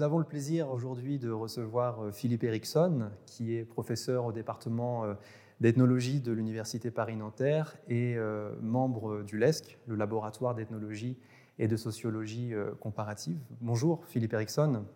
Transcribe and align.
Nous 0.00 0.06
avons 0.06 0.18
le 0.18 0.24
plaisir 0.24 0.70
aujourd'hui 0.70 1.18
de 1.18 1.30
recevoir 1.30 2.02
euh, 2.02 2.10
Philippe 2.10 2.42
Erickson, 2.42 3.10
qui 3.26 3.54
est 3.54 3.66
professeur 3.66 4.24
au 4.24 4.32
département 4.32 5.04
euh, 5.04 5.12
d'ethnologie 5.60 6.20
de 6.20 6.32
l'Université 6.32 6.90
Paris-Nanterre 6.90 7.76
et 7.86 8.14
euh, 8.16 8.50
membre 8.62 9.22
du 9.24 9.36
LESC, 9.36 9.76
le 9.86 9.96
laboratoire 9.96 10.54
d'ethnologie 10.54 11.18
et 11.58 11.68
de 11.68 11.76
sociologie 11.76 12.54
comparative. 12.80 13.38
Bonjour 13.60 14.02
Philippe 14.06 14.32
Erickson. 14.32 14.86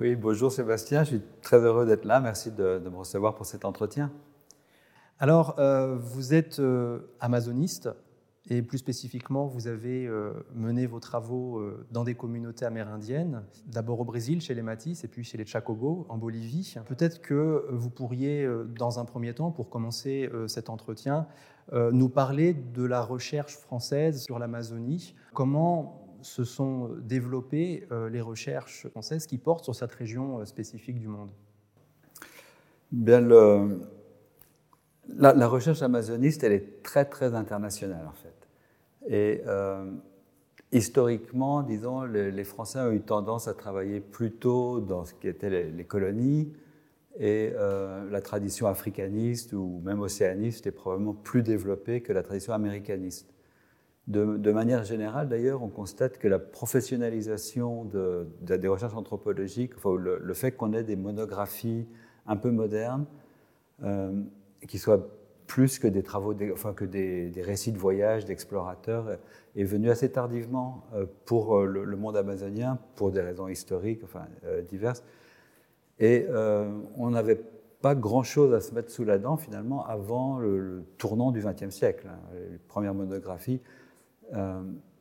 Oui, 0.00 0.16
bonjour 0.16 0.50
Sébastien, 0.50 1.04
je 1.04 1.08
suis 1.08 1.22
très 1.42 1.58
heureux 1.58 1.84
d'être 1.84 2.06
là. 2.06 2.18
Merci 2.20 2.50
de, 2.50 2.78
me 2.78 2.96
recevoir 2.96 3.34
pour 3.34 3.44
cet 3.44 3.66
entretien. 3.66 4.10
Alors, 5.18 5.60
vous 5.98 6.32
êtes 6.32 6.62
amazoniste, 7.20 7.90
et 8.48 8.62
plus 8.62 8.78
spécifiquement, 8.78 9.46
vous 9.46 9.66
avez 9.66 10.06
euh, 10.06 10.32
mené 10.54 10.86
vos 10.86 11.00
travaux 11.00 11.58
euh, 11.58 11.84
dans 11.90 12.04
des 12.04 12.14
communautés 12.14 12.64
amérindiennes, 12.64 13.42
d'abord 13.66 14.00
au 14.00 14.04
Brésil, 14.04 14.40
chez 14.40 14.54
les 14.54 14.62
Matis, 14.62 15.00
et 15.02 15.08
puis 15.08 15.24
chez 15.24 15.36
les 15.36 15.44
Chacobos, 15.44 16.06
en 16.08 16.16
Bolivie. 16.16 16.76
Peut-être 16.86 17.20
que 17.20 17.66
vous 17.70 17.90
pourriez, 17.90 18.44
euh, 18.44 18.64
dans 18.64 19.00
un 19.00 19.04
premier 19.04 19.34
temps, 19.34 19.50
pour 19.50 19.68
commencer 19.68 20.30
cet 20.46 20.70
entretien, 20.70 21.26
nous 21.72 22.08
parler 22.08 22.54
de 22.54 22.84
la 22.84 23.02
recherche 23.02 23.56
française 23.56 24.22
sur 24.22 24.38
l'Amazonie. 24.38 25.14
Comment 25.34 26.16
se 26.22 26.44
sont 26.44 26.90
développées 27.02 27.88
les 28.10 28.20
recherches 28.20 28.86
françaises 28.88 29.26
qui 29.26 29.38
portent 29.38 29.64
sur 29.64 29.74
cette 29.74 29.92
région 29.92 30.44
spécifique 30.44 31.00
du 31.00 31.08
monde? 31.08 31.30
Bien, 32.92 33.20
la, 33.20 35.32
la, 35.32 35.48
recherche 35.48 35.82
amazoniste, 35.82 36.44
elle 36.44 36.52
est 36.52 36.84
très 36.84 37.04
très 37.04 37.34
internationale 37.34 38.06
en 38.06 38.12
fait. 38.12 38.35
Et 39.08 39.42
euh, 39.46 39.90
historiquement, 40.72 41.62
disons, 41.62 42.02
les, 42.02 42.44
Français 42.44 42.80
ont 42.80 42.92
eu 42.92 43.00
tendance 43.00 43.48
à 43.48 43.54
travailler 43.54 44.00
plutôt 44.00 44.80
dans 44.80 45.04
ce 45.04 45.14
qui 45.14 45.28
étaient 45.28 45.70
les, 45.70 45.84
colonies, 45.84 46.52
et 47.18 47.52
euh, 47.54 48.10
la 48.10 48.20
tradition 48.20 48.66
africaniste 48.66 49.54
ou 49.54 49.80
même 49.84 50.00
océaniste 50.00 50.66
est 50.66 50.72
probablement 50.72 51.14
plus 51.14 51.42
développée 51.42 52.02
que 52.02 52.12
la 52.12 52.22
tradition 52.22 52.52
américaniste. 52.52 53.32
De, 54.06 54.52
manière 54.52 54.84
générale, 54.84 55.28
d'ailleurs, 55.28 55.64
on 55.64 55.68
constate 55.68 56.18
que 56.18 56.28
la 56.28 56.38
professionnalisation 56.38 57.84
de, 57.84 58.28
des 58.42 58.68
recherches 58.68 58.94
anthropologiques, 58.94 59.72
enfin, 59.76 59.96
le, 59.96 60.34
fait 60.34 60.52
qu'on 60.52 60.72
ait 60.74 60.84
des 60.84 60.94
monographies 60.94 61.88
un 62.24 62.36
peu 62.36 62.52
modernes, 62.52 63.06
euh, 63.82 64.12
qui 64.68 64.78
soient 64.78 65.08
plus 65.46 65.78
que 65.78 65.86
des 65.86 66.02
travaux, 66.02 66.34
enfin 66.52 66.72
que 66.72 66.84
des, 66.84 67.32
récits 67.42 67.72
de 67.72 67.78
voyage 67.78 68.24
d'explorateurs, 68.24 69.18
est 69.54 69.64
venu 69.64 69.90
assez 69.90 70.10
tardivement 70.10 70.84
euh, 70.94 71.06
pour 71.24 71.56
euh, 71.56 71.66
le, 71.66 71.96
monde 71.96 72.16
amazonien, 72.16 72.78
pour 72.94 73.10
des 73.10 73.20
raisons 73.20 73.48
historiques, 73.48 74.00
enfin 74.04 74.26
euh, 74.44 74.62
diverses. 74.62 75.02
Et 75.98 76.26
on 76.98 77.08
n'avait 77.08 77.40
pas 77.80 77.94
grand-chose 77.94 78.52
à 78.52 78.60
se 78.60 78.74
mettre 78.74 78.90
sous 78.90 79.04
la 79.04 79.16
dent 79.16 79.38
finalement 79.38 79.86
avant 79.86 80.38
le, 80.38 80.84
tournant 80.98 81.32
du 81.32 81.40
XXe 81.40 81.70
siècle. 81.70 82.06
Hein. 82.10 82.18
Les 82.34 82.58
premières 82.58 82.92
monographies 82.92 83.62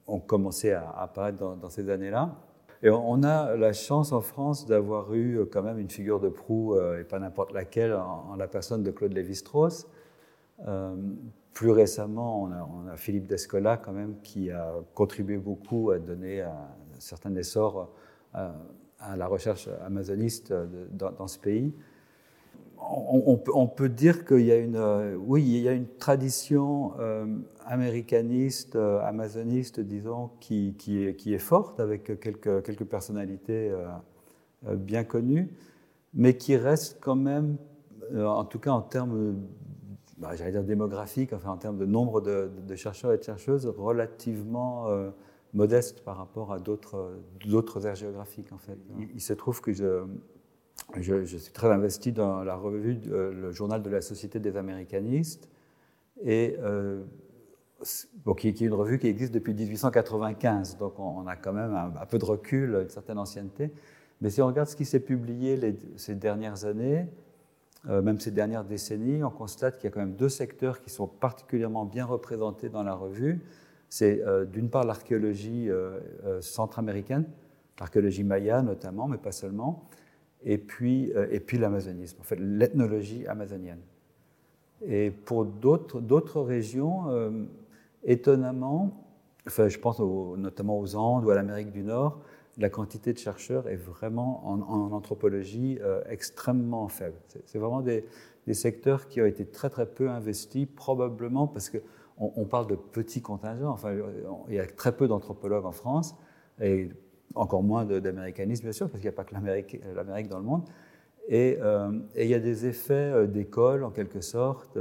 ont 0.07 0.19
commencé 0.21 0.71
à, 0.71 0.89
apparaître 0.89 1.37
dans, 1.37 1.69
ces 1.69 1.89
années-là. 1.89 2.35
Et 2.81 2.89
on 2.89 3.23
a 3.23 3.57
la 3.57 3.73
chance 3.73 4.13
en 4.13 4.21
France 4.21 4.67
d'avoir 4.67 5.13
eu 5.13 5.41
quand 5.51 5.63
même 5.63 5.79
une 5.79 5.89
figure 5.89 6.21
de 6.21 6.29
proue, 6.29 6.77
et 6.97 7.03
pas 7.03 7.19
n'importe 7.19 7.51
laquelle, 7.51 7.93
en, 7.93 8.37
la 8.37 8.47
personne 8.47 8.81
de 8.81 8.91
Claude 8.91 9.11
Lévi-Strauss, 9.11 9.85
euh, 9.85 9.89
plus 11.55 11.71
récemment, 11.71 12.43
on 12.43 12.87
a, 12.87 12.97
Philippe 12.97 13.27
Descola 13.27 13.77
quand 13.77 13.93
même 13.93 14.15
qui 14.23 14.51
a 14.51 14.73
contribué 14.93 15.37
beaucoup 15.37 15.91
à 15.91 15.99
donner 15.99 16.41
un 16.41 16.67
certain 16.99 17.33
essor 17.35 17.91
à, 18.33 18.53
la 19.15 19.27
recherche 19.27 19.69
amazoniste 19.85 20.53
dans, 20.91 21.27
ce 21.27 21.39
pays. 21.39 21.73
On, 22.77 23.67
peut, 23.67 23.89
dire 23.89 24.25
qu'il 24.25 24.41
y 24.41 24.51
a 24.51 24.57
une, 24.57 25.15
oui, 25.17 25.43
il 25.43 25.61
y 25.61 25.67
a 25.69 25.71
une 25.71 25.87
tradition 25.87 26.93
euh, 26.99 27.25
américaniste, 27.65 28.75
euh, 28.75 28.99
amazoniste, 28.99 29.79
disons, 29.79 30.31
qui, 30.39 30.75
est, 30.87 31.37
forte 31.37 31.79
avec 31.79 32.19
quelques 32.19 32.85
personnalités 32.85 33.73
bien 34.63 35.03
connues, 35.03 35.49
mais 36.13 36.35
qui 36.35 36.57
reste 36.57 36.97
quand 36.99 37.15
même, 37.15 37.57
en 38.15 38.43
tout 38.43 38.59
cas 38.59 38.71
en 38.71 38.81
termes 38.81 39.37
bah, 40.17 40.35
j'allais 40.35 40.51
dire 40.51 40.63
démographique, 40.63 41.33
enfin 41.33 41.51
en 41.51 41.57
termes 41.57 41.77
de 41.77 41.85
nombre 41.85 42.21
de, 42.21 42.75
chercheurs 42.75 43.11
et 43.11 43.17
de 43.17 43.23
chercheuses, 43.23 43.65
relativement 43.65 44.87
euh, 44.87 45.09
modeste 45.53 46.03
par 46.03 46.17
rapport 46.17 46.53
à 46.53 46.59
d'autres 46.59 47.85
aires 47.85 47.95
géographiques. 47.95 48.51
En 48.51 48.57
fait. 48.57 48.77
Il, 49.13 49.21
se 49.21 49.33
trouve 49.33 49.61
que 49.61 49.73
je, 49.73 50.05
je, 51.01 51.37
suis 51.37 51.51
très 51.53 51.71
investi 51.71 52.11
dans 52.11 52.43
la 52.43 52.55
revue, 52.55 52.99
euh, 53.07 53.33
le 53.33 53.51
journal 53.51 53.81
de 53.81 53.89
la 53.89 54.01
Société 54.01 54.39
des 54.39 54.55
Américanistes, 54.57 55.49
et 56.23 56.55
euh, 56.59 57.03
qui, 58.37 58.47
est 58.47 58.61
une 58.61 58.73
revue 58.73 58.99
qui 58.99 59.07
existe 59.07 59.33
depuis 59.33 59.53
1895, 59.53 60.77
donc 60.77 60.97
on, 60.97 61.27
a 61.27 61.35
quand 61.35 61.53
même 61.53 61.73
un, 61.73 62.05
peu 62.05 62.17
de 62.17 62.25
recul, 62.25 62.79
une 62.83 62.89
certaine 62.89 63.17
ancienneté. 63.17 63.71
Mais 64.21 64.29
si 64.29 64.41
on 64.41 64.47
regarde 64.47 64.69
ce 64.69 64.77
qui 64.77 64.85
s'est 64.85 65.01
publié 65.01 65.57
les, 65.57 65.77
ces 65.97 66.15
dernières 66.15 66.63
années, 66.63 67.01
euh, 67.01 67.24
même 67.87 68.19
ces 68.19 68.31
dernières 68.31 68.63
décennies, 68.63 69.23
on 69.23 69.29
constate 69.29 69.77
qu'il 69.77 69.85
y 69.85 69.87
a 69.87 69.91
quand 69.91 69.99
même 69.99 70.15
deux 70.15 70.29
secteurs 70.29 70.81
qui 70.81 70.89
sont 70.89 71.07
particulièrement 71.07 71.85
bien 71.85 72.05
représentés 72.05 72.69
dans 72.69 72.83
la 72.83 72.95
revue. 72.95 73.41
C'est 73.89 74.21
euh, 74.23 74.45
d'une 74.45 74.69
part 74.69 74.83
l'archéologie 74.83 75.69
euh, 75.69 75.99
centra-américaine, 76.41 77.25
l'archéologie 77.79 78.23
maya 78.23 78.61
notamment, 78.61 79.07
mais 79.07 79.17
pas 79.17 79.31
seulement, 79.31 79.87
et 80.43 80.57
puis, 80.57 81.11
et 81.31 81.39
puis 81.39 81.57
l'amazonisme, 81.57 82.17
en 82.21 82.23
fait 82.23 82.39
l'ethnologie 82.39 83.25
amazonienne. 83.25 83.79
Et 84.85 85.09
pour 85.09 85.43
d'autres 85.45 86.41
régions, 86.41 87.05
étonnamment, 88.03 89.05
enfin, 89.47 89.67
je 89.67 89.79
pense 89.79 89.99
notamment 89.99 90.79
aux 90.79 90.95
Andes 90.95 91.25
ou 91.25 91.31
à 91.31 91.35
l'Amérique 91.35 91.71
du 91.71 91.83
Nord, 91.83 92.21
la 92.57 92.69
quantité 92.69 93.13
de 93.13 93.17
chercheurs 93.17 93.67
est 93.67 93.75
vraiment 93.75 94.47
en, 94.47 94.91
anthropologie 94.91 95.77
euh, 95.81 96.01
extrêmement 96.09 96.87
faible. 96.87 97.17
C'est 97.45 97.57
vraiment 97.57 97.81
des, 97.81 98.05
secteurs 98.53 99.07
qui 99.07 99.21
ont 99.21 99.25
été 99.25 99.45
très 99.45 99.69
très 99.69 99.87
peu 99.87 100.09
investis, 100.09 100.67
probablement 100.75 101.47
parce 101.47 101.69
qu'on 101.69 101.79
on 102.17 102.45
parle 102.45 102.67
de 102.67 102.75
petits 102.75 103.21
contingents. 103.21 103.71
Enfin, 103.71 103.95
il 104.47 104.53
y 104.53 104.59
a 104.59 104.67
très 104.67 104.95
peu 104.95 105.07
d'anthropologues 105.07 105.65
en 105.65 105.71
France 105.71 106.15
et 106.61 106.89
encore 107.33 107.63
moins 107.63 107.85
d'américanisme, 107.85 108.63
bien 108.63 108.71
sûr, 108.71 108.87
parce 108.87 109.01
qu'il 109.01 109.09
n'y 109.09 109.15
a 109.15 109.17
pas 109.17 109.23
que 109.23 109.33
l'Amérique 109.33 110.29
dans 110.29 110.37
le 110.37 110.45
monde. 110.45 110.63
Et, 111.27 111.57
euh, 111.59 111.91
et, 112.13 112.25
il 112.25 112.29
y 112.29 112.35
a 112.35 112.39
des 112.39 112.67
effets 112.67 112.93
euh, 112.93 113.25
d'école, 113.25 113.83
en 113.83 113.89
quelque 113.89 114.21
sorte 114.21 114.77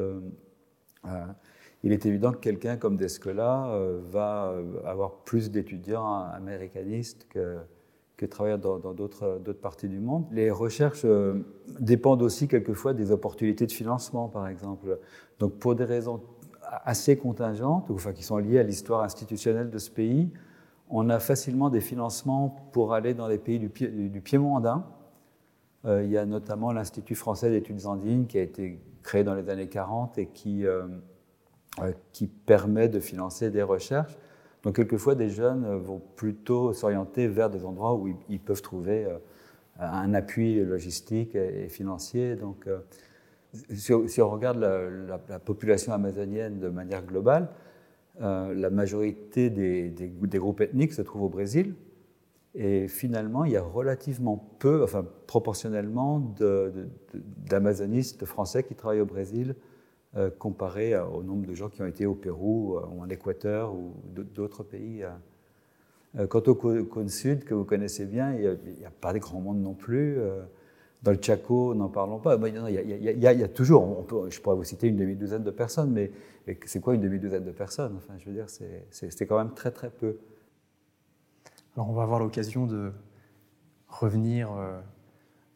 il 1.84 1.92
est 1.92 2.06
évident 2.06 2.32
que 2.32 2.38
quelqu'un 2.38 2.78
comme 2.78 2.96
Descola 2.96 3.66
euh, 3.68 4.00
va 4.10 4.46
euh, 4.46 4.80
avoir 4.86 5.16
plus 5.24 5.50
d'étudiants 5.50 6.06
américanistes 6.16 7.26
que, 7.28 7.58
que 8.16 8.24
travailleurs 8.24 8.58
dans 8.58 8.94
d'autres 8.94 9.52
parties 9.60 9.90
du 9.90 10.00
monde. 10.00 10.24
Les 10.32 10.50
recherches 10.50 11.02
euh, 11.04 11.44
dépendent 11.78 12.22
aussi 12.22 12.48
quelquefois 12.48 12.94
des 12.94 13.12
opportunités 13.12 13.66
de 13.66 13.72
financement, 13.72 14.28
par 14.28 14.48
exemple. 14.48 14.98
Donc 15.38 15.58
pour 15.58 15.74
des 15.74 15.84
raisons 15.84 16.22
assez 16.62 17.18
contingentes, 17.18 17.90
enfin 17.90 18.14
qui 18.14 18.22
sont 18.22 18.38
liées 18.38 18.58
à 18.58 18.62
l'histoire 18.62 19.02
institutionnelle 19.02 19.68
de 19.68 19.78
ce 19.78 19.90
pays, 19.90 20.30
on 20.88 21.10
a 21.10 21.18
facilement 21.18 21.68
des 21.68 21.82
financements 21.82 22.48
pour 22.72 22.94
aller 22.94 23.12
dans 23.12 23.28
les 23.28 23.38
pays 23.38 23.58
du, 23.58 23.68
du 24.08 24.20
Piémont 24.22 24.56
andin. 24.56 24.86
il 25.84 26.08
y 26.08 26.16
a 26.16 26.24
notamment 26.24 26.72
l'Institut 26.72 27.14
français 27.14 27.50
d'études 27.50 27.84
andines 27.84 28.26
qui 28.26 28.38
a 28.38 28.42
été 28.42 28.80
créé 29.02 29.22
dans 29.22 29.34
les 29.34 29.50
années 29.50 29.68
40 29.68 30.16
et 30.18 30.26
qui 30.26 30.64
qui 32.12 32.26
permet 32.26 32.88
de 32.88 33.00
financer 33.00 33.50
des 33.50 33.62
recherches. 33.62 34.16
Donc 34.62 34.76
quelquefois, 34.76 35.14
des 35.14 35.28
jeunes 35.28 35.76
vont 35.76 36.00
plutôt 36.16 36.72
s'orienter 36.72 37.28
vers 37.28 37.50
des 37.50 37.64
endroits 37.64 37.94
où 37.94 38.08
ils, 38.28 38.40
peuvent 38.40 38.62
trouver 38.62 39.04
euh, 39.04 39.18
un 39.78 40.14
appui 40.14 40.64
logistique 40.64 41.34
et 41.34 41.68
financier. 41.68 42.36
Donc, 42.36 42.66
euh, 42.66 42.78
si, 43.74 44.22
on 44.22 44.30
regarde 44.30 44.58
la, 44.58 45.38
population 45.38 45.92
amazonienne 45.92 46.58
de 46.58 46.68
manière 46.68 47.04
globale, 47.04 47.48
la 48.20 48.70
majorité 48.70 49.50
des, 49.50 49.90
des, 49.90 50.38
groupes 50.38 50.60
ethniques 50.60 50.92
se 50.92 51.02
trouvent 51.02 51.24
au 51.24 51.28
Brésil. 51.28 51.74
Et 52.54 52.86
finalement, 52.86 53.44
il 53.44 53.52
y 53.52 53.56
a 53.56 53.62
relativement 53.62 54.36
peu, 54.58 54.82
enfin 54.82 55.04
proportionnellement, 55.26 56.34
d'amazonistes 57.48 58.24
français 58.24 58.62
qui 58.62 58.74
travaillent 58.74 59.00
au 59.00 59.06
Brésil 59.06 59.54
euh, 59.56 59.73
comparé 60.38 60.96
au 60.96 61.22
nombre 61.22 61.46
de 61.46 61.54
gens 61.54 61.68
qui 61.68 61.82
ont 61.82 61.86
été 61.86 62.06
au 62.06 62.14
Pérou 62.14 62.76
euh, 62.76 62.86
ou 62.92 63.02
en 63.02 63.08
Équateur 63.08 63.74
ou 63.74 63.94
d'autres 64.06 64.62
pays. 64.62 65.02
Euh. 65.02 66.26
Quant 66.28 66.42
au 66.46 66.54
cône 66.54 67.08
sud, 67.08 67.44
que 67.44 67.54
vous 67.54 67.64
connaissez 67.64 68.06
bien, 68.06 68.34
il 68.34 68.58
n'y 68.78 68.84
a, 68.84 68.90
pas 69.00 69.12
de 69.12 69.18
grand 69.18 69.40
monde 69.40 69.60
non 69.60 69.74
plus. 69.74 70.16
Dans 71.02 71.10
le 71.10 71.18
Chaco, 71.20 71.74
n'en 71.74 71.88
parlons 71.88 72.20
pas. 72.20 72.38
Il 72.46 73.20
y, 73.20 73.26
a, 73.26 73.48
toujours, 73.48 74.06
je 74.28 74.40
pourrais 74.40 74.54
vous 74.54 74.62
citer 74.62 74.86
une 74.86 74.96
demi-douzaine 74.96 75.42
de 75.42 75.50
personnes, 75.50 75.90
mais, 75.90 76.12
c'est 76.66 76.80
quoi 76.80 76.94
une 76.94 77.00
demi-douzaine 77.00 77.42
de 77.42 77.50
personnes? 77.50 77.94
Enfin, 77.96 78.14
je 78.20 78.26
veux 78.26 78.32
dire, 78.32 78.46
c'est 78.48 79.26
quand 79.26 79.38
même 79.38 79.54
très 79.54 79.72
très 79.72 79.90
peu. 79.90 80.18
Alors, 81.74 81.90
on 81.90 81.94
va 81.94 82.04
avoir 82.04 82.20
l'occasion 82.20 82.68
de 82.68 82.92
revenir 83.88 84.50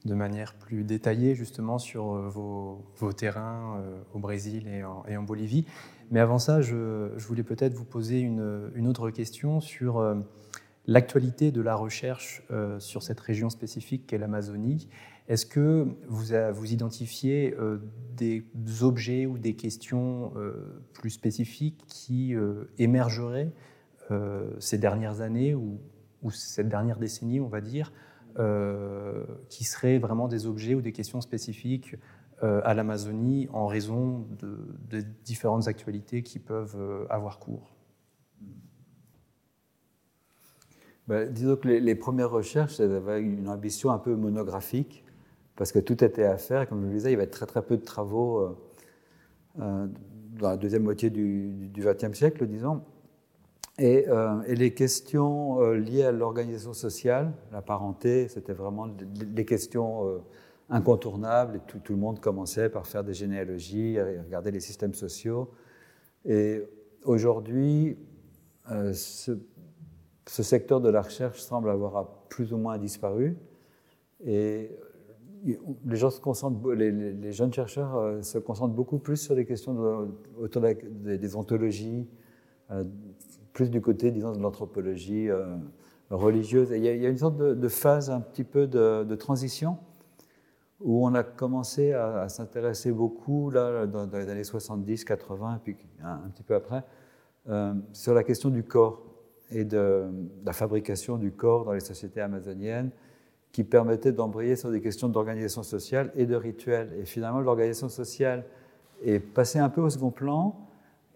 de 0.04 0.14
manière 0.14 0.54
plus 0.54 0.84
détaillée 0.84 1.34
justement 1.34 1.78
sur 1.78 2.04
vos, 2.30 2.84
terrains 3.16 3.82
au 4.14 4.18
Brésil 4.18 4.68
et 4.68 4.84
en, 4.84 5.22
Bolivie. 5.22 5.66
Mais 6.10 6.20
avant 6.20 6.38
ça, 6.38 6.60
je, 6.60 7.08
voulais 7.18 7.42
peut-être 7.42 7.74
vous 7.74 7.84
poser 7.84 8.20
une, 8.20 8.86
autre 8.86 9.10
question 9.10 9.60
sur 9.60 10.02
l'actualité 10.86 11.50
de 11.50 11.60
la 11.60 11.74
recherche 11.74 12.42
sur 12.78 13.02
cette 13.02 13.20
région 13.20 13.50
spécifique 13.50 14.06
qu'est 14.06 14.18
l'Amazonie 14.18 14.88
est-ce 15.28 15.44
que 15.44 15.86
vous, 16.08 16.72
identifiez 16.72 17.54
euh, 17.58 17.78
des 18.16 18.44
objets 18.80 19.26
ou 19.26 19.36
des 19.36 19.54
questions 19.54 20.32
euh, 20.36 20.82
plus 20.94 21.10
spécifiques 21.10 21.84
qui 21.86 22.34
euh, 22.34 22.64
émergeraient 22.78 23.52
ces 24.58 24.78
dernières 24.78 25.20
années 25.20 25.54
ou, 25.54 25.78
cette 26.30 26.70
dernière 26.70 26.98
décennie, 26.98 27.40
on 27.40 27.48
va 27.48 27.60
dire, 27.60 27.92
qui 29.48 29.64
seraient 29.64 29.98
vraiment 29.98 30.28
des 30.28 30.46
objets 30.46 30.74
ou 30.74 30.80
des 30.80 30.92
questions 30.92 31.20
spécifiques 31.20 31.96
à 32.40 32.72
l'Amazonie 32.72 33.48
en 33.52 33.66
raison 33.66 34.26
de, 34.38 35.00
différentes 35.24 35.66
actualités 35.66 36.22
qui 36.22 36.38
peuvent 36.38 37.06
avoir 37.10 37.40
cours 37.40 37.74
ben, 41.08 41.32
Disons 41.32 41.56
que 41.56 41.68
les, 41.68 41.94
premières 41.94 42.30
recherches 42.30 42.78
avaient 42.80 43.20
une 43.20 43.48
ambition 43.48 43.90
un 43.90 43.98
peu 43.98 44.14
monographique 44.14 45.04
parce 45.58 45.72
que 45.72 45.80
tout 45.80 46.04
était 46.04 46.24
à 46.24 46.38
faire. 46.38 46.68
comme 46.68 46.82
je 46.82 46.86
le 46.86 46.92
disais, 46.92 47.08
il 47.08 47.14
y 47.14 47.16
avait 47.16 47.26
très 47.26 47.46
très 47.46 47.62
peu 47.62 47.76
de 47.76 47.84
travaux 47.84 48.38
euh, 48.38 48.56
euh, 49.60 49.86
dans 50.38 50.50
la 50.50 50.56
deuxième 50.56 50.84
moitié 50.84 51.10
du 51.10 51.70
XXe 51.76 52.16
siècle, 52.16 52.46
disons. 52.46 52.82
Et, 53.78 54.08
euh, 54.08 54.42
et, 54.42 54.56
les 54.56 54.74
questions 54.74 55.60
liées 55.72 56.02
à 56.02 56.12
l'organisation 56.12 56.72
sociale, 56.72 57.32
la 57.52 57.62
parenté, 57.62 58.28
c'était 58.28 58.52
vraiment 58.52 58.88
des 58.88 59.44
questions 59.44 60.20
incontournables. 60.68 61.56
Et 61.56 61.60
tout, 61.80 61.92
le 61.92 61.98
monde 61.98 62.20
commençait 62.20 62.68
par 62.68 62.86
faire 62.86 63.04
des 63.04 63.14
généalogies, 63.14 64.00
regarder 64.00 64.50
les 64.50 64.60
systèmes 64.60 64.94
sociaux. 64.94 65.50
Et 66.24 66.62
aujourd'hui, 67.04 67.96
ce, 68.66 69.38
secteur 70.26 70.80
de 70.80 70.88
la 70.88 71.02
recherche 71.02 71.40
semble 71.40 71.70
avoir 71.70 72.18
plus 72.28 72.52
ou 72.52 72.56
moins 72.56 72.78
disparu. 72.78 73.36
Et 74.24 74.70
les, 75.44 75.96
gens 75.96 76.10
se 76.10 76.20
concentrent, 76.20 76.72
les, 76.72 77.32
jeunes 77.32 77.52
chercheurs 77.52 77.96
euh, 77.96 78.22
se 78.22 78.38
concentrent 78.38 78.74
beaucoup 78.74 78.98
plus 78.98 79.16
sur 79.16 79.34
les 79.34 79.44
questions 79.44 80.08
autour 80.38 80.62
des, 80.62 81.36
ontologies, 81.36 82.08
euh, 82.70 82.84
plus 83.58 83.70
du 83.70 83.80
côté, 83.80 84.12
disons, 84.12 84.30
de 84.30 84.38
l'anthropologie 84.38 85.28
euh, 85.28 85.56
religieuse. 86.10 86.70
il, 86.70 86.84
y 86.84 86.88
a, 86.88 87.08
une 87.08 87.18
sorte 87.18 87.36
de, 87.36 87.68
phase 87.68 88.08
un 88.08 88.20
petit 88.20 88.44
peu 88.44 88.68
de, 88.68 89.14
transition 89.16 89.78
où 90.80 91.04
on 91.04 91.12
a 91.12 91.24
commencé 91.24 91.92
à, 91.92 92.28
s'intéresser 92.28 92.92
beaucoup, 92.92 93.50
là, 93.50 93.84
dans, 93.86 94.08
les 94.12 94.28
années 94.28 94.44
70, 94.44 95.04
80, 95.04 95.60
puis 95.64 95.76
un, 96.04 96.28
petit 96.32 96.44
peu 96.44 96.54
après, 96.54 96.84
sur 97.92 98.14
la 98.14 98.22
question 98.22 98.50
du 98.50 98.62
corps 98.62 99.02
et 99.50 99.64
de 99.64 100.08
la 100.44 100.52
fabrication 100.52 101.16
du 101.16 101.32
corps 101.32 101.64
dans 101.64 101.72
les 101.72 101.80
sociétés 101.80 102.20
amazoniennes 102.20 102.92
qui 103.50 103.64
permettait 103.64 104.12
d'embrayer 104.12 104.54
sur 104.54 104.70
des 104.70 104.80
questions 104.80 105.08
d'organisation 105.08 105.64
sociale 105.64 106.12
et 106.14 106.26
de 106.26 106.36
rituel. 106.36 106.92
Et 106.96 107.04
finalement, 107.06 107.40
l'organisation 107.40 107.88
sociale 107.88 108.44
est 109.02 109.18
passée 109.18 109.58
un 109.58 109.68
peu 109.68 109.80
au 109.80 109.90
second 109.90 110.12
plan 110.12 110.67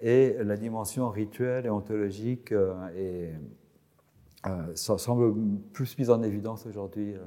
et 0.03 0.37
la 0.43 0.57
dimension 0.57 1.09
rituelle 1.09 1.65
et 1.65 1.71
ontologique 1.71 2.51
euh, 2.51 3.33
euh, 4.47 4.75
semble 4.75 5.33
plus 5.73 5.97
mise 5.97 6.11
en 6.11 6.23
évidence 6.25 6.67
aujourd'hui, 6.67 7.15
euh, 7.15 7.21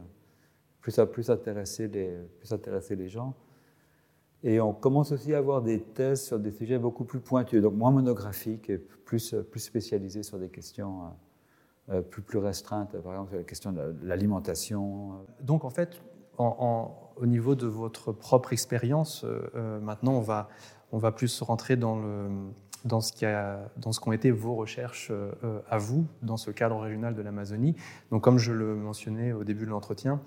plus, 0.81 1.00
plus, 1.12 1.30
intéresser 1.30 1.88
les, 1.88 2.12
plus 2.38 2.51
intéresser 2.51 2.98
les 2.98 3.07
gens. 3.07 3.33
Et 4.44 4.60
on 4.60 4.74
commence 4.74 5.13
aussi 5.13 5.33
à 5.33 5.38
avoir 5.38 5.62
des 5.62 5.81
thèses 5.81 6.25
sur 6.25 6.38
des 6.38 6.51
sujets 6.51 6.77
beaucoup 6.77 7.06
plus 7.06 7.22
pointus, 7.22 7.62
donc 7.62 7.75
moins 7.75 7.92
monographiques 7.92 8.69
et 8.69 8.78
plus, 8.78 9.33
spécialisés 9.56 10.21
sur 10.21 10.38
des 10.38 10.50
questions 10.50 11.13
plus, 12.12 12.21
plus 12.21 12.38
restreinte, 12.38 12.92
par 13.01 13.13
exemple 13.13 13.38
la 13.38 13.44
question 13.44 13.71
de 13.71 13.95
l'alimentation. 14.04 15.25
Donc 15.42 15.66
en 15.66 15.71
fait, 15.71 16.04
au 16.38 17.25
niveau 17.25 17.56
de 17.56 17.66
votre 17.66 18.12
propre 18.12 18.54
expérience, 18.54 19.25
maintenant 19.81 20.24
on 20.92 20.98
va 21.00 21.12
plus 21.12 21.42
rentrer 21.42 21.75
dans, 21.75 21.98
le, 22.00 22.30
dans 22.86 23.02
ce 23.02 24.00
qu'ont 24.00 24.12
été 24.12 24.32
vos 24.32 24.56
recherches 24.56 25.12
à 25.70 25.78
vous 25.78 26.08
dans 26.22 26.38
ce 26.38 26.52
cadre 26.52 26.80
régional 26.80 27.16
de 27.16 27.22
l'Amazonie. 27.22 27.76
Donc 28.12 28.24
comme 28.24 28.38
je 28.38 28.54
le 28.54 28.76
mentionnais 28.76 29.34
au 29.34 29.44
début 29.44 29.66
de 29.66 29.72
l'entretien, 29.72 30.22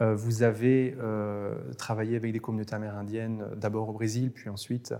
vous 0.00 0.42
avez 0.42 0.96
travaillé 1.78 2.16
avec 2.16 2.32
des 2.32 2.40
communautés 2.40 2.74
amérindiennes, 2.74 3.44
d'abord 3.56 3.88
au 3.88 3.92
Brésil, 3.92 4.32
puis 4.32 4.50
ensuite 4.50 4.94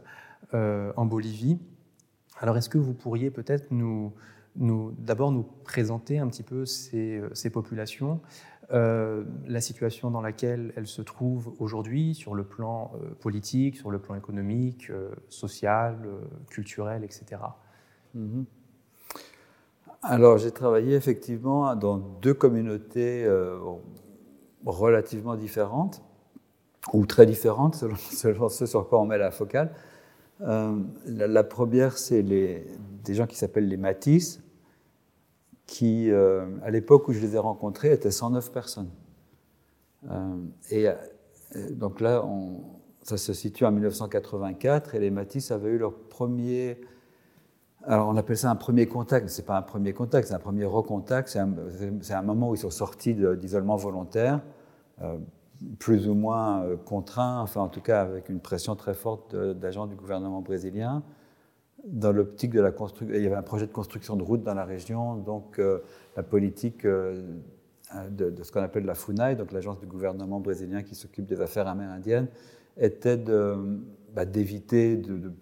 en 0.53 1.05
Bolivie. 1.05 1.59
Alors 2.43 2.57
est-ce 2.57 2.69
que 2.69 2.79
vous 2.79 2.95
pourriez 2.95 3.31
peut-être 3.31 3.71
nous, 3.71 4.13
d'abord 4.99 5.33
nous 5.33 5.45
présenter 5.65 6.19
un 6.19 6.29
petit 6.29 6.43
peu 6.43 6.67
ces, 6.67 7.19
euh, 7.21 7.51
populations, 7.51 8.21
euh, 8.73 9.25
la 9.47 9.61
situation 9.61 10.11
dans 10.11 10.21
laquelle 10.21 10.73
elles 10.77 10.87
se 10.87 11.03
trouvent 11.03 11.55
aujourd'hui 11.59 12.15
sur 12.15 12.35
le 12.35 12.45
plan 12.45 12.93
euh, 12.95 13.11
politique, 13.21 13.77
sur 13.77 13.91
le 13.91 13.99
plan 13.99 14.15
économique, 14.15 14.91
social, 15.29 15.99
culturel, 16.49 17.05
etc. 17.05 17.43
Mhm. 18.15 18.45
Alors 20.03 20.39
j'ai 20.39 20.51
travaillé 20.51 20.97
effectivement 20.97 21.77
dans 21.77 21.99
deux 21.99 22.35
communautés 22.35 23.29
relativement 24.67 25.37
différentes, 25.37 26.03
ou 26.93 27.07
très 27.07 27.27
différentes 27.27 27.77
selon, 27.77 27.97
selon, 28.11 28.49
ce 28.49 28.67
sur 28.67 28.89
quoi 28.89 29.01
on 29.01 29.07
met 29.07 29.19
la 29.19 29.31
focale. 29.31 29.73
la, 30.41 31.45
première, 31.45 31.99
c'est 31.99 32.25
des 32.25 33.15
gens 33.15 33.27
qui 33.27 33.37
s'appellent 33.37 33.69
les 33.69 33.77
Matisse, 33.77 34.42
qui, 35.73 36.11
euh, 36.11 36.45
à 36.63 36.71
l'époque 36.71 37.09
où 37.09 37.15
je 37.15 37.21
les 37.21 37.35
ai 37.35 37.39
rencontrés, 37.39 37.95
étaient 37.95 38.11
109 38.11 38.53
personnes. 38.53 38.91
Euh, 40.11 40.37
et 40.69 40.87
euh, 40.87 40.95
donc 41.71 42.03
là, 42.03 42.23
ça 43.03 43.17
se 43.17 43.33
situe 43.33 43.65
en 43.65 43.73
1984 43.73 44.95
et 44.95 45.01
les 45.01 45.11
Matisse 45.11 45.51
avaient 45.51 45.71
eu 45.71 45.79
leur 45.79 45.95
premier. 45.95 46.79
Alors 47.85 48.09
on 48.09 48.19
appelle 48.19 48.37
ça 48.37 48.51
un 48.51 48.57
premier 48.57 48.87
contact, 48.87 49.25
mais 49.25 49.31
ce 49.31 49.41
n'est 49.41 49.47
pas 49.47 49.57
un 49.57 49.63
premier 49.63 49.95
contact, 49.95 50.29
c'est 50.29 50.35
un 50.35 50.39
premier 50.39 50.67
recontact. 50.67 51.31
C'est 51.31 51.39
un, 51.39 52.23
moment 52.23 52.51
où 52.51 52.55
ils 52.55 52.59
sont 52.59 52.71
sortis 52.71 53.15
d'isolement 53.15 53.77
volontaire, 53.77 54.43
plus 55.79 56.07
ou 56.07 56.13
moins 56.13 56.67
contraints, 56.85 57.41
enfin 57.41 57.63
en 57.63 57.69
tout 57.69 57.81
cas 57.81 58.03
avec 58.03 58.29
une 58.29 58.41
pression 58.41 58.77
très 58.77 58.95
forte 58.95 59.35
d'agents 59.35 59.87
du 59.87 59.97
gouvernement 59.97 60.43
brésilien 60.43 61.03
dans 61.85 62.13
l'optique 62.13 62.53
de 62.53 62.61
la 62.61 62.71
construction, 62.71 63.15
il 63.15 63.23
y 63.23 63.27
avait 63.27 63.37
un 63.37 63.43
projet 63.43 63.67
de 63.67 63.73
construction 63.73 64.17
de 64.17 64.23
routes 64.23 64.43
dans 64.43 64.55
la 64.55 64.65
région, 64.65 65.17
donc 65.17 65.59
euh, 65.59 65.81
la 66.17 66.23
politique 66.23 66.85
euh, 66.85 67.23
de, 68.11 68.43
ce 68.43 68.53
qu'on 68.53 68.63
appelle 68.63 68.85
la 68.85 68.95
FUNAI, 68.95 69.35
donc 69.35 69.53
l'agence 69.53 69.81
du 69.81 69.87
gouvernement 69.87 70.41
brésilien 70.41 70.83
qui 70.83 70.95
s'occupe 70.95 71.27
des 71.27 71.41
affaires 71.41 71.67
amérindiennes, 71.67 72.29
était 72.79 73.23
bah, 74.15 74.25
d'éviter 74.25 74.97
de, 74.97 75.33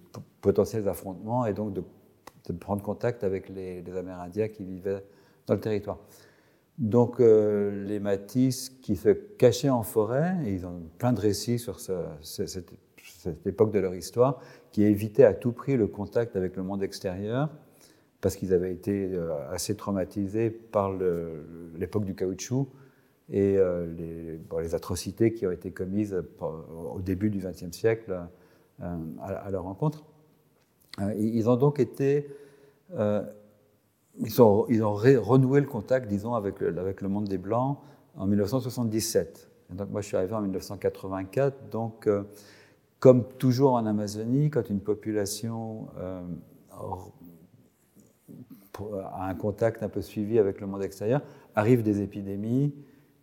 potentiels 0.41 0.89
affrontements 0.89 1.47
et 1.47 1.53
donc 1.53 1.73
de, 1.75 1.83
prendre 2.59 2.83
contact 2.83 3.23
avec 3.23 3.49
les, 3.49 3.85
Amérindiens 3.97 4.49
qui 4.49 4.65
vivaient 4.65 5.05
dans 5.47 5.55
le 5.55 5.61
territoire. 5.61 5.99
Donc 6.79 7.21
euh, 7.21 7.85
les 7.85 8.01
Matisse 8.01 8.71
qui 8.71 8.97
se 8.97 9.11
cachaient 9.11 9.71
en 9.71 9.85
forêt, 9.85 10.35
et 10.45 10.55
ils 10.55 10.67
ont 10.67 10.83
plein 10.99 11.13
de 11.13 11.21
récits 11.21 11.61
sur 11.61 11.79
cette 11.79 12.73
époque 13.47 13.71
de 13.71 13.79
leur 13.79 13.95
histoire, 13.95 14.41
qui 14.73 14.85
évitaient 14.85 15.25
à 15.25 15.35
tout 15.35 15.53
prix 15.53 15.77
le 15.77 15.87
contact 15.87 16.37
avec 16.37 16.57
le 16.57 16.63
monde 16.63 16.83
extérieur, 16.83 17.51
parce 18.21 18.37
qu'ils 18.37 18.53
avaient 18.53 18.73
été 18.73 19.13
euh, 19.13 19.51
assez 19.51 19.75
traumatisés 19.77 20.51
par 20.51 20.93
l'époque 21.77 22.05
du 22.05 22.15
caoutchouc 22.15 22.69
et 23.31 23.57
euh, 23.57 23.87
les, 23.97 24.75
atrocités 24.75 25.33
qui 25.33 25.47
ont 25.47 25.51
été 25.51 25.71
commises 25.71 26.17
au 26.41 27.01
début 27.01 27.31
du 27.31 27.39
XXe 27.39 27.77
siècle 27.77 28.21
euh, 28.83 28.97
à, 29.21 29.51
leur 29.51 29.65
rencontre. 29.65 30.05
Ils 31.17 31.49
ont 31.49 31.57
donc 31.57 31.81
été 31.81 32.29
ils, 32.93 34.43
ont, 34.43 34.65
renoué 34.65 35.61
le 35.61 35.67
contact, 35.67 36.09
disons, 36.09 36.35
avec 36.35 36.61
le, 36.61 37.09
monde 37.09 37.29
des 37.29 37.39
Blancs 37.39 37.79
en 38.17 38.27
1977. 38.27 39.49
donc 39.71 39.91
moi, 39.91 40.01
je 40.03 40.09
suis 40.09 40.17
arrivé 40.17 40.35
en 40.35 40.43
1984, 40.43 41.71
donc 41.71 42.09
comme 43.01 43.25
toujours 43.25 43.73
en 43.73 43.87
Amazonie, 43.87 44.51
quand 44.51 44.69
une 44.69 44.81
population 44.81 45.89
euh, 45.99 46.21
a 49.13 49.27
un 49.27 49.35
contact 49.35 49.83
un 49.83 49.89
peu 49.89 50.03
suivi 50.03 50.39
avec 50.39 50.61
le 50.61 50.67
monde 50.67 50.85
extérieur, 50.85 51.23
arrivent 51.55 51.83
des 51.83 52.03
épidémies 52.03 52.75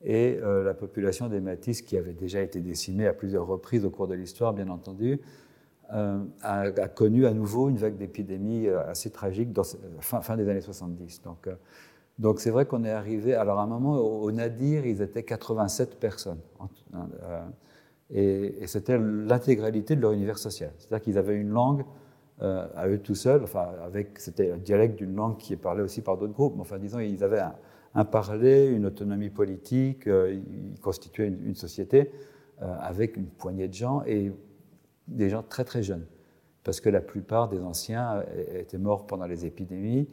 et 0.03 0.39
euh, 0.41 0.63
la 0.63 0.73
population 0.73 1.29
des 1.29 1.39
Matisse, 1.39 1.83
qui 1.83 1.95
avait 1.95 2.13
déjà 2.13 2.41
été 2.41 2.59
décimée 2.59 3.07
à 3.07 3.13
plusieurs 3.13 3.45
reprises 3.45 3.85
au 3.85 3.91
cours 3.91 4.07
de 4.07 4.15
l'histoire, 4.15 4.53
bien 4.53 4.67
entendu, 4.67 5.21
euh, 5.93 6.23
a, 6.41 6.71
connu 6.89 7.27
à 7.27 7.33
nouveau 7.33 7.69
une 7.69 7.77
vague 7.77 7.97
d'épidémies 7.97 8.67
assez 8.67 9.11
tragique 9.11 9.49
fin, 10.01 10.35
des 10.35 10.49
années 10.49 10.61
70. 10.61 11.21
Donc, 11.21 11.47
Donc 12.17 12.39
c'est 12.39 12.49
vrai 12.49 12.65
qu'on 12.65 12.83
est 12.83 12.91
arrivé, 12.91 13.35
alors 13.35 13.59
à 13.59 13.63
un 13.63 13.67
moment 13.67 13.99
au 13.99 14.31
Nadir, 14.31 14.87
ils 14.87 15.03
étaient 15.03 15.23
87 15.23 15.99
personnes. 15.99 16.39
Et, 18.13 18.67
c'était 18.67 18.97
l'intégralité 18.97 19.95
de 19.95 20.01
leur 20.01 20.11
univers 20.11 20.37
social. 20.37 20.71
C'est-à-dire 20.77 21.03
qu'ils 21.03 21.17
avaient 21.17 21.35
une 21.35 21.49
langue 21.49 21.83
euh, 22.41 22.67
à 22.75 22.87
eux 22.87 22.99
tout 22.99 23.15
seuls, 23.15 23.43
enfin, 23.43 23.67
avec, 23.83 24.19
c'était 24.19 24.51
un 24.51 24.57
dialecte 24.57 24.97
d'une 24.97 25.15
langue 25.15 25.37
qui 25.37 25.53
est 25.53 25.57
parlée 25.57 25.81
aussi 25.81 26.01
par 26.01 26.17
d'autres 26.17 26.33
groupes, 26.33 26.53
mais 26.55 26.61
enfin, 26.61 26.77
disons, 26.77 26.99
ils 26.99 27.23
avaient 27.23 27.43
un, 27.95 28.05
parler, 28.05 28.67
une 28.67 28.85
autonomie 28.85 29.29
politique, 29.29 30.07
euh, 30.07 30.39
ils 30.73 30.79
constituaient 30.79 31.27
une, 31.27 31.55
société 31.55 32.11
avec 32.59 33.17
une 33.17 33.27
poignée 33.27 33.67
de 33.67 33.73
gens 33.73 34.01
et 34.07 34.31
des 35.07 35.29
gens 35.29 35.43
très 35.43 35.63
très 35.63 35.83
jeunes, 35.83 36.07
parce 36.63 36.81
que 36.81 36.89
la 36.89 37.01
plupart 37.01 37.49
des 37.49 37.61
anciens 37.61 38.23
étaient 38.55 38.79
morts 38.79 39.05
pendant 39.05 39.27
les 39.27 39.45
épidémies, 39.45 40.07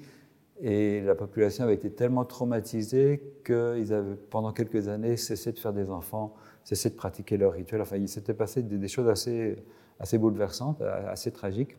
et 0.61 1.01
la 1.01 1.15
population 1.15 1.65
avait 1.65 1.75
été 1.75 1.91
tellement 1.91 2.25
traumatisée 2.25 3.39
qu'ils 3.45 3.93
avaient, 3.93 4.17
pendant 4.31 4.53
quelques 4.53 4.89
années, 4.89 5.17
cessé 5.17 5.53
de 5.53 5.59
faire 5.59 5.73
des 5.73 5.91
enfants, 5.91 6.35
cessé 6.65 6.91
de 6.91 6.95
pratiquer 6.95 7.37
leurs 7.37 7.53
rituels. 7.53 7.81
Enfin, 7.81 7.97
il 7.97 8.09
s'était 8.09 8.35
passé 8.35 8.63
des, 8.63 8.89
choses 8.89 9.09
assez, 9.09 9.57
assez 10.01 10.19
bouleversantes, 10.19 10.81
assez 10.83 11.31
tragiques. 11.31 11.77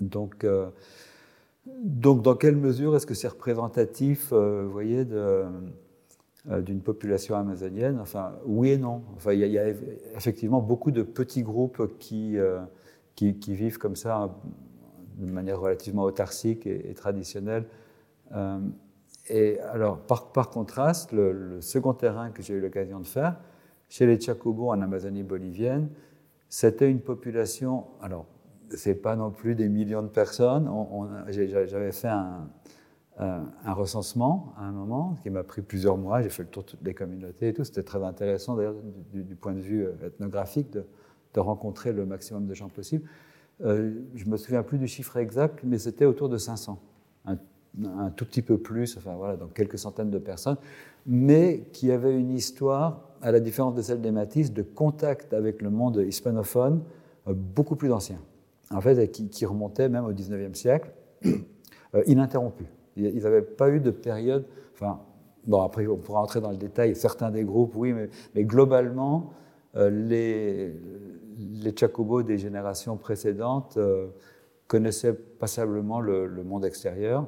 Donc, 0.00 0.44
euh, 0.44 0.68
donc 1.66 2.22
dans 2.22 2.36
quelle 2.36 2.56
mesure 2.56 2.94
est-ce 2.96 3.06
que 3.06 3.14
c'est 3.14 3.28
représentatif, 3.28 4.30
euh, 4.32 4.62
vous 4.64 4.72
voyez, 4.72 5.06
euh, 5.10 5.48
d'une 6.60 6.80
population 6.80 7.36
amazonienne? 7.36 7.98
Enfin, 8.00 8.34
oui 8.44 8.70
et 8.70 8.78
non. 8.78 9.02
Enfin, 9.16 9.32
il 9.32 9.40
y, 9.40 9.58
a, 9.58 9.68
effectivement 10.14 10.60
beaucoup 10.60 10.90
de 10.90 11.02
petits 11.02 11.42
groupes 11.42 11.98
qui, 11.98 12.36
qui, 13.14 13.54
vivent 13.54 13.78
comme 13.78 13.96
ça 13.96 14.36
de 15.16 15.32
manière 15.32 15.58
relativement 15.58 16.04
autarcique 16.04 16.66
et, 16.66 16.94
traditionnelle. 16.94 17.64
Et 19.28 19.58
alors, 19.58 19.98
par, 19.98 20.30
par 20.30 20.50
contraste, 20.50 21.10
le, 21.10 21.60
second 21.60 21.94
terrain 21.94 22.30
que 22.30 22.42
j'ai 22.42 22.54
eu 22.54 22.60
l'occasion 22.60 23.00
de 23.00 23.06
faire, 23.06 23.40
chez 23.88 24.06
les 24.06 24.20
Chacobos 24.20 24.70
en 24.70 24.80
Amazonie 24.80 25.22
bolivienne, 25.22 25.88
c'était 26.48 26.90
une 26.90 27.00
population, 27.00 27.84
alors, 28.00 28.26
c'est 28.70 28.94
pas 28.96 29.16
non 29.16 29.30
plus 29.30 29.54
des 29.54 29.68
millions 29.68 30.02
de 30.02 30.08
personnes. 30.08 30.68
J'avais 31.28 31.92
fait 31.92 32.08
un, 32.08 32.48
un, 33.18 33.72
recensement 33.72 34.52
à 34.58 34.64
un 34.64 34.72
moment, 34.72 35.16
qui 35.22 35.30
m'a 35.30 35.42
pris 35.42 35.62
plusieurs 35.62 35.96
mois. 35.96 36.22
J'ai 36.22 36.28
fait 36.28 36.42
le 36.42 36.48
tour 36.48 36.62
de 36.64 36.68
toutes 36.68 36.84
les 36.84 36.94
communautés 36.94 37.48
et 37.48 37.52
tout. 37.52 37.64
C'était 37.64 37.82
très 37.82 38.02
intéressant, 38.02 38.56
d'ailleurs, 38.56 38.74
du, 39.12 39.34
point 39.34 39.54
de 39.54 39.60
vue 39.60 39.86
euh, 39.86 40.06
ethnographique, 40.06 40.70
de, 40.72 40.84
rencontrer 41.38 41.92
le 41.92 42.06
maximum 42.06 42.46
de 42.46 42.54
gens 42.54 42.70
possible. 42.70 43.06
Euh, 43.62 43.92
je 44.14 44.24
me 44.24 44.38
souviens 44.38 44.62
plus 44.62 44.78
du 44.78 44.88
chiffre 44.88 45.18
exact, 45.18 45.60
mais 45.64 45.78
c'était 45.78 46.06
autour 46.06 46.30
de 46.30 46.38
500. 46.38 46.80
Un, 47.26 48.10
tout 48.16 48.24
petit 48.24 48.40
peu 48.40 48.56
plus, 48.56 48.96
enfin 48.96 49.16
voilà, 49.16 49.36
donc 49.36 49.52
quelques 49.52 49.78
centaines 49.78 50.08
de 50.08 50.18
personnes, 50.18 50.56
mais 51.04 51.68
qui 51.74 51.92
avaient 51.92 52.18
une 52.18 52.30
histoire, 52.30 53.05
à 53.22 53.32
la 53.32 53.40
différence 53.40 53.74
de 53.74 53.82
celle 53.82 54.00
des 54.00 54.10
Matisse, 54.10 54.52
de 54.52 54.62
contact 54.62 55.32
avec 55.32 55.62
le 55.62 55.70
monde 55.70 55.96
hispanophone 56.06 56.82
euh, 57.28 57.34
beaucoup 57.34 57.76
plus 57.76 57.92
ancien. 57.92 58.18
En 58.70 58.80
fait, 58.80 59.10
qui, 59.10 59.46
remontait 59.46 59.88
même 59.88 60.04
au 60.04 60.12
19e 60.12 60.54
siècle, 60.54 60.90
euh, 61.24 62.02
ininterrompu. 62.06 62.64
Ils 62.96 63.22
n'avaient 63.22 63.42
pas 63.42 63.70
eu 63.70 63.78
de 63.78 63.90
période, 63.90 64.44
enfin, 64.72 65.00
bon, 65.46 65.60
après 65.60 65.86
on 65.86 65.98
pourra 65.98 66.22
entrer 66.22 66.40
dans 66.40 66.50
le 66.50 66.56
détail, 66.56 66.96
certains 66.96 67.30
des 67.30 67.44
groupes, 67.44 67.74
oui, 67.76 67.92
mais, 67.92 68.44
globalement, 68.44 69.32
les, 69.74 70.74
les 71.38 71.76
Chacobos 71.76 72.22
des 72.22 72.38
générations 72.38 72.96
précédentes 72.96 73.76
euh, 73.76 74.08
connaissaient 74.66 75.14
passablement 75.14 76.00
le, 76.00 76.28
monde 76.42 76.64
extérieur. 76.64 77.26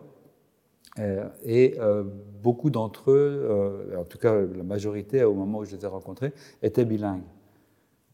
Euh, 0.99 1.29
et 1.45 1.77
euh, 1.79 2.05
beaucoup 2.43 2.71
d'entre 2.71 3.11
eux, 3.11 3.95
en 3.99 4.05
tout 4.05 4.19
cas 4.19 4.35
la 4.41 4.63
majorité 4.63 5.23
au 5.25 5.35
moment 5.35 5.59
où 5.59 5.65
je 5.65 5.77
les 5.77 5.85
ai 5.85 5.87
rencontrés, 5.87 6.33
étaient 6.63 6.85
bilingues. 6.85 7.25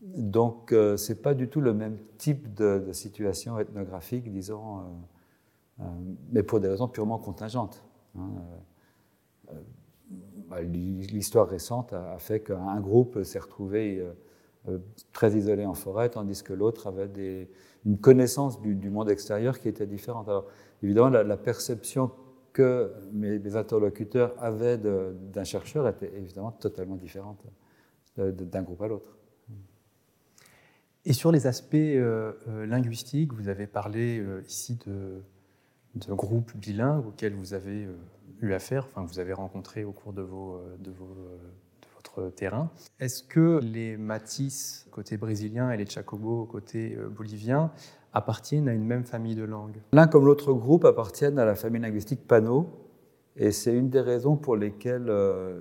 Donc 0.03 0.67
ce 0.71 1.12
n'est 1.12 1.19
pas 1.19 1.35
du 1.35 1.49
tout 1.49 1.61
le 1.61 1.73
même 1.73 1.97
type 2.19 2.53
de, 2.55 2.93
situation 2.93 3.59
ethnographique, 3.59 4.31
disons, 4.31 4.83
mais 6.31 6.43
pour 6.43 6.61
des 6.61 6.69
raisons 6.69 6.88
purement 6.88 7.19
contingentes. 7.19 7.83
Hein. 8.19 8.29
Bah, 10.49 10.61
l'histoire 10.61 11.49
récente 11.49 11.95
a 11.95 12.19
fait 12.19 12.41
qu'un 12.41 12.81
groupe 12.81 13.23
s'est 13.23 13.38
retrouvé 13.38 14.05
euh, 14.69 14.79
très 15.12 15.35
isolé 15.37 15.67
en 15.67 15.75
forêt, 15.75 16.09
tandis 16.09 16.43
que 16.43 16.55
l'autre 16.55 16.87
avait 16.87 17.50
une 17.85 17.99
connaissance 17.99 18.62
du, 18.62 18.88
monde 18.88 19.11
extérieur 19.11 19.59
qui 19.59 19.69
était 19.69 19.87
différente. 19.87 20.26
Alors, 20.26 20.47
évidemment, 20.83 21.11
la, 21.11 21.37
perception 21.37 22.11
que 22.55 22.95
mes, 23.13 23.57
interlocuteurs 23.57 24.35
avaient 24.43 24.79
d'un 24.79 25.45
chercheur 25.45 25.87
était 25.87 26.11
évidemment 26.17 26.53
totalement 26.53 26.97
différente 26.97 27.45
d'un 28.17 28.63
groupe 28.63 28.81
à 28.81 28.89
l'autre. 28.89 29.19
Et 31.05 31.13
sur 31.13 31.31
les 31.31 31.47
aspects 31.47 31.75
euh, 31.75 32.33
euh, 32.49 32.65
linguistiques, 32.65 33.35
vous 33.35 33.49
avez 33.49 33.67
parlé 33.67 34.25
ici 34.49 34.79
de, 34.87 35.21
groupes 36.15 36.57
bilingues 36.57 37.07
auxquels 37.07 37.35
vous 37.35 37.53
avez 37.53 37.87
eu 38.41 38.53
affaire, 38.55 38.87
enfin 38.87 39.05
vous 39.05 39.19
avez 39.19 39.35
rencontré 39.35 39.85
au 39.85 39.93
cours 39.93 40.15
de 40.15 40.23
vos 40.23 40.63
terrain. 42.35 42.71
Est-ce 43.01 43.23
que 43.23 43.61
les 43.63 43.97
Matisse 43.97 44.87
côté 44.91 45.17
brésilien 45.17 45.71
et 45.71 45.77
les 45.77 45.87
Chacobo 45.87 46.45
côté 46.47 46.97
euh, 46.97 47.09
bolivien 47.09 47.73
appartiennent 48.14 48.68
à 48.68 48.73
une 48.73 48.85
même 48.85 49.04
famille 49.04 49.35
de 49.35 49.44
langues 49.44 49.80
L'un 49.92 50.06
comme 50.06 50.25
l'autre 50.25 50.52
groupe 50.52 50.85
appartiennent 50.85 51.38
à 51.38 51.44
la 51.44 51.56
famille 51.56 51.83
linguistique 51.83 52.26
Pano, 52.26 52.68
et 53.37 53.50
c'est 53.50 53.75
une 53.75 53.90
des 53.90 54.00
raisons 54.00 54.37
pour 54.37 54.56
lesquelles 54.56 55.06
euh, 55.09 55.61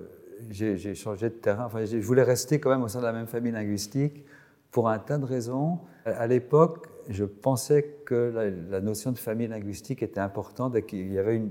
j'ai 0.50 0.94
changé 0.94 1.28
de 1.28 1.34
terrain. 1.34 1.66
Enfin, 1.66 1.84
je 1.84 1.96
voulais 1.98 2.22
rester 2.22 2.60
quand 2.60 2.70
même 2.70 2.82
au 2.82 2.88
sein 2.88 3.00
de 3.00 3.04
la 3.04 3.12
même 3.12 3.26
famille 3.26 3.52
linguistique 3.52 4.24
pour 4.70 4.88
un 4.88 4.98
tas 4.98 5.18
de 5.18 5.24
raisons. 5.24 5.80
À 6.04 6.26
l'époque, 6.28 6.86
je 7.08 7.24
pensais 7.24 7.82
que 8.04 8.32
la, 8.70 8.80
notion 8.80 9.10
de 9.12 9.18
famille 9.18 9.48
linguistique 9.48 10.02
était 10.02 10.20
importante 10.20 10.76
et 10.76 10.82
qu'il 10.82 11.12
y 11.12 11.18
avait 11.18 11.42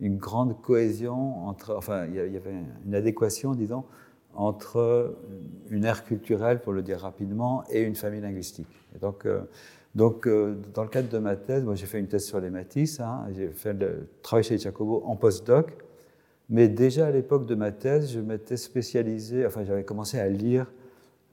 une, 0.00 0.16
grande 0.16 0.60
cohésion 0.60 1.46
entre, 1.46 1.76
enfin, 1.76 2.06
il 2.06 2.14
y 2.14 2.36
avait 2.36 2.54
une 2.86 2.94
adéquation, 2.94 3.54
disons, 3.54 3.84
entre 4.34 5.16
une 5.70 5.84
ère 5.84 6.04
culturelle, 6.04 6.60
pour 6.60 6.72
le 6.72 6.82
dire 6.82 7.00
rapidement, 7.00 7.64
et 7.70 7.82
une 7.82 7.96
famille 7.96 8.20
linguistique. 8.20 8.68
Donc, 9.00 9.26
euh, 9.26 9.42
donc 9.94 10.26
euh, 10.26 10.56
dans 10.74 10.82
le 10.82 10.88
cadre 10.88 11.08
de 11.08 11.18
ma 11.18 11.36
thèse, 11.36 11.64
moi 11.64 11.74
j'ai 11.74 11.86
fait 11.86 11.98
une 11.98 12.06
thèse 12.06 12.24
sur 12.24 12.40
les 12.40 12.50
Matisse, 12.50 13.00
hein, 13.00 13.26
j'ai 13.34 13.48
fait 13.48 13.72
le 13.72 14.08
travail 14.22 14.44
chez 14.44 14.58
Jacobo 14.58 15.02
en 15.04 15.16
postdoc, 15.16 15.72
mais 16.48 16.68
déjà 16.68 17.06
à 17.06 17.10
l'époque 17.10 17.46
de 17.46 17.54
ma 17.54 17.72
thèse, 17.72 18.12
je 18.12 18.20
m'étais 18.20 18.56
spécialisé, 18.56 19.44
enfin 19.46 19.64
j'avais 19.64 19.84
commencé 19.84 20.18
à 20.18 20.28
lire 20.28 20.66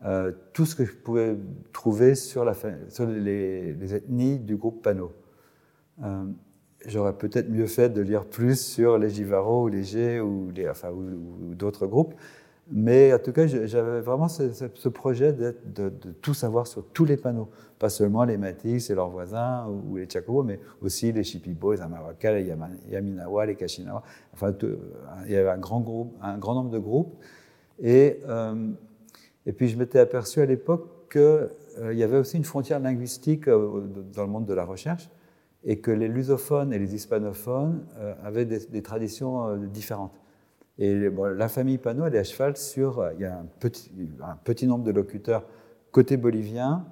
euh, 0.06 0.32
tout 0.54 0.66
ce 0.66 0.76
que 0.76 0.86
je 0.86 0.94
pouvais 0.94 1.36
trouver 1.72 2.16
sur, 2.16 2.46
les, 2.46 3.94
ethnies 3.94 4.40
du 4.40 4.56
groupe 4.56 4.82
Pano. 4.82 5.12
J'aurais 6.86 7.14
peut-être 7.14 7.50
mieux 7.50 7.66
fait 7.66 7.90
de 7.90 8.02
lire 8.02 8.26
plus 8.26 8.60
sur 8.60 8.98
les 8.98 9.10
Jivaro 9.10 9.64
ou 9.64 9.68
les 9.68 9.84
G 9.84 10.20
ou, 10.20 10.52
enfin, 10.70 10.92
ou 10.92 11.54
d'autres 11.56 11.88
groupes, 11.88 12.14
mais 12.70 13.14
en 13.14 13.20
tout 13.20 13.32
cas, 13.32 13.48
j'avais 13.48 14.02
vraiment 14.02 14.28
ce, 14.28 14.90
projet 14.90 15.32
de, 15.32 15.90
tout 16.22 16.34
savoir 16.34 16.68
sur 16.68 16.86
tous 16.88 17.06
les 17.06 17.16
panneaux. 17.16 17.50
Pas 17.80 17.90
seulement 17.90 18.26
les 18.26 18.38
Matisse 18.38 18.90
et 18.90 18.96
leurs 18.96 19.10
voisins 19.10 19.68
ou 19.68 19.96
les 19.96 20.10
Chacobo, 20.10 20.44
mais 20.44 20.60
aussi 20.82 21.12
les 21.12 21.24
Shipibo, 21.24 21.74
les 21.74 21.82
Amawaka, 21.82 22.34
les 22.34 22.54
Yaminawa, 22.90 23.46
les 23.46 23.56
Kashinawa. 23.56 24.04
Enfin, 24.34 24.54
il 25.26 25.32
y 25.32 25.38
avait 25.38 25.50
un 25.50 25.58
grand, 25.58 26.12
nombre 26.28 26.70
de 26.70 26.80
groupes. 26.80 27.16
Et, 27.82 28.20
euh, 28.28 28.72
et 29.46 29.54
puis, 29.54 29.70
je 29.70 29.78
m'étais 29.78 30.00
aperçu 30.00 30.42
à 30.42 30.46
l'époque 30.46 31.10
qu'il 31.10 31.22
euh, 31.22 31.94
y 31.94 32.04
avait 32.04 32.18
aussi 32.18 32.36
une 32.36 32.44
frontière 32.44 32.80
linguistique 32.80 33.48
euh, 33.48 33.82
dans 34.14 34.24
le 34.24 34.30
monde 34.30 34.46
de 34.46 34.54
la 34.54 34.66
recherche 34.66 35.10
et 35.64 35.80
que 35.80 35.92
les 35.92 36.08
lusophones 36.08 36.74
et 36.74 36.80
les 36.80 36.96
hispanophones 36.96 37.86
avaient 38.24 38.46
des 38.46 38.82
traditions 38.82 39.58
différentes. 39.58 40.14
Et 40.80 41.10
la 41.10 41.50
famille 41.50 41.80
elle 41.86 42.16
est 42.16 42.20
à 42.20 42.24
cheval 42.24 42.56
sur. 42.56 43.00
Euh, 43.00 43.12
il 43.16 43.22
y 43.22 43.26
a 43.26 43.40
un 43.40 43.48
petit, 43.60 43.92
un 44.22 44.36
petit 44.36 44.68
nombre 44.68 44.84
de 44.84 44.92
locuteurs 44.92 45.44
côté 45.92 46.18
bolivien, 46.18 46.86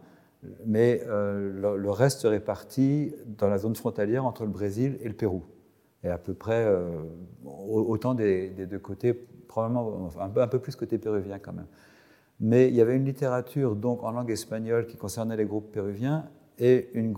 mais 0.65 1.04
euh, 1.08 1.77
le, 1.77 1.92
reste 1.92 2.22
reste 2.22 2.24
réparti 2.24 3.13
dans 3.25 3.48
la 3.48 3.58
zone 3.58 3.75
frontalière 3.75 4.25
entre 4.25 4.44
le 4.44 4.50
Brésil 4.50 4.98
et 5.01 5.08
le 5.08 5.13
Pérou. 5.13 5.44
Et 6.04 6.10
à 6.10 6.18
peu 6.18 6.34
près 6.34 6.65
euh, 6.65 7.04
autant 7.46 8.15
des, 8.15 8.50
deux 8.50 8.80
côtés, 8.80 9.13
probablement 9.13 10.10
un 10.20 10.48
peu, 10.48 10.60
plus 10.60 10.75
côté 10.75 10.98
péruvien 10.98 11.39
quand 11.39 11.54
même. 11.54 11.68
Mais 12.39 12.68
il 12.68 12.75
y 12.75 12.82
avait 12.82 12.96
une 12.96 13.06
littérature 13.06 13.75
donc 13.75 14.04
en 14.04 14.12
langue 14.12 14.32
espagnole 14.32 14.88
qui 14.88 14.98
concernait 14.98 15.38
les 15.38 15.46
groupes 15.46 15.72
péruviens 15.72 16.25
et 16.58 16.89
une, 16.94 17.15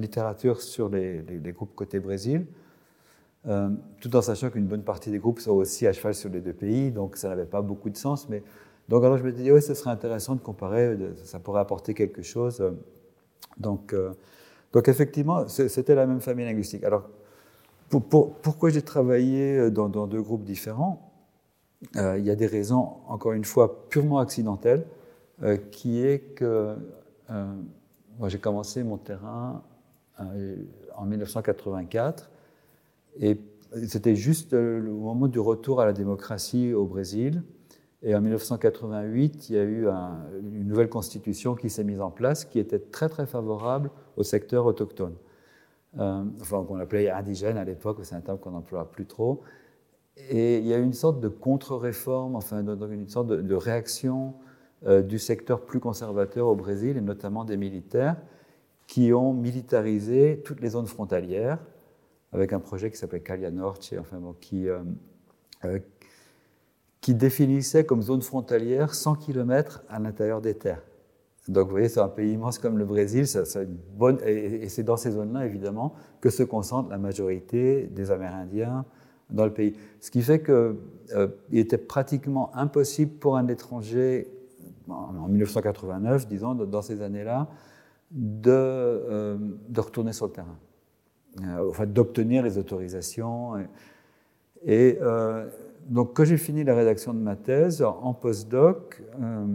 littérature 0.00 0.60
sur 0.60 0.88
les 0.88 1.52
groupes 1.52 1.74
côté 1.74 2.00
Brésil. 2.00 2.46
Euh, 3.48 3.70
tout 4.00 4.14
en 4.16 4.20
sachant 4.20 4.50
qu'une 4.50 4.66
bonne 4.66 4.82
partie 4.82 5.10
des 5.10 5.18
groupes 5.18 5.40
sont 5.40 5.52
aussi 5.52 5.86
à 5.86 5.92
cheval 5.92 6.14
sur 6.14 6.28
les 6.28 6.40
deux 6.40 6.52
pays, 6.52 6.90
donc 6.90 7.16
ça 7.16 7.30
n'avait 7.30 7.46
pas 7.46 7.62
beaucoup 7.62 7.88
de 7.88 7.96
sens. 7.96 8.28
Mais 8.28 8.42
donc 8.88 9.02
alors 9.02 9.16
je 9.16 9.24
me 9.24 9.32
dit, 9.32 9.50
oui, 9.50 9.62
ce 9.62 9.74
serait 9.74 9.90
intéressant 9.90 10.34
de 10.34 10.40
comparer, 10.40 10.96
ça 11.24 11.38
pourrait 11.38 11.60
apporter 11.60 11.94
quelque 11.94 12.22
chose. 12.22 12.62
Donc, 13.58 13.92
euh, 13.92 14.12
donc 14.72 14.88
effectivement, 14.88 15.48
c'était 15.48 15.94
la 15.94 16.06
même 16.06 16.20
famille 16.20 16.44
linguistique. 16.44 16.84
Alors, 16.84 17.08
pourquoi 17.88 18.70
j'ai 18.70 18.82
travaillé 18.82 19.70
dans, 19.70 19.88
deux 19.88 20.22
groupes 20.22 20.44
différents 20.44 21.10
Il 21.96 22.22
y 22.24 22.30
a 22.30 22.36
des 22.36 22.46
raisons, 22.46 22.98
encore 23.08 23.32
une 23.32 23.44
fois, 23.44 23.88
purement 23.88 24.20
accidentelles, 24.20 24.86
qui 25.72 26.00
est 26.00 26.20
que 26.36 26.76
moi 28.16 28.28
j'ai 28.28 28.38
commencé 28.38 28.84
mon 28.84 28.96
terrain 28.96 29.62
en 30.18 31.04
1984 31.04 32.29
et 33.18 33.38
c'était 33.86 34.16
juste 34.16 34.52
le 34.52 34.92
moment 34.92 35.28
du 35.28 35.38
retour 35.38 35.80
à 35.80 35.86
la 35.86 35.92
démocratie 35.92 36.72
au 36.72 36.86
Brésil. 36.86 37.42
Et 38.02 38.14
en 38.14 38.20
1988, 38.20 39.50
il 39.50 39.56
y 39.56 39.58
a 39.58 39.64
eu 39.64 39.86
une 39.86 40.66
nouvelle 40.66 40.88
constitution 40.88 41.54
qui 41.54 41.68
s'est 41.68 41.84
mise 41.84 42.00
en 42.00 42.10
place 42.10 42.44
qui 42.44 42.58
était 42.58 42.78
très 42.78 43.08
très 43.08 43.26
favorable 43.26 43.90
au 44.16 44.22
secteur 44.22 44.66
autochtone. 44.66 45.14
Euh, 45.98 46.24
enfin, 46.40 46.64
qu'on 46.64 46.78
appelait 46.78 47.10
indigène 47.10 47.58
à 47.58 47.64
l'époque, 47.64 47.98
c'est 48.02 48.14
un 48.14 48.20
terme 48.20 48.38
qu'on 48.38 48.52
n'emploie 48.52 48.90
plus 48.90 49.06
trop. 49.06 49.42
Et 50.30 50.58
il 50.58 50.66
y 50.66 50.72
a 50.72 50.78
eu 50.78 50.82
une 50.82 50.92
sorte 50.92 51.20
de 51.20 51.28
contre-réforme, 51.28 52.36
enfin 52.36 52.64
une 52.64 53.08
sorte 53.08 53.28
de, 53.28 53.54
réaction 53.54 54.34
euh, 54.86 55.02
du 55.02 55.18
secteur 55.18 55.64
plus 55.64 55.80
conservateur 55.80 56.46
au 56.46 56.54
Brésil, 56.54 56.96
et 56.96 57.00
notamment 57.00 57.44
des 57.44 57.56
militaires, 57.56 58.16
qui 58.86 59.12
ont 59.12 59.32
militarisé 59.32 60.42
toutes 60.44 60.60
les 60.60 60.70
zones 60.70 60.86
frontalières, 60.86 61.58
avec 62.32 62.52
un 62.52 62.60
projet 62.60 62.90
qui 62.90 62.96
s'appelait 62.96 63.20
Calia 63.20 63.50
Norte, 63.50 63.94
qui, 64.40 64.68
euh, 64.68 65.78
qui 67.00 67.14
définissait 67.14 67.84
comme 67.84 68.02
zone 68.02 68.22
frontalière 68.22 68.94
100 68.94 69.16
km 69.16 69.82
à 69.88 69.98
l'intérieur 69.98 70.40
des 70.40 70.54
terres. 70.54 70.82
Donc 71.48 71.66
vous 71.66 71.72
voyez, 71.72 71.88
c'est 71.88 72.00
un 72.00 72.08
pays 72.08 72.32
immense 72.32 72.58
comme 72.58 72.78
le 72.78 72.84
Brésil, 72.84 73.24
et, 74.24 74.68
c'est 74.68 74.82
dans 74.82 74.96
ces 74.96 75.12
zones-là, 75.12 75.46
évidemment, 75.46 75.94
que 76.20 76.30
se 76.30 76.42
concentre 76.42 76.90
la 76.90 76.98
majorité 76.98 77.88
des 77.88 78.10
Amérindiens 78.10 78.84
dans 79.30 79.44
le 79.44 79.52
pays. 79.52 79.74
Ce 80.00 80.10
qui 80.10 80.22
fait 80.22 80.42
qu'il 80.42 80.54
euh, 80.54 81.28
était 81.52 81.78
pratiquement 81.78 82.54
impossible 82.54 83.12
pour 83.12 83.36
un 83.36 83.48
étranger, 83.48 84.28
en 84.88 85.28
1989, 85.28 86.28
disons, 86.28 86.54
dans 86.54 86.82
ces 86.82 87.00
années-là, 87.00 87.48
de, 88.10 88.50
euh, 88.50 89.38
retourner 89.76 90.12
sur 90.12 90.26
le 90.26 90.32
terrain, 90.32 90.46
euh, 90.48 90.69
enfin 91.68 91.86
d'obtenir 91.86 92.42
les 92.42 92.58
autorisations. 92.58 93.54
Et, 94.64 94.98
euh, 95.00 95.46
donc, 95.88 96.14
quand 96.14 96.24
j'ai 96.24 96.36
fini 96.36 96.62
la 96.62 96.74
rédaction 96.74 97.14
de 97.14 97.18
ma 97.18 97.36
thèse, 97.36 97.82
en 97.82 98.14
postdoc, 98.14 99.02
euh, 99.20 99.46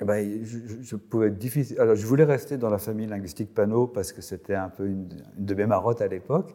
eh 0.00 0.04
ben, 0.04 0.44
je, 0.44 0.96
pouvais 0.96 1.30
difficile. 1.30 1.80
Alors, 1.80 1.96
je 1.96 2.06
voulais 2.06 2.24
rester 2.24 2.56
dans 2.56 2.70
la 2.70 2.78
famille 2.78 3.06
linguistique 3.06 3.52
Panot 3.54 3.86
parce 3.86 4.12
que 4.12 4.22
c'était 4.22 4.54
un 4.54 4.68
peu 4.68 4.86
une, 4.86 5.08
de 5.36 5.54
mes 5.54 5.66
marottes 5.66 6.00
à 6.00 6.08
l'époque. 6.08 6.54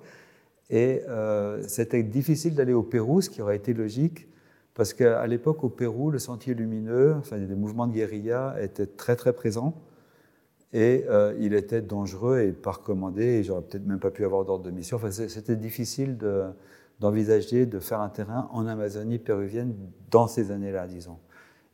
Et 0.70 1.02
euh, 1.08 1.62
c'était 1.68 2.04
difficile 2.04 2.56
d'aller 2.56 2.74
au 2.74 2.84
Pérou, 2.84 3.22
ce 3.22 3.30
qui 3.30 3.42
aurait 3.42 3.56
été 3.56 3.74
logique, 3.74 4.28
parce 4.74 4.94
qu'à 4.94 5.26
l'époque, 5.28 5.64
au 5.64 5.70
Pérou, 5.70 6.10
le 6.10 6.20
sentier 6.20 6.54
lumineux, 6.54 7.16
enfin, 7.20 7.38
des 7.38 7.56
mouvements 7.56 7.88
de 7.88 7.94
guérilla 7.94 8.56
étaient 8.62 8.88
très 8.88 9.16
très 9.16 9.34
présents. 9.34 9.76
Et 10.76 11.06
euh, 11.08 11.34
il 11.40 11.54
était 11.54 11.82
dangereux 11.82 12.42
et 12.42 12.52
pas 12.52 12.72
recommandé, 12.72 13.24
et 13.24 13.44
j'aurais 13.44 13.62
peut-être 13.62 13.86
même 13.86 14.02
pas 14.02 14.12
pu 14.12 14.26
avoir 14.26 14.44
d'ordre 14.44 14.66
de 14.66 14.72
mission. 14.72 14.98
Enfin, 14.98 15.10
c'était 15.10 15.56
difficile 15.56 16.18
de, 16.18 16.48
d'envisager 17.00 17.66
de 17.66 17.80
faire 17.80 18.02
un 18.02 18.10
terrain 18.10 18.50
en 18.52 18.68
Amazonie 18.68 19.18
péruvienne 19.18 19.74
dans 20.12 20.28
ces 20.28 20.52
années-là, 20.52 20.86
disons. 20.88 21.18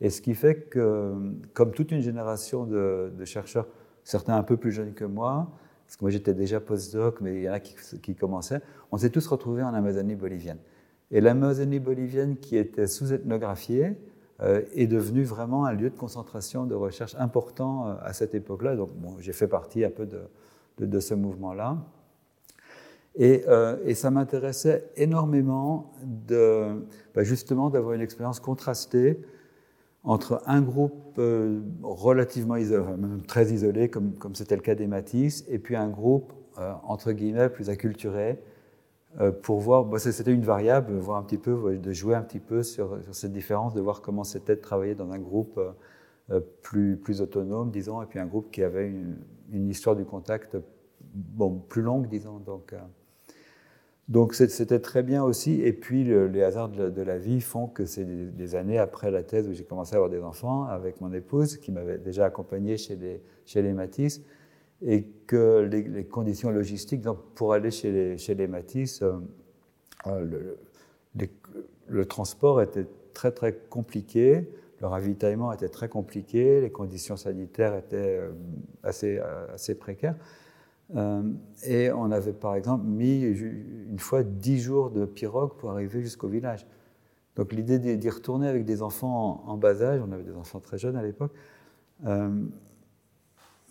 Et 0.02 0.12
ce 0.12 0.22
qui 0.22 0.36
fait 0.36 0.70
que, 0.70 1.16
comme 1.56 1.72
toute 1.72 1.90
une 1.92 2.02
génération 2.02 2.68
de, 2.68 3.12
chercheurs, 3.26 3.66
certains 4.04 4.36
un 4.36 4.44
peu 4.44 4.56
plus 4.56 4.72
jeunes 4.72 4.94
que 4.94 5.06
moi, 5.06 5.50
parce 5.88 5.98
que 5.98 6.04
moi 6.04 6.12
j'étais 6.12 6.36
déjà 6.36 6.60
postdoc, 6.60 7.22
mais 7.22 7.38
il 7.38 7.42
y 7.42 7.50
en 7.50 7.54
a 7.54 7.60
qui, 7.60 8.14
commençaient, 8.14 8.62
on 8.92 8.98
s'est 8.98 9.10
tous 9.10 9.26
retrouvés 9.26 9.64
en 9.64 9.74
Amazonie 9.74 10.14
bolivienne. 10.14 10.60
Et 11.10 11.22
l'Amazonie 11.22 11.80
bolivienne, 11.80 12.38
qui 12.38 12.56
était 12.56 12.86
sous-ethnographiée, 12.86 13.98
est 14.74 14.88
devenue 14.88 15.24
vraiment 15.24 15.66
un 15.66 15.74
lieu 15.74 15.90
de 15.90 15.96
concentration 15.96 16.66
de 16.66 16.76
recherche 16.76 17.16
important 17.20 17.88
euh, 17.88 17.94
à 18.02 18.14
cette 18.14 18.34
époque-là. 18.34 18.76
Donc 18.76 18.90
j'ai 19.20 19.34
fait 19.34 19.48
partie 19.48 19.84
un 19.86 19.92
peu 19.92 20.08
de, 20.08 21.00
ce 21.00 21.14
mouvement-là. 21.14 21.78
Euh, 23.20 23.78
et, 23.86 23.94
ça 23.94 24.10
m'intéressait 24.10 24.90
énormément 24.96 25.92
de, 26.04 26.86
bah, 27.14 27.24
justement 27.24 27.70
d'avoir 27.70 27.94
une 27.94 28.02
expérience 28.02 28.40
contrastée 28.40 29.20
entre 30.04 30.42
un 30.48 30.62
groupe 30.62 31.16
euh, 31.20 31.62
relativement 31.84 32.56
isolé, 32.56 32.84
même 32.98 33.22
très 33.28 33.52
isolé, 33.52 33.90
comme, 33.90 34.16
c'était 34.34 34.56
le 34.56 34.62
cas 34.62 34.76
des 34.76 34.88
Matisse, 34.88 35.46
et 35.48 35.60
puis 35.60 35.76
un 35.76 35.90
groupe, 35.90 36.34
euh, 36.58 36.74
entre 36.84 37.12
guillemets, 37.12 37.50
plus 37.50 37.70
acculturé, 37.70 38.40
pour 39.42 39.60
voir, 39.60 39.86
bah, 39.86 40.00
c'était 40.00 40.34
une 40.34 40.44
variable, 40.44 40.94
voir 40.98 41.18
un 41.18 41.24
petit 41.24 41.38
peu, 41.38 41.78
de 41.78 41.92
jouer 41.92 42.16
un 42.16 42.22
petit 42.22 42.40
peu 42.40 42.64
sur, 42.64 42.98
cette 43.12 43.34
différence, 43.34 43.74
de 43.74 43.82
voir 43.82 44.02
comment 44.02 44.24
c'était 44.24 44.56
de 44.56 44.62
travailler 44.62 44.96
dans 44.96 45.12
un 45.12 45.20
groupe 45.20 45.60
plus, 46.62 46.98
plus 46.98 47.22
autonome, 47.22 47.72
disons, 47.72 48.02
et 48.02 48.06
puis 48.06 48.20
un 48.20 48.26
groupe 48.26 48.52
qui 48.52 48.64
avait 48.64 48.88
une, 48.88 49.70
histoire 49.70 49.96
du 49.96 50.06
contact 50.06 50.58
plus 51.68 51.82
longue, 51.82 52.08
disons. 52.08 52.40
Donc, 52.40 52.74
donc 54.12 54.34
c'était 54.34 54.80
très 54.80 55.04
bien 55.04 55.24
aussi. 55.24 55.62
Et 55.62 55.72
puis 55.72 56.04
les 56.04 56.44
hasards 56.44 56.68
de, 56.68 57.02
la 57.02 57.18
vie 57.18 57.40
font 57.40 57.68
que 57.68 57.86
c'est 57.86 58.04
des, 58.04 58.56
années 58.56 58.78
après 58.78 59.10
la 59.10 59.24
thèse 59.24 59.48
où 59.48 59.54
j'ai 59.54 59.64
commencé 59.64 59.94
à 59.94 59.98
avoir 59.98 60.10
des 60.10 60.22
enfants 60.22 60.66
avec 60.66 61.00
mon 61.00 61.14
épouse 61.14 61.56
qui 61.56 61.72
m'avait 61.72 61.98
déjà 61.98 62.26
accompagné 62.26 62.76
chez 62.76 62.98
les, 62.98 63.22
chez 63.46 63.62
les 63.62 63.72
Matisse 63.72 64.22
et 64.82 65.04
que 65.28 65.70
les, 65.72 66.06
conditions 66.06 66.50
logistiques 66.50 67.02
donc 67.02 67.20
pour 67.36 67.54
aller 67.54 67.72
chez 67.72 67.92
les, 67.92 68.18
chez 68.18 68.36
les 68.36 68.48
Matisse, 68.48 69.02
euh, 69.02 69.14
euh, 70.08 70.56
le, 71.88 72.06
transport 72.06 72.62
était 72.62 72.88
très 73.14 73.32
très 73.32 73.54
compliqué, 73.54 74.50
le 74.80 74.88
ravitaillement 74.88 75.52
était 75.54 75.70
très 75.70 75.90
compliqué, 75.90 76.62
les 76.62 76.72
conditions 76.72 77.16
sanitaires 77.16 77.76
étaient 77.76 78.18
euh, 78.18 78.32
assez, 78.84 79.20
assez 79.54 79.76
précaires. 79.76 80.16
Et 81.64 81.90
on 81.90 82.12
avait 82.12 82.34
par 82.34 82.56
exemple 82.56 82.84
mis 82.86 83.22
une 83.22 84.00
fois 84.00 84.24
10 84.24 84.60
jours 84.60 84.90
de 84.90 85.06
pirogue 85.06 85.54
pour 85.58 85.72
arriver 85.72 86.02
jusqu'au 86.02 86.28
village. 86.28 86.68
Donc 87.38 87.54
l'idée 87.54 87.80
d'y 87.80 88.10
retourner 88.10 88.50
avec 88.50 88.66
des 88.66 88.82
enfants 88.82 89.42
en, 89.48 89.56
bas 89.56 89.82
âge, 89.82 90.02
on 90.06 90.12
avait 90.12 90.24
des 90.24 90.36
enfants 90.36 90.60
très 90.60 90.78
jeunes 90.78 90.98
à 90.98 91.02
l'époque, 91.02 91.32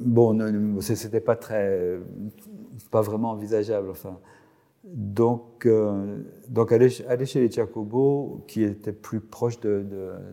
bon, 0.00 0.80
c'était 0.80 1.20
pas 1.20 1.36
très, 1.36 1.98
pas 2.90 3.02
vraiment 3.02 3.30
envisageable. 3.30 3.90
Enfin, 3.90 4.18
donc, 4.84 5.66
euh, 5.66 6.22
donc 6.48 6.72
aller, 6.72 6.88
chez 6.88 7.40
les 7.40 7.48
Tchakobo, 7.48 8.44
qui 8.48 8.62
étaient 8.62 8.92
plus 8.92 9.20
proches 9.20 9.60
de, 9.60 9.84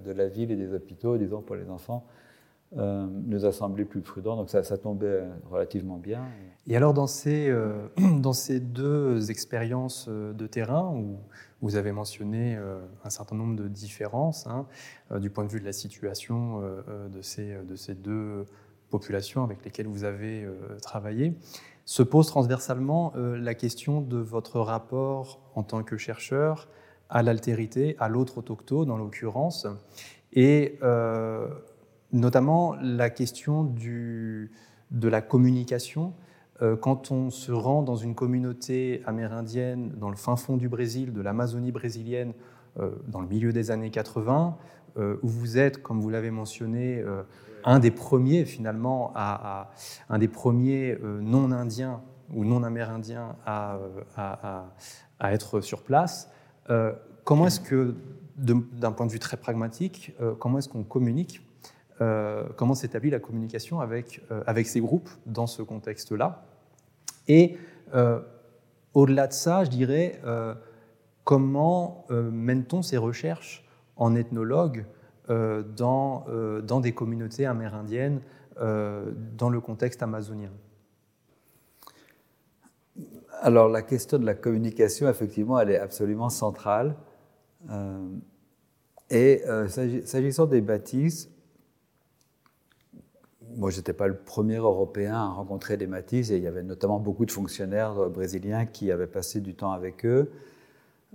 de, 0.05 0.11
la 0.11 0.27
ville 0.27 0.51
et 0.51 0.55
des 0.55 0.73
hôpitaux, 0.73 1.17
disons 1.17 1.41
pour 1.41 1.55
les 1.55 1.69
enfants, 1.69 2.05
euh, 2.77 3.07
nous 3.25 3.45
a 3.45 3.51
semblé 3.51 3.83
plus 3.83 4.01
prudent. 4.01 4.37
Donc 4.37 4.49
ça, 4.49 4.63
ça, 4.63 4.77
tombait 4.77 5.23
relativement 5.49 5.97
bien. 5.97 6.23
Et 6.65 6.77
alors 6.77 6.93
dans 6.93 7.07
ces, 7.07 7.49
euh, 7.49 7.87
dans 8.19 8.33
ces 8.33 8.61
deux 8.61 9.31
expériences 9.31 10.07
de 10.07 10.47
terrain 10.47 10.93
où 10.95 11.17
vous 11.61 11.75
avez 11.75 11.91
mentionné 11.91 12.57
un 13.03 13.09
certain 13.09 13.35
nombre 13.35 13.55
de 13.55 13.67
différences 13.67 14.47
hein, 14.47 14.67
du 15.19 15.29
point 15.29 15.43
de 15.43 15.49
vue 15.49 15.59
de 15.59 15.65
la 15.65 15.73
situation 15.73 16.61
de, 16.61 17.21
ces, 17.23 17.57
de 17.67 17.75
ces 17.75 17.95
deux 17.95 18.45
populations 18.89 19.43
avec 19.43 19.63
lesquelles 19.63 19.87
vous 19.87 20.03
avez 20.03 20.47
travaillé, 20.81 21.33
se 21.85 22.03
pose 22.03 22.27
transversalement 22.27 23.13
la 23.15 23.53
question 23.53 24.01
de 24.01 24.17
votre 24.17 24.59
rapport 24.59 25.39
en 25.55 25.63
tant 25.63 25.83
que 25.83 25.97
chercheur 25.97 26.67
à 27.09 27.23
l'altérité, 27.23 27.95
à 27.99 28.09
l'autre 28.09 28.39
autochtone 28.39 28.91
en 28.91 28.97
l'occurrence. 28.97 29.67
Et 30.33 30.79
notamment 32.11 32.75
la 32.81 33.09
question 33.09 33.63
de 33.63 35.07
la 35.07 35.21
communication. 35.21 36.13
Euh, 36.61 36.75
quand 36.75 37.11
on 37.11 37.29
se 37.29 37.51
rend 37.51 37.83
dans 37.83 37.95
une 37.95 38.15
communauté 38.15 39.03
amérindienne 39.05 39.91
dans 39.97 40.09
le 40.09 40.15
fin 40.15 40.35
fond 40.35 40.57
du 40.57 40.69
Brésil, 40.69 41.13
de 41.13 41.21
l'Amazonie 41.21 41.71
brésilienne, 41.71 42.33
euh, 42.79 42.91
dans 43.07 43.21
le 43.21 43.27
milieu 43.27 43.53
des 43.53 43.69
années 43.69 43.91
80, 43.91 44.57
euh, 44.97 45.17
où 45.21 45.27
vous 45.27 45.57
êtes, 45.59 45.83
comme 45.83 46.01
vous 46.01 46.09
l'avez 46.09 46.31
mentionné, 46.31 47.03
un 47.63 47.79
des 47.79 47.91
premiers 47.91 48.45
finalement, 48.45 49.11
à, 49.15 49.71
un 50.09 50.19
des 50.19 50.27
premiers 50.27 50.97
non 51.01 51.51
indiens 51.51 52.01
ou 52.33 52.45
non 52.45 52.63
amérindiens 52.63 53.35
à, 53.45 53.79
à 55.19 55.33
être 55.33 55.61
sur 55.61 55.83
place. 55.83 56.29
comment 57.23 57.47
est-ce 57.47 57.59
que, 57.59 57.95
d'un 58.37 58.91
point 58.91 59.05
de 59.05 59.11
vue 59.11 59.19
très 59.19 59.37
pragmatique, 59.37 60.13
comment 60.39 60.59
est-ce 60.59 60.69
qu'on 60.69 60.83
communique 60.83 61.41
euh, 61.99 62.43
comment 62.55 62.75
s'établit 62.75 63.09
la 63.09 63.19
communication 63.19 63.79
avec, 63.79 64.21
euh, 64.31 64.43
avec 64.45 64.67
ces 64.67 64.79
groupes 64.79 65.09
dans 65.25 65.47
ce 65.47 65.63
contexte-là? 65.63 66.43
Et 67.27 67.57
euh, 67.95 68.19
au-delà 68.93 69.27
de 69.27 69.33
ça, 69.33 69.63
je 69.63 69.69
dirais, 69.69 70.21
comment 71.23 72.05
mène-t-on 72.09 72.81
ces 72.81 72.97
recherches 72.97 73.65
en 73.95 74.15
ethnologue 74.15 74.85
dans, 75.29 76.25
dans 76.63 76.79
des 76.79 76.93
communautés 76.93 77.45
amérindiennes 77.45 78.21
dans 78.57 79.49
le 79.49 79.59
contexte 79.59 80.01
amazonien 80.01 80.51
Alors 83.41 83.69
la 83.69 83.81
question 83.81 84.17
de 84.17 84.25
la 84.25 84.33
communication, 84.33 85.09
effectivement, 85.09 85.59
elle 85.59 85.71
est 85.71 85.79
absolument 85.79 86.29
centrale. 86.29 86.95
Euh, 87.69 88.07
et 89.09 89.43
euh, 89.47 89.67
s'agissant 89.67 90.45
des 90.45 90.61
bâtisses, 90.61 91.29
moi, 93.55 93.69
je 93.69 93.77
n'étais 93.77 93.93
pas 93.93 94.07
le 94.07 94.17
premier 94.17 94.57
Européen 94.57 95.15
à 95.15 95.27
rencontrer 95.29 95.77
des 95.77 95.87
Matisse, 95.87 96.29
et 96.31 96.37
il 96.37 96.43
y 96.43 96.47
avait 96.47 96.63
notamment 96.63 96.99
beaucoup 96.99 97.25
de 97.25 97.31
fonctionnaires 97.31 97.97
euh, 97.97 98.09
brésiliens 98.09 98.65
qui 98.65 98.91
avaient 98.91 99.07
passé 99.07 99.39
du 99.39 99.55
temps 99.55 99.71
avec 99.71 100.05
eux. 100.05 100.31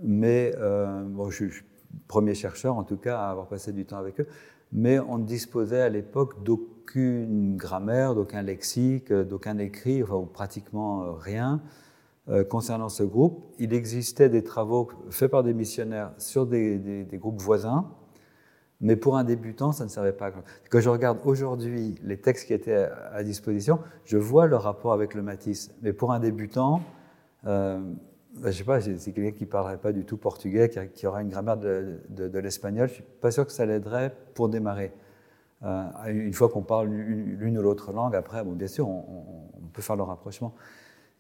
Mais 0.03 0.55
euh, 0.57 1.03
bon, 1.05 1.31
je 1.31 1.47
suis 1.47 1.65
premier 2.09 2.35
chercheur, 2.35 2.77
en 2.77 2.85
tout 2.85 2.97
cas, 2.97 3.19
à 3.19 3.31
avoir 3.31 3.49
passé 3.49 3.73
du 3.73 3.85
temps 3.85 3.99
avec 3.99 4.21
eux. 4.21 4.27
Mais 4.73 4.99
on 4.99 5.19
ne 5.19 5.25
disposait 5.25 5.83
à 5.83 5.89
l'époque 5.89 6.43
d'aucune 6.43 7.57
grammaire, 7.57 8.15
d'aucun 8.15 8.43
lexique, 8.43 9.13
d'aucun 9.13 9.59
écrit, 9.59 10.03
enfin, 10.03 10.15
ou 10.15 10.27
pratiquement 10.27 11.13
rien. 11.15 11.61
concernant 12.49 12.89
ce 12.89 13.03
groupe, 13.03 13.53
il 13.59 13.75
existait 13.75 14.29
des 14.29 14.43
travaux 14.43 14.89
faits 15.11 15.31
par 15.31 15.43
des 15.43 15.53
missionnaires 15.53 16.13
sur 16.19 16.47
des, 16.47 17.07
groupes 17.15 17.41
voisins, 17.41 17.91
mais 18.83 18.97
pour 18.97 19.17
un 19.17 19.25
débutant, 19.25 19.73
ça 19.73 19.85
ne 19.85 19.89
servait 19.89 20.13
pas. 20.13 20.33
Quand 20.71 20.81
je 20.81 20.89
regarde 20.89 21.19
aujourd'hui 21.25 21.95
les 22.03 22.21
textes 22.21 22.49
qui 22.49 22.53
étaient 22.53 22.89
à 23.13 23.23
disposition, 23.23 23.79
je 24.05 24.17
vois 24.17 24.47
le 24.47 24.57
rapport 24.57 24.93
avec 24.93 25.15
le 25.15 25.23
Matisse. 25.23 25.73
Mais 25.83 25.93
pour 25.93 26.13
un 26.13 26.19
débutant, 26.19 26.83
euh, 27.47 27.81
ben, 28.35 28.45
je 28.45 28.47
ne 28.49 28.53
sais 28.53 28.65
pas, 28.65 28.81
c'est 28.81 29.13
quelqu'un 29.13 29.37
qui 29.37 29.45
ne 29.45 29.49
parlerait 29.49 29.77
pas 29.77 29.93
du 29.93 30.05
tout 30.05 30.17
portugais, 30.17 30.71
qui, 30.95 31.07
aura 31.07 31.23
une 31.23 31.29
grammaire 31.29 31.59
de, 31.59 32.39
l'espagnol, 32.39 32.89
je 32.89 32.93
ne 32.93 32.97
suis 32.97 33.05
pas 33.21 33.31
sûr 33.31 33.45
que 33.47 33.53
ça 33.53 33.67
l'aiderait 33.67 34.15
pour 34.35 34.49
démarrer. 34.49 34.93
Euh, 35.65 35.85
une 36.07 36.33
fois 36.33 36.49
qu'on 36.49 36.63
parle 36.63 36.89
l'une 36.89 37.59
ou 37.59 37.63
l'autre 37.63 37.93
langue, 37.93 38.17
après, 38.17 38.43
bon, 38.43 38.53
bien 38.53 38.69
sûr, 38.69 38.89
on, 38.89 39.69
peut 39.73 39.83
faire 39.83 39.97
le 39.97 40.03
rapprochement. 40.03 40.55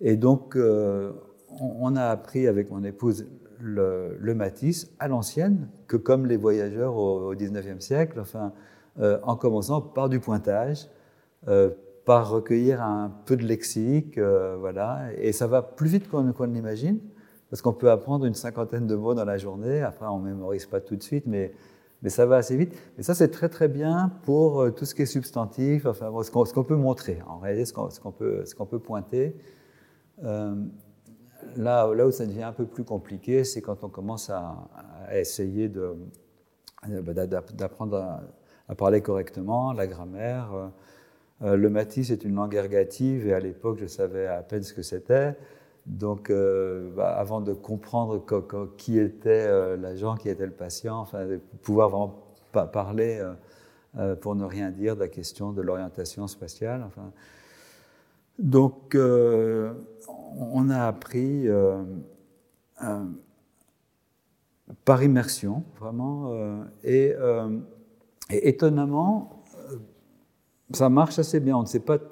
Et 0.00 0.16
donc, 0.16 0.56
euh, 0.56 1.12
on, 1.60 1.96
a 1.96 2.04
appris 2.04 2.46
avec 2.46 2.70
mon 2.70 2.82
épouse 2.82 3.26
le, 3.60 4.34
Matisse 4.34 4.90
à 4.98 5.08
l'ancienne, 5.08 5.68
que 5.86 5.96
comme 5.96 6.26
les 6.26 6.36
voyageurs 6.36 6.96
au, 6.96 7.34
XIXe 7.34 7.84
siècle, 7.84 8.20
enfin, 8.20 8.52
euh, 9.00 9.18
en 9.22 9.36
commençant 9.36 9.80
par 9.80 10.08
du 10.08 10.18
pointage, 10.18 10.88
par 12.04 12.30
recueillir 12.30 12.82
un 12.82 13.12
peu 13.26 13.36
de 13.36 13.44
lexique, 13.44 14.18
euh, 14.18 14.56
voilà, 14.58 15.08
et 15.18 15.32
ça 15.32 15.46
va 15.46 15.62
plus 15.62 15.88
vite 15.88 16.08
qu'on 16.08 16.22
ne 16.22 16.46
l'imagine, 16.46 16.98
parce 17.50 17.62
qu'on 17.62 17.72
peut 17.72 17.90
apprendre 17.90 18.24
une 18.24 18.34
cinquantaine 18.34 18.86
de 18.86 18.96
mots 18.96 19.14
dans 19.14 19.24
la 19.24 19.38
journée, 19.38 19.82
après 19.82 20.06
on 20.06 20.18
mémorise 20.18 20.66
pas 20.66 20.80
tout 20.80 20.96
de 20.96 21.02
suite, 21.02 21.26
mais, 21.26 21.52
mais 22.02 22.08
ça 22.08 22.26
va 22.26 22.36
assez 22.36 22.56
vite. 22.56 22.74
Et 22.98 23.02
ça, 23.02 23.14
c'est 23.14 23.28
très 23.28 23.48
très 23.48 23.68
bien 23.68 24.10
pour 24.24 24.74
tout 24.74 24.84
ce 24.84 24.94
qui 24.94 25.02
est 25.02 25.06
substantif, 25.06 25.86
enfin, 25.86 26.10
ce 26.22 26.30
qu'on 26.30 26.64
peut 26.64 26.76
montrer, 26.76 27.20
en 27.28 27.38
réalité, 27.38 27.66
ce 27.66 27.72
qu'on 27.72 28.10
peut, 28.10 28.44
peut 28.68 28.78
pointer. 28.78 29.36
Là, 31.56 31.88
où 31.88 32.10
ça 32.10 32.26
devient 32.26 32.44
un 32.44 32.52
peu 32.52 32.66
plus 32.66 32.84
compliqué, 32.84 33.44
c'est 33.44 33.60
quand 33.60 33.84
on 33.84 33.88
commence 33.88 34.30
à, 34.30 34.68
essayer 35.12 35.68
bah, 35.68 37.26
d'apprendre 37.54 38.22
à, 38.68 38.74
parler 38.74 39.02
correctement, 39.02 39.72
la 39.72 39.86
grammaire. 39.86 40.72
Euh, 41.42 41.56
le 41.56 41.70
Matisse 41.70 42.10
est 42.10 42.24
une 42.24 42.34
langue 42.34 42.54
ergative 42.54 43.26
et 43.26 43.34
à 43.34 43.40
l'époque, 43.40 43.78
je 43.80 43.86
savais 43.86 44.26
à 44.26 44.42
peine 44.42 44.62
ce 44.62 44.72
que 44.72 44.82
c'était. 44.82 45.34
Donc, 45.86 46.30
euh, 46.30 46.90
bah, 46.94 47.16
avant 47.16 47.40
de 47.40 47.52
comprendre 47.52 48.24
qui 48.76 48.98
était 48.98 49.46
euh, 49.48 49.76
l'agent, 49.76 50.16
qui 50.16 50.28
était 50.28 50.46
le 50.46 50.52
patient, 50.52 50.98
enfin, 50.98 51.26
de 51.26 51.40
pouvoir 51.62 51.88
vraiment 51.88 52.18
parler 52.52 53.26
pour 54.20 54.34
ne 54.34 54.44
rien 54.44 54.70
dire 54.70 54.94
de 54.94 55.00
la 55.00 55.08
question 55.08 55.52
de 55.52 55.62
l'orientation 55.62 56.26
spatiale. 56.26 56.86
Donc, 58.38 58.94
on 58.94 60.68
a 60.68 60.86
appris 60.86 61.48
par 64.84 65.02
immersion, 65.02 65.64
vraiment, 65.80 66.62
et, 66.84 67.14
étonnamment, 68.28 69.41
ça 70.72 70.88
marche 70.88 71.18
assez 71.18 71.40
bien. 71.40 71.62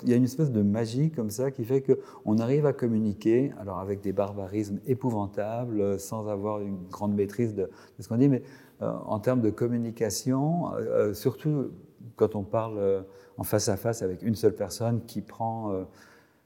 Il 0.02 0.08
y 0.08 0.12
a 0.12 0.16
une 0.16 0.24
espèce 0.24 0.50
de 0.50 0.62
magie 0.62 1.10
comme 1.10 1.30
ça 1.30 1.50
qui 1.50 1.64
fait 1.64 1.82
qu'on 1.82 2.38
arrive 2.38 2.66
à 2.66 2.72
communiquer, 2.72 3.52
alors 3.60 3.78
avec 3.78 4.00
des 4.00 4.12
barbarismes 4.12 4.80
épouvantables, 4.86 5.98
sans 5.98 6.28
avoir 6.28 6.60
une 6.60 6.78
grande 6.90 7.14
maîtrise 7.14 7.54
de, 7.54 7.70
ce 7.98 8.08
qu'on 8.08 8.16
dit, 8.16 8.28
mais 8.28 8.42
en 8.80 9.18
termes 9.20 9.40
de 9.40 9.50
communication, 9.50 10.70
surtout 11.12 11.70
quand 12.16 12.34
on 12.34 12.42
parle 12.42 13.04
en 13.36 13.44
face 13.44 13.68
à 13.68 13.76
face 13.76 14.02
avec 14.02 14.22
une 14.22 14.34
seule 14.34 14.54
personne 14.54 15.04
qui 15.06 15.20
prend 15.20 15.84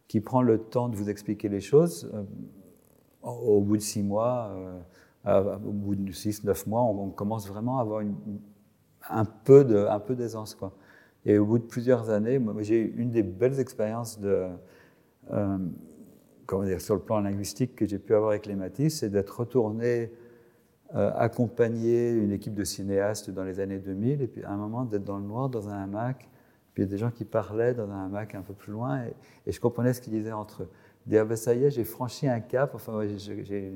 qui 0.09 0.21
prend 0.21 0.43
le 0.43 0.59
temps 0.59 0.89
de 0.89 0.97
vous 0.97 1.11
expliquer 1.11 1.49
les 1.49 1.61
choses, 1.61 2.11
euh, 2.15 2.23
au 3.23 3.61
bout 3.61 3.77
de 3.77 3.83
six 3.83 4.03
mois, 4.03 4.53
euh, 5.27 5.57
au 5.67 5.73
bout 5.73 5.95
de 5.95 6.13
six, 6.13 6.45
neuf 6.45 6.67
mois, 6.67 6.83
on, 6.83 7.11
commence 7.11 7.49
vraiment 7.49 7.79
à 7.79 7.83
avoir 7.83 8.03
un 9.09 9.25
peu 9.25 9.65
de, 9.65 9.87
un 9.87 10.01
peu 10.01 10.15
d'aisance, 10.15 10.55
quoi. 10.55 10.73
Et 11.27 11.39
au 11.39 11.47
bout 11.47 11.59
de 11.59 11.65
plusieurs 11.65 12.11
années, 12.11 12.41
j'ai 12.61 12.81
eu 12.81 12.95
une 12.97 13.11
des 13.11 13.23
belles 13.23 13.59
expériences 13.61 14.19
euh, 14.23 15.59
comment 16.47 16.65
dire, 16.65 16.81
sur 16.81 16.95
le 16.95 17.01
plan 17.01 17.21
linguistique 17.21 17.75
que 17.75 17.87
j'ai 17.87 17.99
pu 17.99 18.15
avoir 18.15 18.31
avec 18.31 18.47
les 18.47 18.55
Matisse, 18.55 18.99
c'est 19.01 19.11
d'être 19.11 19.41
retourné 19.41 20.13
accompagner 20.93 22.11
une 22.13 22.31
équipe 22.31 22.55
de 22.55 22.63
cinéastes 22.63 23.29
dans 23.29 23.43
les 23.43 23.59
années 23.59 23.81
2000, 23.81 24.23
et 24.23 24.29
puis 24.29 24.45
à 24.45 24.53
un 24.53 24.57
moment 24.57 24.85
d'être 24.85 25.03
dans 25.03 25.19
le 25.19 25.25
noir, 25.25 25.49
dans 25.49 25.69
un 25.69 25.83
hamac, 25.83 26.29
puis 26.73 26.83
il 26.83 26.87
y 26.87 26.89
a 26.89 26.91
des 26.91 26.99
gens 26.99 27.11
qui 27.11 27.25
parlaient 27.25 27.75
dans 27.75 27.91
un 27.91 28.07
hamac 28.07 28.35
un 28.35 28.43
peu 28.43 28.53
plus 28.53 28.73
loin, 28.73 29.05
et, 29.47 29.51
je 29.51 29.61
comprenais 29.61 29.93
ce 29.93 30.01
qu'ils 30.01 30.13
disaient 30.13 30.33
entre 30.33 30.65
eux. 30.65 30.71
Dire, 31.07 31.23
ah 31.23 31.25
ben, 31.25 31.37
ça 31.37 31.55
y 31.55 31.65
est, 31.65 31.71
j'ai 31.71 31.85
franchi 31.85 32.29
un 32.29 32.41
cap, 32.41 32.75
enfin, 32.75 33.01
j'ai 33.17 33.73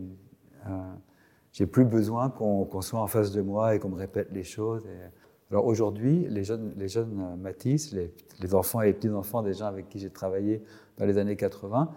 euh, 0.69 1.67
plus 1.67 1.85
besoin 1.85 2.31
qu'on 2.31 2.81
soit 2.81 3.01
en 3.01 3.07
face 3.07 3.33
de 3.33 3.41
moi 3.41 3.75
et 3.75 3.79
qu'on 3.79 3.91
me 3.91 3.97
répète 3.97 4.29
les 4.33 4.45
choses. 4.45 4.87
Alors 5.51 5.65
aujourd'hui, 5.65 6.27
les 6.29 6.45
jeunes, 6.45 6.75
les 6.77 6.99
euh, 6.99 7.05
Matisse, 7.39 7.93
les, 7.93 8.55
enfants 8.55 8.83
et 8.83 8.87
les 8.87 8.93
petits-enfants 8.93 9.43
des 9.43 9.55
gens 9.55 9.67
avec 9.67 9.89
qui 9.89 9.99
j'ai 9.99 10.11
travaillé 10.11 10.63
dans 10.99 11.07
les 11.07 11.17
années 11.17 11.37
80, 11.37 11.91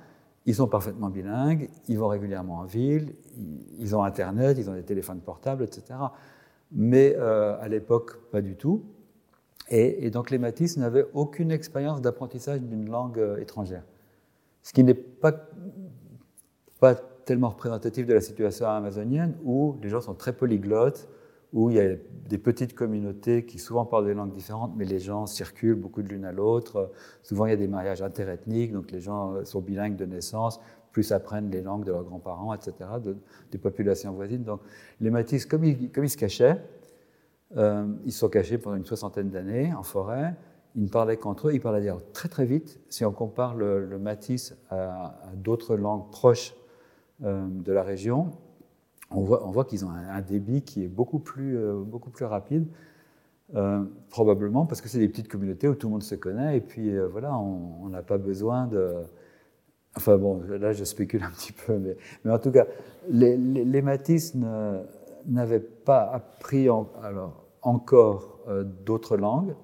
ils 0.45 0.55
sont 0.55 0.67
parfaitement 0.67 1.09
bilingues, 1.09 1.69
ils 1.87 1.99
vont 1.99 2.07
régulièrement 2.07 2.59
en 2.59 2.65
ville, 2.65 3.13
ils, 3.77 3.95
ont 3.95 4.03
Internet, 4.03 4.57
ils 4.57 4.69
ont 4.69 4.73
des 4.73 4.83
téléphones 4.83 5.19
portables, 5.19 5.63
etc. 5.63 5.99
Mais 6.71 7.15
euh, 7.17 7.59
à 7.59 7.67
l'époque, 7.67 8.21
pas 8.31 8.41
du 8.41 8.55
tout. 8.55 8.83
Et, 9.69 10.09
donc 10.09 10.31
les 10.31 10.37
Matisse 10.37 10.77
n'avaient 10.77 11.05
aucune 11.13 11.51
expérience 11.51 12.01
d'apprentissage 12.01 12.61
d'une 12.61 12.89
langue 12.89 13.19
euh, 13.19 13.37
étrangère. 13.37 13.83
Ce 14.63 14.73
qui 14.73 14.83
n'est 14.83 14.93
pas 14.93 15.33
tellement 17.25 17.49
représentatif 17.49 18.05
de 18.05 18.13
la 18.13 18.21
situation 18.21 18.67
amazonienne 18.67 19.35
où 19.43 19.77
les 19.81 19.89
gens 19.89 20.01
sont 20.01 20.13
très 20.15 20.33
polyglottes, 20.33 21.07
où 21.53 21.69
il 21.69 21.75
y 21.75 21.79
a 21.79 21.95
des 22.29 22.37
petites 22.37 22.73
communautés 22.73 23.45
qui 23.45 23.59
souvent 23.59 23.85
parlent 23.85 24.05
des 24.05 24.13
langues 24.13 24.33
différentes, 24.33 24.73
mais 24.77 24.85
les 24.85 24.99
gens 24.99 25.25
circulent 25.25 25.75
beaucoup 25.75 26.01
de 26.01 26.07
l'une 26.07 26.25
à 26.25 26.31
l'autre. 26.31 26.91
Souvent, 27.23 27.45
il 27.45 27.49
y 27.49 27.53
a 27.53 27.57
des 27.57 27.67
mariages 27.67 28.01
interethniques, 28.01 28.71
donc 28.71 28.91
les 28.91 29.01
gens 29.01 29.43
sont 29.43 29.59
bilingues 29.59 29.97
de 29.97 30.05
naissance, 30.05 30.61
plus 30.91 31.11
apprennent 31.11 31.51
les 31.51 31.61
langues 31.61 31.83
de 31.83 31.91
leurs 31.91 32.03
grands-parents, 32.03 32.53
etc., 32.53 32.73
des 33.51 33.57
populations 33.57 34.13
voisines. 34.13 34.43
Donc, 34.43 34.61
les 35.01 35.09
Matisse, 35.09 35.45
comme 35.45 35.63
ils 35.65 36.09
se 36.09 36.17
cachaient, 36.17 36.57
euh, 37.57 37.85
ils 38.05 38.11
sont 38.11 38.29
cachés 38.29 38.57
pendant 38.57 38.77
une 38.77 38.85
soixantaine 38.85 39.29
d'années 39.29 39.73
en 39.73 39.83
forêt. 39.83 40.35
Ils 40.75 40.83
ne 40.83 40.89
parlaient 40.89 41.17
qu'entre 41.17 41.49
eux. 41.49 41.53
Ils 41.53 41.59
parlaient 41.59 41.79
d'ailleurs 41.79 42.11
très 42.13 42.29
très 42.29 42.45
vite. 42.45 42.79
Si 42.89 43.03
on 43.03 43.11
compare 43.11 43.55
le, 43.55 43.99
Matisse 43.99 44.55
à, 44.69 45.15
d'autres 45.35 45.75
langues 45.75 46.09
proches 46.11 46.55
euh, 47.23 47.45
de 47.49 47.73
la 47.73 47.83
région, 47.83 48.31
on 49.11 49.21
voit, 49.23 49.65
qu'ils 49.65 49.85
ont 49.85 49.89
un, 49.89 50.21
débit 50.21 50.61
qui 50.61 50.83
est 50.83 50.87
beaucoup 50.87 51.19
plus, 51.19 51.57
euh, 51.57 51.81
beaucoup 51.83 52.09
plus 52.09 52.25
rapide. 52.25 52.67
probablement 54.09 54.65
parce 54.65 54.79
que 54.79 54.87
c'est 54.87 54.99
des 54.99 55.09
petites 55.09 55.27
communautés 55.27 55.67
où 55.67 55.75
tout 55.75 55.87
le 55.87 55.91
monde 55.91 56.03
se 56.03 56.15
connaît 56.15 56.57
et 56.57 56.61
puis 56.61 56.97
voilà, 57.11 57.37
on 57.37 57.89
n'a 57.89 58.01
pas 58.01 58.17
besoin 58.17 58.67
de. 58.67 58.93
Enfin 59.97 60.17
bon, 60.17 60.41
là 60.47 60.71
je 60.71 60.85
spécule 60.85 61.23
un 61.23 61.31
petit 61.31 61.51
peu, 61.51 61.77
mais, 61.77 62.31
en 62.31 62.39
tout 62.39 62.51
cas, 62.51 62.65
les, 63.09 63.35
les, 63.35 63.81
Matisse 63.81 64.35
n'avaient 65.25 65.59
pas 65.59 66.03
appris 66.03 66.69
alors, 66.69 67.45
encore 67.61 68.39
euh, 68.47 68.63
d'autres 68.63 69.17
langues. 69.17 69.55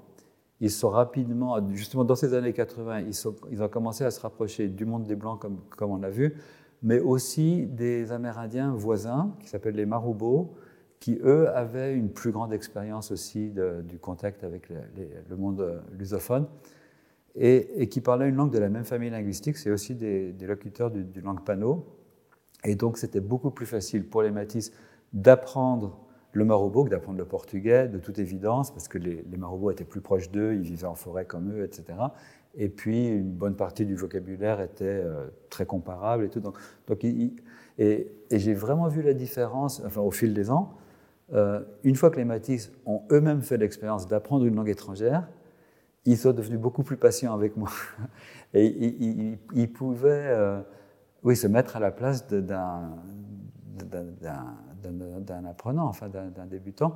Ils 0.59 0.71
sont 0.71 0.89
rapidement, 0.89 1.57
justement 1.71 2.03
dans 2.03 2.15
ces 2.15 2.33
années 2.33 2.53
80, 2.53 3.01
ils, 3.01 3.13
ils, 3.51 3.63
ont 3.63 3.67
commencé 3.67 4.03
à 4.03 4.11
se 4.11 4.19
rapprocher 4.19 4.67
du 4.67 4.85
monde 4.85 5.03
des 5.03 5.15
Blancs, 5.15 5.39
comme, 5.39 5.59
comme 5.69 5.91
on 5.91 5.97
l'a 5.97 6.09
vu, 6.09 6.35
mais 6.83 6.99
aussi 6.99 7.65
des 7.65 8.11
Amérindiens 8.11 8.73
voisins, 8.73 9.35
qui 9.39 9.47
s'appellent 9.47 9.75
les 9.75 9.85
Marubo, 9.85 10.55
qui, 10.99 11.19
eux, 11.23 11.49
avaient 11.49 11.93
une 11.93 12.09
plus 12.09 12.31
grande 12.31 12.53
expérience 12.53 13.11
aussi 13.11 13.51
du 13.83 13.99
contact 13.99 14.43
avec 14.43 14.69
le 14.69 15.35
monde 15.35 15.81
lusophone, 15.97 16.47
et, 17.35 17.87
qui 17.89 18.01
parlaient 18.01 18.29
une 18.29 18.35
langue 18.35 18.51
de 18.51 18.57
la 18.57 18.69
même 18.69 18.83
famille 18.83 19.11
linguistique, 19.11 19.57
c'est 19.57 19.69
aussi 19.69 19.93
des, 19.93 20.33
locuteurs 20.41 20.89
du, 20.89 21.21
langue 21.21 21.43
pano. 21.43 21.85
Et 22.63 22.75
donc, 22.75 22.97
c'était 22.97 23.19
beaucoup 23.19 23.51
plus 23.51 23.67
facile 23.67 24.07
pour 24.07 24.23
les 24.23 24.31
Matisse 24.31 24.71
d'apprendre 25.13 25.99
le 26.33 26.45
marobo 26.45 26.87
d'apprendre 26.87 27.17
le 27.17 27.25
portugais, 27.25 27.87
de 27.87 27.97
toute 27.97 28.19
évidence, 28.19 28.71
parce 28.71 28.87
que 28.87 28.97
les, 28.97 29.23
les 29.23 29.71
étaient 29.71 29.83
plus 29.83 30.01
proches 30.01 30.29
d'eux, 30.29 30.53
ils 30.53 30.61
vivaient 30.61 30.85
en 30.85 30.95
forêt 30.95 31.25
comme 31.25 31.51
eux, 31.51 31.63
etc. 31.63 31.97
Et 32.55 32.69
puis, 32.69 33.07
une 33.07 33.31
bonne 33.31 33.55
partie 33.55 33.85
du 33.85 33.95
vocabulaire 33.95 34.61
était 34.61 34.85
euh, 34.85 35.27
très 35.49 35.65
comparable 35.65 36.25
et 36.25 36.29
tout. 36.29 36.39
Donc, 36.39 36.57
et, 37.03 38.11
j'ai 38.31 38.53
vraiment 38.53 38.87
vu 38.87 39.01
la 39.01 39.13
différence, 39.13 39.81
au 39.95 40.11
fil 40.11 40.33
des 40.33 40.49
ans. 40.49 40.73
Euh, 41.33 41.61
une 41.83 41.95
fois 41.95 42.09
que 42.09 42.17
les 42.17 42.25
Matisse 42.25 42.71
ont 42.85 43.01
eux-mêmes 43.11 43.41
fait 43.41 43.57
l'expérience 43.57 44.07
d'apprendre 44.07 44.45
une 44.45 44.55
langue 44.55 44.69
étrangère, 44.69 45.27
ils 46.05 46.17
sont 46.17 46.31
devenus 46.31 46.59
beaucoup 46.59 46.83
plus 46.83 46.97
patients 46.97 47.33
avec 47.33 47.57
moi. 47.57 47.69
Et 48.53 48.65
ils, 49.53 49.71
pouvaient 49.71 50.27
euh, 50.29 50.61
oui, 51.23 51.35
se 51.35 51.47
mettre 51.47 51.75
à 51.75 51.79
la 51.79 51.91
place 51.91 52.25
d'un 52.27 52.93
apprenant, 55.45 55.85
enfin 55.85 56.07
d'un 56.09 56.45
débutant. 56.45 56.95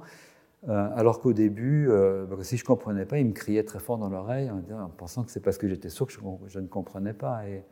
Euh, 0.70 0.90
alors 0.96 1.22
qu'au 1.22 1.34
début, 1.34 1.88
bah, 1.88 2.36
si 2.42 2.58
je 2.58 2.64
ne 2.64 2.68
comprenais 2.68 3.06
pas, 3.06 3.18
ils 3.18 3.26
me 3.26 3.34
criaient 3.34 3.64
très 3.64 3.80
fort 3.80 3.98
dans 3.98 4.10
l'oreille 4.10 4.50
en, 4.50 4.90
pensant 4.90 5.24
que 5.24 5.32
c'est 5.32 5.40
parce 5.40 5.58
que 5.58 5.68
j'étais 5.68 5.90
sûr 5.90 6.06
que 6.08 6.14
je, 6.48 6.60
ne 6.60 6.68
comprenais 6.68 7.14
pas. 7.14 7.48
Et, 7.48 7.64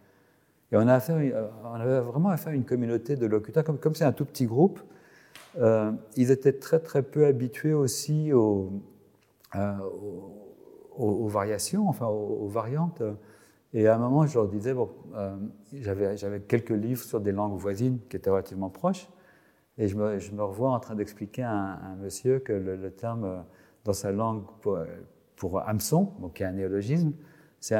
on, 0.71 0.87
a 0.87 0.99
on 1.09 1.73
avait 1.73 1.99
vraiment 1.99 2.29
affaire 2.29 2.53
à 2.53 2.55
une 2.55 2.65
communauté 2.65 3.15
de 3.15 3.25
locuteurs, 3.25 3.63
comme 3.63 3.95
c'est 3.95 4.05
un 4.05 4.11
tout 4.11 4.25
petit 4.25 4.45
groupe, 4.45 4.79
euh, 5.57 5.91
ils 6.15 6.31
étaient 6.31 6.53
très 6.53 6.79
très 6.79 7.01
peu 7.01 7.25
habitués 7.25 7.73
aussi 7.73 8.31
aux, 8.33 8.71
euh, 9.55 9.73
variations, 10.97 11.87
enfin 11.87 12.07
aux, 12.07 12.47
variantes. 12.47 13.01
Et 13.73 13.87
à 13.87 13.95
un 13.95 13.97
moment, 13.99 14.25
je 14.25 14.35
leur 14.35 14.47
disais, 14.47 14.73
euh, 15.15 15.35
j'avais 15.73 16.41
quelques 16.41 16.69
livres 16.71 17.03
sur 17.03 17.19
des 17.21 17.31
langues 17.31 17.57
voisines 17.57 17.99
qui 18.09 18.17
étaient 18.17 18.29
relativement 18.29 18.69
proches, 18.69 19.09
et 19.79 19.87
je 19.87 19.95
me, 19.95 20.43
revois 20.43 20.71
en 20.71 20.79
train 20.79 20.93
d'expliquer 20.93 21.43
à, 21.43 21.53
un 21.53 21.95
monsieur 21.95 22.39
que 22.39 22.53
le, 22.53 22.91
terme 22.91 23.43
dans 23.85 23.93
sa 23.93 24.11
langue 24.11 24.43
pour, 24.61 24.77
pour 25.35 25.67
hameçon, 25.67 26.13
qui 26.35 26.43
est 26.43 26.45
un 26.45 26.51
néologisme, 26.51 27.13
c'est 27.59 27.75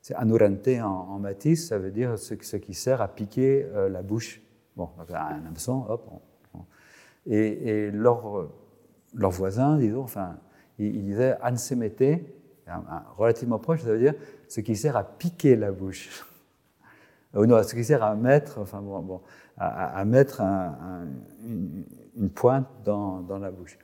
c'est 0.00 0.14
anurante 0.14 0.68
en, 0.68 0.86
en 0.86 1.18
matisse, 1.18 1.68
ça 1.68 1.76
veut 1.76 1.90
dire 1.90 2.16
ce, 2.18 2.34
qui 2.34 2.72
sert 2.72 3.02
à 3.02 3.08
piquer 3.08 3.66
la 3.90 4.00
bouche 4.00 4.40
Bon, 4.78 4.90
un 5.12 5.44
hameçon, 5.44 5.84
hop. 5.88 6.08
Et, 7.26 7.90
leurs 7.90 8.48
leur 9.12 9.30
voisins, 9.32 9.76
disons, 9.76 10.02
enfin, 10.02 10.36
ils, 10.78 11.02
disaient 11.02 11.36
ansemete, 11.42 12.22
relativement 13.16 13.58
proche, 13.58 13.82
ça 13.82 13.90
veut 13.90 13.98
dire 13.98 14.14
ce 14.46 14.60
qui 14.60 14.76
sert 14.76 14.96
à 14.96 15.02
piquer 15.02 15.56
la 15.56 15.72
bouche. 15.72 16.24
Ou 17.34 17.44
non, 17.44 17.60
ce 17.64 17.74
qui 17.74 17.82
sert 17.82 18.04
à 18.04 18.14
mettre, 18.14 18.60
enfin 18.60 18.80
bon 18.80 19.20
à, 19.58 20.04
mettre 20.04 20.40
une, 20.40 22.30
pointe 22.30 22.68
dans, 22.84 23.38
la 23.40 23.50
bouche. 23.50 23.78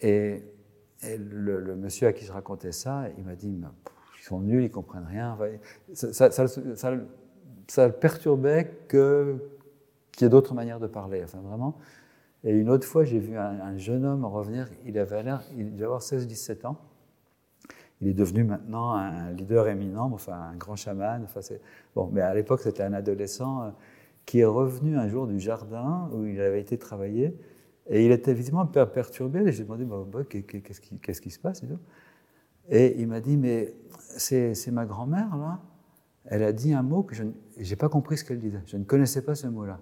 Et, 0.00 0.42
le, 1.02 1.76
monsieur 1.76 2.08
à 2.08 2.12
qui 2.12 2.24
je 2.24 2.32
racontais 2.32 2.72
ça, 2.72 3.04
il 3.16 3.24
m'a 3.24 3.36
dit, 3.36 3.48
ils 3.48 4.24
sont 4.24 4.40
nuls, 4.40 4.64
ils 4.64 4.70
comprennent 4.70 5.06
rien. 5.08 5.38
Ça 5.92 6.90
le 7.86 7.92
perturbait 7.92 8.70
que 8.88 9.36
qu'il 10.18 10.24
y 10.24 10.26
ait 10.26 10.30
d'autres 10.30 10.54
manières 10.54 10.80
de 10.80 10.88
parler. 10.88 11.22
Enfin, 11.22 11.38
vraiment. 11.38 11.78
Et 12.42 12.50
une 12.50 12.68
autre 12.70 12.86
fois, 12.86 13.04
j'ai 13.04 13.20
vu 13.20 13.36
un, 13.36 13.76
jeune 13.76 14.04
homme 14.04 14.24
revenir, 14.24 14.68
il 14.84 14.98
avait 14.98 15.22
l'air, 15.22 15.42
il 15.56 15.72
devait 15.74 15.84
avoir 15.84 16.00
16-17 16.00 16.66
ans. 16.66 16.76
Il 18.00 18.08
est 18.08 18.14
devenu 18.14 18.44
maintenant 18.44 18.92
un 18.92 19.32
leader 19.32 19.68
éminent, 19.68 20.10
enfin 20.12 20.34
un 20.52 20.56
grand 20.56 20.76
chaman. 20.76 21.22
Enfin, 21.24 21.40
bon, 21.94 22.10
mais 22.12 22.20
à 22.20 22.34
l'époque, 22.34 22.60
c'était 22.60 22.82
un 22.82 22.92
adolescent 22.92 23.62
euh, 23.62 23.70
qui 24.28 24.40
est 24.40 24.44
revenu 24.44 24.98
un 24.98 25.08
jour 25.08 25.26
du 25.26 25.40
jardin 25.40 26.10
où 26.12 26.26
il 26.26 26.38
avait 26.42 26.60
été 26.60 26.76
travailler. 26.76 27.34
Et 27.88 28.04
il 28.04 28.12
était 28.12 28.34
visiblement 28.34 28.66
perturbé. 28.66 29.40
Et 29.40 29.52
j'ai 29.52 29.64
demandé 29.64 29.86
bah, 29.86 30.04
bah, 30.06 30.20
qu'est-ce, 30.28 30.82
qui, 30.82 30.98
qu'est-ce 30.98 31.22
qui 31.22 31.30
se 31.30 31.38
passe 31.38 31.62
et, 32.68 33.00
il 33.00 33.08
m'a 33.08 33.20
dit 33.20 33.38
Mais 33.38 33.72
c'est, 33.98 34.52
ma 34.70 34.84
grand-mère, 34.84 35.34
là. 35.38 35.60
Elle 36.26 36.42
a 36.42 36.52
dit 36.52 36.74
un 36.74 36.82
mot 36.82 37.02
que 37.02 37.14
je 37.14 37.22
n'ai 37.24 37.76
pas 37.76 37.88
compris 37.88 38.18
ce 38.18 38.24
qu'elle 38.26 38.38
disait. 38.38 38.60
Je 38.66 38.76
ne 38.76 38.84
connaissais 38.84 39.22
pas 39.22 39.34
ce 39.34 39.46
mot-là. 39.46 39.80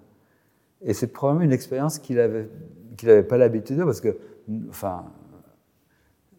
Et 0.81 0.93
c'est 0.93 1.07
probablement 1.07 1.43
une 1.43 1.51
expérience 1.51 1.99
qu'il 1.99 2.15
n'avait 2.15 2.49
qu'il 2.95 3.23
pas 3.23 3.37
l'habitude 3.37 3.75
de, 3.75 3.83
parce 3.83 3.99
que, 3.99 4.17
enfin, 4.69 5.11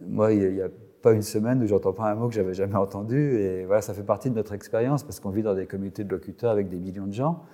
moi, 0.00 0.32
il 0.32 0.54
n'y 0.54 0.62
a, 0.62 0.70
pas 1.02 1.12
une 1.12 1.20
semaine 1.20 1.62
où 1.62 1.66
j'entends 1.66 1.92
pas 1.92 2.10
un 2.10 2.14
mot 2.14 2.28
que 2.28 2.34
j'avais 2.34 2.54
jamais 2.54 2.76
entendu, 2.76 3.36
et 3.36 3.66
voilà, 3.66 3.82
ça 3.82 3.92
fait 3.92 4.02
partie 4.02 4.30
de 4.30 4.34
notre 4.34 4.54
expérience, 4.54 5.02
parce 5.04 5.20
qu'on 5.20 5.30
vit 5.30 5.42
dans 5.42 5.54
des 5.54 5.66
communautés 5.66 6.04
de 6.04 6.10
locuteurs 6.10 6.50
avec 6.50 6.70
des 6.70 6.78
millions 6.78 7.06
de 7.06 7.12
gens. 7.12 7.44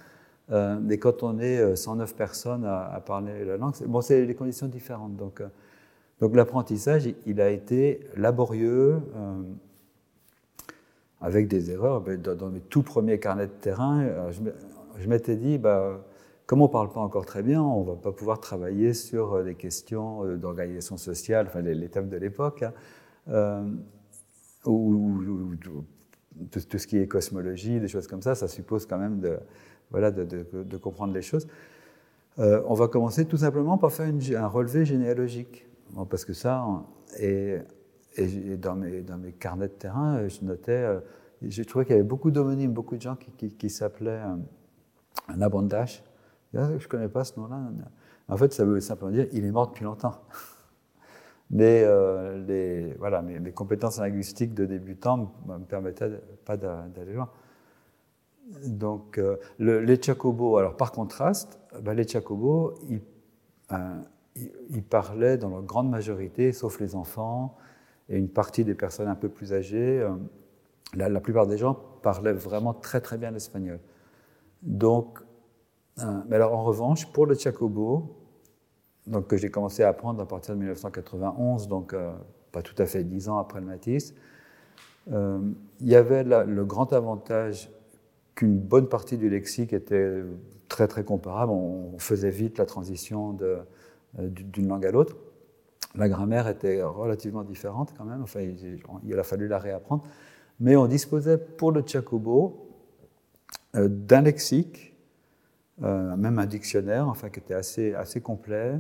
Euh, 0.53 0.79
mais 0.81 0.99
quand 0.99 1.23
on 1.23 1.39
est 1.39 1.77
109 1.77 2.11
euh, 2.11 2.17
personnes 2.17 2.65
à, 2.65 3.01
parler 3.05 3.45
la 3.45 3.57
langue, 3.57 3.75
bon, 3.87 4.01
c'est 4.01 4.27
des 4.27 4.35
conditions 4.35 4.67
différentes. 4.67 5.17
Donc, 5.17 5.41
euh, 5.41 5.49
donc 6.21 6.37
l'apprentissage, 6.37 7.09
il, 7.27 7.41
a 7.41 7.51
été 7.51 8.01
laborieux, 8.17 9.01
euh, 9.17 9.43
avec 11.21 11.49
des 11.49 11.71
erreurs. 11.71 12.03
Dans, 12.03 12.51
mes 12.51 12.61
tout 12.61 12.83
premiers 12.83 13.19
carnets 13.19 13.47
de 13.47 13.53
terrain, 13.53 14.07
je 14.99 15.09
m'étais 15.09 15.37
dit, 15.37 15.57
bah, 15.59 16.05
comme 16.47 16.61
on 16.61 16.67
ne 16.67 16.73
parle 16.73 16.93
pas 16.93 17.01
encore 17.01 17.25
très 17.25 17.43
bien, 17.43 17.63
on 17.63 17.81
ne 17.81 17.87
va 17.87 17.97
pas 17.97 18.13
pouvoir 18.13 18.39
travailler 18.39 18.93
sur 18.93 19.43
des 19.43 19.55
questions 19.55 20.25
d'organisation 20.37 20.99
sociale, 20.99 21.47
enfin 21.49 21.63
les, 21.63 21.89
thèmes 21.89 22.11
de 22.11 22.19
l'époque, 22.19 22.65
hein, 23.27 23.65
ou, 24.67 25.55
tout, 26.51 26.79
ce 26.79 26.87
qui 26.87 26.99
est 26.99 27.07
cosmologie, 27.07 27.81
des 27.81 27.89
choses 27.89 28.07
comme 28.07 28.23
ça, 28.23 28.35
ça 28.35 28.47
suppose 28.47 28.85
quand 28.85 28.99
même 28.99 29.21
de, 29.21 29.39
voilà, 29.95 30.11
de, 30.11 30.77
comprendre 30.77 31.15
les 31.15 31.23
choses. 31.23 31.47
on 32.39 32.75
va 32.75 32.89
commencer 32.89 33.25
tout 33.27 33.39
simplement 33.39 33.79
par 33.79 33.93
faire 33.93 34.09
un 34.09 34.47
relevé 34.47 34.85
généalogique, 34.85 35.67
parce 36.11 36.25
que 36.25 36.33
ça, 36.33 36.65
et, 37.19 37.59
dans, 38.59 38.75
mes, 38.75 39.03
dans, 39.03 39.19
mes, 39.19 39.33
carnets 39.33 39.69
de 39.69 39.73
terrain, 39.73 40.27
je 40.29 40.45
notais, 40.45 40.85
j'ai 41.43 41.65
trouvé 41.65 41.85
qu'il 41.85 41.95
y 41.95 41.99
avait 41.99 42.09
beaucoup 42.09 42.31
d'homonymes, 42.31 42.73
beaucoup 42.73 42.97
de 42.97 43.03
gens 43.03 43.17
qui, 43.17 43.71
s'appelaient 43.71 44.23
un 45.29 45.41
abondage 45.41 46.03
je 46.55 46.85
ne 46.85 46.89
connais 46.89 47.09
pas 47.09 47.25
ce 47.25 47.39
nom-là. 47.39 47.61
En 48.29 48.37
fait, 48.37 48.53
ça 48.53 48.65
veut 48.65 48.81
simplement 48.81 49.11
dire 49.11 49.27
il 49.33 49.45
est 49.45 49.51
mort 49.51 49.69
depuis 49.69 49.85
longtemps. 49.85 50.23
Mais 51.51 51.83
euh, 51.85 52.95
voilà, 52.99 53.23
mes, 53.23 53.53
compétences 53.53 53.99
linguistiques 53.99 54.55
de 54.55 54.65
débutant 54.65 55.33
ne 55.47 55.59
me 55.59 55.65
permettaient 55.65 56.11
pas 56.45 56.57
d'aller 56.57 57.13
loin. 57.13 57.29
Donc, 58.67 59.19
euh, 59.19 59.37
les 59.59 60.01
Chacobos, 60.01 60.59
alors 60.59 60.77
par 60.77 60.93
contraste, 60.93 61.59
bah, 61.83 61.95
les 61.95 62.07
Chacobos, 62.07 62.75
euh, 63.73 64.03
ils, 64.71 64.83
parlaient 64.83 65.39
dans 65.39 65.49
leur 65.49 65.63
grande 65.63 65.89
majorité, 65.89 66.53
sauf 66.53 66.81
les 66.81 66.95
enfants 66.95 67.57
et 68.09 68.19
une 68.19 68.29
partie 68.29 68.65
des 68.65 68.75
personnes 68.75 69.09
un 69.09 69.15
peu 69.15 69.29
plus 69.29 69.53
âgées, 69.55 70.07
la, 70.95 71.09
la 71.09 71.21
plupart 71.21 71.47
des 71.47 71.57
gens 71.57 71.75
parlaient 72.03 72.35
vraiment 72.35 72.75
très 72.75 73.01
très 73.01 73.17
bien 73.17 73.31
l'espagnol. 73.31 73.81
Donc, 74.63 75.21
euh, 76.01 76.21
mais 76.29 76.37
alors, 76.37 76.55
en 76.55 76.65
revanche, 76.65 77.07
pour 77.13 77.27
le 77.27 77.35
Chacobo, 77.35 78.17
donc, 79.07 79.27
que 79.27 79.37
j'ai 79.37 79.51
commencé 79.51 79.83
à 79.83 79.89
apprendre 79.89 80.21
à 80.23 80.27
partir 80.27 80.55
de 80.55 80.61
1991, 80.61 81.69
donc 81.69 81.93
euh, 81.93 82.13
pas 82.53 82.63
tout 82.63 82.75
à 82.79 82.87
fait 82.87 83.05
dix 83.05 83.29
ans 83.29 83.39
après 83.39 83.61
le 83.61 83.67
Matisse, 83.67 84.15
euh, 85.13 85.39
il 85.81 85.89
y 85.89 85.97
avait 85.97 86.25
le 86.25 86.65
grand 86.65 86.93
avantage 86.95 87.71
qu'une 88.35 88.59
bonne 88.59 88.89
partie 88.89 89.17
du 89.17 89.29
lexique 89.29 89.73
était 89.73 90.23
très 90.69 90.89
très 90.89 91.05
comparable. 91.05 91.53
On, 91.53 91.99
faisait 91.99 92.31
vite 92.31 92.59
la 92.59 92.67
transition 92.67 93.37
d'une 94.19 94.69
langue 94.69 94.87
à 94.87 94.91
l'autre. 94.91 95.17
La 95.95 96.09
grammaire 96.09 96.49
était 96.49 96.83
relativement 96.83 97.45
différente 97.45 97.95
quand 97.97 98.05
même. 98.05 98.23
Enfin, 98.23 98.41
il, 98.41 99.19
a 99.19 99.23
fallu 99.23 99.47
la 99.47 99.59
réapprendre. 99.59 100.05
Mais 100.59 100.77
on 100.77 100.87
disposait 100.87 101.39
pour 101.39 101.71
le 101.71 101.83
Chacobo 101.87 102.69
d'un 103.75 104.23
lexique 104.23 104.95
euh, 105.83 106.15
même 106.17 106.39
un 106.39 106.47
dictionnaire, 106.47 107.09
enfin, 107.09 107.31
qui 107.31 107.41
était 107.41 107.55
assez, 107.55 107.95
assez 107.95 108.21
complet, 108.21 108.75
euh, 108.75 108.79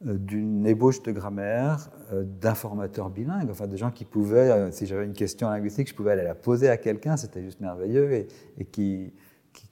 d'une 0.00 0.64
ébauche 0.66 1.02
de 1.02 1.10
grammaire, 1.10 1.90
euh, 2.12 2.22
d'informateurs 2.24 3.10
bilingues, 3.10 3.50
enfin, 3.50 3.66
des 3.66 3.76
gens 3.76 3.90
qui 3.90 4.04
pouvaient, 4.04 4.70
si 4.70 4.86
j'avais 4.86 5.04
une 5.04 5.12
question 5.12 5.48
linguistique, 5.50 5.88
je 5.88 5.94
pouvais 5.94 6.12
aller 6.12 6.22
la 6.22 6.36
poser 6.36 6.68
à 6.68 6.76
quelqu'un, 6.76 7.16
c'était 7.16 7.42
juste 7.42 7.60
merveilleux, 7.60 8.12
et, 8.58 8.64
qui, 8.64 9.12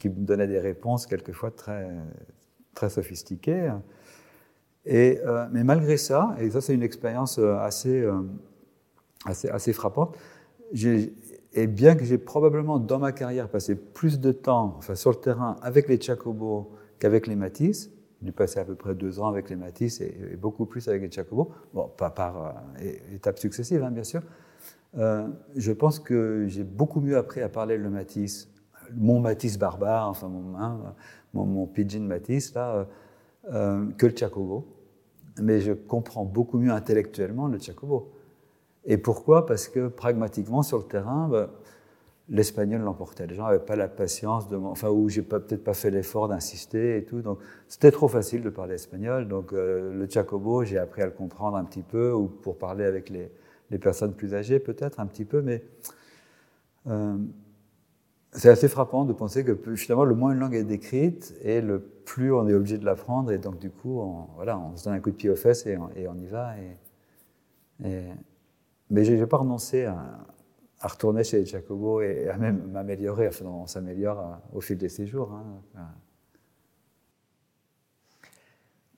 me 0.04 0.26
donnait 0.26 0.48
des 0.48 0.58
réponses 0.58 1.06
quelquefois 1.06 1.52
très, 1.52 1.88
très 2.74 2.90
sophistiquées. 2.90 3.72
Et, 4.84 5.20
mais 5.52 5.62
malgré 5.62 5.96
ça, 5.96 6.34
et 6.40 6.50
ça 6.50 6.60
c'est 6.60 6.74
une 6.74 6.82
expérience 6.82 7.38
assez, 7.38 8.04
assez, 9.24 9.48
assez 9.48 9.72
frappante, 9.72 10.16
et 11.56 11.66
bien 11.66 11.94
que 11.94 12.04
j'ai 12.04 12.18
probablement 12.18 12.78
dans 12.78 12.98
ma 12.98 13.12
carrière 13.12 13.48
passé 13.48 13.74
plus 13.74 14.20
de 14.20 14.30
temps 14.32 14.74
enfin, 14.78 14.94
sur 14.94 15.10
le 15.10 15.16
terrain 15.16 15.56
avec 15.62 15.88
les 15.88 16.00
Chacobos 16.00 16.70
qu'avec 16.98 17.26
les 17.26 17.36
Matisse, 17.36 17.90
j'ai 18.22 18.32
passé 18.32 18.58
à 18.60 18.64
peu 18.64 18.74
près 18.74 18.94
deux 18.94 19.20
ans 19.20 19.28
avec 19.28 19.50
les 19.50 19.56
Matisse 19.56 20.00
et, 20.00 20.36
beaucoup 20.40 20.66
plus 20.66 20.88
avec 20.88 21.02
les 21.02 21.10
Chacobos, 21.10 21.50
bon, 21.74 21.88
pas 21.96 22.10
par 22.10 22.46
euh, 22.80 22.92
étapes 23.14 23.38
successives 23.38 23.82
hein, 23.82 23.90
bien 23.90 24.04
sûr, 24.04 24.22
euh, 24.96 25.28
je 25.54 25.72
pense 25.72 25.98
que 25.98 26.46
j'ai 26.48 26.64
beaucoup 26.64 27.00
mieux 27.00 27.16
appris 27.16 27.42
à 27.42 27.48
parler 27.48 27.76
le 27.76 27.90
Matisse, 27.90 28.48
mon 28.94 29.20
Matisse 29.20 29.58
barbare, 29.58 30.08
enfin 30.08 30.28
mon, 30.28 30.58
hein, 30.58 30.94
mon, 31.34 31.66
pidgin 31.66 32.06
Matisse, 32.06 32.54
là, 32.54 32.86
que 33.50 34.06
le 34.06 34.16
Chacobo, 34.16 34.66
mais 35.40 35.60
je 35.60 35.72
comprends 35.72 36.24
beaucoup 36.24 36.58
mieux 36.58 36.72
intellectuellement 36.72 37.46
le 37.46 37.58
Chacobo. 37.58 38.12
Et 38.84 38.98
pourquoi? 38.98 39.46
Parce 39.46 39.68
que 39.68 39.88
pragmatiquement, 39.88 40.62
sur 40.62 40.78
le 40.78 40.84
terrain, 40.84 41.28
bah, 41.28 41.50
l'espagnol 42.28 42.80
l'emportait. 42.80 43.26
Les 43.26 43.34
gens 43.34 43.46
n'avaient 43.46 43.58
pas 43.58 43.76
la 43.76 43.88
patience 43.88 44.48
de. 44.48 44.56
Enfin, 44.56 44.88
ou 44.88 45.08
j'ai 45.08 45.22
peut-être 45.22 45.62
pas 45.62 45.74
fait 45.74 45.90
l'effort 45.90 46.28
d'insister 46.28 46.98
et 46.98 47.04
tout. 47.04 47.22
Donc, 47.22 47.38
c'était 47.68 47.90
trop 47.90 48.08
facile 48.08 48.42
de 48.42 48.50
parler 48.50 48.74
espagnol. 48.74 49.28
Donc, 49.28 49.52
euh, 49.52 49.92
le 49.92 50.08
Chacobo, 50.08 50.64
j'ai 50.64 50.78
appris 50.78 51.02
à 51.02 51.06
le 51.06 51.12
comprendre 51.12 51.56
un 51.56 51.64
petit 51.64 51.82
peu, 51.82 52.12
ou 52.12 52.26
pour 52.26 52.58
parler 52.58 52.84
avec 52.84 53.10
les, 53.10 53.30
les 53.70 53.78
personnes 53.78 54.14
plus 54.14 54.34
âgées, 54.34 54.58
peut-être 54.58 55.00
un 55.00 55.06
petit 55.06 55.24
peu, 55.24 55.42
mais. 55.42 55.62
Euh, 56.88 57.16
c'est 58.32 58.50
assez 58.50 58.68
frappant 58.68 59.06
de 59.06 59.14
penser 59.14 59.44
que 59.44 59.56
finalement, 59.76 60.04
le 60.04 60.14
moins 60.14 60.32
une 60.32 60.40
langue 60.40 60.54
est 60.54 60.64
décrite, 60.64 61.34
et 61.42 61.62
le 61.62 61.80
plus 61.80 62.34
on 62.34 62.46
est 62.48 62.52
obligé 62.52 62.76
de 62.76 62.84
l'apprendre, 62.84 63.32
et 63.32 63.38
donc 63.38 63.58
du 63.58 63.70
coup, 63.70 63.98
on, 63.98 64.26
voilà, 64.34 64.58
on 64.58 64.76
se 64.76 64.84
donne 64.84 64.92
un 64.92 65.00
coup 65.00 65.10
de 65.10 65.16
pied 65.16 65.30
aux 65.30 65.36
fesses 65.36 65.64
et 65.66 65.78
on, 65.78 66.18
y 66.18 66.26
va. 66.26 66.54
Et... 67.80 68.02
Mais 68.90 69.04
je 69.04 69.14
n'ai 69.14 69.26
pas 69.26 69.38
renoncé 69.38 69.84
à, 69.84 70.18
à 70.80 70.88
retourner 70.88 71.24
chez 71.24 71.44
Jacobo 71.46 72.02
et 72.02 72.28
à 72.28 72.36
même 72.36 72.70
m'améliorer. 72.70 73.30
On 73.44 73.66
s'améliore 73.66 74.20
euh, 74.20 74.56
au 74.58 74.60
fil 74.60 74.76
des 74.76 74.88
séjours. 74.88 75.32
Hein. 75.32 75.88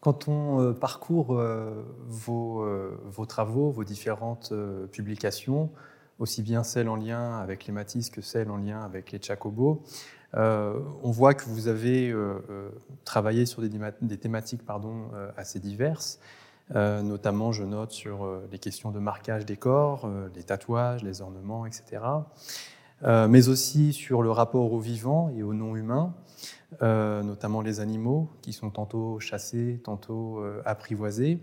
Quand 0.01 0.29
on 0.29 0.61
euh, 0.61 0.73
parcourt 0.73 1.39
euh, 1.39 1.85
vos, 2.07 3.27
travaux, 3.27 3.71
vos 3.71 3.85
différentes 3.85 4.53
publications, 4.91 5.71
aussi 6.19 6.43
bien 6.43 6.65
celles 6.65 6.89
en 6.89 6.97
lien 6.97 7.39
avec 7.39 7.67
les 7.67 7.73
Matisse 7.73 8.11
que 8.11 8.23
celles 8.23 8.51
en 8.51 8.57
lien 8.57 8.83
avec 8.83 9.13
les 9.13 9.23
Chacobo, 9.23 9.85
on 10.35 11.11
voit 11.11 11.35
que 11.35 11.45
vous 11.45 11.69
avez 11.69 12.13
travaillé 13.05 13.47
sur 13.47 13.63
des, 13.63 14.19
thématiques 14.19 14.63
assez 15.37 15.61
diverses. 15.61 16.19
Euh, 16.75 17.03
notamment, 17.03 17.53
je 17.53 17.65
note 17.65 17.93
sur 17.93 18.25
euh, 18.25 18.47
les 18.53 18.59
questions 18.59 18.91
de 18.91 18.99
marquage 18.99 19.47
des 19.47 19.57
corps, 19.57 20.05
euh, 20.05 20.29
les 20.35 20.43
tatouages, 20.43 21.03
les 21.03 21.23
ornements, 21.23 21.67
etc. 21.67 22.03
mais 23.29 23.49
aussi 23.49 23.93
sur 23.93 24.23
le 24.23 24.31
rapport 24.33 24.73
au 24.73 24.81
vivant 24.81 25.31
et 25.37 25.45
au 25.45 25.55
non 25.55 25.77
humain, 25.77 26.15
notamment 26.81 27.61
les 27.61 27.79
animaux 27.79 28.29
qui 28.43 28.53
sont 28.53 28.71
tantôt 28.71 29.21
chassés, 29.21 29.81
tantôt 29.85 30.43
apprivoisés. 30.65 31.39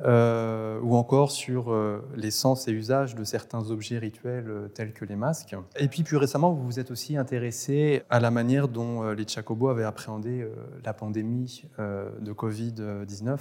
ou 0.00 0.96
encore 0.96 1.30
sur 1.30 1.74
les 2.14 2.30
sens 2.30 2.68
et 2.68 2.72
usages 2.72 3.14
de 3.14 3.24
certains 3.24 3.70
objets 3.70 3.96
rituels 3.96 4.68
tels 4.74 4.92
que 4.92 5.06
les 5.06 5.16
masques. 5.16 5.56
Et 5.78 5.88
puis 5.88 6.02
plus 6.02 6.18
récemment, 6.18 6.52
vous 6.52 6.64
vous 6.64 6.78
êtes 6.78 6.90
aussi 6.90 7.16
intéressé 7.16 8.02
à 8.10 8.20
la 8.20 8.30
manière 8.30 8.68
dont 8.68 9.10
les 9.12 9.26
Chacobos 9.26 9.70
avaient 9.70 9.84
appréhendé 9.84 10.46
la 10.84 10.92
pandémie 10.92 11.64
de 11.78 12.32
Covid-19 12.34 13.38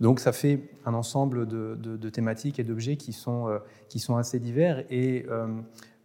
donc 0.00 0.20
ça 0.20 0.32
fait 0.32 0.60
un 0.84 0.94
ensemble 0.94 1.46
de, 1.46 2.08
thématiques 2.10 2.58
et 2.58 2.64
d'objets 2.64 2.96
qui 2.96 3.12
sont, 3.12 3.48
euh, 3.48 3.58
qui 3.88 3.98
sont 3.98 4.16
assez 4.16 4.38
divers. 4.38 4.84
Et 4.90 5.26
euh, 5.28 5.48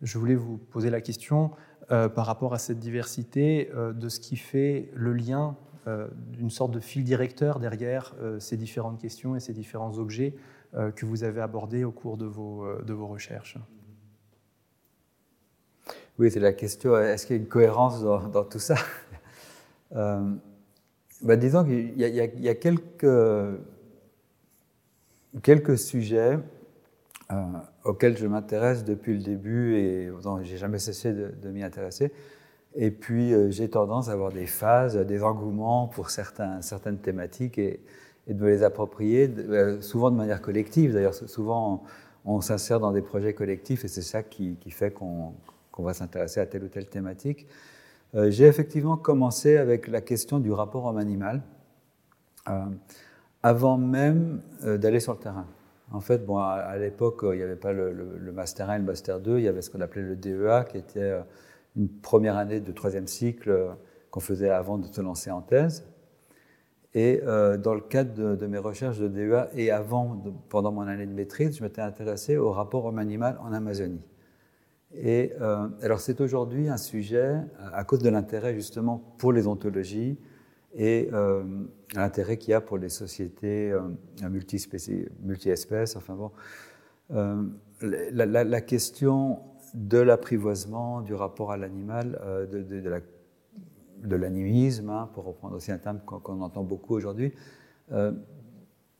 je 0.01 0.17
voulais 0.17 0.35
vous 0.35 0.57
poser 0.57 0.89
la 0.89 1.01
question 1.01 1.51
euh, 1.91 2.09
par 2.09 2.25
rapport 2.25 2.53
à 2.53 2.59
cette 2.59 2.79
diversité 2.79 3.69
de 3.75 4.09
ce 4.09 4.19
qui 4.19 4.35
fait 4.35 4.89
le 4.93 5.13
lien 5.13 5.55
d'une 6.31 6.49
sorte 6.49 6.71
de 6.71 6.79
fil 6.79 7.03
directeur 7.03 7.59
derrière 7.59 8.15
ces 8.39 8.55
différentes 8.55 9.01
questions 9.01 9.35
et 9.35 9.41
ces 9.41 9.51
différents 9.51 9.97
objets 9.97 10.33
que 10.95 11.05
vous 11.05 11.25
avez 11.25 11.41
abordés 11.41 11.83
au 11.83 11.91
cours 11.91 12.15
de 12.15 12.25
vos, 12.25 12.65
de 12.81 12.93
vos 12.93 13.05
recherches. 13.05 13.57
Oui, 16.17 16.31
c'est 16.31 16.39
la 16.39 16.53
question, 16.53 16.97
est-ce 16.97 17.27
qu'il 17.27 17.35
y 17.35 17.39
a 17.39 17.41
une 17.41 17.49
cohérence 17.49 18.01
dans, 18.01 18.45
tout 18.45 18.59
ça? 18.59 18.75
Bah, 19.91 21.35
Disons 21.35 21.65
qu'il 21.65 22.01
y, 22.01 22.05
y, 22.05 22.49
a 22.49 22.55
quelques 22.55 23.05
quelques 25.41 25.77
sujets 25.77 26.37
euh, 27.31 27.35
auxquels 27.83 28.17
je 28.17 28.27
m'intéresse 28.27 28.83
depuis 28.83 29.13
le 29.13 29.23
début 29.23 29.75
et 29.75 30.09
dont 30.23 30.41
j'ai 30.43 30.57
jamais 30.57 30.79
cessé 30.79 31.13
de, 31.13 31.49
m'y 31.49 31.63
intéresser. 31.63 32.11
Et 32.75 32.91
puis 32.91 33.33
euh, 33.33 33.49
j'ai 33.49 33.69
tendance 33.69 34.09
à 34.09 34.13
avoir 34.13 34.31
des 34.31 34.45
phases, 34.45 34.97
des 34.97 35.23
engouements 35.23 35.87
pour 35.87 36.09
certaines 36.09 36.97
thématiques 37.01 37.57
et, 37.57 37.79
de 38.27 38.41
me 38.41 38.47
les 38.47 38.63
approprier, 38.63 39.29
euh, 39.37 39.81
souvent 39.81 40.09
de 40.09 40.15
manière 40.15 40.41
collective. 40.41 40.93
D'ailleurs, 40.93 41.13
souvent 41.13 41.83
on, 42.23 42.39
s'insère 42.39 42.79
dans 42.79 42.91
des 42.91 43.01
projets 43.01 43.33
collectifs 43.33 43.83
et 43.83 43.89
c'est 43.89 44.01
ça 44.01 44.23
qui, 44.23 44.57
fait 44.69 44.91
qu'on 44.91 45.33
va 45.77 45.93
s'intéresser 45.93 46.39
à 46.39 46.45
telle 46.45 46.63
ou 46.63 46.69
telle 46.69 46.87
thématique. 46.87 47.47
j'ai 48.13 48.45
effectivement 48.45 48.95
commencé 48.95 49.57
avec 49.57 49.87
la 49.87 49.99
question 49.99 50.39
du 50.39 50.53
rapport 50.53 50.85
homme-animal 50.85 51.41
avant 53.43 53.77
même 53.77 54.41
euh, 54.63 54.77
d'aller 54.77 55.01
sur 55.01 55.13
le 55.13 55.19
terrain. 55.19 55.45
En 55.91 55.99
fait, 55.99 56.25
bon, 56.25 56.37
à, 56.37 56.75
l'époque, 56.77 57.19
il 57.23 57.37
n'y 57.37 57.43
avait 57.43 57.57
pas 57.57 57.73
le, 57.73 57.93
Master 58.33 58.69
1 58.69 58.75
et 58.75 58.79
le 58.79 58.85
Master 58.85 59.19
2, 59.19 59.37
il 59.37 59.43
y 59.43 59.47
avait 59.47 59.61
ce 59.61 59.69
qu'on 59.69 59.81
appelait 59.81 60.01
le 60.01 60.15
DEA, 60.15 60.63
qui 60.67 60.77
était 60.77 60.99
euh, 61.01 61.21
une 61.75 61.89
première 61.89 62.37
année 62.37 62.61
de 62.61 62.71
troisième 62.71 63.05
cycle 63.05 63.51
euh, 63.51 63.69
qu'on 64.09 64.21
faisait 64.21 64.49
avant 64.49 64.79
de 64.79 64.87
se 64.87 65.01
lancer 65.01 65.29
en 65.29 65.41
thèse. 65.41 65.85
Et 66.95 67.21
dans 67.23 67.73
le 67.73 67.81
cadre 67.81 68.35
de, 68.35 68.45
mes 68.45 68.59
recherches 68.59 68.99
de 68.99 69.07
DEA 69.07 69.49
et 69.55 69.71
avant, 69.71 70.23
pendant 70.49 70.71
mon 70.71 70.81
année 70.81 71.07
de 71.07 71.11
maîtrise, 71.11 71.57
je 71.57 71.63
m'étais 71.63 71.81
intéressé 71.81 72.37
au 72.37 72.51
rapport 72.51 72.85
homme-animal 72.85 73.39
en 73.41 73.51
Amazonie. 73.51 74.03
Et 74.93 75.33
alors 75.81 75.99
c'est 75.99 76.21
aujourd'hui 76.21 76.69
un 76.69 76.77
sujet, 76.77 77.37
à 77.73 77.83
cause 77.83 77.97
de 77.97 78.09
l'intérêt 78.09 78.53
justement 78.53 79.01
pour 79.17 79.33
les 79.33 79.47
ontologies, 79.47 80.19
et 80.75 81.09
euh, 81.13 81.43
l'intérêt 81.95 82.37
qu'il 82.37 82.51
y 82.51 82.53
a 82.53 82.61
pour 82.61 82.77
les 82.77 82.89
sociétés 82.89 83.71
euh. 83.71 83.81
Enfin 85.95 86.15
bon, 86.15 86.31
euh, 87.11 87.43
la, 87.81 88.61
question 88.61 89.39
de 89.73 89.99
l'apprivoisement, 89.99 91.01
du 91.01 91.13
rapport 91.13 91.51
à 91.51 91.57
l'animal, 91.57 92.19
euh, 92.23 92.45
de, 92.45 92.61
de, 94.03 94.15
l'animisme, 94.15 94.89
hein, 94.89 95.09
pour 95.13 95.25
reprendre 95.25 95.55
aussi 95.55 95.71
un 95.71 95.77
terme 95.77 95.99
qu'on 96.05 96.41
entend 96.41 96.63
beaucoup 96.63 96.95
aujourd'hui, 96.95 97.33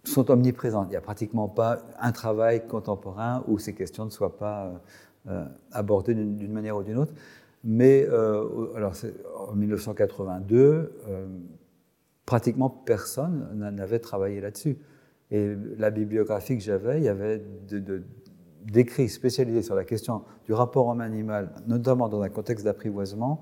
sont 0.04 0.30
omniprésentes. 0.30 0.88
Il 0.88 0.92
n'y 0.92 0.98
a 0.98 1.02
pratiquement 1.02 1.48
pas 1.48 1.80
un 2.00 2.12
travail 2.12 2.68
contemporain 2.68 3.44
où 3.48 3.58
ces 3.58 3.74
questions 3.74 4.06
ne 4.06 4.10
soient 4.10 4.38
pas 4.38 4.82
abordées 5.72 6.14
d'une 6.14 6.52
manière 6.52 6.78
ou 6.78 6.84
d'une 6.84 6.98
autre. 6.98 7.14
Mais 7.64 8.06
alors, 8.06 8.94
en 9.50 9.56
1982, 9.56 10.92
pratiquement 12.26 12.70
personne 12.70 13.50
n'avait 13.54 14.00
travaillé 14.00 14.42
là-dessus. 14.42 14.78
Et 15.32 15.56
la 15.78 15.90
bibliographie 15.90 16.58
que 16.58 16.64
j'avais, 16.64 17.00
il 17.00 17.04
y 17.04 17.10
avait 17.10 17.42
d'écrits 18.66 19.10
spécialisés 19.10 19.62
sur 19.62 19.76
la 19.76 19.84
question 19.84 20.24
du 20.46 20.54
rapport 20.54 20.88
homme-animal, 20.88 21.52
notamment 21.68 22.08
dans 22.08 22.22
un 22.22 22.30
contexte 22.30 22.66
d'apprivoisement. 22.66 23.42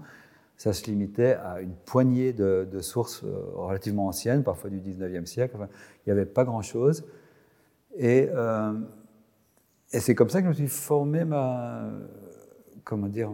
Ça 0.58 0.74
se 0.74 0.86
limitait 0.86 1.34
à 1.34 1.62
une 1.62 1.74
poignée 1.74 2.34
de, 2.34 2.67
sources 2.82 3.24
euh, 3.24 3.44
relativement 3.56 4.08
anciennes, 4.08 4.44
parfois 4.44 4.70
du 4.70 4.80
19e 4.80 5.26
siècle. 5.26 5.56
il 6.06 6.10
n'y 6.10 6.12
avait 6.12 6.26
pas 6.26 6.44
grand-chose. 6.44 7.04
Et, 7.98 8.30
euh, 8.32 8.74
et 9.91 10.00
c'est 10.00 10.15
comme 10.15 10.30
ça 10.30 10.39
que 10.41 10.46
je 10.46 10.50
me 10.50 10.54
suis 10.54 10.67
formé 10.67 11.26
ma, 11.26 11.89
comment 12.84 13.08
dire, 13.08 13.32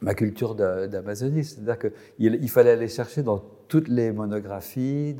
ma, 0.00 0.14
culture 0.14 0.54
d'Amazonie. 0.54 1.44
C'est-à-dire 1.44 1.78
qu'il 1.78 2.34
il 2.34 2.50
fallait 2.50 2.70
aller 2.70 2.88
chercher 2.88 3.22
dans 3.22 3.44
toutes 3.70 3.88
les 3.88 4.12
monographies, 4.12 5.16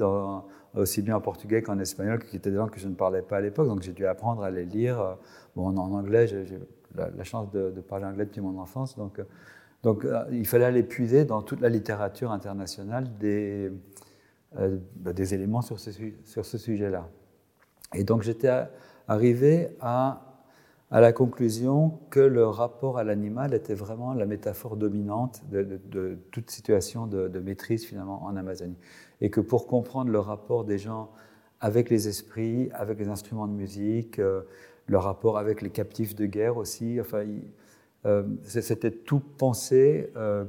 aussi 0.74 1.02
bien 1.02 1.16
en 1.16 1.20
portugais 1.20 1.62
qu'en 1.62 1.78
espagnol, 1.78 2.22
qui 2.22 2.36
étaient 2.36 2.50
des 2.50 2.56
langues 2.56 2.70
que 2.70 2.80
je 2.80 2.88
ne 2.88 2.94
parlais 2.94 3.22
pas 3.22 3.38
à 3.38 3.40
l'époque, 3.40 3.68
donc 3.68 3.82
j'ai 3.82 3.92
dû 3.92 4.04
apprendre 4.06 4.42
à 4.42 4.50
les 4.50 4.66
lire. 4.66 5.16
Bon, 5.56 5.68
en 5.68 5.92
anglais, 5.92 6.26
j'ai 6.26 6.44
la, 6.94 7.24
chance 7.24 7.50
de, 7.52 7.70
parler 7.80 8.04
anglais 8.04 8.26
depuis 8.26 8.40
mon 8.40 8.58
enfance, 8.58 8.96
donc, 8.96 9.20
donc 9.82 10.04
euh, 10.04 10.24
il 10.32 10.46
fallait 10.46 10.64
aller 10.64 10.82
puiser 10.82 11.24
dans 11.24 11.42
toute 11.42 11.60
la 11.60 11.68
littérature 11.68 12.32
internationale 12.32 13.06
des, 13.18 13.70
euh, 14.58 14.76
bah, 14.96 15.12
éléments 15.16 15.62
sur 15.62 15.78
ce, 15.78 15.90
sur 16.24 16.44
ce 16.44 16.58
sujet-là. 16.58 17.08
Et 17.94 18.04
donc 18.04 18.22
j'étais 18.22 18.50
arrivé 19.06 19.68
à 19.80 20.29
à 20.90 21.00
la 21.00 21.12
conclusion 21.12 22.00
que 22.10 22.20
le 22.20 22.44
rapport 22.46 22.98
à 22.98 23.04
l'animal 23.04 23.54
était 23.54 23.74
vraiment 23.74 24.12
la 24.12 24.26
métaphore 24.26 24.76
dominante 24.76 25.42
de, 25.50 26.18
toute 26.32 26.50
situation 26.50 27.06
de, 27.06 27.38
maîtrise 27.38 27.84
finalement 27.86 28.24
en 28.24 28.36
Amazonie. 28.36 28.78
Et 29.20 29.30
que 29.30 29.40
pour 29.40 29.66
comprendre 29.66 30.10
le 30.10 30.18
rapport 30.18 30.64
des 30.64 30.78
gens 30.78 31.10
avec 31.60 31.90
les 31.90 32.08
esprits, 32.08 32.70
avec 32.72 32.98
les 32.98 33.08
instruments 33.08 33.46
de 33.46 33.52
musique, 33.52 34.18
euh, 34.18 34.42
le 34.86 34.98
rapport 34.98 35.38
avec 35.38 35.62
les 35.62 35.70
captifs 35.70 36.16
de 36.16 36.26
guerre 36.26 36.56
aussi, 36.56 37.00
enfin, 37.00 37.24
euh, 38.06 38.24
c'était 38.42 38.90
tout 38.90 39.20
pensé 39.20 40.10
euh, 40.16 40.44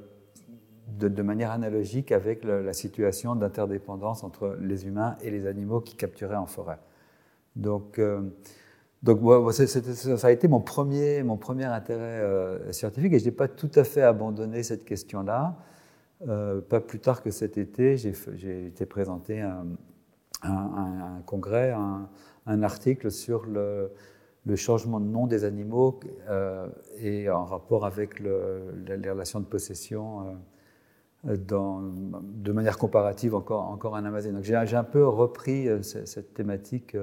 de, 0.98 1.22
manière 1.22 1.52
analogique 1.52 2.12
avec 2.12 2.44
la 2.44 2.74
situation 2.74 3.36
d'interdépendance 3.36 4.24
entre 4.24 4.58
les 4.60 4.88
humains 4.88 5.18
et 5.22 5.30
les 5.30 5.46
animaux 5.46 5.82
qui 5.82 5.96
capturaient 5.96 6.36
en 6.36 6.48
forêt. 6.48 6.80
Donc, 7.56 8.00
donc 9.04 9.20
ça 9.52 10.28
a 10.28 10.32
été 10.32 10.48
mon 10.48 10.60
premier, 10.60 11.24
mon 11.24 11.38
premier 11.38 11.66
intérêt 11.66 12.22
euh, 12.22 12.72
scientifique 12.72 13.14
et 13.14 13.20
je 13.20 13.26
n'ai 13.26 13.32
pas 13.32 13.48
tout 13.48 13.72
à 13.76 13.84
fait 13.84 14.04
abandonné 14.04 14.62
cette 14.62 14.86
question-là. 14.86 15.58
Euh, 16.28 16.62
pas 16.62 16.80
plus 16.80 17.00
tard 17.00 17.24
que 17.24 17.32
cet 17.32 17.58
été, 17.58 17.98
j'ai 17.98 18.68
été 18.68 18.86
présenté 18.86 19.42
un, 19.42 19.66
un, 20.44 21.22
congrès, 21.26 21.72
un, 22.46 22.64
article 22.64 23.10
sur 23.10 23.46
le, 23.48 23.92
changement 24.56 25.00
de 25.00 25.06
nom 25.06 25.26
des 25.26 25.46
animaux 25.46 26.00
et 27.00 27.28
en 27.30 27.46
rapport 27.46 27.88
avec 27.88 28.20
les 28.20 29.10
relations 29.10 29.40
de 29.40 29.46
possession 29.46 30.38
de 31.24 32.52
manière 32.52 32.78
comparative 32.78 33.34
encore, 33.34 33.64
encore 33.70 33.94
en 33.94 34.06
Amazon. 34.06 34.34
Donc 34.34 34.44
j'ai 34.44 34.76
un 34.76 34.84
peu 34.84 35.08
repris 35.08 35.68
cette, 35.82 36.36
thématique. 36.36 36.96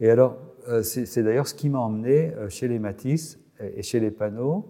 Et 0.00 0.10
alors, 0.10 0.38
c'est 0.82 1.22
d'ailleurs 1.22 1.48
ce 1.48 1.54
qui 1.54 1.68
m'a 1.68 1.78
emmené 1.78 2.32
chez 2.48 2.68
les 2.68 2.78
Matisse 2.78 3.38
et 3.60 3.82
chez 3.82 4.00
les 4.00 4.10
panneaux 4.10 4.66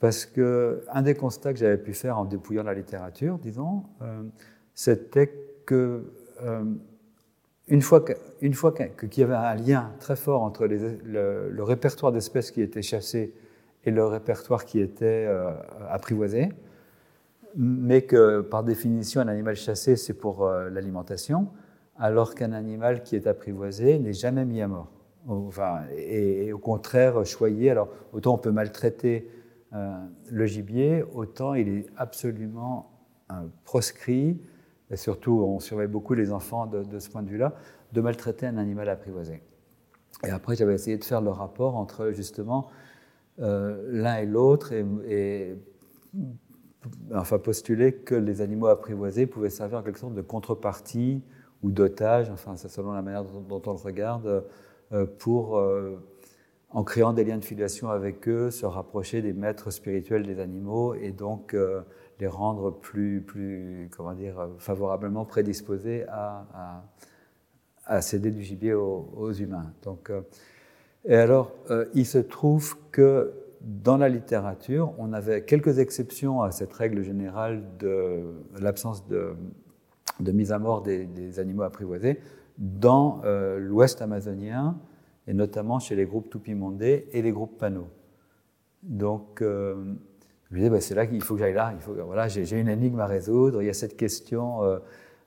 parce 0.00 0.26
que 0.26 0.84
un 0.92 1.02
des 1.02 1.14
constats 1.14 1.52
que 1.52 1.58
j'avais 1.58 1.78
pu 1.78 1.92
faire 1.92 2.18
en 2.18 2.24
dépouillant 2.24 2.62
la 2.62 2.74
littérature, 2.74 3.38
disons, 3.38 3.84
euh, 4.02 4.22
c'était 4.74 5.32
que 5.66 6.12
euh, 6.42 6.64
une 7.68 7.82
fois 7.82 8.02
qu'il 8.02 9.18
y 9.18 9.22
avait 9.22 9.34
un 9.34 9.54
lien 9.54 9.92
très 10.00 10.16
fort 10.16 10.42
entre 10.42 10.66
le, 10.66 11.62
répertoire 11.62 12.12
d'espèces 12.12 12.50
qui 12.50 12.62
étaient 12.62 12.82
chassées 12.82 13.34
et 13.84 13.90
le 13.90 14.04
répertoire 14.06 14.64
qui 14.64 14.80
était 14.80 15.26
euh, 15.28 15.50
apprivoisé, 15.90 16.48
mais 17.56 18.02
que 18.02 18.40
par 18.40 18.64
définition 18.64 19.20
un 19.20 19.28
animal 19.28 19.56
chassé 19.56 19.96
c'est 19.96 20.14
pour 20.14 20.48
l'alimentation, 20.48 21.48
alors 21.98 22.34
qu'un 22.34 22.52
animal 22.52 23.02
qui 23.02 23.16
est 23.16 23.26
apprivoisé 23.26 23.98
n'est 23.98 24.12
jamais 24.12 24.44
mis 24.44 24.62
à 24.62 24.68
mort. 24.68 24.90
Enfin, 25.26 25.80
et, 25.94 26.46
et, 26.46 26.52
au 26.52 26.58
contraire 26.58 27.26
choyé. 27.26 27.70
Alors 27.70 27.88
autant 28.12 28.34
on 28.34 28.38
peut 28.38 28.52
maltraiter 28.52 29.28
euh, 29.74 29.98
le 30.30 30.46
gibier, 30.46 31.02
autant 31.12 31.54
il 31.54 31.68
est 31.68 31.86
absolument 31.96 32.90
proscrit, 33.64 34.40
et 34.90 34.96
surtout 34.96 35.42
on 35.46 35.60
surveille 35.60 35.88
beaucoup 35.88 36.14
les 36.14 36.32
enfants 36.32 36.66
de, 36.66 36.98
ce 36.98 37.10
point 37.10 37.22
de 37.22 37.28
vue-là, 37.28 37.54
de 37.92 38.00
maltraiter 38.00 38.46
un 38.46 38.56
animal 38.56 38.88
apprivoisé. 38.88 39.42
Et 40.26 40.30
après, 40.30 40.56
j'avais 40.56 40.74
essayé 40.74 40.96
de 40.96 41.04
faire 41.04 41.20
le 41.20 41.30
rapport 41.30 41.76
entre 41.76 42.12
justement 42.12 42.70
euh, 43.40 43.84
l'un 43.90 44.16
et 44.16 44.26
l'autre 44.26 44.72
et, 44.72 45.56
enfin 47.14 47.38
postuler 47.38 47.92
que 47.92 48.14
les 48.14 48.40
animaux 48.40 48.68
apprivoisés 48.68 49.26
pouvaient 49.26 49.50
servir 49.50 49.78
en 49.78 49.82
quelque 49.82 49.98
sorte 49.98 50.14
de 50.14 50.22
contrepartie 50.22 51.22
ou 51.62 51.70
d'otage, 51.70 52.30
enfin 52.30 52.56
c'est 52.56 52.68
selon 52.68 52.92
la 52.92 53.02
manière 53.02 53.24
dont, 53.24 53.62
on 53.66 53.72
le 53.72 53.78
regarde, 53.78 54.44
pour 55.18 55.58
en 56.70 56.84
créant 56.84 57.12
des 57.12 57.24
liens 57.24 57.38
de 57.38 57.44
filiation 57.44 57.88
avec 57.88 58.28
eux, 58.28 58.50
se 58.50 58.66
rapprocher 58.66 59.22
des 59.22 59.32
maîtres 59.32 59.70
spirituels 59.70 60.26
des 60.26 60.38
animaux 60.38 60.94
et 60.94 61.12
donc 61.12 61.54
euh, 61.54 61.80
les 62.20 62.26
rendre 62.26 62.70
plus, 62.70 63.22
plus 63.22 63.88
comment 63.96 64.12
dire, 64.12 64.48
favorablement 64.58 65.24
prédisposés 65.24 66.04
à, 66.08 66.84
à, 67.86 68.02
céder 68.02 68.30
du 68.30 68.42
gibier 68.42 68.74
aux, 68.74 69.32
humains. 69.32 69.72
Donc, 69.82 70.10
euh, 70.10 70.20
et 71.06 71.14
alors, 71.14 71.52
euh, 71.70 71.86
il 71.94 72.04
se 72.04 72.18
trouve 72.18 72.76
que 72.90 73.32
dans 73.62 73.96
la 73.96 74.08
littérature, 74.08 74.92
on 74.98 75.12
avait 75.12 75.44
quelques 75.44 75.78
exceptions 75.78 76.42
à 76.42 76.50
cette 76.50 76.72
règle 76.72 77.02
générale 77.02 77.64
de 77.78 78.24
l'absence 78.60 79.06
de, 79.08 79.34
de, 80.20 80.32
mise 80.32 80.52
à 80.52 80.58
mort 80.58 80.82
des, 80.82 81.38
animaux 81.38 81.62
apprivoisés. 81.62 82.20
Dans 82.58 83.22
l'ouest 83.58 84.02
amazonien, 84.02 84.76
et 85.28 85.34
notamment 85.34 85.78
chez 85.78 85.94
les 85.94 86.06
groupes 86.06 86.30
Tupimondé 86.30 87.06
et 87.12 87.22
les 87.22 87.30
groupes 87.30 87.58
Pano. 87.58 87.86
Donc, 88.82 89.42
euh, 89.42 89.94
je 90.48 90.54
me 90.54 90.58
disais, 90.58 90.70
bah, 90.70 90.80
c'est 90.80 90.94
là 90.94 91.06
qu'il 91.06 91.22
faut 91.22 91.34
que 91.34 91.40
j'aille 91.40 91.54
là. 91.54 91.72
Il 91.74 91.80
faut, 91.80 91.94
voilà, 91.94 92.28
j'ai 92.28 92.58
une 92.58 92.68
énigme 92.68 92.98
à 92.98 93.06
résoudre. 93.06 93.62
Il 93.62 93.66
y 93.66 93.70
a 93.70 93.74
cette 93.74 93.96
question 93.96 94.64
euh, 94.64 94.78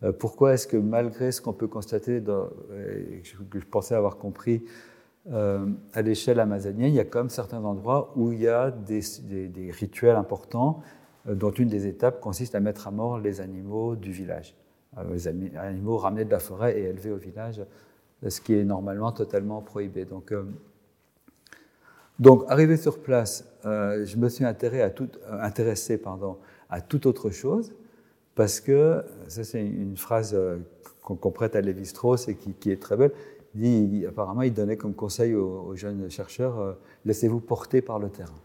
euh, 0.04 0.12
pourquoi 0.12 0.54
est-ce 0.54 0.68
que 0.68 0.78
malgré 0.78 1.32
ce 1.32 1.40
qu'on 1.40 1.54
peut 1.54 1.68
constater, 1.68 2.20
dans, 2.20 2.48
que 3.50 3.60
je 3.60 3.66
pensais 3.66 3.96
avoir 3.96 4.18
compris 4.18 4.64
à 5.32 6.02
l'échelle 6.02 6.40
amazonienne, 6.40 6.90
il 6.90 6.96
y 6.96 7.00
a 7.00 7.06
même 7.14 7.30
certains 7.30 7.64
endroits 7.64 8.12
où 8.16 8.32
il 8.32 8.40
y 8.40 8.48
a 8.48 8.72
des 8.72 9.70
rituels 9.70 10.16
importants, 10.16 10.82
dont 11.28 11.52
une 11.52 11.68
des 11.68 11.86
étapes 11.86 12.20
consiste 12.20 12.56
à 12.56 12.60
mettre 12.60 12.88
à 12.88 12.92
mort 12.92 13.20
les 13.20 13.40
animaux 13.40 13.96
du 13.96 14.12
village. 14.12 14.56
Les 15.12 15.28
animaux 15.28 15.98
ramenés 15.98 16.26
de 16.26 16.32
la 16.32 16.40
forêt 16.40 16.78
et 16.80 16.84
élevés 16.84 17.12
au 17.12 17.18
village 17.18 17.62
ce 18.30 18.42
qui 18.42 18.54
est 18.54 18.64
normalement 18.64 19.12
totalement 19.12 19.62
prohibé. 19.62 20.06
Donc, 20.06 20.32
euh, 20.32 20.46
arrivé 22.48 22.78
sur 22.78 23.00
place, 23.00 23.46
euh, 23.66 24.06
je 24.06 24.18
me 24.18 24.30
suis 24.30 24.46
intéressé 24.46 24.82
à, 24.82 24.90
tout, 24.90 25.10
euh, 25.30 26.80
toute 26.88 27.06
autre 27.06 27.30
chose, 27.32 27.74
parce 28.36 28.60
que, 28.60 29.04
ça 29.28 29.44
c'est 29.44 29.66
une 29.66 29.98
phrase 29.98 30.38
qu'on 31.02 31.32
prête 31.32 31.56
à 31.56 31.62
Lévi-Strauss 31.62 32.28
et 32.28 32.36
qui, 32.36 32.72
est 32.72 32.82
très 32.82 32.96
belle, 32.96 33.12
apparemment 34.08 34.44
il 34.44 34.54
donnait 34.54 34.78
comme 34.78 34.94
conseil 34.94 35.34
aux, 35.34 35.76
jeunes 35.76 36.10
chercheurs, 36.10 36.78
laissez-vous 37.06 37.40
porter 37.40 37.82
par 37.82 38.00
le 38.00 38.10
terrain. 38.10 38.41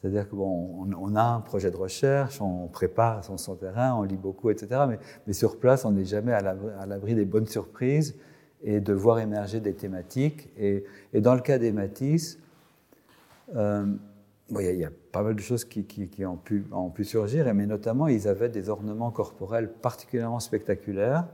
C'est-à-dire 0.00 0.28
qu'on 0.28 0.36
bon, 0.36 0.96
on 0.98 1.14
a 1.14 1.22
un 1.22 1.40
projet 1.40 1.70
de 1.70 1.76
recherche, 1.76 2.40
on 2.40 2.68
prépare 2.68 3.22
son, 3.22 3.36
son 3.36 3.54
terrain, 3.54 3.94
on 3.94 4.02
lit 4.02 4.16
beaucoup, 4.16 4.50
etc. 4.50 4.82
Mais, 5.26 5.32
sur 5.32 5.58
place, 5.58 5.84
on 5.84 5.92
n'est 5.92 6.06
jamais 6.06 6.32
à 6.32 6.86
l'abri 6.86 7.14
des 7.14 7.26
bonnes 7.26 7.46
surprises 7.46 8.16
et 8.62 8.80
de 8.80 8.92
voir 8.92 9.18
émerger 9.18 9.60
des 9.60 9.74
thématiques. 9.74 10.48
Et, 10.56 10.84
dans 11.14 11.34
le 11.34 11.40
cas 11.40 11.58
des 11.58 11.72
Matisse, 11.72 12.38
euh, 13.54 13.86
il 14.58 14.76
y, 14.76 14.84
a 14.84 14.90
pas 15.12 15.22
mal 15.22 15.34
de 15.34 15.40
choses 15.40 15.64
qui, 15.64 15.84
ont, 16.24 16.36
pu, 16.36 17.04
surgir, 17.04 17.52
mais 17.54 17.66
notamment 17.66 18.08
ils 18.08 18.26
avaient 18.26 18.48
des 18.48 18.68
ornements 18.68 19.10
corporels 19.10 19.70
particulièrement 19.70 20.40
spectaculaires 20.40 21.28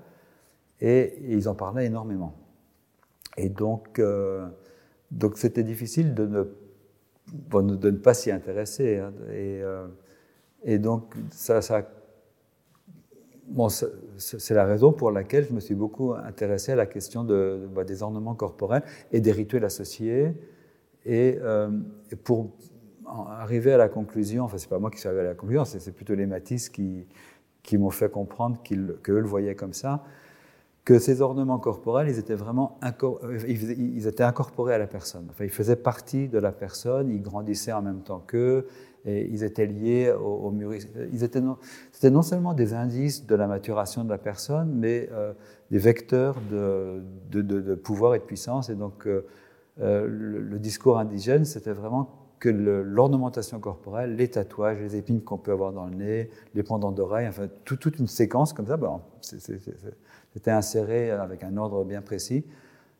et, 0.80 1.14
ils 1.28 1.48
en 1.48 1.54
parlaient 1.54 1.86
énormément. 1.86 2.34
Et 3.38 3.48
donc, 3.48 3.98
euh, 3.98 4.46
donc 5.10 5.38
c'était 5.38 5.62
difficile 5.62 6.14
de 6.14 6.26
ne, 6.26 6.44
de 7.32 7.90
ne 7.90 7.96
pas 7.96 8.14
s'y 8.14 8.30
intéresser. 8.30 8.98
Hein. 8.98 9.12
et, 9.30 9.60
euh, 9.62 9.86
et, 10.64 10.78
donc 10.78 11.14
ça, 11.30 11.60
c'est 14.18 14.54
la 14.54 14.64
raison 14.64 14.92
pour 14.92 15.10
laquelle 15.10 15.46
je 15.48 15.52
me 15.52 15.60
suis 15.60 15.74
beaucoup 15.74 16.14
intéressé 16.14 16.72
à 16.72 16.76
la 16.76 16.86
question 16.86 17.24
bah, 17.24 17.84
des 17.84 18.02
ornements 18.02 18.34
corporels 18.34 18.82
et 19.12 19.20
des 19.20 19.32
rituels 19.32 19.64
associés. 19.64 20.34
Et, 21.04 21.38
euh, 21.40 21.70
pour 22.24 22.50
arriver 23.06 23.72
à 23.72 23.76
la 23.76 23.88
conclusion, 23.88 24.44
enfin, 24.44 24.58
c'est 24.58 24.68
pas 24.68 24.78
moi 24.78 24.90
qui 24.90 24.98
suis 24.98 25.08
arrivé 25.08 25.22
à 25.22 25.28
la 25.28 25.34
conclusion, 25.34 25.64
c'est 25.64 25.92
plutôt 25.92 26.14
les 26.14 26.26
Matisse 26.26 26.68
qui, 26.68 27.06
qui 27.62 27.78
m'ont 27.78 27.90
fait 27.90 28.10
comprendre 28.10 28.60
qu'eux 28.62 29.20
le 29.20 29.26
voyaient 29.26 29.54
comme 29.54 29.72
ça, 29.72 30.04
que 30.86 31.00
ces 31.00 31.20
ornements 31.20 31.58
corporels, 31.58 32.08
ils 32.08 32.18
étaient 32.18 32.36
vraiment 32.36 32.78
euh, 32.84 33.38
ils 33.48 34.06
étaient 34.06 34.22
incorporés 34.22 34.72
à 34.72 34.78
la 34.78 34.86
personne. 34.86 35.26
Enfin, 35.28 35.44
ils 35.44 35.50
faisaient 35.50 35.74
partie 35.74 36.28
de 36.28 36.38
la 36.38 36.52
personne, 36.52 37.10
ils 37.10 37.20
grandissaient 37.20 37.72
en 37.72 37.82
même 37.82 38.02
temps 38.02 38.22
qu'eux, 38.24 38.68
et 39.04 39.26
ils 39.26 39.42
étaient 39.42 39.66
liés 39.66 40.12
au, 40.12 40.48
au 40.48 40.54
Ils 41.12 41.24
étaient 41.24 41.40
non, 41.40 41.58
c'était 41.90 42.10
non 42.10 42.22
seulement 42.22 42.54
des 42.54 42.72
indices 42.72 43.26
de 43.26 43.34
la 43.34 43.48
maturation 43.48 44.04
de 44.04 44.10
la 44.10 44.18
personne, 44.18 44.72
mais 44.76 45.08
euh, 45.10 45.32
des 45.72 45.78
vecteurs 45.78 46.36
de, 46.52 47.02
de, 47.32 47.42
de, 47.42 47.74
pouvoir 47.74 48.14
et 48.14 48.20
de 48.20 48.24
puissance. 48.24 48.70
Et 48.70 48.76
donc, 48.76 49.08
euh, 49.08 49.22
le, 50.06 50.58
discours 50.60 51.00
indigène, 51.00 51.44
c'était 51.44 51.72
vraiment 51.72 52.10
que 52.38 52.48
l'ornementation 52.48 53.58
corporelle, 53.58 54.14
les 54.14 54.28
tatouages, 54.28 54.78
les 54.78 54.94
épines 54.94 55.20
qu'on 55.22 55.38
peut 55.38 55.52
avoir 55.52 55.72
dans 55.72 55.86
le 55.86 55.96
nez, 55.96 56.30
les 56.54 56.62
pendants 56.62 56.92
d'oreilles, 56.92 57.26
enfin, 57.26 57.48
toute 57.64 57.98
une 57.98 58.06
séquence 58.06 58.52
comme 58.52 58.66
ça, 58.66 58.76
bon, 58.76 59.00
c'était 60.36 60.50
inséré 60.50 61.10
avec 61.10 61.42
un 61.42 61.56
ordre 61.56 61.84
bien 61.84 62.02
précis 62.02 62.44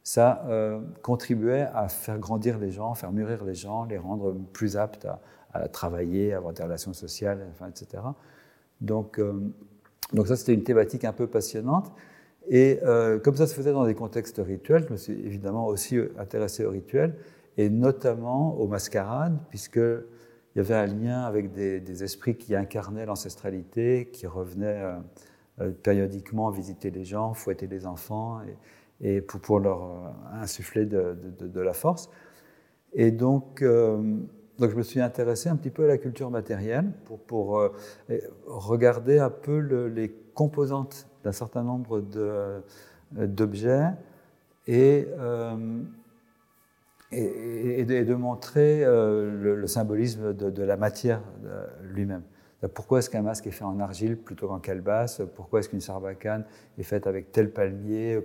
ça 0.03 0.47
contribuait 1.03 1.66
à 1.74 1.89
faire 1.89 2.20
grandir 2.20 2.61
les 2.61 2.70
gens, 2.70 2.95
faire 2.95 3.11
mûrir 3.11 3.45
les 3.45 3.57
gens, 3.57 3.87
les 3.87 3.99
rendre 3.99 4.37
plus 4.53 4.76
aptes 4.76 5.05
à, 5.05 5.20
à 5.62 5.68
travailler, 5.68 6.32
avoir 6.32 6.53
des 6.53 6.62
relations 6.62 6.93
sociales, 6.93 7.47
etc. 7.68 8.03
Donc, 8.80 9.18
euh, 9.18 9.32
donc 10.12 10.28
ça, 10.28 10.37
c'était 10.37 10.55
une 10.55 10.62
thématique 10.62 11.05
un 11.05 11.12
peu 11.12 11.26
passionnante. 11.26 11.93
Et 12.49 12.78
euh, 12.84 13.18
comme 13.18 13.34
ça 13.34 13.47
se 13.47 13.55
faisait 13.55 13.72
dans 13.72 13.87
des 13.87 13.95
contextes 13.95 14.41
rituels, 14.45 14.84
je 14.87 14.93
me 14.93 14.97
suis 14.97 15.14
évidemment 15.14 15.66
aussi 15.66 15.99
intéressé 16.18 16.64
aux 16.64 16.70
rituels, 16.70 17.16
et 17.57 17.70
notamment 17.70 18.57
aux 18.59 18.68
mascarades, 18.68 19.39
puisqu'il 19.49 20.05
y 20.55 20.61
avait 20.61 20.74
un 20.74 20.87
lien 20.87 21.22
avec 21.22 21.53
des, 21.53 22.05
esprits 22.05 22.37
qui 22.37 22.55
incarnaient 22.55 23.07
l'ancestralité, 23.07 24.11
qui 24.12 24.26
revenaient 24.26 24.82
euh, 24.82 24.97
périodiquement 25.83 26.51
visiter 26.51 26.91
les 26.91 27.05
gens, 27.05 27.35
fouetter 27.35 27.67
les 27.67 27.87
enfants, 27.87 28.41
et, 29.01 29.21
pour, 29.21 29.61
leur 29.61 30.15
insuffler 30.33 30.87
de, 30.87 31.61
la 31.61 31.73
force. 31.73 32.11
Et 32.93 33.11
donc, 33.11 33.63
donc 34.59 34.71
je 34.71 34.77
me 34.77 34.83
suis 34.83 35.01
intéressé 35.01 35.49
un 35.49 35.57
petit 35.57 35.71
peu 35.71 35.85
à 35.85 35.87
la 35.87 35.99
culture 35.99 36.31
matérielle 36.31 36.91
pour, 37.27 37.59
euh, 37.59 37.69
regarder 38.47 39.19
un 39.19 39.31
peu 39.31 39.59
les 39.59 40.11
composantes 40.35 41.09
d'un 41.25 41.33
certain 41.33 41.63
nombre 41.63 42.03
euh, 42.17 42.61
d'objets 43.13 43.91
et, 44.67 45.07
euh, 45.19 45.83
et, 47.13 47.81
et, 47.81 47.85
de, 47.85 48.15
montrer 48.15 48.85
le, 48.85 49.67
symbolisme 49.67 50.33
de, 50.33 50.63
la 50.63 50.77
matière 50.77 51.23
lui-même. 51.83 52.23
Pourquoi 52.75 53.01
est-ce 53.01 53.11
qu'un 53.11 53.23
masque 53.23 53.47
est 53.47 53.51
fait 53.51 53.65
en 53.65 53.79
argile 53.81 54.17
plutôt 54.17 54.49
qu'en 54.49 54.59
calebasse? 54.59 55.21
Pourquoi 55.35 55.61
est-ce 55.61 55.69
qu'une 55.69 55.83
sarbacane 55.83 56.45
est 56.79 56.83
faite 56.85 57.07
avec 57.07 57.31
tel 57.31 57.51
palmier? 57.53 58.19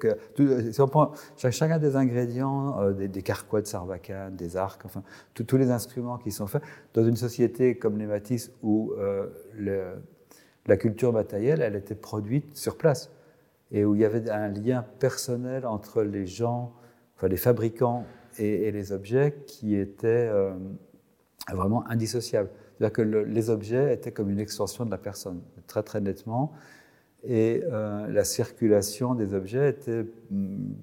Si 0.72 0.80
on 0.82 0.88
prend 0.88 1.12
chacun 1.36 1.80
des 1.80 1.98
ingrédients, 1.98 2.80
euh, 2.82 2.94
des, 2.94 3.22
carquois 3.22 3.62
de 3.62 3.68
sarbacane, 3.68 4.36
des 4.38 4.56
arcs, 4.56 4.86
enfin, 4.86 5.04
tous 5.34 5.58
les 5.58 5.70
instruments 5.70 6.18
qui 6.18 6.32
sont 6.32 6.48
faits, 6.48 6.64
dans 6.94 7.04
une 7.04 7.18
société 7.18 7.78
comme 7.78 7.98
les 7.98 8.06
Matisse 8.06 8.52
où 8.64 8.94
euh, 8.98 9.28
la 10.66 10.78
culture 10.78 11.12
matérielle, 11.12 11.62
elle 11.62 11.76
était 11.76 11.96
produite 11.96 12.56
sur 12.56 12.78
place 12.78 13.12
et 13.72 13.86
où 13.86 13.96
il 13.96 14.02
y 14.02 14.06
avait 14.06 14.30
un 14.30 14.50
lien 14.50 14.86
personnel 15.00 15.66
entre 15.66 16.04
les 16.04 16.26
gens, 16.26 16.74
enfin 17.18 17.28
les 17.28 17.38
fabricants 17.38 18.06
et, 18.38 18.72
les 18.72 18.92
objets 18.92 19.44
qui 19.48 19.76
était 19.76 20.08
euh, 20.08 20.54
vraiment 21.52 21.88
indissociable. 21.90 22.50
C'est-à-dire 22.82 22.94
que 22.96 23.02
les 23.04 23.52
objets 23.52 23.94
étaient 23.94 24.12
comme 24.12 24.32
une 24.32 24.40
extension 24.40 24.86
de 24.86 24.90
la 24.90 24.98
personne, 24.98 25.42
très 25.68 25.84
très 25.84 26.02
nettement, 26.02 26.52
et 27.24 27.62
euh, 27.72 28.08
la 28.08 28.24
circulation 28.24 29.14
des 29.14 29.36
objets 29.36 29.70
était 29.70 30.04
mm, 30.32 30.74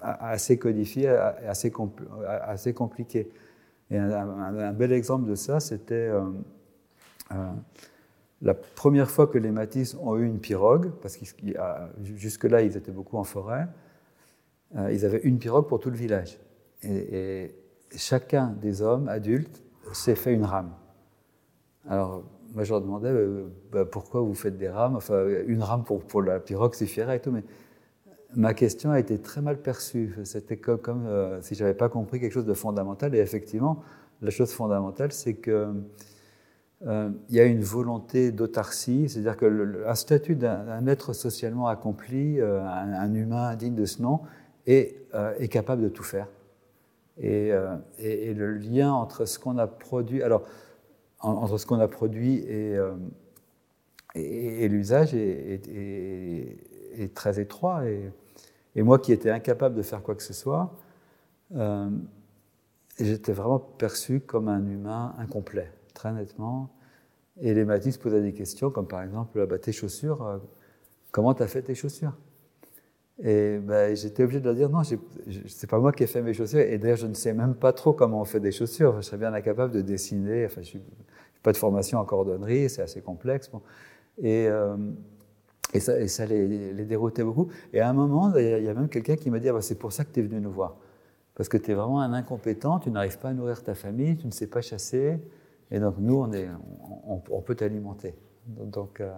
assez 0.00 0.56
codifiée, 0.56 1.08
assez, 1.08 1.72
compliquée. 1.72 3.28
Et 3.90 3.98
un, 3.98 4.72
bel 4.72 4.92
exemple 4.92 5.28
de 5.28 5.34
ça, 5.34 5.58
c'était 5.58 6.12
euh, 6.12 7.50
la 8.40 8.54
première 8.54 9.10
fois 9.10 9.26
que 9.26 9.38
les 9.38 9.50
Matisse 9.50 9.96
ont 10.00 10.16
eu 10.16 10.24
une 10.24 10.38
pirogue, 10.38 10.92
parce 11.02 11.16
que 11.16 11.24
jusque-là 12.04 12.62
ils 12.62 12.76
étaient 12.76 12.92
beaucoup 12.92 13.16
en 13.16 13.24
forêt, 13.24 13.66
euh, 14.76 14.92
ils 14.92 15.04
avaient 15.04 15.22
une 15.24 15.40
pirogue 15.40 15.66
pour 15.66 15.80
tout 15.80 15.90
le 15.90 15.96
village. 15.96 16.38
Et, 16.84 17.52
chacun 17.96 18.54
des 18.60 18.82
hommes 18.82 19.08
adultes 19.08 19.62
s'est 19.96 20.14
fait 20.14 20.32
une 20.32 20.44
rame. 20.44 20.70
Alors, 21.88 22.22
moi, 22.54 22.64
je 22.64 22.70
leur 22.70 22.80
demandais 22.80 23.10
euh, 23.10 23.46
bah, 23.72 23.84
pourquoi 23.84 24.20
vous 24.20 24.34
faites 24.34 24.56
des 24.56 24.68
rames? 24.68 24.96
Enfin, 24.96 25.24
une 25.46 25.62
rame 25.62 25.84
pour, 25.84 26.22
la 26.22 26.40
pirogue 26.40 26.74
suffirait 26.74 27.16
et 27.16 27.20
tout. 27.20 27.30
Mais 27.30 27.44
ma 28.34 28.54
question 28.54 28.90
a 28.90 28.98
été 28.98 29.18
très 29.18 29.40
mal 29.40 29.58
perçue. 29.58 30.16
C'était 30.24 30.56
comme, 30.56 31.06
euh, 31.06 31.40
si 31.42 31.54
je 31.54 31.62
n'avais 31.62 31.76
pas 31.76 31.88
compris 31.88 32.20
quelque 32.20 32.32
chose 32.32 32.46
de 32.46 32.54
fondamental. 32.54 33.14
Et 33.14 33.18
effectivement, 33.18 33.82
la 34.22 34.30
chose 34.30 34.52
fondamentale, 34.52 35.12
c'est 35.12 35.34
que 35.34 35.68
il 36.80 37.34
y 37.34 37.40
a 37.40 37.44
une 37.44 37.62
volonté 37.62 38.30
d'autarcie, 38.30 39.08
c'est-à-dire 39.08 39.36
que 39.36 39.84
statut 39.94 40.36
d'un 40.36 40.86
être 40.86 41.12
socialement 41.12 41.66
accompli, 41.66 42.40
un, 42.40 43.14
humain 43.14 43.56
digne 43.56 43.74
de 43.74 43.84
ce 43.84 44.00
nom, 44.00 44.20
euh, 44.68 45.32
est, 45.38 45.48
capable 45.48 45.82
de 45.82 45.88
tout 45.88 46.02
faire. 46.02 46.28
Euh, 47.24 47.76
et, 47.98 48.32
le 48.32 48.54
lien 48.54 48.92
entre 48.92 49.24
ce 49.24 49.38
qu'on 49.38 49.58
a 49.58 49.66
produit, 49.66 50.22
alors 50.22 50.42
entre 51.20 51.58
ce 51.58 51.66
qu'on 51.66 51.80
a 51.80 51.88
produit 51.88 52.44
et, 52.46 52.76
euh, 52.76 52.94
l'usage 54.14 55.14
est, 55.14 57.14
très 57.14 57.40
étroit. 57.40 57.84
Et, 57.86 58.82
moi 58.82 59.00
qui 59.00 59.12
étais 59.12 59.30
incapable 59.30 59.74
de 59.74 59.82
faire 59.82 60.02
quoi 60.02 60.14
que 60.14 60.22
ce 60.22 60.32
soit, 60.32 60.72
j'étais 62.98 63.32
vraiment 63.32 63.58
perçu 63.58 64.20
comme 64.20 64.48
un 64.48 64.64
humain 64.66 65.14
incomplet, 65.18 65.72
très 65.94 66.12
nettement. 66.12 66.70
Et 67.40 67.54
les 67.54 67.64
Matisse 67.64 67.98
posaient 67.98 68.22
des 68.22 68.32
questions, 68.32 68.70
comme 68.70 68.86
par 68.86 69.02
exemple, 69.02 69.44
bah, 69.46 69.58
tes 69.58 69.72
chaussures, 69.72 70.40
comment 71.10 71.34
tu 71.34 71.42
as 71.42 71.48
fait 71.48 71.62
tes 71.62 71.74
chaussures? 71.74 72.16
Et 73.20 73.58
ben, 73.58 73.96
j'étais 73.96 74.22
obligé 74.22 74.40
de 74.40 74.44
leur 74.44 74.54
dire 74.54 74.70
non, 74.70 74.82
c'est 74.84 75.66
pas 75.66 75.78
moi 75.78 75.92
qui 75.92 76.04
ai 76.04 76.06
fait 76.06 76.22
mes 76.22 76.34
chaussures. 76.34 76.60
Et 76.60 76.78
d'ailleurs, 76.78 76.98
je 76.98 77.06
ne 77.08 77.14
sais 77.14 77.32
même 77.32 77.54
pas 77.54 77.72
trop 77.72 77.92
comment 77.92 78.20
on 78.20 78.24
fait 78.24 78.38
des 78.38 78.52
chaussures. 78.52 78.96
Je 78.96 79.00
serais 79.02 79.16
bien 79.16 79.34
incapable 79.34 79.72
de 79.72 79.80
dessiner. 79.80 80.46
Enfin, 80.46 80.62
je 80.62 80.78
n'ai 80.78 80.84
pas 81.42 81.52
de 81.52 81.56
formation 81.56 81.98
en 81.98 82.04
cordonnerie, 82.04 82.70
c'est 82.70 82.82
assez 82.82 83.00
complexe. 83.00 83.50
Et, 84.22 84.46
euh, 84.48 84.76
et, 85.74 85.80
ça, 85.80 86.26
les, 86.26 86.84
déroutait 86.84 87.24
beaucoup. 87.24 87.48
Et 87.72 87.80
à 87.80 87.88
un 87.88 87.92
moment, 87.92 88.32
il 88.36 88.62
y 88.62 88.68
a 88.68 88.74
même 88.74 88.88
quelqu'un 88.88 89.16
qui 89.16 89.30
m'a 89.30 89.40
dit 89.40 89.48
ah, 89.48 89.52
bah, 89.52 89.62
c'est 89.62 89.78
pour 89.78 89.92
ça 89.92 90.04
que 90.04 90.12
tu 90.12 90.20
es 90.20 90.22
venu 90.22 90.40
nous 90.40 90.52
voir. 90.52 90.76
Parce 91.34 91.48
que 91.48 91.56
tu 91.56 91.72
es 91.72 91.74
vraiment 91.74 92.00
un 92.00 92.12
incompétent, 92.12 92.78
tu 92.78 92.90
n'arrives 92.90 93.18
pas 93.18 93.28
à 93.28 93.32
nourrir 93.32 93.62
ta 93.62 93.74
famille, 93.74 94.16
tu 94.16 94.26
ne 94.26 94.32
sais 94.32 94.46
pas 94.46 94.60
chasser. 94.60 95.18
Et 95.70 95.80
donc, 95.80 95.96
nous, 95.98 96.16
on, 96.16 96.32
est, 96.32 96.48
on, 97.06 97.40
peut 97.42 97.54
t'alimenter. 97.54 98.14
Donc, 98.46 99.00
euh, 99.00 99.12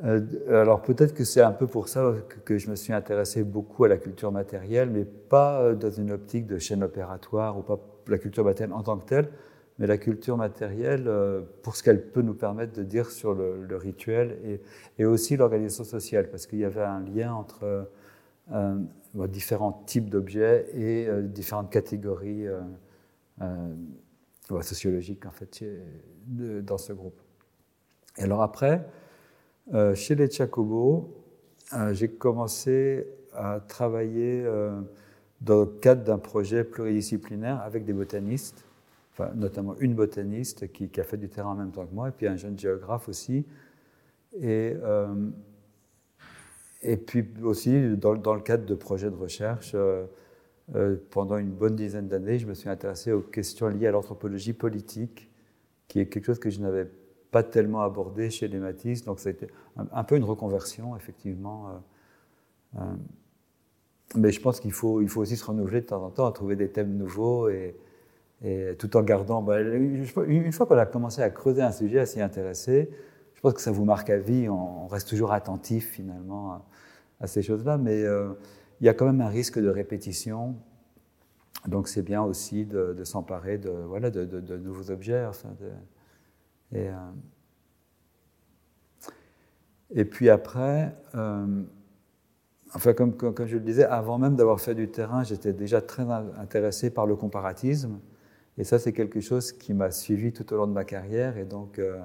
alors 0.00 0.80
peut-être 0.82 1.14
que 1.14 1.24
c'est 1.24 1.42
un 1.42 1.52
peu 1.52 1.66
pour 1.66 1.88
ça 1.88 2.14
que, 2.44 2.56
je 2.56 2.70
me 2.70 2.76
suis 2.76 2.92
intéressé 2.92 3.44
beaucoup 3.44 3.84
à 3.84 3.88
la 3.88 3.98
culture 3.98 4.32
matérielle, 4.32 4.90
mais 4.90 5.04
pas 5.04 5.60
euh, 5.60 5.74
dans 5.74 5.90
une 5.90 6.12
optique 6.12 6.46
de 6.46 6.58
chaîne 6.58 6.82
opératoire 6.82 7.58
ou 7.58 7.62
pas 7.62 7.78
la 8.08 8.18
culture 8.18 8.44
matérielle 8.44 8.72
en 8.72 8.82
tant 8.82 8.96
que 8.96 9.04
telle, 9.04 9.28
mais 9.78 9.86
la 9.86 9.98
culture 9.98 10.36
matérielle 10.36 11.04
euh, 11.08 11.42
pour 11.62 11.76
ce 11.76 11.82
qu'elle 11.82 12.02
peut 12.02 12.22
nous 12.22 12.34
permettre 12.34 12.72
de 12.72 12.82
dire 12.82 13.10
sur 13.10 13.34
le, 13.34 13.76
rituel 13.76 14.60
et, 14.98 15.04
aussi 15.04 15.36
l'organisation 15.36 15.84
sociale, 15.84 16.30
parce 16.30 16.46
qu'il 16.46 16.60
y 16.60 16.64
avait 16.64 16.82
un 16.82 17.00
lien 17.00 17.34
entre 17.34 17.88
différents 19.28 19.82
types 19.86 20.08
d'objets 20.08 20.66
et 20.74 21.08
différentes 21.22 21.70
catégories 21.70 22.46
sociologiques 24.62 25.26
en 25.26 25.30
fait 25.30 25.64
dans 26.26 26.78
ce 26.78 26.92
groupe. 26.92 27.20
Et 28.18 28.22
alors 28.22 28.42
après, 28.42 28.86
euh, 29.72 29.94
chez 29.94 30.14
les 30.14 30.30
Chacobo, 30.30 31.14
euh, 31.72 31.94
j'ai 31.94 32.08
commencé 32.08 33.06
à 33.32 33.60
travailler 33.60 34.42
euh, 34.44 34.80
dans 35.40 35.60
le 35.60 35.66
cadre 35.66 36.02
d'un 36.02 36.18
projet 36.18 36.64
pluridisciplinaire 36.64 37.60
avec 37.62 37.84
des 37.84 37.92
botanistes, 37.92 38.64
enfin, 39.12 39.30
notamment 39.34 39.76
une 39.78 39.94
botaniste 39.94 40.70
qui, 40.72 40.90
a 40.98 41.04
fait 41.04 41.16
du 41.16 41.28
terrain 41.28 41.50
en 41.50 41.54
même 41.54 41.70
temps 41.70 41.86
que 41.86 41.94
moi, 41.94 42.08
et 42.08 42.12
puis 42.12 42.26
un 42.26 42.36
jeune 42.36 42.58
géographe 42.58 43.08
aussi. 43.08 43.46
Et, 44.40 44.76
puis 47.06 47.24
aussi, 47.42 47.96
dans, 47.96 48.14
dans, 48.14 48.34
le 48.34 48.40
cadre 48.40 48.66
de 48.66 48.74
projets 48.74 49.10
de 49.10 49.16
recherche, 49.16 49.76
pendant 51.10 51.36
une 51.36 51.50
bonne 51.50 51.76
dizaine 51.76 52.08
d'années, 52.08 52.38
je 52.38 52.46
me 52.46 52.54
suis 52.54 52.68
intéressé 52.68 53.12
aux 53.12 53.20
questions 53.20 53.68
liées 53.68 53.86
à 53.86 53.92
l'anthropologie 53.92 54.54
politique, 54.54 55.30
qui 55.86 56.00
est 56.00 56.06
quelque 56.06 56.24
chose 56.24 56.38
que 56.38 56.50
je 56.50 56.60
n'avais 56.60 56.86
pas 56.86 57.01
pas 57.32 57.42
tellement 57.42 57.80
abordé 57.80 58.30
chez 58.30 58.46
les 58.46 58.58
Matisse, 58.58 59.04
donc 59.04 59.18
a 59.26 59.30
été 59.30 59.48
un, 59.76 60.04
peu 60.04 60.16
une 60.16 60.24
reconversion, 60.24 60.94
effectivement. 60.94 61.68
Euh, 61.68 62.80
euh, 62.80 62.94
mais 64.14 64.30
je 64.30 64.40
pense 64.40 64.60
qu'il 64.60 64.72
faut, 64.72 65.00
il 65.00 65.08
faut 65.08 65.22
aussi 65.22 65.36
se 65.36 65.44
renouveler 65.44 65.80
de 65.80 65.86
temps 65.86 66.04
en 66.04 66.10
temps, 66.10 66.30
trouver 66.30 66.56
des 66.56 66.70
thèmes 66.70 66.94
nouveaux, 66.94 67.48
et, 67.48 67.74
tout 68.78 68.96
en 68.96 69.02
gardant... 69.02 69.40
Bah, 69.40 69.60
une 69.60 70.52
fois 70.52 70.66
qu'on 70.66 70.76
a 70.76 70.84
commencé 70.84 71.22
à 71.22 71.30
creuser 71.30 71.62
un 71.62 71.70
sujet, 71.72 72.00
à 72.00 72.06
s'y 72.06 72.20
intéresser, 72.20 72.90
je 73.34 73.40
pense 73.40 73.54
que 73.54 73.60
ça 73.60 73.70
vous 73.70 73.84
marque 73.84 74.10
à 74.10 74.18
vie, 74.18 74.48
on, 74.48 74.86
reste 74.88 75.08
toujours 75.08 75.32
attentif 75.32 75.90
finalement 75.90 76.62
à, 77.20 77.26
ces 77.26 77.40
choses-là, 77.40 77.78
mais 77.78 78.02
euh, 78.02 78.32
il 78.80 78.86
y 78.86 78.88
a 78.88 78.94
quand 78.94 79.06
même 79.06 79.20
un 79.20 79.28
risque 79.28 79.58
de 79.58 79.68
répétition. 79.68 80.56
Donc 81.66 81.88
c'est 81.88 82.02
bien 82.02 82.22
aussi 82.22 82.66
de, 82.66 83.02
s'emparer 83.04 83.56
de, 83.58 83.70
voilà, 83.70 84.10
de, 84.10 84.56
nouveaux 84.58 84.90
objets. 84.90 85.24
Et, 86.72 86.88
euh, 86.88 86.92
et 89.94 90.04
puis 90.04 90.30
après, 90.30 90.94
euh, 91.14 91.62
enfin 92.74 92.94
comme, 92.94 93.14
je 93.46 93.54
le 93.54 93.60
disais, 93.60 93.84
avant 93.84 94.18
même 94.18 94.36
d'avoir 94.36 94.60
fait 94.60 94.74
du 94.74 94.90
terrain, 94.90 95.22
j'étais 95.22 95.52
déjà 95.52 95.82
très 95.82 96.02
intéressé 96.02 96.90
par 96.90 97.06
le 97.06 97.14
comparatisme. 97.14 98.00
Et 98.58 98.64
ça, 98.64 98.78
c'est 98.78 98.92
quelque 98.92 99.20
chose 99.20 99.52
qui 99.52 99.74
m'a 99.74 99.90
suivi 99.90 100.32
tout 100.32 100.50
au 100.52 100.56
long 100.56 100.66
de 100.66 100.72
ma 100.72 100.84
carrière. 100.84 101.36
Et 101.38 101.44
donc, 101.44 101.78
euh, 101.78 101.98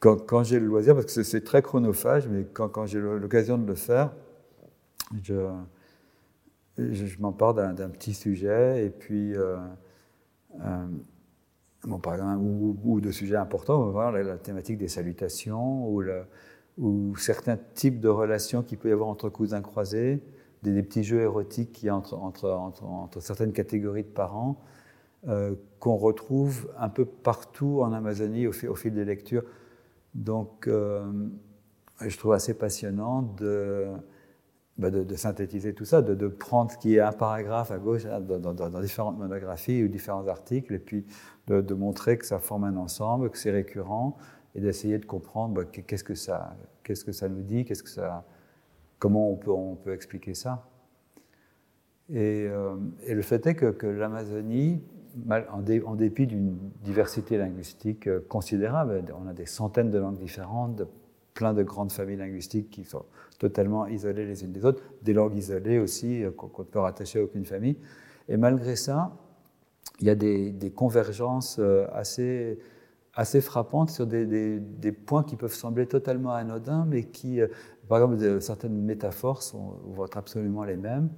quand, 0.00 0.44
j'ai 0.44 0.60
le 0.60 0.66
loisir, 0.66 0.94
parce 0.94 1.06
que 1.06 1.22
c'est 1.22 1.44
très 1.44 1.62
chronophage, 1.62 2.28
mais 2.28 2.44
quand, 2.44 2.86
j'ai 2.86 3.00
l'occasion 3.00 3.58
de 3.58 3.66
le 3.66 3.74
faire, 3.74 4.12
je, 5.22 5.50
je, 6.76 7.18
m'empare 7.18 7.54
d'un 7.54 7.88
petit 7.88 8.12
sujet 8.14 8.84
et 8.84 8.90
puis 8.90 9.34
bon, 11.84 11.98
par 11.98 12.14
exemple, 12.14 12.40
ou, 12.42 13.00
de 13.00 13.10
sujets 13.10 13.36
importants, 13.36 13.92
la, 13.92 14.22
la, 14.22 14.36
thématique 14.38 14.78
des 14.78 14.88
salutations 14.88 15.88
ou, 15.88 16.02
ou, 16.78 17.16
certains 17.16 17.58
types 17.74 18.00
de 18.00 18.08
relations 18.08 18.62
qu'il 18.62 18.78
peut 18.78 18.88
y 18.88 18.92
avoir 18.92 19.08
entre 19.08 19.28
cousins 19.28 19.62
croisés, 19.62 20.22
des, 20.62 20.82
petits 20.82 21.04
jeux 21.04 21.20
érotiques 21.20 21.72
qui 21.72 21.90
entre, 21.90 22.14
entre, 22.14 22.50
entre, 22.50 23.20
certaines 23.20 23.52
catégories 23.52 24.02
de 24.02 24.08
parents, 24.08 24.60
euh, 25.28 25.54
qu'on 25.80 25.96
retrouve 25.96 26.70
un 26.78 26.88
peu 26.88 27.04
partout 27.04 27.80
en 27.82 27.92
Amazonie 27.92 28.46
au, 28.46 28.52
au 28.68 28.74
fil 28.74 28.94
des 28.94 29.04
lectures. 29.04 29.44
Donc, 30.14 30.66
euh, 30.66 31.04
je 32.00 32.16
trouve 32.16 32.32
assez 32.32 32.54
passionnant 32.54 33.22
de 33.22 33.86
bah, 34.78 34.90
de, 34.90 35.16
synthétiser 35.16 35.74
tout 35.74 35.84
ça, 35.84 36.02
de, 36.02 36.28
prendre 36.28 36.70
ce 36.70 36.78
qui 36.78 36.94
est 36.94 37.00
un 37.00 37.12
paragraphe 37.12 37.72
à 37.72 37.78
gauche 37.78 38.06
hein, 38.06 38.20
dans, 38.20 38.80
différentes 38.80 39.18
monographies 39.18 39.82
ou 39.82 39.88
différents 39.88 40.28
articles, 40.28 40.72
et 40.72 40.78
puis 40.78 41.04
de, 41.48 41.74
montrer 41.74 42.16
que 42.16 42.24
ça 42.24 42.38
forme 42.38 42.64
un 42.64 42.76
ensemble, 42.76 43.30
que 43.30 43.38
c'est 43.38 43.50
récurrent, 43.50 44.16
et 44.54 44.60
d'essayer 44.60 44.98
de 44.98 45.04
comprendre 45.04 45.54
bah, 45.54 45.64
qu'est-ce 45.64 46.04
que 46.04 46.14
ça, 46.14 46.56
qu'est-ce 46.84 47.04
que 47.04 47.12
ça 47.12 47.28
nous 47.28 47.42
dit, 47.42 47.64
qu'est-ce 47.64 47.82
que 47.82 47.90
ça, 47.90 48.24
comment 48.98 49.30
on 49.32 49.36
peut, 49.36 49.50
on 49.50 49.74
peut 49.74 49.92
expliquer 49.92 50.34
ça. 50.34 50.68
Et, 52.10 52.46
euh, 52.46 52.76
et 53.04 53.14
le 53.14 53.22
fait 53.22 53.46
est 53.46 53.54
que, 53.54 53.86
l'Amazonie, 53.86 54.80
en, 55.50 55.94
dépit 55.96 56.26
d'une 56.26 56.56
diversité 56.82 57.38
linguistique 57.38 58.06
euh, 58.06 58.20
considérable. 58.28 59.04
On 59.20 59.26
a 59.26 59.32
des 59.32 59.46
centaines 59.46 59.90
de 59.90 59.98
langues 59.98 60.18
différentes, 60.18 60.82
plein 61.38 61.54
de 61.54 61.62
grandes 61.62 61.92
familles 61.92 62.16
linguistiques 62.16 62.68
qui 62.70 62.84
sont 62.84 63.04
totalement 63.38 63.86
isolées 63.86 64.26
les 64.26 64.42
unes 64.42 64.52
des 64.52 64.64
autres, 64.64 64.82
des 65.02 65.12
langues 65.12 65.36
isolées 65.36 65.78
aussi 65.78 66.24
euh, 66.24 66.32
qu'on 66.32 66.50
ne 66.62 66.66
peut 66.66 66.80
rattacher 66.80 67.20
à 67.20 67.22
aucune 67.22 67.44
famille. 67.44 67.76
Et 68.28 68.36
malgré 68.36 68.74
ça, 68.74 69.16
il 70.00 70.06
y 70.06 70.10
a 70.10 70.14
des, 70.16 70.72
convergences 70.74 71.58
euh, 71.60 71.86
assez, 71.92 72.58
frappantes 73.40 73.90
sur 73.90 74.06
des, 74.06 74.92
points 75.06 75.22
qui 75.22 75.36
peuvent 75.36 75.54
sembler 75.54 75.86
totalement 75.86 76.32
anodins, 76.32 76.84
mais 76.88 77.04
qui, 77.04 77.40
par 77.88 77.98
exemple, 77.98 78.40
certaines 78.40 78.82
métaphores 78.82 79.42
sont, 79.42 79.76
vont 79.86 80.06
être 80.06 80.16
absolument 80.16 80.64
les 80.64 80.76
mêmes. 80.76 81.08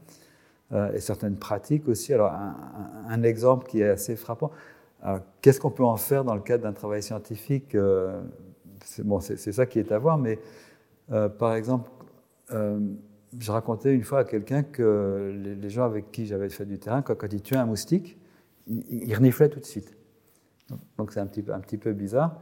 Euh, 0.73 0.93
et 0.93 1.01
certaines 1.01 1.37
pratiques 1.37 1.89
aussi. 1.89 2.14
Alors, 2.14 2.33
un, 2.33 3.23
exemple 3.23 3.66
qui 3.66 3.81
est 3.81 3.89
assez 3.89 4.14
frappant, 4.14 4.51
qu'est-ce 5.41 5.61
qu'on 5.61 5.71
peut 5.71 5.85
en 5.85 5.97
faire 5.97 6.25
dans 6.25 6.35
le 6.35 6.41
cadre 6.41 6.62
d'un 6.62 6.73
travail 6.73 7.03
scientifique 7.03 7.75
euh, 7.75 8.23
C'est 8.91 9.07
bon, 9.07 9.20
ça 9.20 9.66
qui 9.66 9.78
est 9.78 9.93
à 9.93 9.99
voir, 9.99 10.18
mais 10.18 10.41
euh, 11.12 11.28
par 11.28 11.55
exemple, 11.55 11.88
je 12.51 13.53
racontais 13.53 13.95
une 13.95 14.03
fois 14.03 14.20
à 14.20 14.24
quelqu'un 14.24 14.64
que 14.64 15.32
les, 15.61 15.70
gens 15.70 15.84
avec 15.84 16.11
qui 16.11 16.26
j'avais 16.26 16.49
fait 16.49 16.66
du 16.66 16.80
terrain, 16.80 17.01
quand, 17.01 17.32
ils 17.32 17.41
tuaient 17.41 17.57
un 17.57 17.66
moustique, 17.66 18.18
ils, 18.66 18.82
ils 18.91 19.14
reniflaient 19.14 19.49
tout 19.49 19.61
de 19.61 19.64
suite. 19.64 19.97
Donc 20.99 21.12
c'est 21.12 21.20
un 21.20 21.26
petit, 21.26 21.78
peu 21.78 21.93
bizarre. 21.93 22.41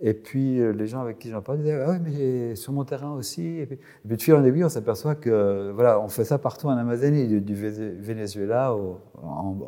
Et 0.00 0.14
puis 0.14 0.60
euh, 0.60 0.72
les 0.72 0.86
gens 0.86 1.00
avec 1.00 1.18
qui 1.18 1.28
j'en 1.30 1.42
parle 1.42 1.58
disaient 1.58 1.82
Ah 1.84 1.90
oui, 1.90 1.96
mais 2.00 2.54
sur 2.54 2.72
mon 2.72 2.84
terrain 2.84 3.12
aussi. 3.12 3.42
Et 3.42 3.66
puis, 3.66 3.78
de 4.04 4.16
fil 4.16 4.34
en 4.34 4.44
aiguille, 4.44 4.64
on 4.64 4.68
s'aperçoit 4.68 5.16
que 5.16 5.72
voilà, 5.74 6.00
on 6.00 6.08
fait 6.08 6.24
ça 6.24 6.38
partout 6.38 6.68
en 6.68 6.76
Amazonie, 6.76 7.40
du, 7.40 7.54
Venezuela 7.54 8.72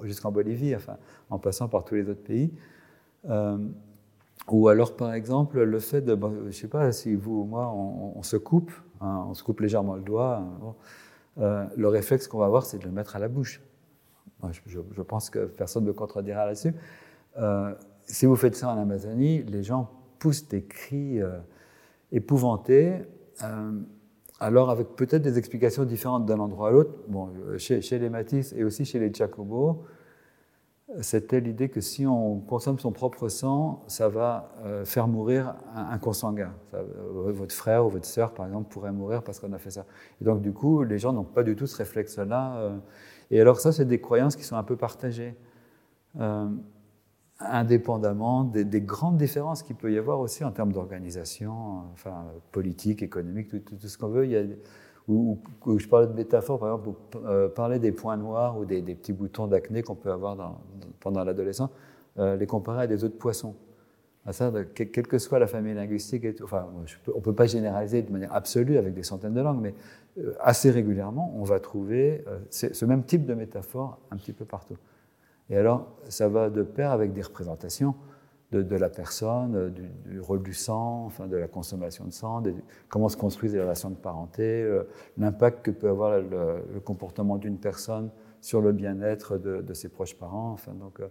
jusqu'en 0.05 0.31
Bolivie, 0.31 0.77
en 1.31 1.39
passant 1.41 1.69
par 1.69 1.85
tous 1.85 1.97
les 1.97 2.09
autres 2.09 2.23
pays. 2.23 2.53
Euh, 3.29 3.59
ou 4.49 4.69
alors, 4.69 4.97
par 4.97 5.15
exemple, 5.15 5.63
le 5.63 5.79
fait 5.79 6.01
de, 6.01 6.19
je 6.21 6.47
ne 6.47 6.51
sais 6.51 6.69
pas 6.69 6.93
si 6.93 7.15
vous 7.15 7.43
ou 7.43 7.45
moi, 7.45 7.73
on, 7.73 8.23
se 8.23 8.37
coupe, 8.37 8.73
hein, 9.01 9.27
on 9.29 9.35
se 9.35 9.43
coupe 9.43 9.61
légèrement 9.61 9.95
le 9.95 10.03
doigt. 10.03 10.39
Hein, 10.39 10.75
euh, 11.39 11.65
le 11.77 11.89
réflexe 11.89 12.29
qu'on 12.29 12.39
va 12.39 12.47
avoir, 12.47 12.65
c'est 12.65 12.79
de 12.79 12.85
le 12.85 12.91
mettre 12.91 13.17
à 13.17 13.19
la 13.19 13.29
bouche. 13.29 13.63
je, 14.65 15.03
pense 15.03 15.31
que 15.31 15.47
personne 15.47 15.85
ne 15.85 15.89
me 15.89 15.93
contredira 15.95 16.47
là-dessus. 16.47 16.75
si 18.03 18.27
vous 18.27 18.37
faites 18.37 18.57
ça 18.57 18.69
en 18.75 18.79
Amazonie, 18.79 19.43
les 19.45 19.63
gens 19.63 19.91
poussent 20.23 20.47
des 20.47 20.63
cris 20.63 21.21
euh, 21.21 21.39
épouvantés, 22.13 22.95
euh, 23.43 23.73
alors 24.39 24.71
avec 24.71 24.95
peut-être 24.95 25.23
des 25.23 25.37
explications 25.37 25.85
différentes 25.85 26.27
d'un 26.27 26.39
endroit 26.39 26.69
à 26.69 26.71
l'autre. 26.71 26.93
Bon, 27.09 27.31
euh, 27.49 27.59
chez, 27.59 27.99
les 27.99 28.09
Matisse 28.09 28.55
et 28.57 28.63
aussi 28.63 28.85
chez 28.85 29.01
les 29.01 29.13
Chacobo, 29.13 29.83
c'était 31.01 31.41
l'idée 31.41 31.69
que 31.69 31.81
si 31.81 32.07
on 32.07 32.41
consomme 32.41 32.79
son 32.79 32.93
propre 32.93 33.29
sang, 33.29 33.83
ça 33.87 34.09
va 34.09 34.53
faire 34.85 35.09
mourir 35.09 35.55
un, 35.75 35.99
consanguin. 35.99 36.53
votre 37.11 37.55
frère 37.55 37.87
ou 37.87 37.89
votre 37.89 38.05
sœur, 38.05 38.35
par 38.35 38.47
exemple, 38.47 38.71
pourrait 38.71 38.93
mourir 38.93 39.23
parce 39.23 39.41
qu'on 39.41 39.53
a 39.53 39.59
fait 39.59 39.71
ça. 39.71 39.87
Et 40.21 40.25
donc, 40.25 40.43
du 40.43 40.53
coup, 40.53 40.83
les 40.83 40.99
gens 40.99 41.13
n'ont 41.13 41.25
pas 41.25 41.43
du 41.43 41.57
tout 41.57 41.67
ce 41.67 41.77
réflexe-là. 41.77 42.73
et 43.31 43.41
alors, 43.41 43.59
ça, 43.61 43.73
c'est 43.73 43.87
des 43.87 44.01
croyances 44.01 44.37
qui 44.37 44.45
sont 44.45 44.57
un 44.57 44.63
peu 44.63 44.77
partagées 44.77 45.35
indépendamment 47.49 48.45
des, 48.45 48.81
grandes 48.81 49.17
différences 49.17 49.63
qu'il 49.63 49.77
peut 49.77 49.93
y 49.93 49.99
avoir 49.99 50.21
aussi 50.21 50.45
en 50.45 50.53
termes 50.53 50.73
d'organisation, 50.73 51.85
enfin, 51.93 52.27
politique, 52.51 53.03
économique, 53.03 53.49
tout, 53.49 53.89
ce 53.89 53.99
qu'on 53.99 54.09
veut. 54.09 54.27
Où, 55.09 55.39
je 55.79 55.89
parlais 55.89 56.07
de 56.07 56.13
métaphore, 56.13 56.59
par 56.59 56.69
exemple, 56.69 56.97
pour 57.11 57.27
euh, 57.27 57.49
parler 57.49 57.79
des 57.79 57.93
points 57.93 58.17
noirs 58.17 58.59
ou 58.59 58.65
des, 58.65 58.83
petits 58.83 59.13
boutons 59.13 59.47
d'acné 59.47 59.83
qu'on 59.83 59.95
peut 59.95 60.13
avoir 60.13 60.61
pendant 61.01 61.25
l'adolescence, 61.25 61.71
euh, 62.19 62.37
les 62.37 62.47
comparer 62.47 62.83
à 62.83 62.87
des 62.87 63.05
autres 63.05 63.19
poissons. 63.19 63.55
À 64.25 64.33
ça, 64.33 64.53
quelle 64.75 65.09
que 65.09 65.19
soit 65.19 65.41
la 65.41 65.49
famille 65.49 65.75
linguistique, 65.75 66.25
enfin, 66.45 66.69
on 67.09 67.17
ne 67.17 67.21
peut 67.21 67.35
pas 67.35 67.47
généraliser 67.47 68.03
de 68.03 68.13
manière 68.13 68.33
absolue 68.33 68.79
avec 68.79 68.95
des 68.95 69.03
centaines 69.03 69.35
de 69.35 69.41
langues, 69.41 69.61
mais 69.61 69.75
euh, 70.19 70.35
assez 70.39 70.71
régulièrement, 70.71 71.35
on 71.37 71.43
va 71.43 71.59
trouver 71.59 72.25
ce 72.51 72.85
même 72.85 73.03
type 73.03 73.27
de 73.27 73.35
métaphore 73.35 73.99
un 74.13 74.17
petit 74.17 74.33
peu 74.33 74.45
partout. 74.45 74.77
Et 75.51 75.57
alors, 75.57 75.89
ça 76.09 76.29
va 76.29 76.51
de 76.51 76.63
pair 76.63 76.93
avec 76.93 77.13
des 77.13 77.23
représentations 77.23 77.97
de, 78.61 78.77
la 78.77 78.91
personne, 78.91 79.73
du, 80.07 80.21
rôle 80.21 80.43
du 80.43 80.53
sang, 80.53 81.05
enfin, 81.07 81.27
de 81.27 81.37
la 81.37 81.49
consommation 81.49 82.05
de 82.05 82.13
sang, 82.13 82.43
comment 82.89 83.09
se 83.09 83.17
construisent 83.17 83.55
les 83.55 83.63
relations 83.63 83.91
de 83.91 83.97
parenté, 83.97 84.43
euh, 84.43 84.85
l'impact 85.17 85.65
que 85.65 85.71
peut 85.71 85.89
avoir 85.89 86.21
le, 86.21 86.81
comportement 86.85 87.39
d'une 87.39 87.59
personne 87.59 88.11
sur 88.41 88.61
le 88.61 88.73
bien-être 88.73 89.39
de, 89.39 89.73
ses 89.75 89.89
proches 89.89 90.17
parents. 90.17 90.53
Enfin, 90.53 90.73
donc, 90.75 91.01
euh, 91.01 91.09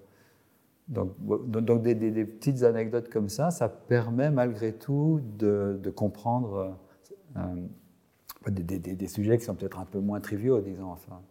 donc, 0.88 1.16
donc 1.20 1.82
des, 1.82 2.26
petites 2.26 2.64
anecdotes 2.64 3.10
comme 3.10 3.30
ça, 3.30 3.50
ça 3.50 3.70
permet 3.70 4.30
malgré 4.30 4.74
tout 4.74 5.22
de, 5.38 5.80
comprendre 5.96 6.78
euh, 7.38 8.50
des, 8.50 9.08
sujets 9.08 9.38
qui 9.38 9.46
sont 9.46 9.56
peut-être 9.56 9.80
un 9.80 9.86
peu 9.86 10.00
moins 10.00 10.20
triviaux, 10.20 10.62
disons. 10.62 10.92
Enfin, 10.92 11.22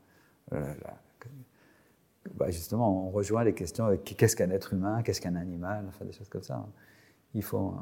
bah, 2.35 2.51
justement, 2.51 3.07
on 3.07 3.11
rejoint 3.11 3.45
les 3.45 3.55
questions 3.55 3.97
qu'est-ce 4.05 4.37
qu'un 4.37 4.51
être 4.51 4.75
humain, 4.75 5.03
qu'est-ce 5.03 5.21
qu'un 5.21 5.37
animal, 5.37 5.85
enfin 5.89 6.05
des 6.05 6.13
choses 6.13 6.29
comme 6.29 6.43
ça. 6.43 6.67
Il 7.35 7.43
faut, 7.43 7.75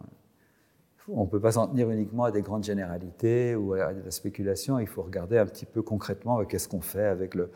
on 1.09 1.25
ne 1.25 1.29
peut 1.29 1.41
pas 1.41 1.53
s'en 1.53 1.67
tenir 1.67 1.91
uniquement 1.91 2.25
à 2.25 2.31
des 2.31 2.43
grandes 2.43 2.65
généralités 2.65 3.55
ou 3.55 3.73
à 3.75 3.95
de 3.95 4.03
la 4.03 4.11
spéculation. 4.11 4.79
Il 4.79 4.87
faut 4.87 5.03
regarder 5.03 5.39
un 5.39 5.47
petit 5.47 5.67
peu 5.67 5.83
concrètement 5.83 6.45
qu'est-ce 6.45 6.69
qu'on 6.69 6.81
fait 6.81 7.07
avec 7.07 7.35
le, 7.35 7.51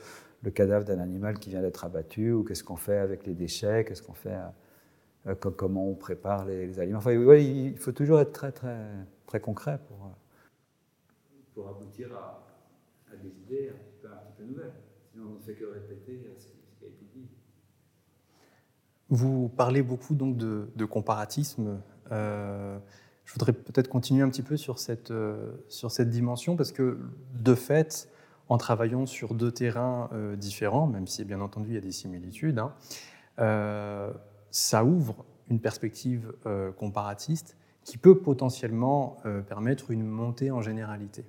cadavre 0.54 0.84
d'un 0.84 0.98
animal 0.98 1.38
qui 1.38 1.50
vient 1.50 1.60
d'être 1.60 1.84
abattu, 1.84 2.32
ou 2.32 2.42
qu'est-ce 2.42 2.64
qu'on 2.64 2.76
fait 2.76 2.98
avec 2.98 3.26
les 3.26 3.34
déchets, 3.34 3.84
qu'est-ce 3.84 4.02
qu'on 4.02 4.14
fait, 4.14 4.36
euh, 5.26 5.34
comment 5.34 5.88
on 5.88 5.94
prépare 5.94 6.46
les, 6.46 6.80
aliments. 6.80 6.98
Enfin, 6.98 7.12
il 7.12 7.76
faut 7.78 7.92
toujours 7.92 8.20
être 8.20 8.32
très, 8.32 8.50
très, 8.50 8.88
très 9.26 9.40
concret 9.40 9.78
pour, 9.86 10.06
euh, 10.06 10.08
pour 11.54 11.68
aboutir 11.68 12.12
à, 12.16 12.42
des 13.22 13.28
idées 13.28 13.70
un 13.70 13.74
petit 13.74 14.32
peu, 14.36 14.44
nouvelles. 14.44 14.72
Sinon, 15.12 15.26
on 15.32 15.34
ne 15.34 15.40
fait 15.40 15.54
que 15.54 15.66
répéter 15.66 16.24
vous 19.12 19.50
parlez 19.50 19.82
beaucoup 19.82 20.14
donc 20.14 20.38
de, 20.38 20.84
comparatisme. 20.86 21.82
Euh, 22.10 22.78
je 23.26 23.34
voudrais 23.34 23.52
peut-être 23.52 23.88
continuer 23.88 24.22
un 24.22 24.30
petit 24.30 24.42
peu 24.42 24.56
sur 24.56 24.78
cette, 24.78 25.10
euh, 25.10 25.52
sur 25.68 25.90
cette 25.90 26.08
dimension 26.08 26.56
parce 26.56 26.72
que 26.72 26.98
de 27.34 27.54
fait, 27.54 28.08
en 28.48 28.56
travaillant 28.56 29.04
sur 29.04 29.34
deux 29.34 29.52
terrains 29.52 30.08
euh, 30.14 30.34
différents, 30.34 30.86
même 30.86 31.06
si 31.06 31.24
bien 31.24 31.42
entendu 31.42 31.68
il 31.68 31.74
y 31.74 31.78
a 31.78 31.82
des 31.82 31.92
similitudes, 31.92 32.58
hein, 32.58 32.72
ça 34.50 34.84
ouvre 34.84 35.24
une 35.48 35.60
perspective 35.60 36.32
comparatiste 36.78 37.56
qui 37.84 37.98
peut 37.98 38.18
potentiellement 38.18 39.16
permettre 39.48 39.90
une 39.90 40.06
montée 40.06 40.50
en 40.50 40.60
généralité. 40.60 41.24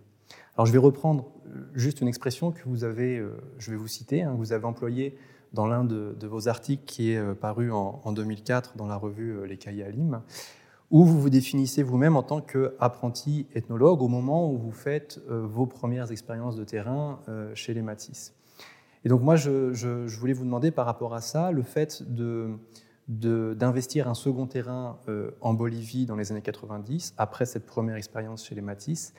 Alors 0.56 0.66
je 0.66 0.72
vais 0.74 0.78
reprendre 0.78 1.32
juste 1.74 2.02
une 2.02 2.08
expression 2.08 2.52
que 2.52 2.62
vous 2.66 2.84
avez, 2.84 3.26
je 3.58 3.72
vais 3.72 3.78
vous 3.78 3.88
citer, 3.88 4.22
hein, 4.22 4.36
vous 4.38 4.52
avez 4.52 4.66
employée 4.66 5.18
dans 5.54 5.68
l'un 5.68 5.84
de, 5.84 6.28
vos 6.28 6.48
articles 6.48 6.84
qui 6.86 7.12
est 7.12 7.18
euh, 7.18 7.34
paru 7.34 7.72
en, 7.72 8.12
2004 8.12 8.76
dans 8.76 8.88
la 8.88 8.98
revue 8.98 9.38
euh, 9.38 9.46
Les 9.46 9.58
Cahiers 9.58 9.84
Alim, 9.84 10.22
où 10.92 11.06
vous 11.06 11.22
vous 11.22 11.30
définissez 11.30 11.84
vous-même 11.84 12.16
en 12.16 12.24
tant 12.24 12.42
qu'apprenti 12.42 13.48
ethnologue 13.54 14.02
au 14.02 14.08
moment 14.08 14.52
où 14.52 14.58
vous 14.58 14.72
faites 14.72 15.20
euh, 15.30 15.46
vos 15.46 15.66
premières 15.66 16.12
expériences 16.12 16.56
de 16.56 16.64
terrain 16.64 17.20
chez 17.54 17.74
les 17.74 17.82
Matisse. 17.82 18.34
Et 19.06 19.10
donc 19.10 19.22
moi, 19.22 19.36
je, 19.36 20.08
voulais 20.18 20.34
vous 20.34 20.46
demander 20.46 20.72
par 20.72 20.86
rapport 20.86 21.14
à 21.14 21.22
ça, 21.22 21.52
le 21.52 21.64
fait 21.64 22.04
d'investir 23.08 24.08
un 24.08 24.14
second 24.14 24.48
terrain 24.48 24.98
en 25.42 25.54
Bolivie 25.54 26.06
dans 26.06 26.16
les 26.16 26.32
années 26.32 26.42
90, 26.42 27.16
après 27.18 27.46
cette 27.46 27.66
première 27.66 27.98
expérience 27.98 28.46
chez 28.46 28.56
les 28.56 28.62
Matisse, 28.62 29.14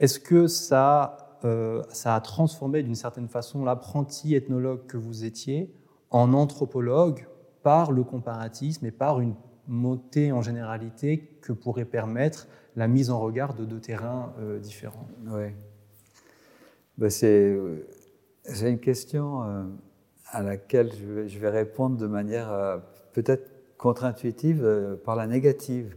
est-ce 0.00 0.18
que 0.18 0.48
ça 0.48 1.29
euh, 1.44 1.82
ça 1.90 2.14
a 2.14 2.20
transformé 2.20 2.82
d'une 2.82 2.94
certaine 2.94 3.28
façon 3.28 3.64
l'apprenti 3.64 4.34
ethnologue 4.34 4.86
que 4.86 4.96
vous 4.96 5.24
étiez 5.24 5.72
en 6.10 6.32
anthropologue 6.34 7.26
par 7.62 7.92
le 7.92 8.04
comparatisme 8.04 8.86
et 8.86 8.90
par 8.90 9.20
une 9.20 9.34
montée 9.66 10.32
en 10.32 10.42
généralité 10.42 11.38
que 11.40 11.52
pourrait 11.52 11.84
permettre 11.84 12.48
la 12.76 12.88
mise 12.88 13.10
en 13.10 13.20
regard 13.20 13.54
de 13.54 13.64
deux 13.64 13.80
terrains 13.80 14.32
euh, 14.40 14.58
différents. 14.58 15.08
Oui. 15.26 15.46
Ben 16.98 17.08
c'est, 17.08 17.56
une 18.62 18.80
question 18.80 19.42
euh, 19.42 19.64
à 20.30 20.42
laquelle 20.42 20.90
je 21.26 21.38
vais, 21.38 21.48
répondre 21.48 21.96
de 21.96 22.06
manière 22.06 22.82
peut-être 23.12 23.50
contre-intuitive 23.78 24.98
par 25.04 25.16
la 25.16 25.26
négative. 25.26 25.96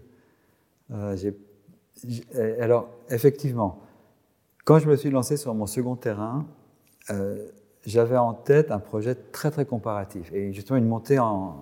alors, 2.60 2.90
effectivement, 3.10 3.83
quand 4.66 4.80
je 4.80 4.88
me 4.88 4.96
suis 4.96 5.10
lancé 5.10 5.38
sur 5.38 5.54
mon 5.54 5.66
second 5.66 5.96
terrain, 5.96 6.46
euh, 7.10 7.48
j'avais 7.86 8.18
en 8.18 8.34
tête 8.34 8.72
un 8.72 8.80
projet 8.80 9.16
très 9.16 9.52
très 9.52 9.66
comparatif 9.66 10.32
et 10.32 10.54
justement 10.54 10.78
une 10.78 10.88
montée 10.88 11.20
en, 11.20 11.58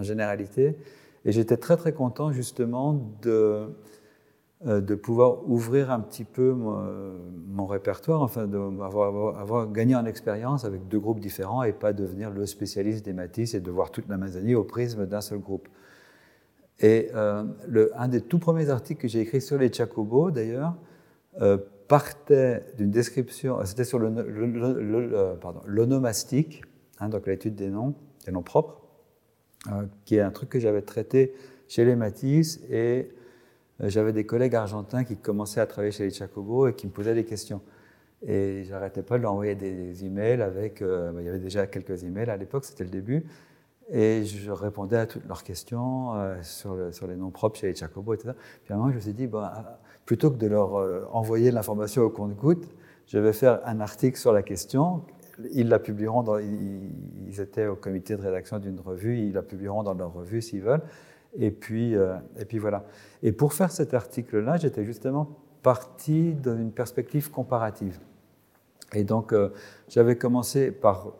généralité. 0.00 0.76
Et 1.24 1.32
j'étais 1.32 1.56
très 1.56 1.78
très 1.78 1.94
content 1.94 2.30
justement 2.30 3.00
de, 3.22 3.70
de 4.66 4.94
pouvoir 4.94 5.48
ouvrir 5.48 5.90
un 5.90 6.00
petit 6.00 6.24
peu 6.24 6.52
mon, 6.52 7.64
répertoire, 7.66 8.20
enfin 8.20 8.46
d'avoir 8.46 9.38
avoir, 9.40 9.72
gagné 9.72 9.96
en 9.96 10.04
expérience 10.04 10.66
avec 10.66 10.86
deux 10.86 11.00
groupes 11.00 11.18
différents 11.18 11.62
et 11.62 11.72
pas 11.72 11.94
devenir 11.94 12.28
le 12.30 12.44
spécialiste 12.44 13.06
des 13.06 13.14
Matisse 13.14 13.54
et 13.54 13.60
de 13.60 13.70
voir 13.70 13.90
toute 13.90 14.06
l'Amazonie 14.08 14.54
au 14.54 14.64
prisme 14.64 15.06
d'un 15.06 15.22
seul 15.22 15.38
groupe. 15.38 15.66
Et 16.80 17.10
le, 17.66 17.90
un 17.96 18.08
des 18.08 18.20
tout 18.20 18.38
premiers 18.38 18.68
articles 18.68 19.00
que 19.00 19.08
j'ai 19.08 19.20
écrit 19.20 19.40
sur 19.40 19.56
les 19.56 19.72
Chacobos, 19.72 20.30
d'ailleurs, 20.30 20.74
partait 21.88 22.64
d'une 22.76 22.90
description, 22.90 23.58
c'était 23.64 23.84
sur 23.84 23.98
l'onomastique, 23.98 26.62
hein, 26.98 27.08
donc 27.08 27.26
l'étude 27.26 27.54
des 27.54 27.70
noms, 27.70 27.94
des 28.24 28.32
noms 28.32 28.42
propres, 28.42 28.82
euh, 29.72 29.86
qui 30.04 30.16
est 30.16 30.20
un 30.20 30.30
truc 30.30 30.50
que 30.50 30.60
j'avais 30.60 30.82
traité 30.82 31.34
chez 31.68 31.84
les 31.84 31.96
Matisse, 31.96 32.60
et 32.70 33.10
euh, 33.80 33.88
j'avais 33.88 34.12
des 34.12 34.26
collègues 34.26 34.54
argentins 34.54 35.04
qui 35.04 35.16
commençaient 35.16 35.60
à 35.60 35.66
travailler 35.66 35.92
chez 35.92 36.04
les 36.04 36.10
Chacobo 36.10 36.68
et 36.68 36.74
qui 36.74 36.86
me 36.86 36.92
posaient 36.92 37.14
des 37.14 37.24
questions. 37.24 37.62
Et 38.26 38.64
j'arrêtais 38.64 39.02
pas 39.02 39.18
de 39.18 39.22
leur 39.22 39.32
envoyer 39.32 39.54
des 39.54 40.04
emails 40.04 40.42
avec, 40.42 40.82
euh, 40.82 41.12
bah, 41.12 41.20
il 41.20 41.26
y 41.26 41.28
avait 41.28 41.38
déjà 41.38 41.66
quelques 41.66 42.04
emails 42.04 42.30
à 42.30 42.36
l'époque, 42.36 42.64
c'était 42.64 42.84
le 42.84 42.90
début, 42.90 43.24
et 43.90 44.24
je 44.24 44.50
répondais 44.50 44.96
à 44.96 45.06
toutes 45.06 45.26
leurs 45.26 45.44
questions 45.44 46.12
sur, 46.42 46.92
sur, 46.92 47.06
les 47.06 47.14
noms 47.14 47.30
propres 47.30 47.58
chez 47.58 47.68
les 47.68 47.74
Chacobo, 47.74 48.14
etc. 48.14 48.32
Puis 48.64 48.72
à 48.72 48.76
un 48.76 48.80
moment, 48.80 48.90
je 48.90 48.96
me 48.96 49.00
suis 49.00 49.12
dit, 49.12 49.28
bon, 49.28 49.44
plutôt 50.06 50.30
que 50.30 50.36
de 50.36 50.46
leur 50.46 50.76
euh, 50.76 51.04
envoyer 51.12 51.50
l'information 51.50 52.02
au 52.02 52.10
compte-goutte, 52.10 52.66
je 53.06 53.18
vais 53.18 53.32
faire 53.32 53.60
un 53.66 53.80
article 53.80 54.16
sur 54.16 54.32
la 54.32 54.42
question. 54.42 55.02
Ils 55.52 55.68
la 55.68 55.78
publieront, 55.78 56.22
dans, 56.22 56.38
ils 56.38 57.40
étaient 57.40 57.66
au 57.66 57.76
comité 57.76 58.16
de 58.16 58.22
rédaction 58.22 58.58
d'une 58.58 58.80
revue, 58.80 59.18
ils 59.18 59.32
la 59.32 59.42
publieront 59.42 59.82
dans 59.82 59.94
leur 59.94 60.14
revue 60.14 60.40
s'ils 60.40 60.62
veulent. 60.62 60.82
Et 61.34 61.50
puis, 61.50 61.94
euh, 61.94 62.16
et 62.38 62.46
puis 62.46 62.58
voilà. 62.58 62.84
Et 63.22 63.32
pour 63.32 63.52
faire 63.52 63.70
cet 63.70 63.92
article-là, 63.92 64.56
j'étais 64.56 64.84
justement 64.84 65.28
parti 65.62 66.32
d'une 66.32 66.72
perspective 66.72 67.30
comparative. 67.30 67.98
Et 68.94 69.04
donc, 69.04 69.32
euh, 69.32 69.50
j'avais 69.88 70.16
commencé 70.16 70.70
par 70.70 71.12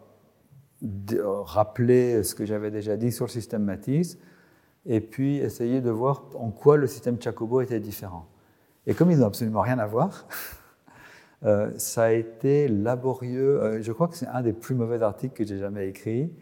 rappeler 1.44 2.22
ce 2.22 2.34
que 2.34 2.44
j'avais 2.44 2.70
déjà 2.70 2.96
dit 2.96 3.10
sur 3.10 3.26
le 3.26 3.30
système 3.30 3.64
Matisse, 3.64 4.18
et 4.84 5.00
puis 5.00 5.38
essayer 5.38 5.80
de 5.80 5.90
voir 5.90 6.24
en 6.34 6.50
quoi 6.50 6.76
le 6.76 6.86
système 6.86 7.20
Chacobo 7.20 7.60
était 7.60 7.80
différent. 7.80 8.28
Et 8.86 8.94
comme 8.94 9.10
ils 9.10 9.18
n'ont 9.18 9.26
absolument 9.26 9.62
rien 9.62 9.78
à 9.78 9.86
voir, 9.86 10.26
euh, 11.44 11.70
ça 11.76 12.04
a 12.04 12.12
été 12.12 12.68
laborieux. 12.68 13.62
Euh, 13.62 13.82
je 13.82 13.92
crois 13.92 14.08
que 14.08 14.16
c'est 14.16 14.28
un 14.28 14.42
des 14.42 14.52
plus 14.52 14.74
mauvais 14.74 15.02
articles 15.02 15.34
que 15.34 15.44
j'ai 15.44 15.58
jamais 15.58 15.88
écrit. 15.88 16.32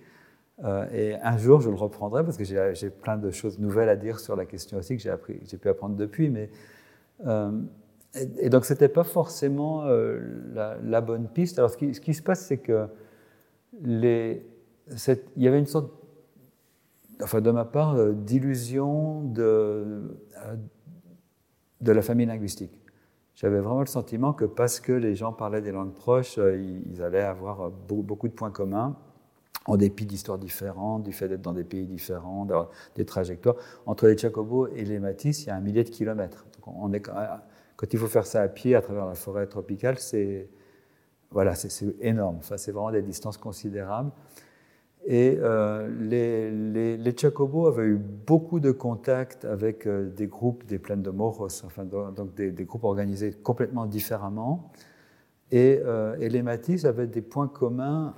Euh, 0.63 0.87
et 0.93 1.15
un 1.17 1.37
jour, 1.37 1.61
je 1.61 1.71
le 1.71 1.75
reprendrai 1.75 2.23
parce 2.23 2.37
que 2.37 2.45
j'ai 2.45 2.91
plein 2.91 3.17
de 3.17 3.31
choses 3.31 3.59
nouvelles 3.59 3.89
à 3.89 3.97
dire 3.97 4.21
sur 4.21 4.37
la 4.37 4.45
question 4.45 4.79
aussi 4.79 4.97
que 4.97 5.03
j'ai 5.03 5.59
pu 5.59 5.69
apprendre 5.69 5.97
depuis. 5.97 6.29
Mais, 6.29 6.51
et, 8.39 8.51
donc, 8.51 8.65
ce 8.65 8.73
n'était 8.75 8.89
pas 8.89 9.03
forcément 9.03 9.85
la, 10.53 11.01
bonne 11.01 11.29
piste. 11.29 11.59
Alors, 11.59 11.71
ce 11.71 11.77
qui, 11.77 12.15
se 12.15 12.23
passe, 12.23 12.47
c'est 12.47 12.59
que 12.59 12.87
il 13.83 14.43
y 15.37 15.49
avait 15.49 15.59
une 15.59 15.67
sorte, 15.67 15.91
enfin, 17.21 17.41
de 17.41 17.51
ma 17.51 17.65
part, 17.65 17.97
d'illusion 18.13 19.23
de 19.23 20.03
de 21.85 21.93
la 21.93 22.03
famille 22.03 22.27
linguistique. 22.27 22.73
J'avais 23.35 23.61
vraiment 23.61 23.81
le 23.81 23.87
sentiment 23.87 24.33
que 24.33 24.45
parce 24.45 24.81
que 24.81 24.93
les 24.93 25.15
gens 25.15 25.33
parlaient 25.33 25.61
des 25.61 25.73
langues 25.73 25.93
proches, 25.93 26.39
euh, 26.39 26.57
ils 26.57 27.03
allaient 27.03 27.21
avoir 27.21 27.61
euh, 27.63 27.71
beaucoup 27.71 28.29
de 28.29 28.33
points 28.33 28.51
communs, 28.51 28.97
en 29.67 29.77
dépit 29.77 30.07
d'histoires 30.07 30.39
différentes, 30.39 31.03
du 31.03 31.13
fait 31.13 31.29
d'être 31.29 31.43
dans 31.43 31.53
des 31.53 31.65
pays 31.65 31.87
différents, 31.87 32.45
d'avoir 32.45 32.71
des 32.95 33.05
trajectoires. 33.05 33.57
Entre 33.87 34.07
les 34.07 34.17
Chacobos 34.17 34.69
et 34.69 34.85
les 34.85 34.99
Matisse, 34.99 35.45
il 35.45 35.49
y 35.49 35.51
a 35.51 35.57
un 35.57 35.61
millier 35.61 35.85
de 35.85 35.91
kilomètres. 35.91 36.47
est, 36.93 37.01
quand 37.77 37.93
il 37.93 37.99
faut 37.99 38.07
faire 38.07 38.27
ça 38.27 38.43
à 38.43 38.49
pied 38.49 38.75
à 38.77 38.83
travers 38.83 39.07
la 39.07 39.15
forêt 39.15 39.47
tropicale, 39.47 39.99
c'est 39.99 40.49
voilà, 41.31 41.57
c'est 41.57 41.97
énorme. 42.01 42.39
C'est 42.43 42.71
vraiment 42.71 42.93
des 42.93 43.03
distances 43.03 43.39
considérables. 43.39 44.13
Et 45.07 45.39
euh, 45.39 45.89
les, 46.01 46.51
les, 46.51 46.97
les, 46.97 47.17
Chacobos 47.17 47.67
avaient 47.67 47.85
eu 47.85 47.99
beaucoup 47.99 48.59
de 48.59 48.71
contacts 48.71 49.45
avec 49.45 49.87
euh, 49.87 50.09
des 50.09 50.27
groupes 50.27 50.65
des 50.65 50.79
plaines 50.79 51.03
de 51.03 51.11
Moros, 51.11 51.63
enfin, 51.65 51.85
donc 51.85 52.35
des, 52.35 52.65
groupes 52.65 52.85
organisés 52.85 53.33
complètement 53.33 53.85
différemment. 53.85 54.73
Et, 55.51 55.79
euh, 55.85 56.17
les 56.17 56.41
Matis 56.41 56.87
avaient 56.87 57.07
des 57.07 57.21
points 57.21 57.49
communs 57.49 58.15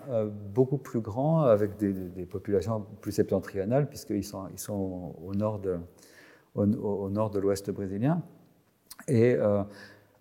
beaucoup 0.55 0.79
plus 0.79 1.01
grands 1.01 1.43
avec 1.43 1.77
des, 1.77 1.93
des, 1.93 2.25
populations 2.25 2.87
plus 3.01 3.13
septentrionales, 3.13 3.89
puisqu'ils 3.89 4.25
sont, 4.25 4.45
ils 4.53 4.61
sont 4.61 5.17
au 5.25 5.35
nord 5.35 5.59
de, 5.59 5.79
au, 6.55 7.11
nord 7.11 7.31
de 7.31 7.41
l'ouest 7.41 7.69
brésilien. 7.73 8.23
Et 9.09 9.37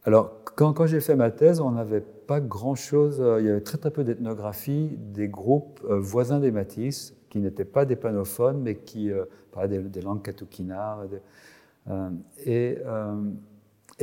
alors, 0.04 0.42
quand, 0.56 0.74
quand 0.74 0.88
j'ai 0.88 1.00
fait 1.00 1.16
ma 1.16 1.30
thèse, 1.30 1.62
on 1.62 1.72
n'avait 1.72 2.04
pas 2.26 2.42
grand-chose, 2.42 3.22
euh, 3.22 3.40
il 3.40 3.48
y 3.48 3.50
avait 3.50 3.62
très 3.62 3.78
très 3.78 3.92
peu 3.92 4.04
d'ethnographie 4.04 4.98
des 4.98 5.28
groupes 5.28 5.82
euh, 5.90 6.00
voisins 6.00 6.40
des 6.40 6.52
Matisse, 6.52 7.16
qui 7.30 7.40
n'étaient 7.40 7.66
pas 7.66 7.86
des 7.86 7.96
panophones, 7.96 8.62
mais 8.62 8.76
qui 8.76 9.12
euh, 9.12 9.26
parlaient 9.52 9.80
des, 9.80 10.02
langues 10.02 10.22
katukina. 10.22 11.00
et, 12.46 12.78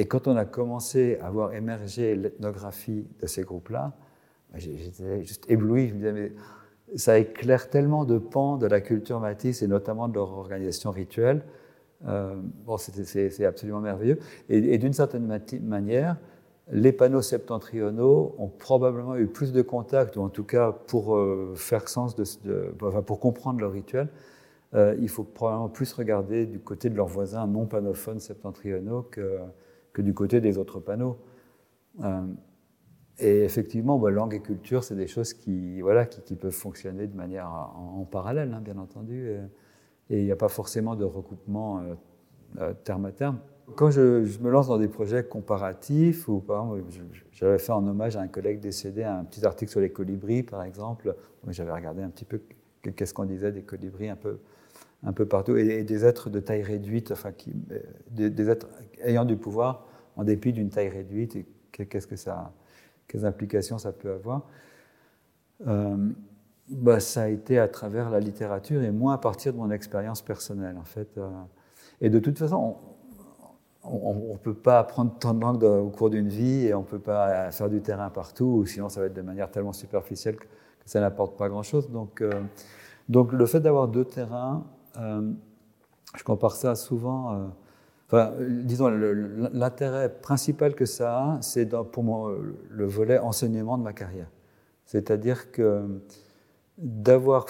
quand 0.09 0.29
on 0.29 0.37
a 0.37 0.45
commencé 0.45 1.19
à 1.21 1.31
voir 1.31 1.55
émerger 1.55 2.15
l'ethnographie 2.15 3.07
de 3.21 3.27
ces 3.27 3.43
groupes-là, 3.43 3.93
bah, 4.53 4.59
j'étais 4.59 5.25
juste 5.25 5.51
ébloui. 5.51 5.89
Je 5.89 5.95
me 5.95 5.99
disais, 5.99 6.13
mais 6.13 6.33
ça 6.97 7.19
éclaire 7.19 7.71
tellement 7.71 8.05
de 8.05 8.19
pans 8.19 8.57
de 8.57 8.67
la 8.67 8.81
culture 8.81 9.21
Matisse 9.21 9.63
et 9.63 9.67
notamment 9.67 10.09
de 10.09 10.15
leur 10.15 10.31
organisation 10.31 10.91
rituelle. 10.91 11.43
bon, 12.05 12.77
c'est 12.77 13.45
absolument 13.45 13.81
merveilleux. 13.81 14.19
Et 14.49 14.79
d'une 14.79 14.93
certaine 14.93 15.27
manière, 15.63 16.17
les 16.71 16.93
panneaux 16.93 17.23
septentrionaux 17.23 18.35
ont 18.39 18.49
probablement 18.49 19.17
eu 19.17 19.27
plus 19.27 19.53
de 19.53 19.63
contacts, 19.63 20.17
ou 20.17 20.23
en 20.23 20.29
tout 20.29 20.45
cas 20.45 20.73
pour 20.73 21.17
euh, 21.17 21.55
faire 21.57 21.89
sens, 21.89 22.17
pour 23.07 23.21
comprendre 23.21 23.61
leur 23.61 23.73
rituel, 23.73 24.09
euh, 24.75 24.97
il 24.99 25.09
faut 25.09 25.25
probablement 25.25 25.69
plus 25.69 25.93
regarder 25.93 26.47
du 26.47 26.61
côté 26.61 26.89
de 26.89 26.97
leurs 26.97 27.09
voisins 27.09 27.47
non 27.47 27.67
panophones 27.67 28.21
septentrionaux 28.21 29.03
que, 29.03 29.39
que 29.93 30.03
du 30.03 30.15
côté 30.15 30.41
des 30.41 30.57
autres 30.57 30.81
panneaux. 30.81 31.19
Euh, 32.03 32.23
et 33.19 33.43
effectivement, 33.43 33.99
bah, 33.99 34.11
langue 34.11 34.35
et 34.35 34.41
culture, 34.41 34.85
c'est 34.85 34.97
des 34.97 35.09
choses 35.09 35.35
qui, 35.35 35.81
voilà, 35.83 36.07
qui, 36.07 36.37
peuvent 36.37 36.51
fonctionner 36.51 37.07
de 37.07 37.15
manière 37.15 37.49
en, 37.49 38.07
parallèle, 38.11 38.55
hein, 38.55 38.61
bien 38.63 38.79
entendu. 38.79 39.29
Et 40.09 40.21
il 40.21 40.25
n'y 40.25 40.33
a 40.33 40.37
pas 40.37 40.49
forcément 40.49 40.97
de 40.97 41.05
recoupement 41.05 41.83
terme 42.85 43.05
à 43.05 43.13
terme 43.13 43.39
quand 43.75 43.91
je, 43.91 44.39
me 44.41 44.51
lance 44.51 44.69
dans 44.69 44.79
des 44.79 44.89
projets 44.89 45.25
comparatifs, 45.25 46.29
ou 46.29 46.41
par 46.41 46.77
exemple, 46.77 47.09
j'avais 47.33 47.59
fait 47.59 47.73
en 47.73 47.87
hommage 47.87 48.17
à 48.17 48.21
un 48.21 48.29
collègue 48.29 48.61
décédé 48.61 49.05
un 49.05 49.25
petit 49.25 49.45
article 49.45 49.71
sur 49.71 49.81
les 49.81 49.91
colibris, 49.91 50.43
par 50.43 50.63
exemple, 50.63 51.15
j'avais 51.49 51.73
regardé 51.73 52.03
un 52.03 52.11
petit 52.11 52.25
peu 52.25 52.41
qu'est-ce 52.97 53.15
qu'on 53.15 53.25
disait 53.25 53.53
des 53.53 53.63
colibris 53.63 54.09
un 54.09 54.17
peu, 54.17 54.39
un 55.03 55.13
peu 55.13 55.27
partout, 55.27 55.57
et, 55.57 55.85
des 55.85 56.05
êtres 56.05 56.31
de 56.31 56.41
taille 56.41 56.63
réduite, 56.63 57.13
enfin, 57.13 57.33
qui, 57.33 57.53
des, 58.11 58.51
êtres 58.51 58.69
ayant 59.03 59.25
du 59.25 59.37
pouvoir 59.37 59.87
en 60.17 60.25
dépit 60.25 60.53
d'une 60.53 60.71
taille 60.71 60.89
réduite, 60.89 61.37
et 61.37 61.47
qu'est-ce 61.73 62.07
que 62.07 62.17
ça, 62.17 62.53
quelles 63.09 63.25
implications 63.25 63.79
ça 63.79 63.93
peut 63.93 64.13
avoir. 64.13 64.47
Euh, 65.67 65.97
bah, 66.69 67.01
ça 67.01 67.23
a 67.23 67.29
été 67.29 67.59
à 67.59 67.69
travers 67.69 68.11
la 68.11 68.21
littérature 68.21 68.83
et 68.83 68.91
moins 68.91 69.15
à 69.15 69.19
partir 69.19 69.53
de 69.53 69.59
mon 69.59 69.71
expérience 69.71 70.23
personnelle, 70.23 70.77
en 70.79 70.85
fait. 70.85 71.19
Euh. 71.19 71.29
et 72.01 72.11
de 72.11 72.19
toute 72.19 72.39
façon, 72.39 72.57
on 72.57 72.92
ne 73.85 74.37
peut 74.39 74.55
pas 74.55 74.79
apprendre 74.79 75.13
tant 75.19 75.35
de 75.35 75.41
langues 75.41 75.65
au 75.65 75.91
cours 75.91 76.11
d'une 76.11 76.29
vie 76.29 76.67
et 76.67 76.75
on 76.75 76.81
ne 76.81 76.87
peut 76.87 76.99
pas 76.99 77.51
faire 77.51 77.69
du 77.69 77.81
terrain 77.81 78.11
partout, 78.11 78.65
sinon 78.67 78.89
ça 78.89 79.01
va 79.01 79.07
être 79.07 79.15
de 79.15 79.23
manière 79.23 79.51
tellement 79.51 79.73
superficielle 79.73 80.37
que, 80.37 80.47
ça 80.85 81.01
n'apporte 81.01 81.37
pas 81.39 81.49
grand-chose. 81.49 81.91
Donc, 81.91 82.21
euh, 82.21 82.43
donc 83.09 83.33
le 83.33 83.47
fait 83.47 83.61
d'avoir 83.61 83.87
deux 83.87 84.05
terrains, 84.05 84.65
euh, 84.99 85.31
je 86.17 86.25
compare 86.25 86.57
ça 86.57 86.75
souvent. 86.75 87.53
Euh, 88.13 88.49
disons, 88.65 88.89
l'intérêt 88.89 90.13
principal 90.13 90.75
que 90.75 90.85
ça 90.85 91.19
a, 91.19 91.39
c'est 91.41 91.67
pour 91.93 92.03
moi 92.03 92.37
le 92.69 92.85
volet 92.85 93.19
enseignement 93.19 93.79
de 93.79 93.83
ma 93.83 93.93
carrière. 93.93 94.29
C'est-à-dire 94.85 95.51
que 95.51 96.01
d'avoir 96.77 97.47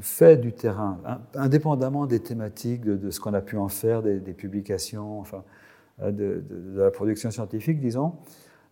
fait 0.00 0.36
du 0.36 0.52
terrain, 0.52 0.98
indépendamment 1.34 2.06
des 2.06 2.20
thématiques, 2.20 2.82
de, 2.82 3.10
ce 3.10 3.20
qu'on 3.20 3.32
a 3.32 3.40
pu 3.40 3.56
en 3.56 3.68
faire, 3.68 4.02
des, 4.02 4.20
des 4.20 4.34
publications, 4.34 5.18
enfin, 5.20 5.44
euh, 6.00 6.10
de, 6.10 6.42
la 6.74 6.90
production 6.90 7.30
scientifique, 7.30 7.78
disons, 7.78 8.14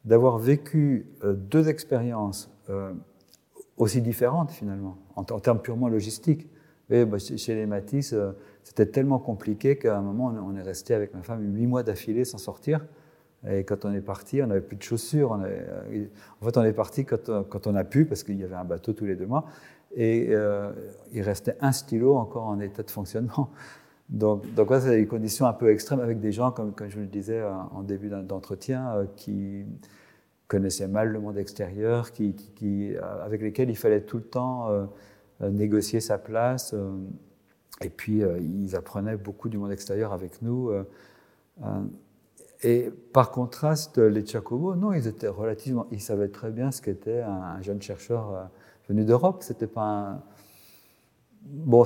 d'avoir 0.04 0.38
vécu 0.38 1.06
euh, 1.22 1.34
deux 1.34 1.68
expériences 1.68 2.50
euh, 2.70 2.92
aussi 3.76 4.00
différentes 4.00 4.50
finalement, 4.50 4.96
en, 5.16 5.24
termes 5.24 5.60
purement 5.60 5.88
logistiques. 5.88 6.48
Et, 6.88 7.04
bah, 7.04 7.18
chez 7.18 7.54
les 7.54 7.66
Matisse, 7.66 8.14
c'était 8.64 8.86
tellement 8.86 9.18
compliqué 9.18 9.76
qu'à 9.76 9.96
un 9.96 10.02
moment, 10.02 10.34
on 10.44 10.56
est 10.56 10.62
resté 10.62 10.94
avec 10.94 11.14
ma 11.14 11.22
femme 11.22 11.54
huit 11.54 11.66
mois 11.66 11.82
d'affilée 11.82 12.24
sans 12.24 12.38
sortir. 12.38 12.84
Et 13.48 13.64
quand 13.64 13.84
on 13.84 13.92
est 13.92 14.00
parti, 14.00 14.42
on 14.42 14.48
n'avait 14.48 14.60
plus 14.60 14.76
de 14.76 14.82
chaussures. 14.82 15.32
en 15.32 16.44
fait, 16.44 16.56
on 16.56 16.64
est 16.64 16.72
parti 16.72 17.04
quand, 17.04 17.66
on 17.66 17.74
a 17.76 17.84
pu, 17.84 18.06
parce 18.06 18.24
qu'il 18.24 18.38
y 18.38 18.44
avait 18.44 18.56
un 18.56 18.64
bateau 18.64 18.92
tous 18.92 19.06
les 19.06 19.14
deux 19.14 19.26
mois. 19.26 19.46
Et 19.94 20.32
il 21.12 21.22
restait 21.22 21.56
un 21.60 21.70
stylo 21.70 22.16
encore 22.16 22.48
en 22.48 22.58
état 22.58 22.82
de 22.82 22.90
fonctionnement. 22.90 23.50
Donc, 24.10 24.52
donc 24.54 24.68
c'est 24.80 24.90
des 24.90 25.06
conditions 25.06 25.46
un 25.46 25.52
peu 25.52 25.70
extrêmes 25.70 26.00
avec 26.00 26.20
des 26.20 26.32
gens, 26.32 26.50
comme, 26.50 26.74
je 26.88 26.94
vous 26.96 27.02
le 27.02 27.06
disais 27.06 27.42
en 27.42 27.82
début 27.82 28.08
d'entretien, 28.08 29.06
qui 29.16 29.64
connaissaient 30.48 30.88
mal 30.88 31.08
le 31.08 31.20
monde 31.20 31.38
extérieur, 31.38 32.12
qui, 32.12 32.34
qui, 32.34 32.92
avec 33.22 33.40
lesquels 33.40 33.70
il 33.70 33.76
fallait 33.76 34.02
tout 34.02 34.16
le 34.16 34.24
temps 34.24 34.68
négocier 35.40 36.00
sa 36.00 36.18
place. 36.18 36.74
et 37.82 37.88
puis, 37.88 38.22
ils 38.40 38.74
apprenaient 38.74 39.16
beaucoup 39.16 39.48
du 39.48 39.58
monde 39.58 39.70
extérieur 39.70 40.12
avec 40.12 40.42
nous. 40.42 40.72
Et 42.62 42.90
par 43.12 43.30
contraste, 43.30 43.98
les 43.98 44.22
Tchakobos, 44.22 44.74
non, 44.74 44.92
ils 44.92 45.06
étaient 45.06 45.28
relativement, 45.28 45.86
ils 45.90 46.00
savaient 46.00 46.28
très 46.28 46.50
bien 46.50 46.70
ce 46.70 46.82
qu'était 46.82 47.22
un, 47.22 47.60
jeune 47.62 47.80
chercheur 47.80 48.34
euh, 48.34 48.42
venu 48.88 49.04
d'Europe. 49.04 49.42
C'était 49.42 49.66
pas 49.66 49.82
un... 49.82 50.22
Bon, 51.42 51.84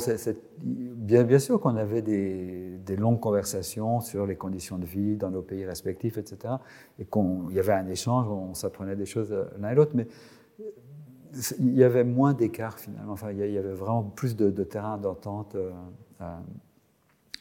bien, 0.58 1.38
sûr 1.38 1.60
qu'on 1.60 1.76
avait 1.76 2.02
des, 2.02 2.96
longues 2.96 3.20
conversations 3.20 4.00
sur 4.00 4.26
les 4.26 4.36
conditions 4.36 4.78
de 4.78 4.84
vie 4.84 5.16
dans 5.16 5.30
nos 5.30 5.42
pays 5.42 5.64
respectifs, 5.64 6.18
etc. 6.18 6.54
Et 6.98 7.04
qu'il 7.04 7.54
y 7.54 7.58
avait 7.58 7.72
un 7.72 7.86
échange, 7.86 8.28
on 8.28 8.54
s'apprenait 8.54 8.96
des 8.96 9.06
choses 9.06 9.32
euh, 9.32 9.44
l'un 9.58 9.70
et 9.70 9.74
l'autre, 9.74 9.92
mais 9.94 10.06
il 11.58 11.74
y 11.74 11.82
avait 11.82 12.04
moins 12.04 12.34
d'écart 12.34 12.78
finalement. 12.78 13.12
Enfin, 13.12 13.32
il 13.32 13.38
y 13.38 13.58
avait 13.58 13.72
vraiment 13.72 14.02
plus 14.02 14.36
de, 14.36 14.50
terrain 14.64 14.98
d'entente 14.98 15.56
euh, 15.56 15.70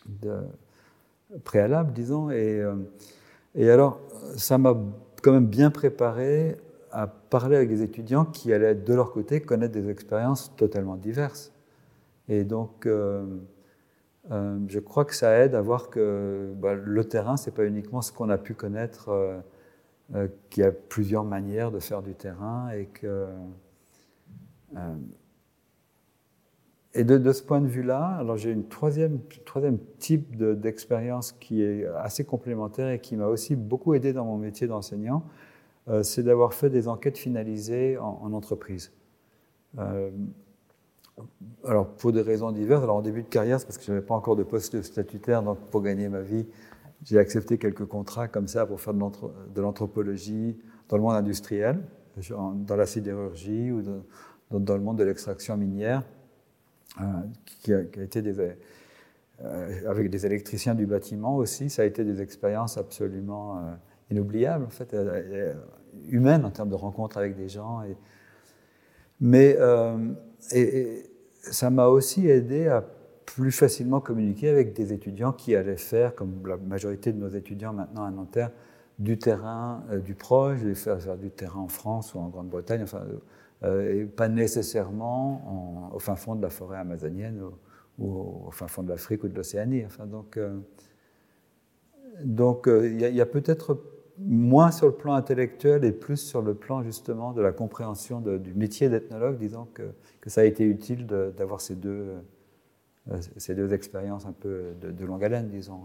de, 0.08 0.42
préalable, 1.44 1.94
disons. 1.94 2.32
Et, 2.32 2.64
et 3.56 3.70
alors, 3.70 4.00
ça 4.36 4.58
m'a 4.58 4.76
quand 5.22 5.32
même 5.32 5.48
bien 5.48 5.72
préparé 5.72 6.58
à 6.92 7.08
parler 7.08 7.56
avec 7.56 7.70
des 7.70 7.82
étudiants 7.82 8.26
qui 8.26 8.54
allaient 8.54 8.76
de 8.76 8.94
leur 8.94 9.12
côté 9.12 9.42
connaître 9.42 9.74
des 9.74 9.90
expériences 9.90 10.56
totalement 10.56 10.96
diverses. 10.96 11.52
Et 12.30 12.44
donc, 12.44 12.86
euh, 12.86 13.26
euh, 14.32 14.60
je 14.68 14.80
crois 14.80 15.06
que 15.06 15.16
ça 15.16 15.38
aide 15.40 15.56
à 15.56 15.62
voir 15.62 15.90
que 15.90 16.54
bah, 16.58 16.74
le 16.74 17.04
terrain, 17.06 17.38
c'est 17.38 17.54
pas 17.54 17.66
uniquement 17.66 18.02
ce 18.02 18.12
qu'on 18.12 18.30
a 18.30 18.38
pu 18.38 18.54
connaître, 18.54 19.10
euh, 19.10 20.28
qu'il 20.50 20.64
y 20.64 20.66
a 20.66 20.72
plusieurs 20.72 21.24
manières 21.24 21.72
de 21.72 21.80
faire 21.80 22.02
du 22.02 22.16
terrain 22.16 22.70
et 22.72 22.86
que 22.86 23.28
et 26.96 27.04
de, 27.04 27.32
ce 27.32 27.42
point 27.42 27.60
de 27.60 27.68
vue-là, 27.68 28.24
j'ai 28.36 28.52
une 28.52 28.68
troisième, 28.68 29.20
troisième 29.46 29.80
type 29.98 30.36
d'expérience 30.38 31.32
qui 31.32 31.64
est 31.64 31.86
assez 31.98 32.24
complémentaire 32.24 32.90
et 32.90 33.00
qui 33.00 33.16
m'a 33.16 33.26
aussi 33.26 33.56
beaucoup 33.56 33.96
aidé 33.96 34.14
dans 34.14 34.26
mon 34.26 34.38
métier 34.38 34.68
d'enseignant, 34.68 35.24
c'est 36.04 36.22
d'avoir 36.22 36.54
fait 36.54 36.70
des 36.70 36.88
enquêtes 36.88 37.18
finalisées 37.18 37.98
en, 37.98 38.32
entreprise. 38.34 38.92
Alors 41.66 41.88
pour 41.88 42.12
des 42.12 42.22
raisons 42.22 42.52
diverses, 42.52 42.84
alors 42.84 42.98
en 42.98 43.02
début 43.02 43.24
de 43.24 43.28
carrière, 43.28 43.60
c'est 43.60 43.66
parce 43.66 43.78
que 43.78 43.84
je 43.86 43.92
n'avais 43.92 44.06
pas 44.06 44.16
encore 44.16 44.36
de 44.36 44.44
poste 44.44 44.82
statutaire, 44.82 45.44
donc 45.44 45.60
pour 45.70 45.82
gagner 45.82 46.10
ma 46.10 46.22
vie, 46.22 46.46
j'ai 47.04 47.20
accepté 47.20 47.58
quelques 47.58 47.86
contrats 47.86 48.28
comme 48.28 48.48
ça 48.48 48.66
pour 48.66 48.82
faire 48.82 48.94
de 48.94 49.62
l'anthropologie 49.62 50.58
dans 50.90 50.98
le 50.98 51.04
monde 51.04 51.16
industriel, 51.16 51.80
dans 52.32 52.76
la 52.76 52.86
sidérurgie 52.86 53.72
ou 53.72 53.82
dans 54.52 54.76
le 54.76 54.82
monde 54.82 54.98
de 54.98 55.04
l'extraction 55.04 55.58
minière. 55.58 56.04
Euh, 57.02 57.04
qui, 57.46 57.74
a, 57.74 57.80
été 57.80 58.22
euh, 59.42 59.90
avec 59.90 60.12
des 60.12 60.26
électriciens 60.28 60.76
du 60.76 60.86
bâtiment 60.86 61.38
aussi. 61.38 61.70
Ça 61.72 61.82
a 61.82 61.86
été 61.86 62.04
des 62.04 62.22
expériences 62.22 62.78
absolument 62.78 63.58
euh, 63.58 63.72
inoubliables, 64.12 64.66
en 64.66 64.70
fait, 64.70 64.96
humaines 66.10 66.46
en 66.46 66.52
termes 66.52 66.70
de 66.70 66.76
rencontres 66.76 67.18
avec 67.18 67.36
des 67.36 67.50
gens. 67.50 67.82
Mais 69.20 69.58
et, 70.52 71.10
ça 71.42 71.70
m'a 71.70 71.88
aussi 71.88 72.30
aidé 72.30 72.68
à 72.68 72.86
plus 73.26 73.52
facilement 73.52 74.00
communiquer 74.00 74.48
avec 74.48 74.74
des 74.74 74.94
étudiants 74.94 75.34
qui 75.34 75.58
allaient 75.58 75.76
faire, 75.76 76.16
comme 76.16 76.48
la 76.48 76.56
majorité 76.56 77.12
de 77.12 77.18
nos 77.18 77.28
étudiants 77.28 77.74
maintenant 77.74 78.06
à 78.06 78.12
Nanterre, 78.12 78.52
du 78.98 79.18
terrain 79.18 79.84
du 80.06 80.16
proche, 80.16 80.62
les 80.62 80.76
faire, 80.76 81.02
faire 81.02 81.18
du 81.18 81.32
terrain 81.32 81.60
en 81.60 81.68
France 81.68 82.14
ou 82.14 82.20
en 82.20 82.30
Grande-Bretagne, 82.30 82.84
enfin, 82.84 83.02
euh, 83.64 84.02
et 84.02 84.06
pas 84.06 84.28
nécessairement 84.28 85.92
au 85.94 86.00
fin 86.00 86.16
fond 86.16 86.36
de 86.36 86.42
la 86.42 86.50
forêt 86.50 86.78
amazonienne 86.78 87.42
ou, 87.98 88.48
au 88.48 88.52
fin 88.52 88.68
fond 88.68 88.84
de 88.84 88.90
l'Afrique 88.90 89.24
ou 89.24 89.30
de 89.30 89.36
l'Océanie. 89.36 89.86
Enfin, 89.86 90.06
donc, 90.06 90.36
euh, 90.38 90.60
donc 92.24 92.68
euh, 92.68 92.90
il 92.90 93.00
y 93.00 93.22
a, 93.22 93.26
peut-être 93.26 93.82
moins 94.20 94.72
sur 94.72 94.88
le 94.88 94.94
plan 94.94 95.14
intellectuel 95.14 95.84
et 95.84 95.92
plus 95.92 96.18
sur 96.18 96.42
le 96.42 96.54
plan 96.54 96.84
justement 96.84 97.34
de 97.34 97.42
la 97.42 97.52
compréhension 97.52 98.22
du 98.22 98.54
métier 98.54 98.90
d'ethnologue, 98.90 99.38
disons 99.38 99.68
que, 99.74 99.84
que, 100.22 100.30
ça 100.30 100.42
a 100.42 100.44
été 100.44 100.64
utile 100.64 101.06
d'avoir 101.06 101.62
ces 101.62 101.76
deux, 101.76 102.14
ces 103.38 103.56
deux 103.56 103.74
expériences 103.74 104.26
un 104.26 104.34
peu 104.34 104.74
de, 104.82 104.92
de 104.92 105.06
longue 105.06 105.24
haleine, 105.24 105.50
disons. 105.50 105.80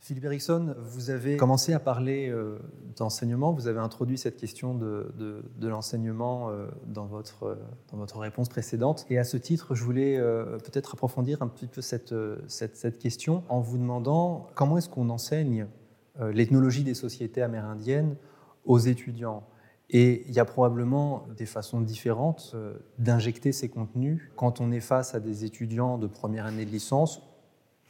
Philippe 0.00 0.24
Erickson, 0.24 0.74
vous 0.80 1.10
avez 1.10 1.36
commencé 1.36 1.72
à 1.72 1.80
parler 1.80 2.28
euh, 2.28 2.58
d'enseignement, 2.96 3.52
vous 3.52 3.66
avez 3.66 3.80
introduit 3.80 4.16
cette 4.16 4.36
question 4.36 4.74
de, 4.74 5.12
l'enseignement 5.60 6.50
euh, 6.50 6.66
dans, 6.86 7.06
votre, 7.06 7.42
euh, 7.44 7.54
dans 7.90 7.98
votre 7.98 8.18
réponse 8.18 8.48
précédente. 8.48 9.06
Et 9.10 9.18
à 9.18 9.24
ce 9.24 9.36
titre, 9.36 9.74
je 9.74 9.82
voulais 9.82 10.18
peut-être 10.64 10.94
approfondir 10.94 11.42
un 11.42 11.48
petit 11.48 11.66
peu 11.66 11.80
cette, 11.82 12.14
cette, 12.46 12.98
question 12.98 13.42
en 13.48 13.60
vous 13.60 13.76
demandant 13.76 14.46
comment 14.54 14.78
est-ce 14.78 14.88
qu'on 14.88 15.10
enseigne 15.10 15.66
l'ethnologie 16.18 16.84
des 16.84 16.94
sociétés 16.94 17.42
amérindiennes 17.42 18.16
aux 18.64 18.78
étudiants. 18.78 19.44
Et 19.90 20.24
il 20.28 20.34
y 20.34 20.40
a 20.40 20.44
probablement 20.44 21.26
des 21.36 21.46
façons 21.46 21.80
différentes 21.80 22.54
d'injecter 22.98 23.52
ces 23.52 23.68
contenus 23.68 24.20
quand 24.36 24.60
on 24.60 24.70
est 24.72 24.80
face 24.80 25.14
à 25.14 25.20
des 25.20 25.44
étudiants 25.44 25.96
de 25.96 26.06
première 26.06 26.46
année 26.46 26.64
de 26.64 26.70
licence 26.70 27.22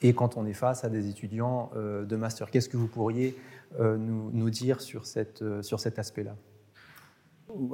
et 0.02 0.14
quand 0.14 0.36
on 0.36 0.46
est 0.46 0.52
face 0.52 0.84
à 0.84 0.88
des 0.88 1.08
étudiants 1.08 1.70
euh, 1.76 2.04
de 2.04 2.16
master. 2.16 2.50
Qu'est-ce 2.50 2.68
que 2.68 2.76
vous 2.76 2.86
pourriez 2.86 3.36
euh, 3.80 3.96
nous, 3.96 4.50
dire 4.50 4.80
sur, 4.80 5.06
cette, 5.06 5.42
euh, 5.42 5.62
sur 5.62 5.80
cet 5.80 5.98
aspect-là? 5.98 6.36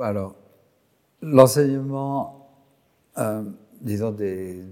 Alors, 0.01 0.37
l'enseignement, 1.21 2.49
disons, 3.81 4.13
des, 4.13 4.65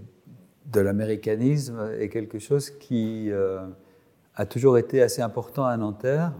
de 0.67 0.81
l'américanisme 0.81 1.91
est 1.99 2.09
quelque 2.09 2.39
chose 2.39 2.71
qui 2.71 3.31
a 4.35 4.47
toujours 4.47 4.79
été 4.79 5.03
assez 5.03 5.23
important 5.23 5.65
à 5.65 5.77
Nanterre. 5.77 6.33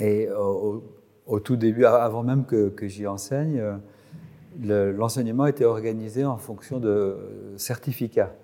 et 0.00 0.28
au, 0.30 1.40
tout 1.40 1.56
début, 1.56 1.84
avant 1.84 2.22
même 2.22 2.44
que, 2.44 2.72
j'y 2.82 3.06
enseigne, 3.06 3.62
l'enseignement 4.60 5.46
était 5.46 5.64
organisé 5.64 6.24
en 6.24 6.36
fonction 6.36 6.78
de 6.78 7.54
certificats 7.56 8.34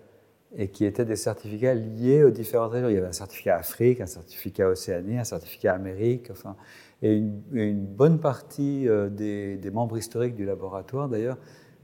et 0.57 0.69
qui 0.69 0.85
étaient 0.85 1.05
des 1.05 1.16
certificats 1.16 1.75
liés 1.75 2.25
aux 2.25 2.31
différentes 2.31 2.73
régions. 2.73 2.89
Il 2.89 2.95
y 2.95 2.99
avait 2.99 3.09
un 3.09 3.12
certificat 3.12 3.57
Afrique, 3.57 4.01
un 4.01 4.07
certificat 4.07 4.69
Océanie, 4.69 5.19
un 5.19 5.25
certificat 5.25 5.75
Amérique, 5.75 6.29
enfin, 6.31 6.57
et 7.03 7.16
une, 7.53 7.85
bonne 7.85 8.19
partie 8.19 8.89
euh, 8.89 9.09
des, 9.09 9.71
membres 9.73 9.99
historiques 9.99 10.35
du 10.35 10.45
laboratoire, 10.45 11.09
d'ailleurs, 11.09 11.39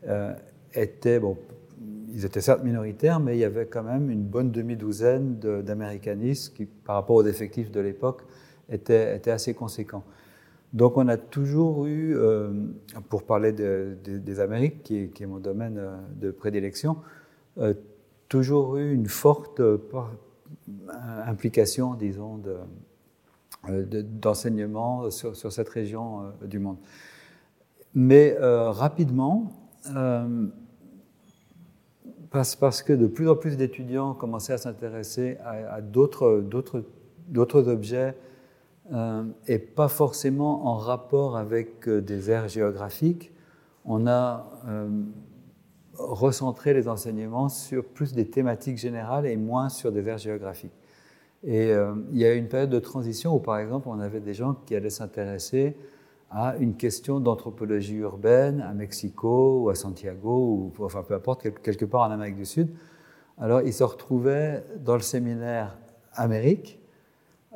euh, 0.08 0.32
étaient, 0.72 1.20
bon, 1.20 1.36
ils 2.12 2.24
étaient 2.24 2.40
certes 2.40 2.62
minoritaires, 2.62 3.20
mais 3.20 3.36
il 3.36 3.40
y 3.40 3.44
avait 3.44 3.66
quand 3.66 3.82
même 3.82 4.10
une 4.10 4.22
bonne 4.22 4.50
demi-douzaine 4.50 5.38
d'américanistes 5.38 6.54
qui, 6.54 6.66
par 6.66 6.96
rapport 6.96 7.16
aux 7.16 7.26
effectifs 7.26 7.70
de 7.70 7.80
l'époque, 7.80 8.22
étaient, 8.68 9.20
assez 9.30 9.54
conséquents. 9.54 10.04
Donc 10.72 10.96
on 10.96 11.06
a 11.08 11.16
toujours 11.16 11.86
eu, 11.86 12.16
euh, 12.16 12.52
pour 13.08 13.24
parler 13.24 13.52
des 13.52 14.40
Amériques, 14.40 14.82
qui 14.82 15.10
est, 15.20 15.26
mon 15.26 15.38
domaine 15.38 15.80
de 16.20 16.30
prédilection, 16.30 16.96
toujours 18.28 18.76
eu 18.76 18.92
une 18.92 19.06
forte 19.06 19.60
euh, 19.60 19.78
implication, 21.26 21.94
disons, 21.94 22.42
euh, 23.68 23.84
d'enseignement 23.84 25.10
sur, 25.10 25.34
cette 25.52 25.68
région 25.68 26.22
euh, 26.22 26.46
du 26.46 26.58
monde. 26.58 26.78
Mais 27.94 28.36
rapidement, 28.40 29.52
parce, 32.58 32.82
que 32.82 32.92
de 32.92 33.06
plus 33.06 33.28
en 33.28 33.36
plus 33.36 33.56
d'étudiants 33.56 34.14
commençaient 34.14 34.54
à 34.54 34.58
s'intéresser 34.58 35.38
à, 35.44 35.80
d'autres 35.80 37.68
objets 37.68 38.14
et 39.46 39.58
pas 39.58 39.88
forcément 39.88 40.66
en 40.66 40.76
rapport 40.76 41.36
avec 41.36 41.88
des 41.88 42.30
aires 42.30 42.48
géographiques, 42.48 43.32
on 43.84 44.06
a 44.06 44.50
recentrer 45.96 46.74
les 46.74 46.88
enseignements 46.88 47.48
sur 47.48 47.84
plus 47.84 48.12
des 48.12 48.28
thématiques 48.28 48.78
générales 48.78 49.26
et 49.26 49.36
moins 49.36 49.68
sur 49.68 49.92
des 49.92 50.08
aires 50.08 50.18
géographiques. 50.18 50.74
Et 51.44 51.72
euh, 51.72 51.94
il 52.10 52.18
y 52.18 52.24
a 52.24 52.34
eu 52.34 52.38
une 52.38 52.48
période 52.48 52.70
de 52.70 52.78
transition 52.78 53.34
où, 53.34 53.38
par 53.38 53.58
exemple, 53.58 53.88
on 53.88 54.00
avait 54.00 54.20
des 54.20 54.34
gens 54.34 54.54
qui 54.66 54.74
allaient 54.74 54.90
s'intéresser 54.90 55.76
à 56.34 56.56
une 56.56 56.74
question 56.74 57.20
d'anthropologie 57.20 57.94
urbaine 57.94 58.60
à 58.60 58.74
Mexico 58.74 59.62
ou 59.62 59.68
à 59.70 59.76
Santiago, 59.76 60.72
ou 60.78 60.84
enfin 60.84 61.04
peu 61.04 61.14
importe, 61.14 61.42
quelque 61.62 61.84
part 61.84 62.02
en 62.02 62.10
Amérique 62.10 62.36
du 62.36 62.44
Sud. 62.44 62.70
Alors 63.38 63.62
ils 63.62 63.72
se 63.72 63.84
retrouvaient 63.84 64.64
dans 64.84 64.94
le 64.94 65.00
séminaire 65.00 65.78
Amérique, 66.12 66.80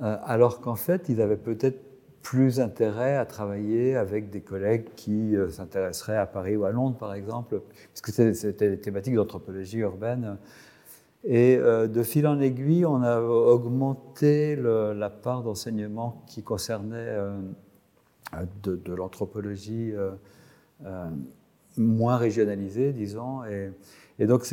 euh, 0.03 0.16
alors 0.24 0.61
qu'en 0.61 0.76
fait, 0.76 1.09
ils 1.09 1.20
avaient 1.20 1.37
peut-être 1.37 1.81
plus 2.22 2.61
intérêt 2.61 3.16
à 3.16 3.24
travailler 3.24 3.97
avec 3.97 4.31
des 4.31 4.41
collègues 4.41 4.87
qui 4.95 5.37
euh, 5.37 5.49
s'intéresseraient 5.49 6.16
à 6.16 6.26
Paris 6.26 6.57
ou 6.57 6.64
à 6.64 6.70
Londres, 6.70 6.97
par 6.97 7.14
exemple, 7.14 7.61
puisque 7.93 8.11
c'était 8.35 8.70
des 8.70 8.79
thématiques 8.79 9.14
d'anthropologie 9.14 9.79
urbaine. 9.79 10.39
Et 11.24 11.57
de 11.59 12.03
fil 12.05 12.29
en 12.29 12.39
aiguille, 12.39 12.87
on 12.87 13.03
a 13.03 13.20
augmenté 13.20 14.55
la 14.55 15.11
part 15.11 15.43
d'enseignement 15.43 16.22
qui 16.29 16.45
concernait 16.45 17.18
de, 18.62 18.93
l'anthropologie 18.93 19.93
moins 21.76 22.16
régionalisée, 22.16 22.93
disons. 22.93 23.45
Et, 23.45 23.70
et 24.18 24.26
donc, 24.26 24.45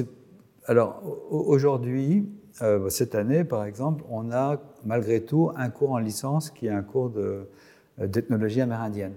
alors 0.66 1.02
aujourd'hui, 1.30 2.30
cette 2.90 3.16
année, 3.16 3.44
par 3.44 3.66
exemple, 3.66 4.04
on 4.10 4.32
a 4.32 4.62
malgré 4.86 5.22
tout 5.22 5.52
un 5.56 5.70
cours 5.70 5.92
en 5.92 6.00
licence 6.00 6.50
qui 6.50 6.68
est 6.68 6.72
un 6.72 6.84
cours 6.84 7.12
d'ethnologie 7.98 8.62
amérindienne 8.62 9.14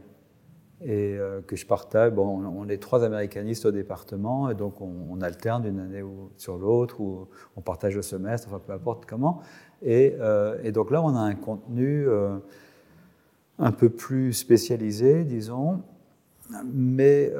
et 0.80 1.16
euh, 1.16 1.40
que 1.40 1.56
je 1.56 1.66
partage. 1.66 2.12
Bon, 2.12 2.26
on 2.26 2.68
est 2.68 2.78
trois 2.78 3.04
américanistes 3.04 3.66
au 3.66 3.70
département, 3.70 4.50
et 4.50 4.54
donc 4.54 4.80
on, 4.80 5.20
alterne 5.20 5.62
d'une 5.62 5.80
année 5.80 6.04
sur 6.36 6.58
l'autre, 6.58 7.00
ou 7.00 7.28
on 7.56 7.60
partage 7.60 7.96
le 7.96 8.02
semestre, 8.02 8.48
enfin 8.48 8.60
peu 8.64 8.72
importe 8.72 9.06
comment. 9.06 9.40
Et, 9.82 10.16
euh, 10.20 10.58
et 10.62 10.72
donc 10.72 10.90
là, 10.90 11.02
on 11.02 11.14
a 11.16 11.20
un 11.20 11.34
contenu 11.34 12.06
euh, 12.06 12.36
un 13.58 13.72
peu 13.72 13.88
plus 13.88 14.32
spécialisé, 14.32 15.24
disons, 15.24 15.82
mais 16.64 17.32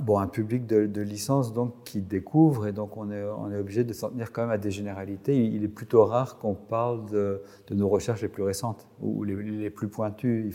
bon, 0.00 0.18
un 0.18 0.28
public 0.28 0.66
de, 0.66 1.00
licence 1.00 1.52
donc 1.52 1.84
qui 1.84 2.00
découvre, 2.00 2.66
et 2.66 2.72
donc 2.72 2.96
on 2.96 3.10
est, 3.10 3.24
on 3.24 3.52
obligé 3.58 3.84
de 3.84 3.92
s'en 3.92 4.10
tenir 4.10 4.32
quand 4.32 4.42
même 4.42 4.50
à 4.50 4.58
des 4.58 4.70
généralités. 4.70 5.44
Il, 5.44 5.64
est 5.64 5.68
plutôt 5.68 6.04
rare 6.04 6.38
qu'on 6.38 6.54
parle 6.54 7.06
de, 7.10 7.42
nos 7.70 7.88
recherches 7.88 8.22
les 8.22 8.28
plus 8.28 8.42
récentes 8.42 8.86
ou 9.00 9.24
les, 9.24 9.70
plus 9.70 9.88
pointues 9.88 10.54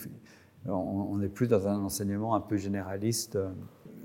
on, 0.65 1.21
est 1.21 1.29
plus 1.29 1.47
dans 1.47 1.67
un 1.67 1.79
enseignement 1.79 2.35
un 2.35 2.41
peu 2.41 2.57
généraliste. 2.57 3.37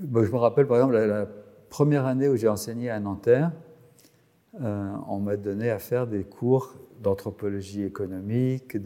je 0.00 0.06
me 0.06 0.36
rappelle 0.36 0.66
par 0.66 0.76
exemple 0.76 0.94
la, 0.96 1.26
première 1.72 2.04
année 2.04 2.28
où 2.28 2.36
j'ai 2.36 2.48
enseigné 2.48 2.90
à 2.90 3.00
Nanterre, 3.00 3.50
euh, 4.60 4.92
on 5.08 5.20
m'a 5.20 5.38
donné 5.38 5.70
à 5.70 5.78
faire 5.78 6.06
des 6.06 6.22
cours 6.22 6.74
d'anthropologie 7.02 7.82
économique, 7.82 8.76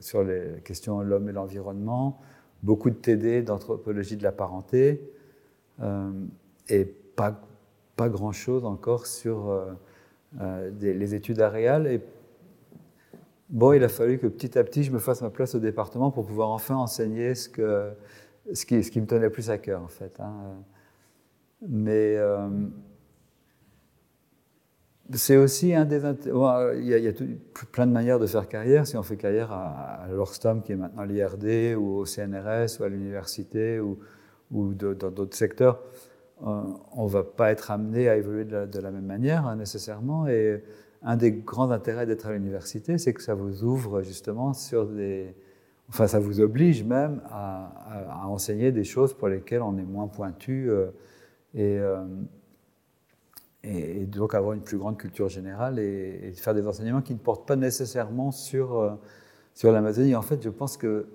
sur 0.00 0.24
les 0.24 0.60
questions 0.64 0.98
de 1.00 1.04
l'homme 1.04 1.28
et 1.28 1.32
l'environnement, 1.32 2.20
beaucoup 2.62 2.90
de 2.90 2.96
TD 2.96 3.42
d'anthropologie 3.42 4.16
de 4.16 4.22
la 4.22 4.32
parenté, 4.32 5.00
euh, 5.80 6.10
et 6.68 6.84
pas, 6.84 7.40
pas 7.96 8.08
grand-chose 8.08 8.64
encore 8.64 9.06
sur 9.06 9.50
euh, 10.40 10.70
les 10.80 11.14
études 11.14 11.40
aréales. 11.40 11.86
Et 11.86 12.00
Bon, 13.52 13.74
il 13.74 13.84
a 13.84 13.90
fallu 13.90 14.18
que 14.18 14.26
petit 14.28 14.58
à 14.58 14.64
petit, 14.64 14.82
je 14.82 14.90
me 14.90 14.98
fasse 14.98 15.20
ma 15.20 15.28
place 15.28 15.54
au 15.54 15.58
département 15.58 16.10
pour 16.10 16.24
pouvoir 16.24 16.48
enfin 16.48 16.74
enseigner 16.74 17.34
ce, 17.34 17.50
que, 17.50 17.90
ce, 18.54 18.64
qui, 18.64 18.98
me 18.98 19.06
tenait 19.06 19.28
plus 19.28 19.50
à 19.50 19.58
cœur, 19.58 19.82
en 19.82 19.88
fait. 19.88 20.18
Hein. 20.20 20.32
Mais 21.68 22.16
euh, 22.16 22.48
c'est 25.14 25.36
aussi 25.36 25.74
un 25.74 25.84
des... 25.84 26.00
il 26.26 26.88
y 26.88 27.08
a, 27.08 27.12
plein 27.72 27.86
de 27.86 27.92
manières 27.92 28.18
de 28.18 28.26
faire 28.26 28.48
carrière. 28.48 28.86
Si 28.86 28.96
on 28.96 29.02
fait 29.02 29.16
carrière 29.16 29.52
à, 29.52 30.06
l'Orstom, 30.10 30.62
qui 30.62 30.72
est 30.72 30.76
maintenant 30.76 31.04
l'IRD, 31.04 31.76
ou 31.76 31.98
au 31.98 32.04
CNRS, 32.04 32.80
ou 32.80 32.84
à 32.84 32.88
l'université, 32.88 33.80
ou, 33.80 33.98
dans 34.50 35.10
d'autres 35.10 35.36
secteurs, 35.36 35.80
euh, 36.46 36.62
on 36.92 37.04
ne 37.04 37.10
va 37.10 37.22
pas 37.22 37.50
être 37.50 37.70
amené 37.70 38.08
à 38.08 38.16
évoluer 38.16 38.44
de 38.44 38.80
la, 38.80 38.90
même 38.90 39.06
manière, 39.06 39.46
hein, 39.46 39.56
nécessairement. 39.56 40.26
Et 40.28 40.62
un 41.02 41.16
des 41.16 41.32
grands 41.32 41.70
intérêts 41.70 42.06
d'être 42.06 42.26
à 42.26 42.32
l'université, 42.32 42.98
c'est 42.98 43.12
que 43.12 43.22
ça 43.22 43.34
vous 43.34 43.64
ouvre 43.64 44.02
justement 44.02 44.52
sur 44.52 44.86
des... 44.86 45.34
Enfin, 45.88 46.06
ça 46.06 46.20
vous 46.20 46.40
oblige 46.40 46.84
même 46.84 47.20
à, 47.30 48.26
enseigner 48.26 48.72
des 48.72 48.84
choses 48.84 49.12
pour 49.12 49.28
lesquelles 49.28 49.62
on 49.62 49.76
est 49.76 49.84
moins 49.84 50.06
pointu 50.06 50.70
euh, 50.70 50.86
euh, 51.56 52.04
et, 53.64 54.06
donc 54.06 54.34
avoir 54.34 54.52
une 54.52 54.62
plus 54.62 54.78
grande 54.78 54.98
culture 54.98 55.28
générale 55.28 55.78
et, 55.78 56.32
faire 56.34 56.54
des 56.54 56.66
enseignements 56.66 57.02
qui 57.02 57.14
ne 57.14 57.18
portent 57.18 57.46
pas 57.46 57.56
nécessairement 57.56 58.30
sur, 58.30 58.78
euh, 58.78 58.90
sur 59.54 59.72
l'Amazonie. 59.72 60.14
En 60.14 60.22
fait, 60.22 60.42
je 60.42 60.50
pense 60.50 60.76
que 60.76 61.06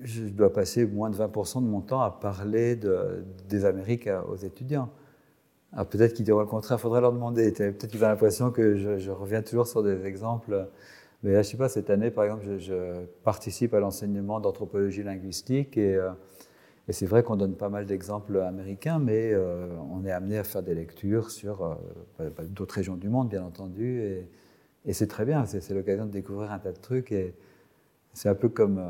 je 0.00 0.22
dois 0.28 0.52
passer 0.52 0.86
moins 0.86 1.10
de 1.10 1.16
20% 1.16 1.62
de 1.62 1.68
mon 1.68 1.80
temps 1.80 2.00
à 2.00 2.10
parler 2.10 2.76
de, 2.76 3.24
des 3.48 3.64
Amériques 3.64 4.08
aux 4.28 4.36
étudiants. 4.36 4.90
Alors 5.72 5.86
peut-être 5.86 6.14
qu'ils 6.14 6.24
diront 6.24 6.40
le 6.40 6.46
contraire, 6.46 6.78
il 6.78 6.80
faudrait 6.80 7.00
leur 7.00 7.12
demander. 7.12 7.52
Peut-être 7.52 7.88
qu'ils 7.88 8.02
ont 8.04 8.08
l'impression 8.08 8.50
que 8.50 8.76
je, 8.76 9.10
reviens 9.10 9.42
toujours 9.42 9.66
sur 9.66 9.82
des 9.82 10.06
exemples. 10.06 10.68
Mais 11.22 11.32
là, 11.32 11.42
je 11.42 11.50
sais 11.50 11.56
pas, 11.56 11.68
cette 11.68 11.90
année, 11.90 12.10
par 12.10 12.24
exemple, 12.24 12.58
je, 12.58 13.04
participe 13.24 13.74
à 13.74 13.80
l'enseignement 13.80 14.40
d'anthropologie 14.40 15.02
linguistique 15.02 15.76
et, 15.76 15.96
euh, 15.96 16.10
et 16.88 16.92
c'est 16.92 17.06
vrai 17.06 17.22
qu'on 17.22 17.36
donne 17.36 17.54
pas 17.54 17.68
mal 17.68 17.84
d'exemples 17.84 18.38
américains, 18.38 18.98
mais 18.98 19.32
euh, 19.32 19.68
on 19.92 20.04
est 20.06 20.10
amené 20.10 20.38
à 20.38 20.44
faire 20.44 20.62
des 20.62 20.74
lectures 20.74 21.30
sur 21.30 21.62
euh, 21.62 21.74
bah, 22.18 22.24
bah, 22.34 22.42
d'autres 22.48 22.76
régions 22.76 22.96
du 22.96 23.10
monde, 23.10 23.28
bien 23.28 23.44
entendu, 23.44 24.02
et, 24.02 24.28
c'est 24.92 25.06
très 25.06 25.26
bien, 25.26 25.44
c'est 25.44 25.74
l'occasion 25.74 26.06
de 26.06 26.10
découvrir 26.10 26.50
un 26.50 26.58
tas 26.58 26.72
de 26.72 26.78
trucs. 26.78 27.12
Et 27.12 27.34
c'est 28.14 28.30
un 28.30 28.34
peu 28.34 28.48
comme, 28.48 28.82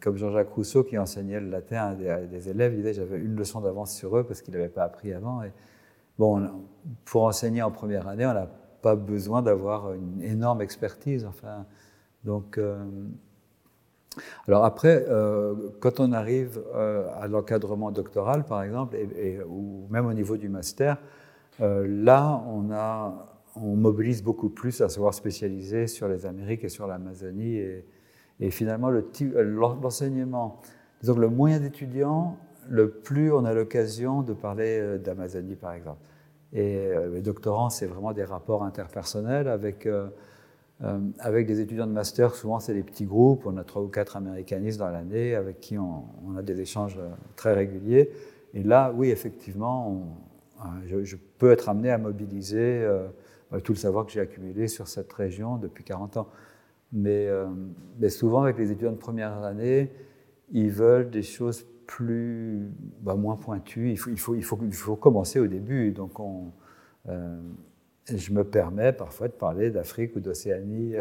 comme 0.00 0.18
Jean-Jacques 0.18 0.50
Rousseau 0.50 0.84
qui 0.84 0.98
enseignait 0.98 1.40
le 1.40 1.48
latin 1.48 1.96
à 1.96 2.20
des, 2.26 2.50
élèves, 2.50 2.74
il 2.74 2.78
disait 2.78 2.92
j'avais 2.92 3.18
une 3.18 3.34
leçon 3.36 3.62
d'avance 3.62 3.94
sur 3.94 4.18
eux 4.18 4.24
parce 4.24 4.42
qu'ils 4.42 4.52
n'avaient 4.52 4.68
pas 4.68 4.84
appris 4.84 5.14
avant. 5.14 5.40
Bon, 6.18 6.46
pour 7.06 7.24
enseigner 7.24 7.62
en 7.62 7.70
première 7.70 8.06
année, 8.06 8.26
on 8.26 8.34
n'a 8.34 8.50
pas 8.82 8.96
besoin 8.96 9.40
d'avoir 9.40 9.94
une 9.94 10.20
énorme 10.20 10.60
expertise. 10.60 11.24
Enfin, 11.24 11.64
donc, 12.24 12.58
euh, 12.58 12.84
alors 14.48 14.64
après, 14.64 15.04
euh, 15.08 15.54
quand 15.80 16.00
on 16.00 16.12
arrive 16.12 16.62
euh, 16.74 17.06
à 17.20 17.26
l'encadrement 17.28 17.90
doctoral, 17.90 18.44
par 18.44 18.62
exemple, 18.62 18.96
et, 18.96 19.38
ou 19.46 19.86
même 19.90 20.06
au 20.06 20.12
niveau 20.12 20.36
du 20.36 20.48
master, 20.48 20.98
là, 21.58 22.44
on, 22.48 22.70
a, 22.70 23.40
on 23.56 23.76
mobilise 23.76 24.22
beaucoup 24.22 24.50
plus 24.50 24.82
à 24.82 24.88
savoir 24.90 25.14
spécialiser 25.14 25.86
sur 25.86 26.06
les 26.06 26.26
Amériques 26.26 26.64
et 26.64 26.68
sur 26.68 26.86
l'Amazonie. 26.86 27.62
Et, 28.40 28.50
finalement, 28.50 28.90
l'enseignement, 28.90 30.60
disons 31.00 31.14
que 31.14 31.20
le 31.20 31.30
moyen 31.30 31.60
d'étudiants 31.60 32.36
le 32.68 32.90
plus 32.90 33.32
on 33.32 33.44
a 33.44 33.54
l'occasion 33.54 34.22
de 34.22 34.32
parler 34.32 34.78
euh, 34.80 34.98
d'Amazonie, 34.98 35.56
par 35.56 35.72
exemple. 35.72 36.00
Et 36.52 36.76
euh, 36.76 37.10
les 37.14 37.22
doctorants, 37.22 37.70
c'est 37.70 37.86
vraiment 37.86 38.12
des 38.12 38.24
rapports 38.24 38.64
interpersonnels 38.64 39.48
avec, 39.48 39.88
euh, 40.82 40.98
avec 41.18 41.46
des 41.46 41.60
étudiants 41.60 41.86
de 41.86 41.92
master. 41.92 42.34
Souvent, 42.34 42.60
c'est 42.60 42.74
des 42.74 42.82
petits 42.82 43.06
groupes. 43.06 43.46
On 43.46 43.56
a 43.56 43.64
trois 43.64 43.82
ou 43.82 43.88
quatre 43.88 44.16
américanistes 44.16 44.78
dans 44.78 44.90
l'année 44.90 45.34
avec 45.34 45.60
qui 45.60 45.78
on, 45.78 46.04
a 46.36 46.42
des 46.42 46.60
échanges 46.60 46.98
très 47.34 47.54
réguliers. 47.54 48.10
Et 48.54 48.62
là, 48.62 48.92
oui, 48.94 49.10
effectivement, 49.10 50.06
je, 50.86 51.16
peux 51.38 51.50
être 51.50 51.68
amené 51.68 51.90
à 51.90 51.98
mobiliser 51.98 52.86
tout 53.64 53.72
le 53.72 53.78
savoir 53.78 54.06
que 54.06 54.12
j'ai 54.12 54.20
accumulé 54.20 54.68
sur 54.68 54.88
cette 54.88 55.12
région 55.12 55.56
depuis 55.56 55.84
40 55.84 56.16
ans. 56.18 56.28
Mais, 56.92 57.28
souvent, 58.08 58.42
avec 58.42 58.58
les 58.58 58.70
étudiants 58.70 58.92
de 58.92 58.96
première 58.96 59.42
année, 59.42 59.90
ils 60.52 60.70
veulent 60.70 61.10
des 61.10 61.22
choses 61.22 61.66
plus, 61.86 62.68
bah, 63.00 63.14
moins 63.14 63.36
pointu. 63.36 63.90
Il 63.90 64.18
faut, 64.18 64.96
commencer 64.96 65.40
au 65.40 65.46
début. 65.46 65.92
Donc, 65.92 66.20
on, 66.20 66.52
euh, 67.08 67.40
je 68.08 68.32
me 68.32 68.44
permets 68.44 68.92
parfois 68.92 69.28
de 69.28 69.32
parler 69.32 69.70
d'Afrique 69.70 70.16
ou 70.16 70.20
d'Océanie, 70.20 70.94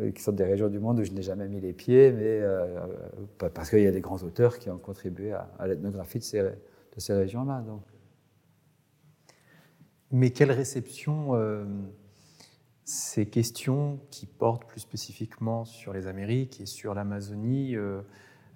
euh, 0.00 0.10
qui 0.10 0.22
sont 0.22 0.32
des 0.32 0.44
régions 0.44 0.68
du 0.68 0.78
monde 0.78 1.00
où 1.00 1.04
je 1.04 1.12
n'ai 1.12 1.22
jamais 1.22 1.48
mis 1.48 1.60
les 1.60 1.72
pieds, 1.72 2.12
mais 2.12 2.40
euh, 2.40 2.86
parce 3.38 3.70
qu'il 3.70 3.80
y 3.80 3.86
a 3.86 3.92
des 3.92 4.00
grands 4.00 4.22
auteurs 4.22 4.58
qui 4.58 4.70
ont 4.70 4.78
contribué 4.78 5.32
à, 5.32 5.66
l'ethnographie 5.66 6.18
de 6.18 6.24
ces, 6.24 7.12
régions-là. 7.14 7.64
Mais 10.10 10.30
quelle 10.30 10.52
réception 10.52 11.32
ces 12.84 13.26
questions 13.26 13.98
qui 14.10 14.26
portent 14.26 14.66
plus 14.66 14.80
spécifiquement 14.80 15.64
sur 15.64 15.92
les 15.92 16.06
Amériques 16.06 16.60
et 16.60 16.66
sur 16.66 16.94
l'Amazonie 16.94 17.76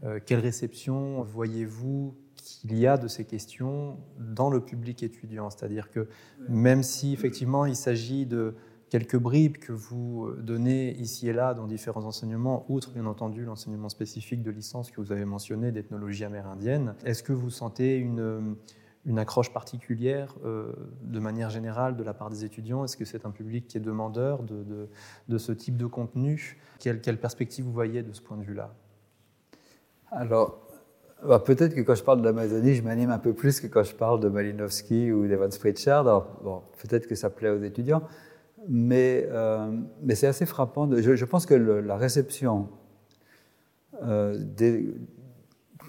euh, 0.04 0.20
quelle 0.24 0.38
réception 0.38 1.22
voyez-vous 1.22 2.16
qu'il 2.56 2.78
y 2.78 2.86
a 2.86 2.96
de 2.96 3.08
ces 3.08 3.24
questions 3.24 3.98
dans 4.18 4.50
le 4.50 4.60
public 4.60 5.02
étudiant. 5.02 5.50
C'est-à-dire 5.50 5.90
que 5.90 6.08
même 6.48 6.82
si 6.82 7.12
effectivement 7.12 7.66
il 7.66 7.76
s'agit 7.76 8.26
de 8.26 8.54
quelques 8.90 9.18
bribes 9.18 9.58
que 9.58 9.72
vous 9.72 10.30
donnez 10.38 10.92
ici 10.96 11.28
et 11.28 11.32
là 11.32 11.54
dans 11.54 11.66
différents 11.66 12.04
enseignements, 12.04 12.64
outre 12.68 12.90
bien 12.92 13.06
entendu 13.06 13.44
l'enseignement 13.44 13.88
spécifique 13.88 14.42
de 14.42 14.50
licence 14.50 14.90
que 14.90 15.00
vous 15.00 15.12
avez 15.12 15.24
mentionné 15.24 15.72
d'ethnologie 15.72 16.24
amérindienne, 16.24 16.94
est-ce 17.04 17.22
que 17.22 17.32
vous 17.32 17.50
sentez 17.50 17.96
une, 17.96 18.56
une 19.04 19.18
accroche 19.18 19.52
particulière 19.52 20.34
euh, 20.44 20.72
de 21.02 21.18
manière 21.18 21.50
générale 21.50 21.96
de 21.96 22.02
la 22.02 22.14
part 22.14 22.30
des 22.30 22.44
étudiants? 22.44 22.84
Est-ce 22.84 22.96
que 22.96 23.04
c'est 23.04 23.24
un 23.24 23.30
public 23.30 23.66
qui 23.66 23.78
est 23.78 23.80
demandeur 23.80 24.42
de, 24.42 24.88
de, 25.28 25.38
ce 25.38 25.52
type 25.52 25.76
de 25.76 25.86
contenu? 25.86 26.58
Quelle, 26.78 27.00
quelle 27.00 27.18
perspective 27.18 27.64
vous 27.64 27.72
voyez 27.72 28.02
de 28.02 28.12
ce 28.12 28.20
point 28.20 28.36
de 28.36 28.42
vue-là? 28.42 28.74
Alors, 30.10 30.67
bah, 31.26 31.40
peut-être 31.40 31.74
que 31.74 31.80
quand 31.80 31.94
je 31.94 32.04
parle 32.04 32.20
de 32.20 32.24
l'Amazonie, 32.24 32.74
je 32.74 32.82
m'anime 32.82 33.10
un 33.10 33.18
peu 33.18 33.32
plus 33.32 33.60
que 33.60 33.66
quand 33.66 33.82
je 33.82 33.94
parle 33.94 34.20
de 34.20 34.28
Malinowski 34.28 35.10
ou 35.10 35.26
d'Evans 35.26 35.48
Pritchard. 35.58 36.04
bon, 36.42 36.62
peut-être 36.82 37.06
que 37.06 37.14
ça 37.14 37.30
plaît 37.30 37.50
aux 37.50 37.62
étudiants, 37.62 38.02
mais, 38.68 39.26
euh, 39.30 39.70
c'est 40.14 40.26
assez 40.26 40.46
frappant. 40.46 40.88
je, 40.90 41.24
pense 41.24 41.46
que 41.46 41.54
la 41.54 41.96
réception 41.96 42.68
euh, 44.02 44.38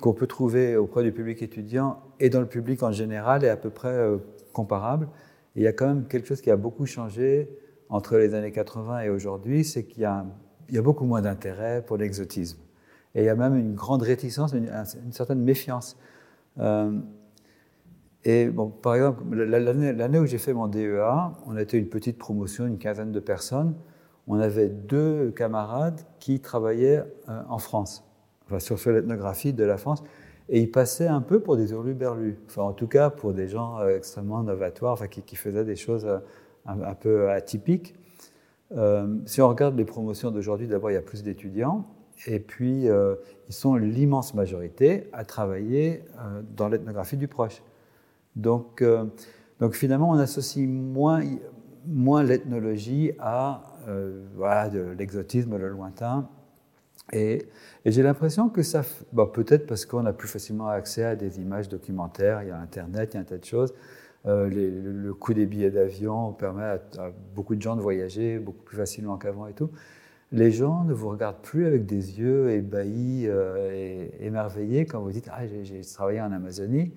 qu'on 0.01 0.13
peut 0.13 0.27
trouver 0.27 0.77
auprès 0.77 1.03
du 1.03 1.11
public 1.11 1.41
étudiant 1.41 2.01
et 2.19 2.29
dans 2.29 2.39
le 2.39 2.47
public 2.47 2.81
en 2.83 2.91
général 2.91 3.43
est 3.43 3.49
à 3.49 3.57
peu 3.57 3.69
près 3.69 4.09
comparable. 4.53 5.09
Et 5.55 5.61
il 5.61 5.63
y 5.63 5.67
a 5.67 5.73
quand 5.73 5.87
même 5.87 6.07
quelque 6.07 6.27
chose 6.27 6.41
qui 6.41 6.51
a 6.51 6.57
beaucoup 6.57 6.85
changé 6.85 7.49
entre 7.89 8.17
les 8.17 8.33
années 8.33 8.51
80 8.51 9.01
et 9.01 9.09
aujourd'hui, 9.09 9.63
c'est 9.63 9.83
qu'il 9.83 10.03
y, 10.03 10.05
a 10.05 10.81
beaucoup 10.81 11.05
moins 11.05 11.21
d'intérêt 11.21 11.83
pour 11.85 11.97
l'exotisme. 11.97 12.59
Et 13.15 13.21
il 13.21 13.25
y 13.25 13.29
a 13.29 13.35
même 13.35 13.55
une 13.55 13.73
grande 13.73 14.03
réticence, 14.03 14.53
une, 14.53 14.69
certaine 15.11 15.41
méfiance. 15.41 15.97
Euh, 16.59 16.91
et 18.23 18.47
bon, 18.47 18.69
par 18.69 18.95
exemple, 18.95 19.35
l'année 19.35 20.19
où 20.19 20.25
j'ai 20.25 20.37
fait 20.37 20.53
mon 20.53 20.67
DEA, 20.67 21.31
on 21.45 21.57
était 21.57 21.77
une 21.77 21.89
petite 21.89 22.17
promotion, 22.17 22.67
une 22.67 22.77
quinzaine 22.77 23.11
de 23.11 23.19
personnes. 23.19 23.75
On 24.27 24.39
avait 24.39 24.69
deux 24.69 25.31
camarades 25.31 26.01
qui 26.19 26.39
travaillaient 26.39 27.03
euh, 27.29 27.41
en 27.49 27.57
France, 27.57 28.05
enfin, 28.45 28.59
sur, 28.59 28.91
l'ethnographie 28.91 29.53
de 29.53 29.63
la 29.63 29.77
France, 29.77 30.03
et 30.49 30.59
ils 30.61 30.69
passaient 30.69 31.07
un 31.07 31.21
peu 31.21 31.39
pour 31.39 31.57
des 31.57 31.71
hurluberlus, 31.71 32.37
enfin 32.45 32.63
en 32.63 32.73
tout 32.73 32.87
cas 32.87 33.09
pour 33.09 33.33
des 33.33 33.47
gens 33.47 33.79
euh, 33.79 33.97
extrêmement 33.97 34.43
novatoires, 34.43 34.93
enfin, 34.93 35.07
qui, 35.07 35.35
faisaient 35.35 35.65
des 35.65 35.75
choses 35.75 36.07
un, 36.67 36.93
peu 36.93 37.31
atypiques. 37.31 37.95
si 39.25 39.41
on 39.41 39.49
regarde 39.49 39.75
les 39.75 39.85
promotions 39.85 40.29
d'aujourd'hui, 40.29 40.67
d'abord 40.67 40.91
il 40.91 40.95
y 40.95 40.97
a 40.97 41.01
plus 41.01 41.23
d'étudiants, 41.23 41.87
et 42.27 42.39
puis, 42.39 42.89
euh, 42.89 43.15
ils 43.47 43.53
sont 43.53 43.75
l'immense 43.75 44.33
majorité 44.33 45.09
à 45.13 45.23
travailler 45.23 46.03
euh, 46.19 46.41
dans 46.55 46.67
l'ethnographie 46.67 47.17
du 47.17 47.27
proche. 47.27 47.61
Donc, 48.35 48.81
euh, 48.81 49.05
donc 49.59 49.73
finalement, 49.73 50.09
on 50.09 50.19
associe 50.19 50.67
moins, 50.67 51.23
moins 51.85 52.23
l'ethnologie 52.23 53.11
à 53.19 53.63
voilà, 54.35 54.69
de 54.69 54.93
l'exotisme, 54.99 55.57
le 55.57 55.67
lointain. 55.67 56.29
Et, 57.11 57.47
j'ai 57.85 58.03
l'impression 58.03 58.49
que 58.49 58.61
ça, 58.61 58.83
peut-être 59.33 59.65
parce 59.65 59.87
qu'on 59.87 60.05
a 60.05 60.13
plus 60.13 60.27
facilement 60.27 60.67
accès 60.67 61.03
à 61.03 61.15
des 61.15 61.39
images 61.39 61.69
documentaires, 61.69 62.43
il 62.43 62.49
y 62.49 62.51
a 62.51 62.57
Internet, 62.59 63.13
il 63.13 63.15
y 63.15 63.17
a 63.17 63.21
un 63.21 63.23
tas 63.23 63.39
de 63.39 63.45
choses. 63.45 63.73
le 64.25 65.11
coût 65.13 65.33
des 65.33 65.47
billets 65.47 65.71
d'avion 65.71 66.33
permet 66.33 66.65
à, 66.65 66.79
à, 66.99 67.11
beaucoup 67.33 67.55
de 67.55 67.61
gens 67.63 67.75
de 67.75 67.81
voyager 67.81 68.37
beaucoup 68.37 68.61
plus 68.61 68.77
facilement 68.77 69.17
qu'avant 69.17 69.47
et 69.47 69.53
tout 69.53 69.71
les 70.31 70.51
gens 70.51 70.83
ne 70.83 70.93
vous 70.93 71.09
regardent 71.09 71.41
plus 71.41 71.65
avec 71.65 71.85
des 71.85 72.19
yeux 72.19 72.51
ébahis 72.51 73.27
euh, 73.27 73.71
et 73.71 74.25
émerveillés 74.25 74.85
quand 74.85 75.01
vous 75.01 75.11
dites 75.11 75.27
Ah, 75.31 75.47
j'ai 75.47 75.81
travaillé 75.81 76.21
en 76.21 76.31
Amazonie. 76.31 76.93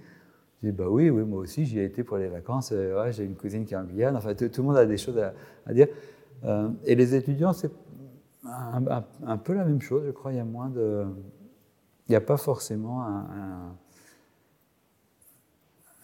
Je 0.62 0.68
dis 0.68 0.72
Bah 0.72 0.88
oui, 0.88 1.08
oui, 1.08 1.22
moi 1.24 1.40
aussi, 1.40 1.64
j'y 1.64 1.78
ai 1.78 1.84
été 1.84 2.04
pour 2.04 2.18
les 2.18 2.28
vacances. 2.28 2.72
Euh, 2.72 3.10
j'ai 3.10 3.24
une 3.24 3.36
cousine 3.36 3.64
qui 3.64 3.72
est 3.72 3.76
en 3.76 3.84
Guyane. 3.84 4.16
Enfin, 4.16 4.34
tout, 4.34 4.50
le 4.54 4.62
monde 4.62 4.76
a 4.76 4.84
des 4.84 4.98
choses 4.98 5.18
à, 5.18 5.72
dire. 5.72 5.88
Euh, 6.44 6.68
et 6.84 6.94
les 6.94 7.14
étudiants, 7.14 7.54
c'est 7.54 7.70
un, 8.44 9.36
peu 9.38 9.54
la 9.54 9.64
même 9.64 9.80
chose, 9.80 10.02
je 10.04 10.10
crois. 10.10 10.32
Il 10.32 10.36
y 10.36 10.40
a 10.40 10.44
moins 10.44 10.68
de. 10.68 11.06
Il 12.08 12.12
n'y 12.12 12.16
a 12.16 12.20
pas 12.20 12.36
forcément 12.36 13.02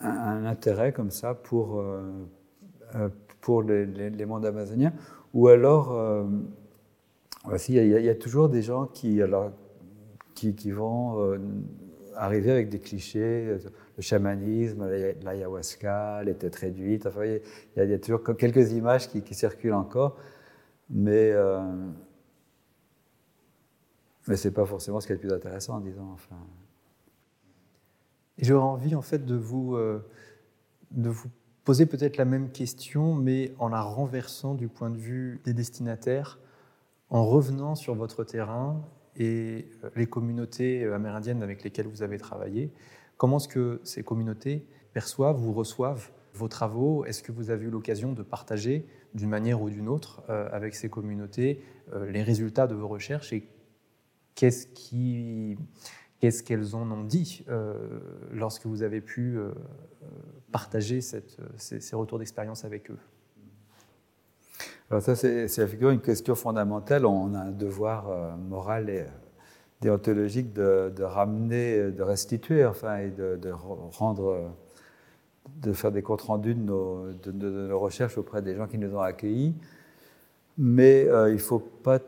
un, 0.00 0.46
intérêt 0.46 0.92
comme 0.92 1.10
ça 1.10 1.34
pour, 1.34 1.84
pour 3.40 3.62
les, 3.64 3.84
les, 3.84 4.24
mondes 4.24 4.46
amazoniens. 4.46 4.92
Ou 5.34 5.48
alors 5.48 5.92
il 7.68 7.74
y, 7.74 8.08
a 8.08 8.14
toujours 8.14 8.48
des 8.48 8.62
gens 8.62 8.86
qui, 8.86 9.20
vont 10.70 11.20
euh, 11.20 11.38
arriver 12.14 12.50
avec 12.50 12.68
des 12.68 12.78
clichés, 12.78 13.46
euh, 13.48 13.58
le 13.96 14.02
chamanisme, 14.02 14.88
l'ayahuasca, 15.22 16.22
les 16.24 16.34
têtes 16.34 16.56
réduites. 16.56 17.06
Enfin, 17.06 17.24
il 17.24 17.40
y, 17.76 17.92
a, 17.92 17.98
toujours 17.98 18.22
quelques 18.36 18.72
images 18.72 19.08
qui, 19.08 19.34
circulent 19.34 19.74
encore, 19.74 20.16
mais, 20.90 21.30
euh, 21.32 21.60
ce 24.26 24.48
n'est 24.48 24.54
pas 24.54 24.66
forcément 24.66 25.00
ce 25.00 25.06
qui 25.06 25.12
est 25.12 25.16
le 25.16 25.20
plus 25.20 25.32
intéressant, 25.32 25.80
disons. 25.80 26.16
J'aurais 28.38 28.64
envie, 28.64 28.94
en 28.94 29.02
fait, 29.02 29.24
de 29.24 29.34
vous, 29.34 29.76
de 30.90 31.08
vous 31.08 31.28
poser 31.64 31.86
peut-être 31.86 32.18
la 32.18 32.24
même 32.24 32.50
question, 32.50 33.14
mais 33.14 33.52
en 33.58 33.68
la 33.68 33.82
renversant 33.82 34.54
du 34.54 34.68
point 34.68 34.90
de 34.90 34.98
vue 34.98 35.40
des 35.44 35.54
destinataires 35.54 36.38
en 37.10 37.24
revenant 37.24 37.74
sur 37.74 37.94
votre 37.94 38.24
terrain 38.24 38.82
et 39.16 39.66
euh, 39.84 39.90
les 39.96 40.06
communautés 40.06 40.84
euh, 40.84 40.94
amérindiennes 40.94 41.42
avec 41.42 41.62
lesquelles 41.64 41.86
vous 41.86 42.02
avez 42.02 42.18
travaillé, 42.18 42.72
comment 43.16 43.38
est-ce 43.38 43.48
que 43.48 43.80
ces 43.84 44.02
communautés 44.02 44.66
perçoivent 44.92 45.44
ou 45.44 45.52
reçoivent 45.52 46.10
vos 46.34 46.48
travaux? 46.48 47.04
Est-ce 47.04 47.22
que 47.22 47.32
vous 47.32 47.50
avez 47.50 47.66
eu 47.66 47.70
l'occasion 47.70 48.12
de 48.12 48.22
partager 48.22 48.86
d'une 49.14 49.30
manière 49.30 49.62
ou 49.62 49.70
d'une 49.70 49.88
autre 49.88 50.22
euh, 50.28 50.48
avec 50.52 50.74
ces 50.74 50.88
communautés 50.88 51.62
les 52.10 52.22
résultats 52.22 52.66
de 52.66 52.74
vos 52.74 52.86
recherches 52.86 53.32
et 53.32 53.48
qu'est-ce 54.34 54.66
qu'est-ce 56.20 56.42
qu'elles 56.42 56.76
en 56.76 56.90
ont 56.90 57.02
dit 57.02 57.46
lorsque 58.30 58.66
vous 58.66 58.82
avez 58.82 59.00
pu 59.00 59.38
partager 60.52 61.00
ces 61.00 61.96
retours 61.96 62.18
d'expérience 62.18 62.66
avec 62.66 62.90
eux? 62.90 62.98
Alors 64.90 65.02
ça, 65.02 65.14
c'est 65.14 65.44
effectivement 65.44 65.90
une 65.90 66.00
question 66.00 66.34
fondamentale. 66.34 67.04
On 67.04 67.34
a 67.34 67.40
un 67.40 67.50
devoir 67.50 68.08
euh, 68.08 68.34
moral 68.36 68.88
et 68.88 69.00
euh, 69.00 69.04
déontologique 69.82 70.54
de, 70.54 71.02
ramener, 71.02 71.90
de 71.90 72.02
restituer, 72.02 72.64
enfin, 72.64 72.96
et 72.98 73.10
de, 73.10 73.50
rendre, 73.52 74.50
de 75.62 75.72
faire 75.72 75.92
des 75.92 76.02
comptes 76.02 76.22
rendus 76.22 76.54
de 76.54 77.32
nos, 77.32 77.78
recherches 77.78 78.16
auprès 78.16 78.40
des 78.40 78.56
gens 78.56 78.66
qui 78.66 78.78
nous 78.78 78.94
ont 78.96 79.00
accueillis. 79.00 79.54
Mais 80.56 81.06
euh, 81.06 81.28
il 81.28 81.34
ne 81.34 81.38
faut 81.38 81.60
pas 81.60 82.00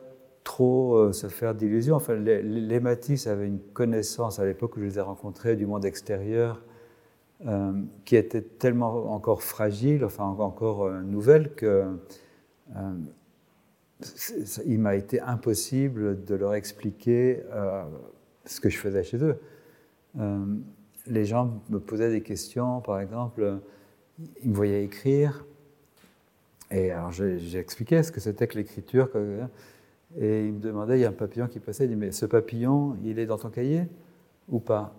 trop 0.43 1.13
se 1.13 1.29
faire 1.29 1.55
d'illusions. 1.55 1.97
Enfin, 1.97 2.15
les, 2.15 2.43
les, 2.43 2.81
Matisse 2.81 3.27
avaient 3.27 3.47
une 3.47 3.61
connaissance 3.61 4.41
à 4.41 4.45
l'époque 4.47 4.77
où 4.77 4.81
je 4.81 4.87
les 4.87 4.99
ai 4.99 5.03
rencontrés 5.03 5.55
du 5.55 5.67
monde 5.67 5.85
extérieur 5.85 6.63
qui 8.05 8.17
était 8.17 8.43
tellement 8.43 9.15
encore 9.15 9.43
fragile, 9.43 10.05
enfin 10.05 10.25
encore 10.25 10.91
nouvelle 10.91 11.55
que 11.55 11.87
euh, 12.77 12.93
il 14.67 14.79
m'a 14.79 14.97
été 14.97 15.21
impossible 15.21 16.25
de 16.25 16.35
leur 16.35 16.55
expliquer 16.55 17.43
euh, 17.53 17.85
ce 18.45 18.61
que 18.61 18.69
je 18.69 18.79
faisais 18.79 19.03
chez 19.03 19.23
eux. 19.23 19.39
Euh, 20.19 20.45
les 21.07 21.25
gens 21.25 21.61
me 21.69 21.79
posaient 21.79 22.11
des 22.11 22.23
questions, 22.23 22.81
par 22.81 23.01
exemple, 23.01 23.59
ils 24.43 24.51
me 24.51 24.55
voyaient 24.55 24.85
écrire, 24.85 25.45
et 26.71 26.91
alors 26.91 27.11
j'expliquais 27.11 28.03
ce 28.03 28.13
que 28.13 28.21
c'était 28.21 28.47
que 28.47 28.57
l'écriture, 28.57 29.09
et 30.19 30.47
ils 30.47 30.53
me 30.53 30.61
demandaient, 30.61 30.99
il 30.99 31.03
y 31.03 31.05
a 31.05 31.09
un 31.09 31.13
papillon 31.13 31.49
qui 31.49 31.59
passait, 31.59 31.85
il 31.85 31.91
dit, 31.91 31.97
mais 31.97 32.13
ce 32.13 32.27
papillon, 32.27 32.97
il 33.03 33.19
est 33.19 33.27
dans 33.27 33.39
ton 33.39 33.49
cahier 33.49 33.89
ou 34.49 34.61
pas? 34.61 34.95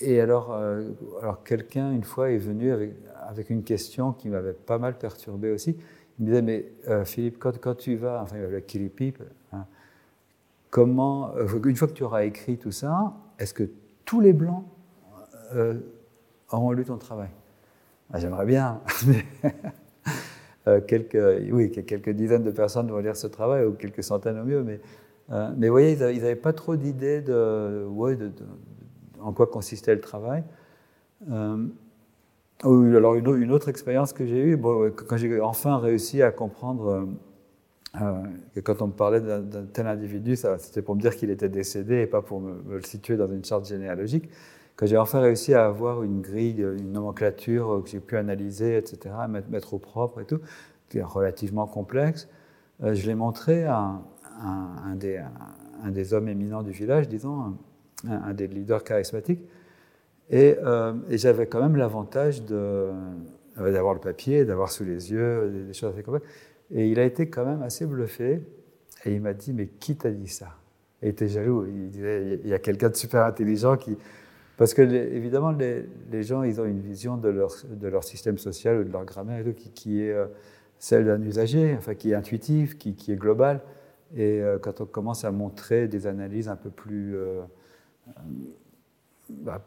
Et 0.00 0.20
alors, 0.20 0.54
alors 1.20 1.44
quelqu'un, 1.44 1.92
une 1.92 2.04
fois, 2.04 2.30
est 2.30 2.38
venu 2.38 2.72
avec, 2.72 2.94
avec 3.30 3.48
une 3.48 3.62
question 3.62 4.12
qui 4.12 4.28
m'avait 4.28 4.52
pas 4.52 4.78
mal 4.78 4.98
perturbé 4.98 5.50
aussi. 5.52 5.76
Il 6.18 6.24
me 6.24 6.26
disait, 6.26 6.42
mais 6.42 6.66
euh, 6.88 7.04
Philippe, 7.04 7.38
quand, 7.38 7.74
tu 7.76 7.96
vas, 7.96 8.20
enfin, 8.22 8.36
le 8.36 8.60
Kilipip, 8.60 9.22
hein, 9.52 9.64
comment, 10.68 11.34
euh, 11.36 11.46
une 11.64 11.76
fois 11.76 11.86
que 11.86 11.92
tu 11.92 12.02
auras 12.02 12.24
écrit 12.24 12.58
tout 12.58 12.72
ça, 12.72 13.14
est-ce 13.38 13.54
que 13.54 13.70
tous 14.04 14.20
les 14.20 14.32
Blancs 14.32 14.64
euh, 15.54 15.78
auront 16.50 16.72
lu 16.72 16.84
ton 16.84 16.98
travail? 16.98 17.30
Ah, 18.12 18.18
J'aimerais 18.18 18.46
bien, 18.46 18.80
quelques, 20.88 21.18
oui, 21.52 21.70
quelques 21.70 22.10
dizaines 22.10 22.42
de 22.42 22.50
personnes 22.50 22.90
vont 22.90 22.98
lire 22.98 23.16
ce 23.16 23.28
travail, 23.28 23.64
ou 23.64 23.72
quelques 23.72 24.02
centaines 24.02 24.40
au 24.40 24.44
mieux, 24.44 24.64
mais, 24.64 24.80
mais 25.56 25.68
vous 25.68 25.72
voyez, 25.74 25.92
ils 25.92 26.20
n'avaient 26.20 26.34
pas 26.34 26.52
trop 26.52 26.74
d'idées 26.74 27.20
de, 27.20 27.86
ouais, 27.88 28.16
de, 28.16 28.32
en 29.20 29.32
quoi 29.32 29.46
consistait 29.46 29.94
le 29.94 30.00
travail. 30.00 30.42
Alors 32.62 33.14
une, 33.14 33.52
autre 33.52 33.70
expérience 33.70 34.12
que 34.12 34.26
j'ai 34.26 34.38
eue, 34.38 34.58
quand 34.60 35.16
j'ai 35.16 35.40
enfin 35.40 35.78
réussi 35.78 36.20
à 36.20 36.30
comprendre 36.30 36.88
euh, 36.88 37.04
euh, 38.02 38.22
que 38.54 38.60
quand 38.60 38.82
on 38.82 38.88
me 38.88 38.92
parlait 38.92 39.22
d'un 39.22 39.64
tel 39.72 39.86
individu, 39.86 40.36
c'était 40.36 40.82
pour 40.82 40.94
me 40.94 41.00
dire 41.00 41.16
qu'il 41.16 41.30
était 41.30 41.48
décédé 41.48 42.02
et 42.02 42.06
pas 42.06 42.20
pour 42.20 42.40
me, 42.40 42.62
le 42.68 42.82
situer 42.82 43.16
dans 43.16 43.28
une 43.28 43.42
charte 43.42 43.66
généalogique. 43.66 44.28
Quand 44.76 44.84
j'ai 44.84 44.98
enfin 44.98 45.20
réussi 45.20 45.54
à 45.54 45.64
avoir 45.66 46.02
une 46.02 46.20
grille, 46.20 46.60
une 46.60 46.92
nomenclature 46.92 47.80
que 47.82 47.88
j'ai 47.88 48.00
pu 48.00 48.18
analyser, 48.18 48.76
etc., 48.76 49.14
mettre, 49.48 49.72
au 49.72 49.78
propre 49.78 50.20
et 50.20 50.26
tout, 50.26 50.40
qui 50.90 50.98
est 50.98 51.02
relativement 51.02 51.66
complexe, 51.66 52.28
euh, 52.82 52.94
je 52.94 53.06
l'ai 53.06 53.14
montré 53.14 53.64
à 53.64 54.02
un, 54.42 54.96
des, 54.96 56.12
hommes 56.12 56.28
éminents 56.28 56.62
du 56.62 56.72
village, 56.72 57.08
disons, 57.08 57.56
un 58.06 58.34
des 58.34 58.48
leaders 58.48 58.84
charismatiques. 58.84 59.40
Euh, 60.32 60.94
et, 61.08 61.18
j'avais 61.18 61.46
quand 61.46 61.60
même 61.60 61.76
l'avantage 61.76 62.42
euh, 62.50 62.92
d'avoir 63.56 63.94
le 63.94 64.00
papier, 64.00 64.44
d'avoir 64.44 64.70
sous 64.70 64.84
les 64.84 65.12
yeux 65.12 65.64
des, 65.66 65.72
choses 65.72 65.92
assez 65.92 66.02
complexes. 66.02 66.26
Et 66.72 66.88
il 66.88 67.00
a 67.00 67.04
été 67.04 67.28
quand 67.28 67.44
même 67.44 67.62
assez 67.62 67.86
bluffé. 67.86 68.42
Et 69.04 69.14
il 69.14 69.20
m'a 69.20 69.32
dit, 69.32 69.52
mais 69.52 69.66
qui 69.66 69.96
t'a 69.96 70.10
dit 70.10 70.28
ça? 70.28 70.48
Et 71.02 71.06
il 71.06 71.10
était 71.10 71.28
jaloux. 71.28 71.66
Il 71.66 71.90
disait, 71.90 72.40
il 72.44 72.48
y 72.48 72.54
a 72.54 72.58
quelqu'un 72.58 72.90
de 72.90 72.96
super 72.96 73.24
intelligent 73.24 73.76
qui... 73.76 73.96
Parce 74.56 74.74
que, 74.74 74.82
évidemment, 74.82 75.52
les, 75.52 76.22
gens, 76.22 76.42
ils 76.42 76.60
ont 76.60 76.66
une 76.66 76.80
vision 76.80 77.16
de 77.16 77.30
leur, 77.30 77.50
de 77.68 77.88
leur 77.88 78.04
système 78.04 78.36
social 78.36 78.80
ou 78.80 78.84
de 78.84 78.92
leur 78.92 79.06
grammaire 79.06 79.42
qui, 79.56 79.70
qui 79.70 80.02
est 80.02 80.12
euh, 80.12 80.26
celle 80.78 81.06
d'un 81.06 81.22
usager, 81.22 81.74
enfin, 81.78 81.94
qui 81.94 82.10
est 82.10 82.14
intuitive, 82.14 82.76
qui, 82.76 82.94
qui 82.94 83.10
est 83.12 83.16
globale. 83.16 83.62
Et 84.14 84.42
quand 84.60 84.80
on 84.80 84.86
commence 84.86 85.24
à 85.24 85.30
montrer 85.30 85.86
des 85.86 86.08
analyses 86.08 86.48
un 86.48 86.56
peu 86.56 86.68
plus 86.68 87.14
bah, 89.42 89.66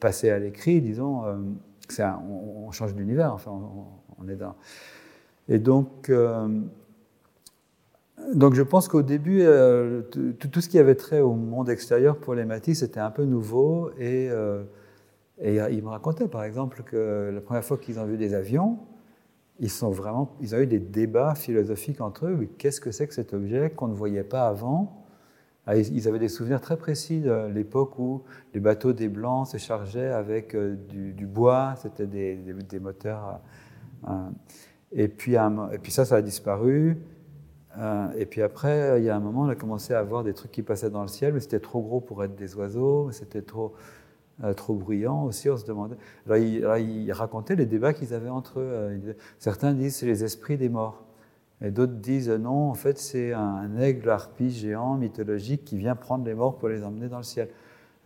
passer 0.00 0.30
à 0.30 0.38
l'écrit, 0.38 0.80
disons, 0.80 1.22
on, 1.98 2.70
change 2.70 2.94
d'univers, 2.94 3.32
enfin, 3.32 3.52
on, 4.18 4.28
est 4.28 4.36
dans. 4.36 4.56
Et 5.48 5.58
donc, 5.58 6.10
donc 8.34 8.54
je 8.54 8.62
pense 8.62 8.88
qu'au 8.88 9.02
début, 9.02 9.44
tout, 10.10 10.60
ce 10.60 10.68
qui 10.68 10.78
avait 10.78 10.94
trait 10.94 11.20
au 11.20 11.34
monde 11.34 11.68
extérieur 11.68 12.16
pour 12.16 12.34
les 12.34 12.44
Matisse 12.44 12.80
c'était 12.80 13.00
un 13.00 13.10
peu 13.10 13.24
nouveau 13.24 13.90
et 13.98 14.30
et 15.38 15.56
il 15.70 15.82
me 15.82 15.88
racontait 15.88 16.28
par 16.28 16.44
exemple 16.44 16.82
que 16.82 17.30
la 17.32 17.40
première 17.40 17.64
fois 17.64 17.76
qu'ils 17.76 17.98
ont 17.98 18.06
vu 18.06 18.16
des 18.16 18.34
avions, 18.34 18.78
ils, 19.60 19.70
sont 19.70 19.90
vraiment, 19.90 20.34
ils 20.40 20.54
ont 20.54 20.58
eu 20.58 20.66
des 20.66 20.78
débats 20.78 21.34
philosophiques 21.34 22.00
entre 22.00 22.26
eux. 22.26 22.48
Qu'est-ce 22.58 22.80
que 22.80 22.90
c'est 22.90 23.06
que 23.06 23.14
cet 23.14 23.34
objet 23.34 23.70
qu'on 23.70 23.88
ne 23.88 23.94
voyait 23.94 24.24
pas 24.24 24.48
avant 24.48 25.05
Ils 25.74 26.06
avaient 26.06 26.20
des 26.20 26.28
souvenirs 26.28 26.60
très 26.60 26.76
précis 26.76 27.20
de 27.20 27.48
l'époque 27.48 27.98
où 27.98 28.22
les 28.54 28.60
bateaux 28.60 28.92
des 28.92 29.08
Blancs 29.08 29.48
se 29.48 29.56
chargeaient 29.56 30.12
avec 30.12 30.54
euh, 30.54 30.76
du, 30.76 31.26
bois, 31.26 31.74
c'était 31.76 32.06
des, 32.06 32.78
moteurs. 32.80 33.40
Euh, 34.06 34.10
euh, 34.10 34.28
et, 34.92 35.08
puis, 35.08 35.34
ça, 35.88 36.04
ça 36.04 36.16
a 36.16 36.22
disparu. 36.22 36.98
Et 38.16 38.24
puis 38.24 38.40
après, 38.40 39.00
il 39.00 39.04
y 39.04 39.10
a 39.10 39.16
un 39.16 39.20
moment, 39.20 39.42
on 39.42 39.48
a 39.48 39.54
commencé 39.54 39.92
à 39.92 40.02
voir 40.02 40.24
des 40.24 40.32
trucs 40.32 40.50
qui 40.50 40.62
passaient 40.62 40.88
dans 40.88 41.02
le 41.02 41.08
ciel, 41.08 41.34
mais 41.34 41.40
c'était 41.40 41.60
trop 41.60 41.82
gros 41.82 42.00
pour 42.00 42.24
être 42.24 42.34
des 42.34 42.54
oiseaux, 42.54 43.10
c'était 43.10 43.42
trop. 43.42 43.74
Euh, 44.44 44.52
bruyant 44.68 45.24
aussi, 45.24 45.48
on 45.48 45.56
se 45.56 45.64
demandait. 45.64 45.96
Alors, 46.26 46.76
il, 46.76 47.10
racontait 47.12 47.56
les 47.56 47.66
débats 47.66 47.94
qu'ils 47.94 48.12
avaient 48.12 48.28
entre 48.28 48.60
eux. 48.60 48.68
Euh, 48.70 49.12
certains 49.38 49.72
disent 49.72 49.96
c'est 49.96 50.06
les 50.06 50.24
esprits 50.24 50.58
des 50.58 50.68
morts. 50.68 51.05
Et 51.62 51.70
d'autres 51.70 51.94
disent 51.94 52.28
non, 52.30 52.70
en 52.70 52.74
fait, 52.74 52.98
c'est 52.98 53.32
un, 53.32 53.76
aigle 53.78 54.10
harpie 54.10 54.50
géant 54.50 54.96
mythologique 54.96 55.64
qui 55.64 55.76
vient 55.76 55.96
prendre 55.96 56.24
les 56.24 56.34
morts 56.34 56.56
pour 56.56 56.68
les 56.68 56.84
emmener 56.84 57.08
dans 57.08 57.18
le 57.18 57.22
ciel. 57.22 57.48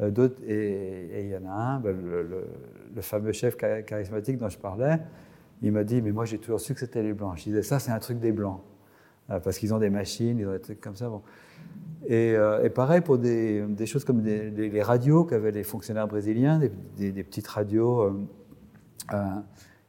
Euh, 0.00 0.10
d'autres, 0.10 0.40
et, 0.46 1.24
il 1.24 1.30
y 1.30 1.36
en 1.36 1.46
a 1.46 1.52
un, 1.52 1.80
ben, 1.80 1.96
le, 2.00 3.02
fameux 3.02 3.32
chef 3.32 3.56
charismatique 3.56 4.38
dont 4.38 4.48
je 4.48 4.58
parlais, 4.58 4.98
il 5.62 5.72
m'a 5.72 5.84
dit 5.84 6.00
Mais 6.00 6.12
moi, 6.12 6.24
j'ai 6.24 6.38
toujours 6.38 6.60
su 6.60 6.74
que 6.74 6.80
c'était 6.80 7.02
les 7.02 7.12
Blancs. 7.12 7.38
Je 7.38 7.44
disais 7.44 7.62
Ça, 7.62 7.78
c'est 7.78 7.90
un 7.90 7.98
truc 7.98 8.20
des 8.20 8.32
Blancs. 8.32 8.60
parce 9.28 9.58
qu'ils 9.58 9.74
ont 9.74 9.78
des 9.78 9.90
machines, 9.90 10.38
ils 10.38 10.46
ont 10.46 10.52
des 10.52 10.60
trucs 10.60 10.80
comme 10.80 10.96
ça. 10.96 11.08
Bon. 11.08 11.22
Euh, 12.10 12.64
et, 12.64 12.70
pareil 12.70 13.02
pour 13.02 13.18
des, 13.18 13.86
choses 13.86 14.04
comme 14.04 14.22
les 14.24 14.82
radios 14.82 15.24
qu'avaient 15.24 15.52
les 15.52 15.64
fonctionnaires 15.64 16.08
brésiliens, 16.08 16.60
des, 16.96 17.24
petites 17.24 17.48
radios. 17.48 18.00
Euh, 18.00 18.12
euh, 19.12 19.24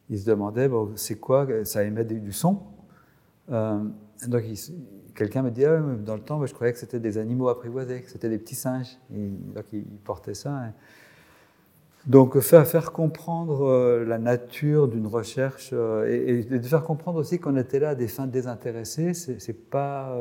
ils 0.09 0.19
se 0.19 0.25
demandaient, 0.25 0.67
bon, 0.67 0.91
c'est 0.95 1.15
quoi 1.15 1.47
Ça 1.63 1.83
émet 1.83 2.03
du 2.03 2.33
son? 2.33 2.59
Donc 3.47 4.43
quelqu'un 5.15 5.41
me 5.41 5.51
dit, 5.51 5.65
ah, 5.65 5.79
dans 5.79 6.15
le 6.15 6.21
temps, 6.21 6.45
je 6.45 6.53
croyais 6.53 6.73
que 6.73 6.79
c'était 6.79 6.99
des 6.99 7.17
animaux 7.17 7.49
apprivoisés, 7.49 8.01
que 8.01 8.09
c'était 8.09 8.29
des 8.29 8.37
petits 8.37 8.55
singes. 8.55 8.97
Et, 9.13 9.29
donc 9.55 9.65
ils, 9.73 9.83
portaient 9.83 10.33
ça. 10.33 10.51
Hein. 10.51 10.73
Donc 12.07 12.39
faire, 12.39 12.91
comprendre 12.91 14.03
la 14.07 14.17
nature 14.17 14.87
d'une 14.87 15.07
recherche 15.07 15.73
et, 15.73 16.39
et, 16.39 16.59
de 16.59 16.67
faire 16.67 16.83
comprendre 16.83 17.19
aussi 17.19 17.39
qu'on 17.39 17.57
était 17.57 17.79
là 17.79 17.89
à 17.89 17.95
des 17.95 18.07
fins 18.07 18.25
désintéressées, 18.27 19.13
c'est 19.13 19.69
pas 19.69 20.17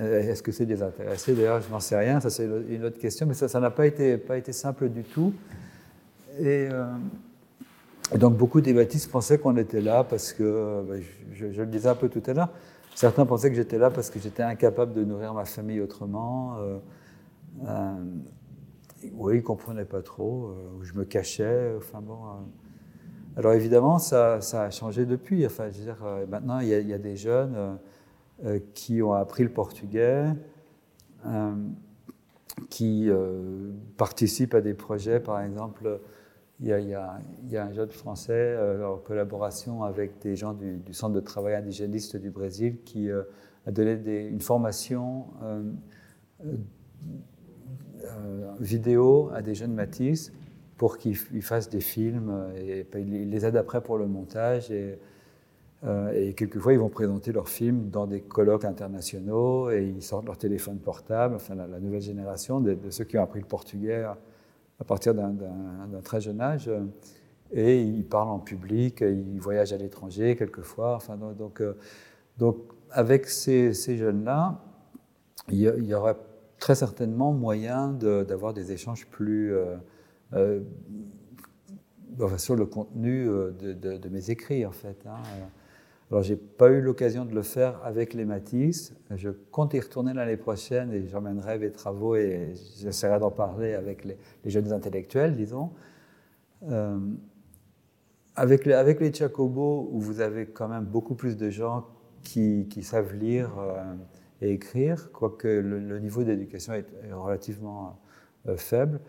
euh, 0.00 0.20
est-ce 0.20 0.42
que 0.42 0.52
c'est 0.52 0.66
désintéressé? 0.66 1.34
D'ailleurs, 1.34 1.60
je 1.60 1.70
n'en 1.70 1.80
sais 1.80 1.96
rien, 1.96 2.20
ça 2.20 2.30
c'est 2.30 2.44
une 2.68 2.84
autre 2.84 2.98
question, 2.98 3.26
mais 3.26 3.34
ça 3.34 3.60
n'a 3.60 3.70
pas 3.70 3.86
été, 3.86 4.16
pas 4.16 4.36
été 4.36 4.52
simple 4.52 4.88
du 4.88 5.02
tout. 5.02 5.32
Euh, 6.40 6.84
et, 8.14 8.18
donc 8.18 8.36
beaucoup 8.36 8.60
des 8.60 8.72
baptistes 8.72 9.10
pensaient 9.10 9.38
qu'on 9.38 9.56
était 9.56 9.80
là 9.80 10.04
parce 10.04 10.32
que, 10.32 10.82
ben, 10.88 11.02
je, 11.32 11.46
le 11.46 11.66
disais 11.66 11.88
un 11.88 11.94
peu 11.94 12.08
tout 12.08 12.22
à 12.26 12.32
l'heure, 12.32 12.50
certains 12.94 13.26
pensaient 13.26 13.50
que 13.50 13.56
j'étais 13.56 13.78
là 13.78 13.90
parce 13.90 14.10
que 14.10 14.18
j'étais 14.18 14.42
incapable 14.42 14.94
de 14.94 15.04
nourrir 15.04 15.34
ma 15.34 15.44
famille 15.44 15.80
autrement. 15.80 16.56
Euh, 17.66 17.94
oui, 19.14 19.34
ils 19.34 19.38
ne 19.38 19.42
comprenaient 19.42 19.84
pas 19.84 20.02
trop, 20.02 20.54
ou 20.76 20.84
je 20.84 20.92
me 20.94 21.04
cachais, 21.04 21.72
enfin 21.76 22.00
bon. 22.00 22.18
alors 23.36 23.52
évidemment, 23.52 23.98
ça, 23.98 24.40
a 24.52 24.70
changé 24.70 25.06
depuis. 25.06 25.46
Enfin, 25.46 25.70
je 25.70 25.78
veux 25.78 25.84
dire, 25.84 26.04
maintenant, 26.28 26.58
il 26.58 26.68
y, 26.68 26.92
a 26.92 26.98
des 26.98 27.16
jeunes 27.16 27.78
euh, 28.44 28.60
qui 28.72 29.02
ont 29.02 29.14
appris 29.14 29.42
le 29.42 29.48
portugais, 29.48 30.26
euh, 31.26 31.56
qui 32.70 33.10
euh, 33.10 33.72
participent 33.96 34.54
à 34.54 34.60
des 34.60 34.74
projets, 34.74 35.18
par 35.18 35.40
exemple. 35.40 35.98
Il 36.60 36.66
y, 36.66 36.94
a, 36.94 37.20
un 37.52 37.72
jeune 37.72 37.90
français 37.90 38.58
en 38.84 38.96
collaboration 38.96 39.84
avec 39.84 40.18
des 40.20 40.34
gens 40.34 40.54
du, 40.54 40.82
Centre 40.92 41.14
de 41.14 41.20
travail 41.20 41.54
indigéniste 41.54 42.16
du 42.16 42.30
Brésil 42.30 42.78
qui 42.84 43.08
a 43.10 43.70
donné 43.70 44.26
une 44.26 44.40
formation 44.40 45.26
vidéo 48.58 49.30
à 49.32 49.40
des 49.40 49.54
jeunes 49.54 49.72
Matisse 49.72 50.32
pour 50.76 50.98
qu'ils 50.98 51.16
fassent 51.16 51.68
des 51.68 51.80
films 51.80 52.50
et, 52.56 52.84
il 52.96 53.30
les 53.30 53.46
aide 53.46 53.56
après 53.56 53.80
pour 53.80 53.96
le 53.96 54.08
montage 54.08 54.72
et 54.72 54.98
euh, 55.84 56.10
et 56.12 56.34
quelquefois, 56.34 56.72
ils 56.72 56.78
vont 56.78 56.88
présenter 56.88 57.32
leurs 57.32 57.48
films 57.48 57.88
dans 57.90 58.06
des 58.06 58.20
colloques 58.20 58.64
internationaux 58.64 59.70
et 59.70 59.84
ils 59.84 60.02
sortent 60.02 60.26
leur 60.26 60.38
téléphone 60.38 60.78
portable, 60.78 61.36
enfin 61.36 61.54
la, 61.54 61.78
nouvelle 61.78 62.00
génération 62.00 62.60
de, 62.60 62.76
ceux 62.90 63.04
qui 63.04 63.16
ont 63.16 63.22
appris 63.22 63.40
le 63.40 63.46
portugais 63.46 64.04
à 64.80 64.84
partir 64.84 65.14
d'un 65.14 66.00
très 66.02 66.20
jeune 66.20 66.40
âge. 66.40 66.70
Et 67.50 67.82
ils 67.82 68.04
parlent 68.04 68.28
en 68.28 68.38
public, 68.38 69.00
ils 69.00 69.40
voyagent 69.40 69.72
à 69.72 69.78
l'étranger 69.78 70.36
quelquefois. 70.36 70.96
Enfin, 70.96 71.16
donc, 71.16 71.62
donc, 72.36 72.60
euh, 72.60 72.74
avec 72.90 73.26
ces, 73.26 73.72
jeunes-là, 73.72 74.60
il, 75.48 75.60
y 75.60 75.94
aura 75.94 76.14
très 76.58 76.74
certainement 76.74 77.32
moyen 77.32 77.92
d'avoir 77.92 78.52
des 78.52 78.72
échanges 78.72 79.06
plus 79.06 79.54
euh, 80.34 80.60
sur 82.36 82.54
le 82.54 82.66
contenu 82.66 83.24
de, 83.24 84.08
mes 84.10 84.30
écrits, 84.30 84.66
en 84.66 84.72
fait. 84.72 85.06
Hein. 85.06 85.22
Alors, 86.10 86.22
j'ai 86.22 86.36
pas 86.36 86.70
eu 86.70 86.80
l'occasion 86.80 87.26
de 87.26 87.34
le 87.34 87.42
faire 87.42 87.80
avec 87.84 88.14
les 88.14 88.24
Matisse. 88.24 88.94
Je 89.14 89.28
compte 89.28 89.74
y 89.74 89.80
retourner 89.80 90.14
l'année 90.14 90.38
prochaine 90.38 90.90
et 90.90 91.06
j'emmènerai 91.06 91.58
mes 91.58 91.70
travaux 91.70 92.16
et 92.16 92.54
j'essaierai 92.80 93.18
d'en 93.18 93.30
parler 93.30 93.74
avec 93.74 94.04
les, 94.04 94.16
jeunes 94.46 94.72
intellectuels, 94.72 95.36
disons. 95.36 95.70
Euh, 96.70 96.98
avec, 98.36 98.64
les, 98.64 98.72
avec 98.72 99.00
les 99.00 99.12
où 99.22 100.00
vous 100.00 100.20
avez 100.20 100.46
quand 100.46 100.68
même 100.68 100.84
beaucoup 100.84 101.14
plus 101.14 101.36
de 101.36 101.50
gens 101.50 101.86
qui, 102.22 102.66
savent 102.82 103.14
lire 103.14 103.58
euh, 103.58 103.94
et 104.40 104.52
écrire, 104.52 105.10
quoique 105.12 105.46
le, 105.46 105.98
niveau 105.98 106.24
d'éducation 106.24 106.72
est, 106.72 106.86
relativement 107.12 108.00
euh, 108.48 108.56
faible, 108.56 109.00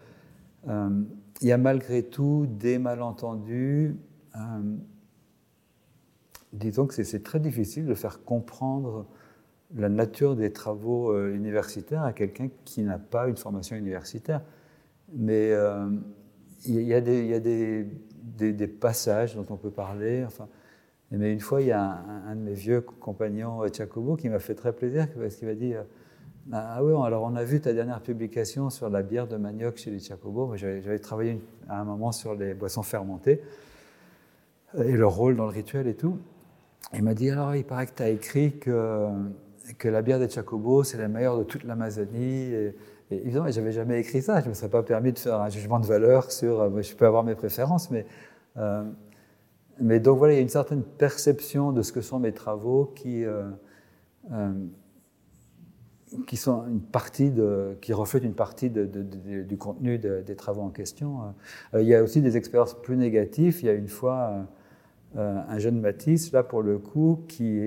il 0.68 1.48
y 1.48 1.54
a 1.54 1.58
malgré 1.58 2.04
tout 2.04 2.46
des 2.46 2.78
malentendus 2.78 3.96
disons 6.54 6.88
que 6.88 7.04
c'est 7.04 7.24
très 7.24 7.40
difficile 7.40 7.86
de 7.86 7.94
faire 7.94 8.24
comprendre 8.24 9.06
la 9.76 9.90
nature 9.90 10.36
des 10.36 10.52
travaux 10.52 11.12
euh, 11.12 11.34
universitaires 11.34 12.04
à 12.04 12.14
quelqu'un 12.14 12.50
qui 12.66 12.82
n'a 12.84 12.98
pas 12.98 13.28
une 13.28 13.38
formation 13.38 13.76
universitaire. 13.76 14.42
Mais 15.14 15.52
euh, 15.52 15.90
il 16.66 16.82
y 16.82 16.94
a, 16.94 17.02
des, 17.02 18.68
passages 18.68 19.36
dont 19.36 19.46
on 19.50 19.58
peut 19.58 19.72
parler. 19.72 20.24
Enfin, 20.26 20.48
mais 21.12 21.32
une 21.32 21.40
fois, 21.40 21.62
il 21.62 21.68
y 21.68 21.72
a 21.72 22.04
un, 22.28 22.36
de 22.36 22.42
mes 22.42 22.54
vieux 22.54 22.82
compagnons, 22.82 23.62
Chacobo, 23.72 24.16
qui 24.16 24.30
m'a 24.30 24.40
fait 24.40 24.56
très 24.56 24.74
plaisir 24.74 25.08
parce 25.20 25.36
qu'il 25.36 25.48
m'a 25.48 25.56
dit 25.56 25.74
Ah 26.52 26.84
oui, 26.84 26.94
alors 27.04 27.24
on 27.24 27.36
a 27.36 27.44
vu 27.44 27.62
ta 27.62 27.74
dernière 27.74 28.02
publication 28.02 28.70
sur 28.70 28.90
la 28.90 29.02
bière 29.02 29.28
de 29.28 29.38
manioc 29.38 29.78
chez 29.78 29.90
les 29.90 30.00
Chacobo. 30.00 30.56
J'avais 30.56 31.00
travaillé 31.00 31.42
à 31.68 31.80
un 31.80 31.84
moment 31.84 32.12
sur 32.12 32.36
les 32.36 32.54
boissons 32.54 32.84
fermentées 32.84 33.42
et 34.78 34.96
leur 34.96 35.16
rôle 35.16 35.36
dans 35.36 35.46
le 35.46 35.52
rituel 35.52 35.88
et 35.88 35.96
tout. 35.96 36.20
Il 36.94 37.04
m'a 37.04 37.14
dit 37.14 37.30
alors, 37.30 37.56
il 37.56 37.64
paraît 37.64 37.86
que 37.86 37.94
tu 37.96 38.04
as 38.04 38.10
écrit 38.10 38.58
que, 38.58 39.08
que 39.78 39.88
la 39.88 40.02
bière 40.02 40.20
des 40.20 40.30
Chacobo, 40.30 40.84
c'est 40.84 40.98
la 40.98 41.08
meilleure 41.08 41.38
de 41.38 41.44
toute 41.44 41.64
l'Amazonie. 41.64 42.52
Et, 42.52 42.76
évidemment, 43.12 43.50
je 43.50 43.60
n'avais 43.60 43.72
jamais 43.72 44.00
écrit 44.00 44.22
ça. 44.22 44.40
Je 44.40 44.46
ne 44.46 44.50
me 44.50 44.54
serais 44.56 44.70
pas 44.70 44.82
permis 44.82 45.14
de 45.14 45.20
faire 45.20 45.40
un 45.40 45.50
jugement 45.50 45.80
de 45.80 45.86
valeur 45.86 46.32
sur. 46.32 46.62
Euh, 46.62 46.82
je 46.82 46.96
peux 46.96 47.06
avoir 47.06 47.24
mes 47.24 47.36
préférences, 47.36 47.92
mais. 47.92 48.06
Euh, 48.58 48.84
mais 49.82 50.02
donc 50.02 50.18
voilà, 50.18 50.34
il 50.34 50.36
y 50.36 50.40
a 50.40 50.42
une 50.42 50.50
certaine 50.50 50.84
perception 50.84 51.72
de 51.72 51.82
ce 51.84 51.94
que 51.94 52.02
sont 52.02 52.20
mes 52.20 52.34
travaux 52.34 52.92
qui, 52.98 53.24
euh, 53.24 53.50
qui 56.28 56.36
sont 56.36 56.68
une 56.68 56.82
partie 56.82 57.32
de, 57.32 57.78
qui 57.80 57.94
reflètent 57.94 58.26
une 58.26 58.34
partie 58.34 58.70
de, 58.70 58.84
du 58.86 59.58
contenu 59.58 59.98
des 59.98 60.36
travaux 60.36 60.64
en 60.64 60.70
question. 60.70 61.34
il 61.74 61.84
y 61.84 61.96
a 61.96 62.04
aussi 62.04 62.22
des 62.22 62.36
expériences 62.36 62.74
plus 62.74 62.98
négatives. 62.98 63.60
Il 63.62 63.68
y 63.68 63.70
a 63.70 63.74
une 63.74 63.88
fois 63.88 64.50
euh, 65.18 65.42
un 65.48 65.58
jeune 65.58 65.80
Matisse, 65.80 66.32
là 66.32 66.44
pour 66.44 66.62
le 66.62 66.78
coup, 66.78 67.24
qui. 67.28 67.60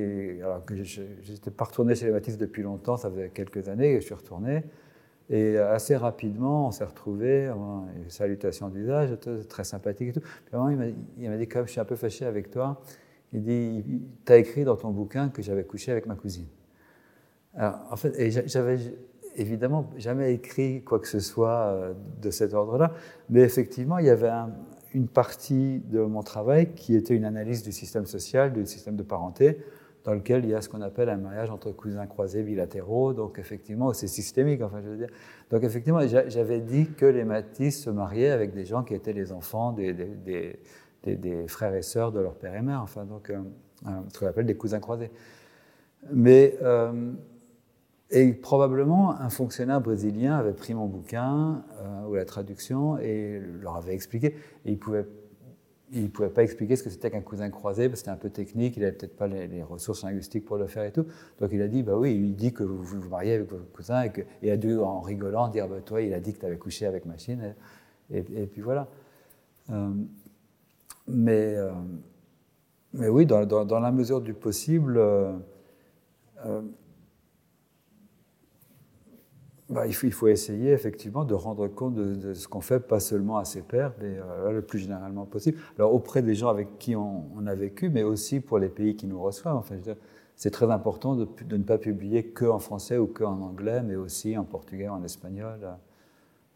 Alors 0.43 0.65
que 0.65 0.83
je 0.83 1.03
n'étais 1.29 1.51
pas 1.51 1.65
retourné 1.65 1.95
chez 1.95 2.07
les 2.07 2.13
Matisse 2.13 2.39
depuis 2.39 2.63
longtemps, 2.63 2.97
ça 2.97 3.11
faisait 3.11 3.31
quelques 3.31 3.69
années 3.69 3.95
que 3.95 4.01
je 4.01 4.07
suis 4.07 4.15
retourné. 4.15 4.65
Et 5.29 5.57
assez 5.57 5.97
rapidement, 5.97 6.69
on 6.69 6.71
s'est 6.73 6.85
retrouvés, 6.85 7.51
salutations 8.09 8.69
d'usage, 8.69 9.17
très 9.49 9.65
sympathique 9.65 10.09
et 10.09 10.13
tout. 10.13 10.21
Puis 10.21 10.55
il 11.19 11.31
m'a 11.31 11.37
dit, 11.37 11.49
comme 11.49 11.67
je 11.67 11.73
suis 11.73 11.81
un 11.81 11.85
peu 11.85 11.97
fâché 11.97 12.27
avec 12.27 12.51
toi, 12.51 12.81
il 13.33 13.43
dit, 13.43 13.85
tu 14.27 14.33
as 14.33 14.37
écrit 14.37 14.65
dans 14.65 14.77
ton 14.77 14.91
bouquin 14.91 15.31
que 15.31 15.41
j'avais 15.41 15.65
couché 15.65 15.91
avec 15.91 16.07
ma 16.07 16.17
cousine. 16.17 16.49
Alors, 17.55 17.79
en 17.91 17.97
fait, 17.97 18.13
j'avais, 18.47 18.79
évidemment 19.37 19.91
jamais 19.97 20.35
écrit 20.35 20.83
quoi 20.83 20.99
que 20.99 21.09
ce 21.09 21.21
soit 21.21 21.95
de 22.21 22.31
cet 22.31 22.53
ordre-là, 22.53 22.93
mais 23.31 23.41
effectivement, 23.41 23.99
il 23.99 24.07
y 24.07 24.11
avait 24.11 24.31
une 24.95 25.09
partie 25.09 25.81
de 25.91 26.01
mon 26.01 26.23
travail 26.23 26.73
qui 26.75 26.95
était 26.95 27.15
une 27.15 27.25
analyse 27.25 27.63
du 27.63 27.73
système 27.73 28.07
social, 28.07 28.53
du 28.53 28.67
système 28.67 28.97
de 28.97 29.03
parenté, 29.03 29.59
dans 30.05 30.15
lequel 30.15 30.45
il 30.45 30.51
y 30.51 30.55
a 30.55 30.61
ce 30.61 30.69
qu'on 30.69 30.81
appelle 30.81 31.09
un 31.09 31.17
mariage 31.17 31.51
entre 31.51 31.71
cousins 31.71 32.07
croisés 32.07 32.43
bilatéraux. 32.43 33.13
Donc 33.13 33.39
effectivement, 33.39 33.93
c'est 33.93 34.09
systémique. 34.09 34.61
Enfin, 34.63 34.81
je 34.83 34.89
veux 34.89 34.97
dire. 34.97 35.11
Donc 35.51 35.63
effectivement, 35.63 36.01
j'avais 36.07 36.61
dit 36.61 36.89
que 36.91 37.07
les 37.07 37.25
Matisse 37.25 37.83
se 37.83 37.91
mariaient 37.91 38.31
avec 38.31 38.53
des 38.53 38.65
gens 38.65 38.83
qui 38.83 38.95
étaient 38.95 39.13
les 39.13 39.33
enfants 39.33 39.73
des, 39.73 40.59
frères 41.47 41.75
et 41.75 41.83
sœurs 41.83 42.13
de 42.13 42.21
leur 42.21 42.35
père 42.35 42.55
et 42.55 42.63
mère. 42.63 42.81
Enfin, 42.83 43.05
donc 43.05 43.31
euh, 43.31 43.41
ce 44.13 44.19
qu'on 44.19 44.27
appelle 44.27 44.47
des 44.47 44.57
cousins 44.57 44.81
croisés. 44.81 45.11
Mais 46.11 46.57
euh, 46.63 47.13
et 48.13 48.35
probablement 48.35 49.19
un 49.19 49.31
fonctionnaire 49.31 49.81
brésilien 49.81 50.37
avait 50.37 50.53
pris 50.53 50.75
mon 50.75 50.87
bouquin 50.87 51.65
euh, 51.81 52.07
ou 52.07 52.15
la 52.15 52.27
traduction 52.27 52.99
et 52.99 53.41
leur 53.63 53.77
avait 53.77 53.95
expliqué. 53.95 54.37
Il 54.67 54.73
ne 54.73 56.09
pouvait 56.09 56.29
pas 56.29 56.43
expliquer 56.43 56.77
ce 56.77 56.83
que 56.83 56.91
c'était 56.91 57.11
qu'un 57.11 57.23
cousin 57.23 57.49
croisé, 57.49 57.89
parce 57.89 58.01
que 58.01 58.05
c'était 58.05 58.11
un 58.11 58.17
peu 58.17 58.29
technique, 58.29 58.77
il 58.77 58.81
n'avait 58.81 58.97
peut-être 58.97 59.17
pas 59.17 59.27
les, 59.27 59.63
ressources 59.63 60.05
linguistiques 60.05 60.45
pour 60.45 60.59
le 60.59 60.67
faire 60.67 60.85
et 60.85 60.93
tout. 60.93 61.07
Donc 61.41 61.51
il 61.53 61.63
a 61.63 61.69
dit, 61.69 61.83
bah 61.83 61.97
oui, 61.97 62.15
il 62.15 62.35
dit 62.37 62.53
que 62.53 62.63
vous 62.63 62.83
vous 62.83 63.09
mariez 63.09 63.35
avec 63.35 63.51
votre 63.51 63.71
cousin, 63.73 64.03
et, 64.03 64.11
que, 64.11 64.21
a 64.47 64.57
dû, 64.59 64.79
en 64.79 65.01
rigolant, 65.01 65.49
dire, 65.49 65.67
bah 65.67 65.81
toi, 65.85 66.03
il 66.03 66.13
a 66.13 66.21
dit 66.21 66.35
que 66.35 66.39
tu 66.39 66.47
avais 66.47 66.59
couché 66.59 66.85
avec 66.85 67.07
machine, 67.07 67.55
et, 68.11 68.19
et, 68.19 68.47
puis 68.47 68.61
voilà. 68.61 68.89
Euh, 69.71 69.91
mais, 71.09 71.57
euh, 71.57 71.73
mais 72.93 73.09
oui, 73.09 73.25
dans, 73.25 73.81
la 73.81 73.93
mesure 73.93 74.21
du 74.21 74.35
possible, 74.35 75.01
bah, 79.73 79.87
il, 79.87 79.95
faut, 79.95 80.29
essayer 80.29 80.71
effectivement 80.73 81.25
de 81.25 81.35
rendre 81.35 81.67
compte 81.67 81.95
de, 81.95 82.35
ce 82.35 82.47
qu'on 82.47 82.61
fait, 82.61 82.81
pas 82.81 83.01
seulement 83.01 83.39
à 83.39 83.45
ses 83.45 83.63
pairs, 83.63 83.93
mais 84.01 84.19
euh, 84.19 84.53
le 84.53 84.63
plus 84.63 84.79
généralement 84.79 85.25
possible. 85.25 85.59
Alors 85.79 85.95
auprès 85.95 86.23
des 86.23 86.35
gens 86.35 86.49
avec 86.49 86.79
qui 86.79 86.95
on, 86.95 87.47
a 87.47 87.55
vécu, 87.55 87.89
mais 87.89 88.03
aussi 88.03 88.41
pour 88.41 88.59
les 88.59 88.69
pays 88.69 88.97
qui 88.97 89.07
nous 89.07 89.21
reçoivent. 89.21 89.57
Enfin, 89.57 89.77
c'est 90.37 90.51
très 90.51 90.71
important 90.71 91.17
de, 91.17 91.27
ne 91.51 91.63
pas 91.63 91.79
publier 91.79 92.25
que 92.27 92.45
en 92.45 92.59
français 92.59 92.99
ou 92.99 93.07
que 93.07 93.25
en 93.25 93.41
anglais, 93.41 93.83
mais 93.83 93.97
aussi 93.97 94.37
en 94.37 94.45
portugais, 94.45 94.89
en 94.89 95.03
espagnol. 95.03 95.59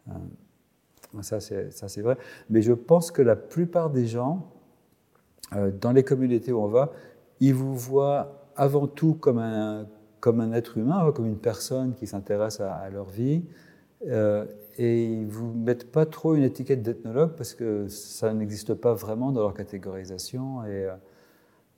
Euh, 0.08 0.12
ça, 1.22 1.40
c'est 1.40 2.02
vrai. 2.02 2.18
Mais 2.50 2.60
je 2.60 2.72
pense 2.72 3.10
que 3.10 3.22
la 3.22 3.36
plupart 3.36 3.90
des 3.90 4.06
gens, 4.06 4.52
euh, 5.54 5.70
dans 5.70 5.92
les 5.92 6.04
communautés 6.04 6.52
où 6.52 6.60
on 6.60 6.68
va, 6.68 6.92
ils 7.40 7.54
vous 7.54 7.74
voient 7.74 8.50
avant 8.56 8.86
tout 8.86 9.14
comme 9.14 9.38
un, 9.38 9.86
comme 10.26 10.40
un 10.40 10.50
être 10.50 10.76
humain, 10.76 11.12
comme 11.12 11.26
une 11.26 11.38
personne 11.38 11.94
qui 11.94 12.08
s'intéresse 12.08 12.58
à, 12.58 12.90
leur 12.90 13.08
vie. 13.08 13.44
Euh, 14.08 14.44
et 14.76 15.04
ils 15.04 15.26
ne 15.26 15.30
vous 15.30 15.54
mettent 15.54 15.92
pas 15.92 16.04
trop 16.04 16.34
une 16.34 16.42
étiquette 16.42 16.82
d'ethnologue 16.82 17.36
parce 17.36 17.54
que 17.54 17.86
ça 17.86 18.34
n'existe 18.34 18.74
pas 18.74 18.92
vraiment 18.92 19.30
dans 19.30 19.42
leur 19.42 19.54
catégorisation. 19.54 20.64
Et, 20.64 20.86
euh, 20.86 20.96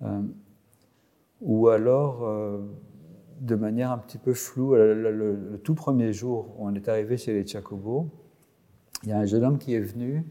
euh, 0.00 0.22
ou 1.42 1.68
alors, 1.68 2.26
de 3.38 3.54
manière 3.54 3.92
un 3.92 3.98
petit 3.98 4.16
peu 4.16 4.32
floue, 4.32 4.74
le, 4.76 5.60
tout 5.62 5.74
premier 5.74 6.14
jour 6.14 6.54
où 6.56 6.66
on 6.66 6.74
est 6.74 6.88
arrivé 6.88 7.18
chez 7.18 7.34
les 7.34 7.46
Chacobos, 7.46 8.08
il 9.02 9.10
y 9.10 9.12
a 9.12 9.18
un 9.18 9.26
jeune 9.26 9.44
homme 9.44 9.58
qui 9.58 9.74
est 9.74 9.80
venu 9.80 10.24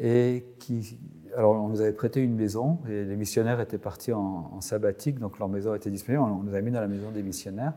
et 0.00 0.46
qui, 0.58 0.98
alors 1.36 1.52
on 1.52 1.68
nous 1.68 1.80
avait 1.80 1.92
prêté 1.92 2.22
une 2.22 2.34
maison 2.34 2.78
et 2.88 3.04
les 3.04 3.16
missionnaires 3.16 3.60
étaient 3.60 3.78
partis 3.78 4.12
en, 4.12 4.60
sabbatique, 4.60 5.18
donc 5.18 5.38
leur 5.38 5.48
maison 5.48 5.74
était 5.74 5.90
disponible. 5.90 6.22
On 6.22 6.42
nous 6.42 6.54
a 6.54 6.60
mis 6.60 6.70
dans 6.70 6.80
la 6.80 6.88
maison 6.88 7.10
des 7.10 7.22
missionnaires. 7.22 7.72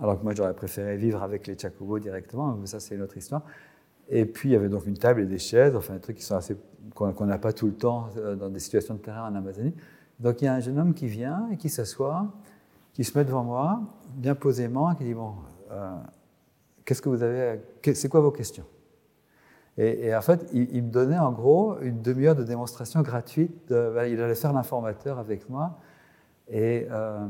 Alors 0.00 0.18
que 0.18 0.24
moi 0.24 0.34
j'aurais 0.34 0.54
préféré 0.54 0.96
vivre 0.96 1.22
avec 1.22 1.46
les 1.46 1.56
Chacobos 1.56 1.98
directement, 1.98 2.56
mais 2.60 2.66
ça 2.66 2.80
c'est 2.80 2.94
une 2.94 3.02
autre 3.02 3.16
histoire. 3.16 3.42
Et 4.08 4.24
puis 4.24 4.50
il 4.50 4.52
y 4.52 4.56
avait 4.56 4.68
donc 4.68 4.86
une 4.86 4.98
table 4.98 5.20
et 5.20 5.26
des 5.26 5.38
chaises, 5.38 5.76
enfin 5.76 5.94
des 5.94 6.00
trucs 6.00 6.16
qui 6.16 6.24
sont 6.24 6.36
assez 6.36 6.56
qu'on 6.94 7.26
n'a 7.26 7.38
pas 7.38 7.52
tout 7.52 7.66
le 7.66 7.74
temps 7.74 8.08
euh, 8.18 8.36
dans 8.36 8.50
des 8.50 8.60
situations 8.60 8.94
de 8.94 9.00
terrain 9.00 9.30
en 9.30 9.34
Amazonie. 9.34 9.74
Donc 10.20 10.42
il 10.42 10.44
y 10.44 10.48
a 10.48 10.54
un 10.54 10.60
jeune 10.60 10.78
homme 10.78 10.94
qui 10.94 11.06
vient 11.06 11.48
et 11.52 11.56
qui 11.56 11.68
s'assoit, 11.68 12.26
qui 12.92 13.04
se 13.04 13.16
met 13.16 13.24
devant 13.24 13.44
moi, 13.44 13.80
bien 14.14 14.34
posément, 14.34 14.94
qui 14.94 15.04
dit 15.04 15.14
bon, 15.14 15.32
euh, 15.70 15.96
qu'est-ce 16.84 17.00
que 17.00 17.08
vous 17.08 17.22
avez, 17.22 17.60
c'est 17.94 18.08
quoi 18.08 18.20
vos 18.20 18.30
questions? 18.30 18.64
Et, 19.76 20.14
en 20.14 20.20
fait, 20.20 20.48
il, 20.52 20.84
me 20.84 20.90
donnait 20.90 21.18
en 21.18 21.32
gros 21.32 21.80
une 21.80 22.00
demi-heure 22.00 22.36
de 22.36 22.44
démonstration 22.44 23.02
gratuite. 23.02 23.70
il 23.70 24.20
allait 24.20 24.34
faire 24.36 24.52
l'informateur 24.52 25.18
avec 25.18 25.48
moi. 25.48 25.80
Et, 26.48 26.86
euh, 26.90 27.26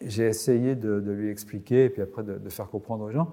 j'ai 0.00 0.26
essayé 0.26 0.74
de, 0.74 0.98
lui 1.10 1.28
expliquer, 1.28 1.84
et 1.84 1.90
puis 1.90 2.00
après 2.00 2.22
de, 2.22 2.48
faire 2.48 2.68
comprendre 2.68 3.04
aux 3.04 3.10
gens, 3.10 3.30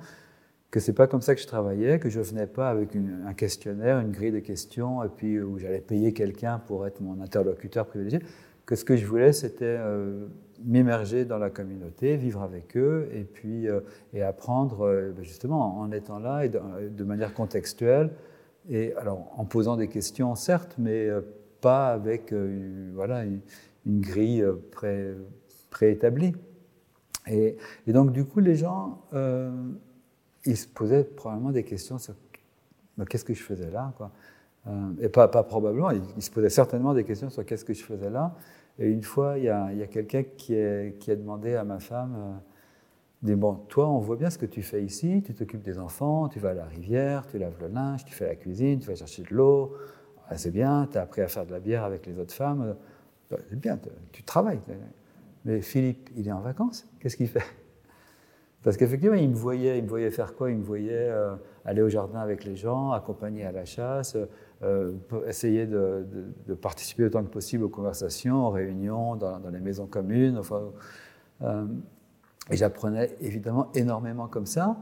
que 0.72 0.82
c'est 0.82 0.94
pas 0.94 1.08
comme 1.08 1.22
ça 1.22 1.36
que 1.36 1.42
je 1.42 1.48
travaillais, 1.48 2.00
que 2.00 2.10
je 2.10 2.20
venais 2.20 2.48
pas 2.48 2.70
avec 2.70 2.96
un 2.96 3.34
questionnaire, 3.34 4.00
une 4.00 4.12
grille 4.12 4.32
de 4.32 4.40
questions, 4.40 5.04
et 5.04 5.10
puis 5.10 5.40
où 5.40 5.58
j'allais 5.58 5.80
payer 5.80 6.12
quelqu'un 6.12 6.60
pour 6.60 6.86
être 6.86 7.00
mon 7.00 7.22
interlocuteur 7.22 7.86
privilégié, 7.86 8.20
que 8.66 8.76
ce 8.76 8.84
que 8.84 8.98
je 8.98 9.06
voulais, 9.06 9.32
c'était 9.32 9.78
euh, 9.80 10.28
m'immerger 10.64 11.26
dans 11.26 11.38
la 11.38 11.50
communauté, 11.50 12.18
vivre 12.18 12.42
avec 12.42 12.78
eux 12.78 13.10
et 13.14 13.24
puis 13.24 13.68
euh, 13.68 13.82
et 14.14 14.22
apprendre 14.22 14.86
euh, 14.86 15.12
ben 15.16 15.24
justement 15.24 15.80
en 15.80 15.92
étant 15.92 16.20
là 16.20 16.46
et 16.46 16.50
de, 16.50 17.04
manière 17.04 17.34
contextuelle 17.34 18.12
et 18.70 18.94
alors 18.96 19.34
en 19.38 19.46
posant 19.46 19.78
des 19.78 19.88
questions 19.88 20.36
certes 20.36 20.76
mais 20.78 21.08
euh, 21.08 21.22
pas 21.62 21.94
avec 21.94 22.34
voilà 22.94 23.24
une, 23.26 23.42
grille 23.88 24.46
pré, 24.72 25.14
préétablie. 25.70 26.34
Et, 27.28 27.58
et, 27.88 27.94
donc 27.94 28.12
du 28.12 28.24
coup 28.24 28.40
les 28.40 28.56
gens 28.56 29.02
ils 30.46 30.58
se 30.58 30.68
posaient 30.68 31.04
probablement 31.04 31.52
des 31.52 31.64
questions 31.64 31.98
sur 31.98 32.14
qu'est-ce 33.10 33.26
que 33.26 33.34
je 33.34 33.42
faisais 33.42 33.72
là 33.72 33.94
quoi? 33.98 34.12
Et 35.00 35.10
pas, 35.10 35.28
pas 35.28 35.44
probablement 35.44 35.90
ils 35.92 36.22
se 36.22 36.30
posaient 36.30 36.50
certainement 36.50 36.94
des 36.94 37.04
questions 37.04 37.32
sur 37.32 37.44
qu'est-ce 37.46 37.66
que 37.66 37.74
je 37.74 37.84
faisais 37.84 38.12
là? 38.12 38.36
Et 38.78 38.90
une 38.90 39.04
fois, 39.04 39.38
il 39.38 39.46
y 39.46 39.50
a, 39.50 39.88
quelqu'un 39.88 40.24
qui, 40.24 40.56
a 40.56 41.16
demandé 41.16 41.56
à 41.56 41.64
ma 41.64 41.80
femme, 41.80 42.16
euh, 42.18 42.34
dit, 43.22 43.36
bon, 43.36 43.56
toi, 43.70 43.88
on 43.88 44.00
voit 44.00 44.18
bien 44.18 44.30
ce 44.30 44.38
que 44.38 44.46
tu 44.46 44.62
fais 44.62 44.84
ici, 44.84 45.24
tu 45.26 45.34
t'occupes 45.34 45.64
des 45.64 45.80
enfants, 45.80 46.28
tu 46.28 46.40
vas 46.40 46.50
à 46.50 46.54
la 46.54 46.66
rivière, 46.66 47.26
tu 47.28 47.38
laves 47.38 47.56
le 47.62 47.68
linge, 47.68 48.04
tu 48.04 48.14
fais 48.14 48.28
la 48.28 48.36
cuisine, 48.36 48.80
tu 48.80 48.88
vas 48.88 48.96
chercher 48.96 49.24
de 49.24 49.34
l'eau, 49.34 49.74
ah, 50.28 50.38
c'est 50.38 50.52
bien, 50.52 50.88
tu 50.92 50.98
as 50.98 51.04
appris 51.04 51.22
à 51.22 51.28
faire 51.28 51.46
de 51.46 51.52
la 51.52 51.60
bière 51.60 51.84
avec 51.84 52.06
les 52.06 52.20
autres 52.20 52.34
femmes, 52.34 52.76
euh, 53.32 53.38
c'est 53.50 53.60
bien, 53.60 53.80
tu 54.12 54.24
travailles. 54.24 54.60
Mais 55.46 55.62
Philippe, 55.62 56.10
il 56.16 56.28
est 56.28 56.32
en 56.32 56.42
vacances, 56.42 56.88
qu'est-ce 57.00 57.16
qu'il 57.16 57.30
fait? 57.30 57.44
Parce 58.62 58.78
qu'effectivement, 58.78 59.16
il 59.16 59.30
me 59.30 59.36
voyait, 59.36 59.78
il 59.78 59.84
me 59.84 59.90
voyait 59.90 60.10
faire 60.10 60.36
quoi? 60.36 60.50
Il 60.50 60.58
me 60.58 60.64
voyait 60.64 60.90
euh, 60.92 61.36
aller 61.66 61.84
au 61.84 61.90
jardin 61.90 62.20
avec 62.20 62.44
les 62.44 62.56
gens, 62.56 62.92
accompagner 62.92 63.46
à 63.46 63.52
la 63.52 63.64
chasse, 63.64 64.18
euh, 64.66 64.94
essayer 65.28 65.68
de, 65.68 66.06
participer 66.60 67.06
autant 67.06 67.24
que 67.24 67.30
possible 67.30 67.64
aux 67.64 67.70
conversations, 67.70 68.48
aux 68.48 68.50
réunions, 68.50 69.16
dans, 69.16 69.40
les 69.52 69.60
maisons 69.60 69.86
communes. 69.86 70.38
Enfin, 70.40 70.62
euh, 71.44 71.66
et 72.50 72.58
j'apprenais 72.58 73.16
évidemment 73.22 73.72
énormément 73.76 74.28
comme 74.28 74.48
ça. 74.48 74.78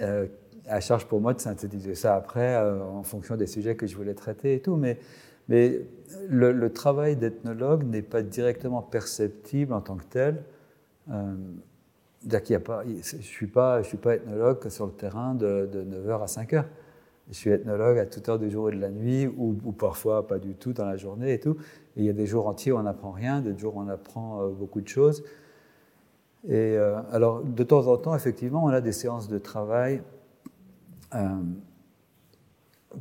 Euh, 0.00 0.26
à 0.66 0.80
charge 0.80 1.06
pour 1.06 1.20
moi 1.20 1.32
de 1.32 1.40
synthétiser 1.40 1.94
ça 1.94 2.16
après 2.16 2.56
en 2.56 3.02
fonction 3.02 3.36
des 3.36 3.46
sujets 3.46 3.76
que 3.76 3.86
je 3.86 3.96
voulais 3.96 4.14
traiter 4.14 4.54
et 4.54 4.60
tout. 4.60 4.76
Mais, 4.76 4.98
le, 5.48 6.68
travail 6.68 7.16
d'ethnologue 7.16 7.84
n'est 7.84 8.02
pas 8.02 8.22
directement 8.22 8.82
perceptible 8.82 9.72
en 9.72 9.80
tant 9.80 9.96
que 9.96 10.04
tel. 10.04 10.42
qu'il 11.06 12.52
y 12.52 12.54
a 12.54 12.60
pas, 12.60 12.82
je 12.84 12.90
ne 12.92 13.02
suis, 13.02 13.22
suis 13.22 13.46
pas 13.46 13.82
ethnologue 13.82 14.68
sur 14.68 14.86
le 14.86 14.92
terrain 14.92 15.34
de, 15.34 15.68
de 15.70 15.82
9h 15.82 16.22
à 16.22 16.26
5h. 16.26 16.64
Je 17.30 17.34
suis 17.34 17.50
ethnologue 17.50 17.98
à 17.98 18.06
toute 18.06 18.28
heure 18.28 18.38
du 18.38 18.50
jour 18.50 18.70
et 18.70 18.76
de 18.76 18.80
la 18.80 18.90
nuit, 18.90 19.26
ou, 19.26 19.54
parfois 19.72 20.26
pas 20.26 20.38
du 20.38 20.54
tout 20.54 20.72
dans 20.72 20.84
la 20.84 20.96
journée 20.96 21.32
et 21.32 21.40
tout. 21.40 21.56
Il 21.96 22.04
y 22.04 22.10
a 22.10 22.12
des 22.12 22.26
jours 22.26 22.46
entiers 22.46 22.72
où 22.72 22.76
on 22.76 22.82
n'apprend 22.82 23.12
rien, 23.12 23.40
des 23.40 23.56
jours 23.56 23.76
où 23.76 23.80
on 23.80 23.88
apprend 23.88 24.42
euh, 24.42 24.48
beaucoup 24.50 24.82
de 24.82 24.88
choses. 24.88 25.24
Et 26.46 26.76
euh, 26.76 27.00
alors, 27.10 27.42
de 27.42 27.62
temps 27.62 27.86
en 27.86 27.96
temps, 27.96 28.14
effectivement, 28.14 28.62
on 28.64 28.68
a 28.68 28.82
des 28.82 28.92
séances 28.92 29.28
de 29.28 29.38
travail, 29.38 30.02
euh, 31.14 31.28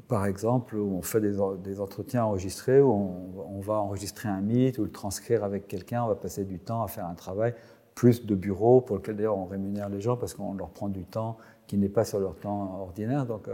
par 0.07 0.25
exemple, 0.25 0.77
où 0.77 0.97
on 0.97 1.01
fait 1.01 1.19
des, 1.19 1.79
entretiens 1.81 2.23
enregistrés, 2.23 2.81
où 2.81 2.91
on, 2.91 3.59
va 3.59 3.73
enregistrer 3.73 4.29
un 4.29 4.39
mythe 4.39 4.77
ou 4.77 4.83
le 4.83 4.91
transcrire 4.91 5.43
avec 5.43 5.67
quelqu'un, 5.67 6.03
on 6.03 6.07
va 6.07 6.15
passer 6.15 6.45
du 6.45 6.59
temps 6.59 6.81
à 6.81 6.87
faire 6.87 7.05
un 7.05 7.15
travail, 7.15 7.53
plus 7.93 8.25
de 8.25 8.35
bureau, 8.35 8.79
pour 8.79 8.95
lequel 8.95 9.17
d'ailleurs 9.17 9.37
on 9.37 9.45
rémunère 9.45 9.89
les 9.89 9.99
gens 9.99 10.15
parce 10.15 10.33
qu'on 10.33 10.53
leur 10.53 10.69
prend 10.69 10.87
du 10.87 11.03
temps 11.03 11.37
qui 11.67 11.77
n'est 11.77 11.89
pas 11.89 12.05
sur 12.05 12.19
leur 12.19 12.35
temps 12.35 12.79
ordinaire. 12.81 13.25
Donc, 13.25 13.49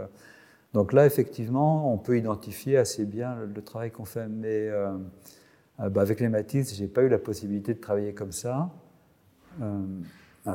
donc 0.72 0.92
là, 0.92 1.04
effectivement, 1.04 1.92
on 1.92 1.98
peut 1.98 2.16
identifier 2.16 2.76
assez 2.76 3.04
bien 3.04 3.36
le, 3.52 3.62
travail 3.62 3.90
qu'on 3.90 4.04
fait. 4.04 4.28
Mais 4.28 4.68
euh, 4.68 4.92
euh, 5.80 5.88
bah, 5.88 6.02
avec 6.02 6.20
les 6.20 6.28
Matisse, 6.28 6.76
je 6.76 6.82
n'ai 6.82 6.88
pas 6.88 7.02
eu 7.02 7.08
la 7.08 7.18
possibilité 7.18 7.74
de 7.74 7.80
travailler 7.80 8.14
comme 8.14 8.32
ça. 8.32 8.70
Euh, 9.60 9.82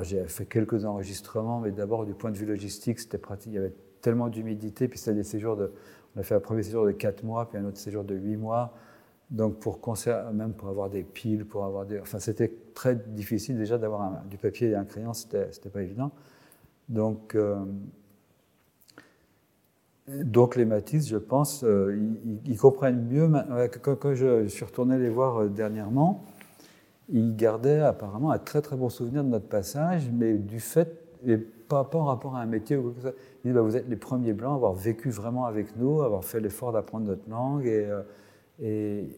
j'ai 0.04 0.24
fait 0.26 0.46
quelques 0.46 0.86
enregistrements, 0.86 1.60
mais 1.60 1.72
d'abord, 1.72 2.06
du 2.06 2.14
point 2.14 2.32
de 2.32 2.38
vue 2.38 2.46
logistique, 2.46 3.00
c'était 3.00 3.18
pratique. 3.18 3.52
Il 3.52 3.56
y 3.56 3.60
avait 3.60 3.74
tellement 4.02 4.30
d'humidité, 4.30 4.88
puis 4.88 4.98
c'était 4.98 5.16
des 5.16 5.24
séjours 5.24 5.58
de. 5.58 5.74
On 6.16 6.22
a 6.22 6.24
fait 6.24 6.36
un 6.36 6.40
premier 6.40 6.64
séjour 6.64 6.86
de 6.86 6.92
4 6.92 7.24
mois, 7.24 7.50
puis 7.50 7.58
un 7.58 7.66
autre 7.66 7.78
séjour 7.78 8.06
de 8.06 8.16
8 8.16 8.38
mois. 8.38 8.74
Donc, 9.32 9.60
pour 9.60 9.82
même 10.34 10.54
pour 10.54 10.70
avoir 10.70 10.90
des 10.90 11.04
piles, 11.04 11.46
pour 11.46 11.66
avoir 11.66 11.86
des. 11.86 12.00
Enfin, 12.00 12.20
c'était 12.20 12.54
très 12.74 12.96
difficile 12.96 13.58
déjà 13.58 13.78
d'avoir 13.78 14.24
du 14.30 14.38
papier 14.38 14.70
et 14.70 14.76
un 14.76 14.86
crayon, 14.86 15.14
c'était 15.14 15.70
pas 15.74 15.82
évident. 15.82 16.12
Donc, 16.88 17.36
donc 20.08 20.56
les 20.56 20.66
Matisse, 20.66 21.08
je 21.08 21.18
pense, 21.18 21.64
euh, 21.64 21.98
ils, 22.46 22.58
comprennent 22.58 23.08
mieux. 23.08 23.28
Quand, 23.82 24.14
je, 24.14 24.48
suis 24.48 24.64
retourné 24.64 25.00
les 25.00 25.10
voir 25.10 25.42
euh, 25.42 25.50
dernièrement, 25.50 26.24
ils 27.10 27.36
gardaient 27.36 27.80
apparemment 27.80 28.32
un 28.32 28.38
très 28.38 28.62
très 28.62 28.76
bon 28.76 28.90
souvenir 28.90 29.24
de 29.24 29.30
notre 29.30 29.48
passage, 29.48 30.12
mais 30.14 30.36
du 30.36 30.60
fait, 30.60 31.02
et 31.26 31.38
pas, 31.38 31.90
en 31.94 32.04
rapport 32.04 32.36
à 32.36 32.42
un 32.42 32.46
métier 32.46 32.78
ou 32.78 32.84
quoi 32.84 32.94
que 32.94 33.02
ça. 33.02 33.12
Ils 33.44 33.48
disent 33.48 33.56
bah, 33.56 33.62
Vous 33.62 33.76
êtes 33.76 33.90
les 33.90 33.96
premiers 33.96 34.34
blancs 34.34 34.52
à 34.52 34.56
avoir 34.56 34.74
vécu 34.74 35.10
vraiment 35.10 35.46
avec 35.46 35.76
nous, 35.76 36.02
à 36.02 36.06
avoir 36.06 36.24
fait 36.24 36.40
l'effort 36.40 36.72
d'apprendre 36.72 37.08
notre 37.08 37.28
langue. 37.28 37.66
Et, 37.66 37.90
et 38.62 39.10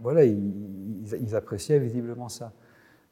voilà, 0.00 0.24
ils, 0.24 1.34
appréciaient 1.34 1.78
visiblement 1.78 2.30
ça. 2.30 2.52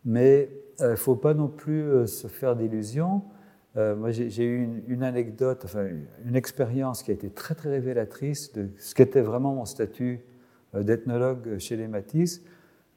Mais 0.07 0.49
il 0.81 0.87
ne 0.87 0.97
faut 0.97 1.17
pas 1.17 1.35
non 1.35 1.49
plus 1.49 2.07
se 2.07 2.29
faire 2.29 2.57
d'illusions. 2.57 3.23
Euh, 3.77 3.97
moi, 3.97 4.11
j'ai 4.13 4.45
eu 4.45 4.83
une, 4.87 5.03
anecdote, 5.03 5.63
enfin, 5.65 5.87
une 6.25 6.37
expérience 6.37 7.03
qui 7.03 7.11
a 7.11 7.15
été 7.15 7.29
très, 7.31 7.55
très 7.55 7.71
révélatrice 7.71 8.53
de 8.53 8.69
ce 8.79 8.95
qu'était 8.95 9.21
vraiment 9.21 9.55
mon 9.55 9.65
statut 9.65 10.21
euh, 10.75 10.83
d'ethnologue 10.85 11.59
chez 11.59 11.77
les 11.77 11.89
Matisse, 11.89 12.43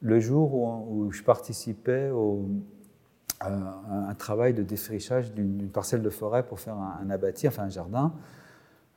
le 0.00 0.20
jour 0.20 0.54
où, 0.54 1.10
je 1.10 1.24
participais 1.24 2.12
à 3.40 3.50
un 4.08 4.14
travail 4.14 4.54
de 4.54 4.62
défrichage 4.62 5.32
d'une 5.32 5.68
parcelle 5.68 6.02
de 6.02 6.10
forêt 6.10 6.46
pour 6.46 6.60
faire 6.60 6.76
un, 6.76 7.10
abattis, 7.10 7.48
enfin 7.48 7.64
un 7.64 7.68
jardin. 7.68 8.12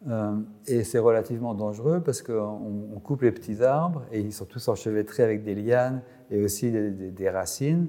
Euh, 0.08 0.36
et 0.68 0.84
c'est 0.84 1.00
relativement 1.00 1.56
dangereux 1.56 2.02
parce 2.04 2.22
qu'on 2.22 3.02
coupe 3.04 3.24
les 3.24 3.32
petits 3.32 3.64
arbres 3.64 4.04
et 4.12 4.20
ils 4.20 4.34
sont 4.34 4.46
tous 4.46 4.68
enchevêtrés 4.68 5.24
avec 5.24 5.44
des 5.44 5.56
lianes 5.56 6.04
et 6.30 6.44
aussi 6.44 6.72
des 6.72 7.30
racines. 7.32 7.88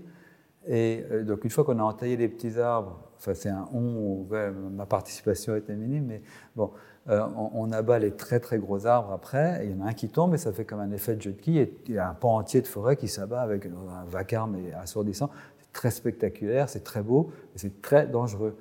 Et 0.66 1.04
donc, 1.26 1.44
une 1.44 1.50
fois 1.50 1.64
qu'on 1.64 1.78
a 1.78 1.82
entaillé 1.82 2.16
les 2.16 2.28
petits 2.28 2.58
arbres, 2.58 3.12
Enfin, 3.22 3.34
c'est 3.34 3.50
un 3.50 3.68
on 3.72 4.26
ma 4.72 4.84
participation 4.84 5.54
était 5.54 5.76
minime, 5.76 6.06
mais 6.06 6.22
bon, 6.56 6.72
euh, 7.08 7.24
on, 7.54 7.70
abat 7.70 8.00
les 8.00 8.10
très 8.10 8.40
très 8.40 8.58
gros 8.58 8.84
arbres 8.84 9.12
après, 9.12 9.60
il 9.64 9.70
y 9.70 9.80
en 9.80 9.86
a 9.86 9.90
un 9.90 9.92
qui 9.92 10.08
tombe 10.08 10.34
et 10.34 10.38
ça 10.38 10.52
fait 10.52 10.64
comme 10.64 10.80
un 10.80 10.90
effet 10.90 11.14
de 11.14 11.22
jeu 11.22 11.30
de 11.30 11.40
quilles, 11.40 11.58
et 11.58 11.78
il 11.86 11.94
y 11.94 11.98
a 11.98 12.08
un 12.08 12.14
pan 12.14 12.34
entier 12.34 12.60
de 12.62 12.66
forêt 12.66 12.96
qui 12.96 13.06
s'abat 13.06 13.40
avec 13.40 13.66
un 13.66 14.04
vacarme 14.08 14.56
assourdissant. 14.80 15.30
C'est 15.60 15.72
très 15.72 15.92
spectaculaire, 15.92 16.68
c'est 16.68 16.82
très 16.82 17.02
beau, 17.02 17.30
et 17.54 17.58
c'est 17.58 17.80
très 17.80 18.08
dangereux. 18.08 18.56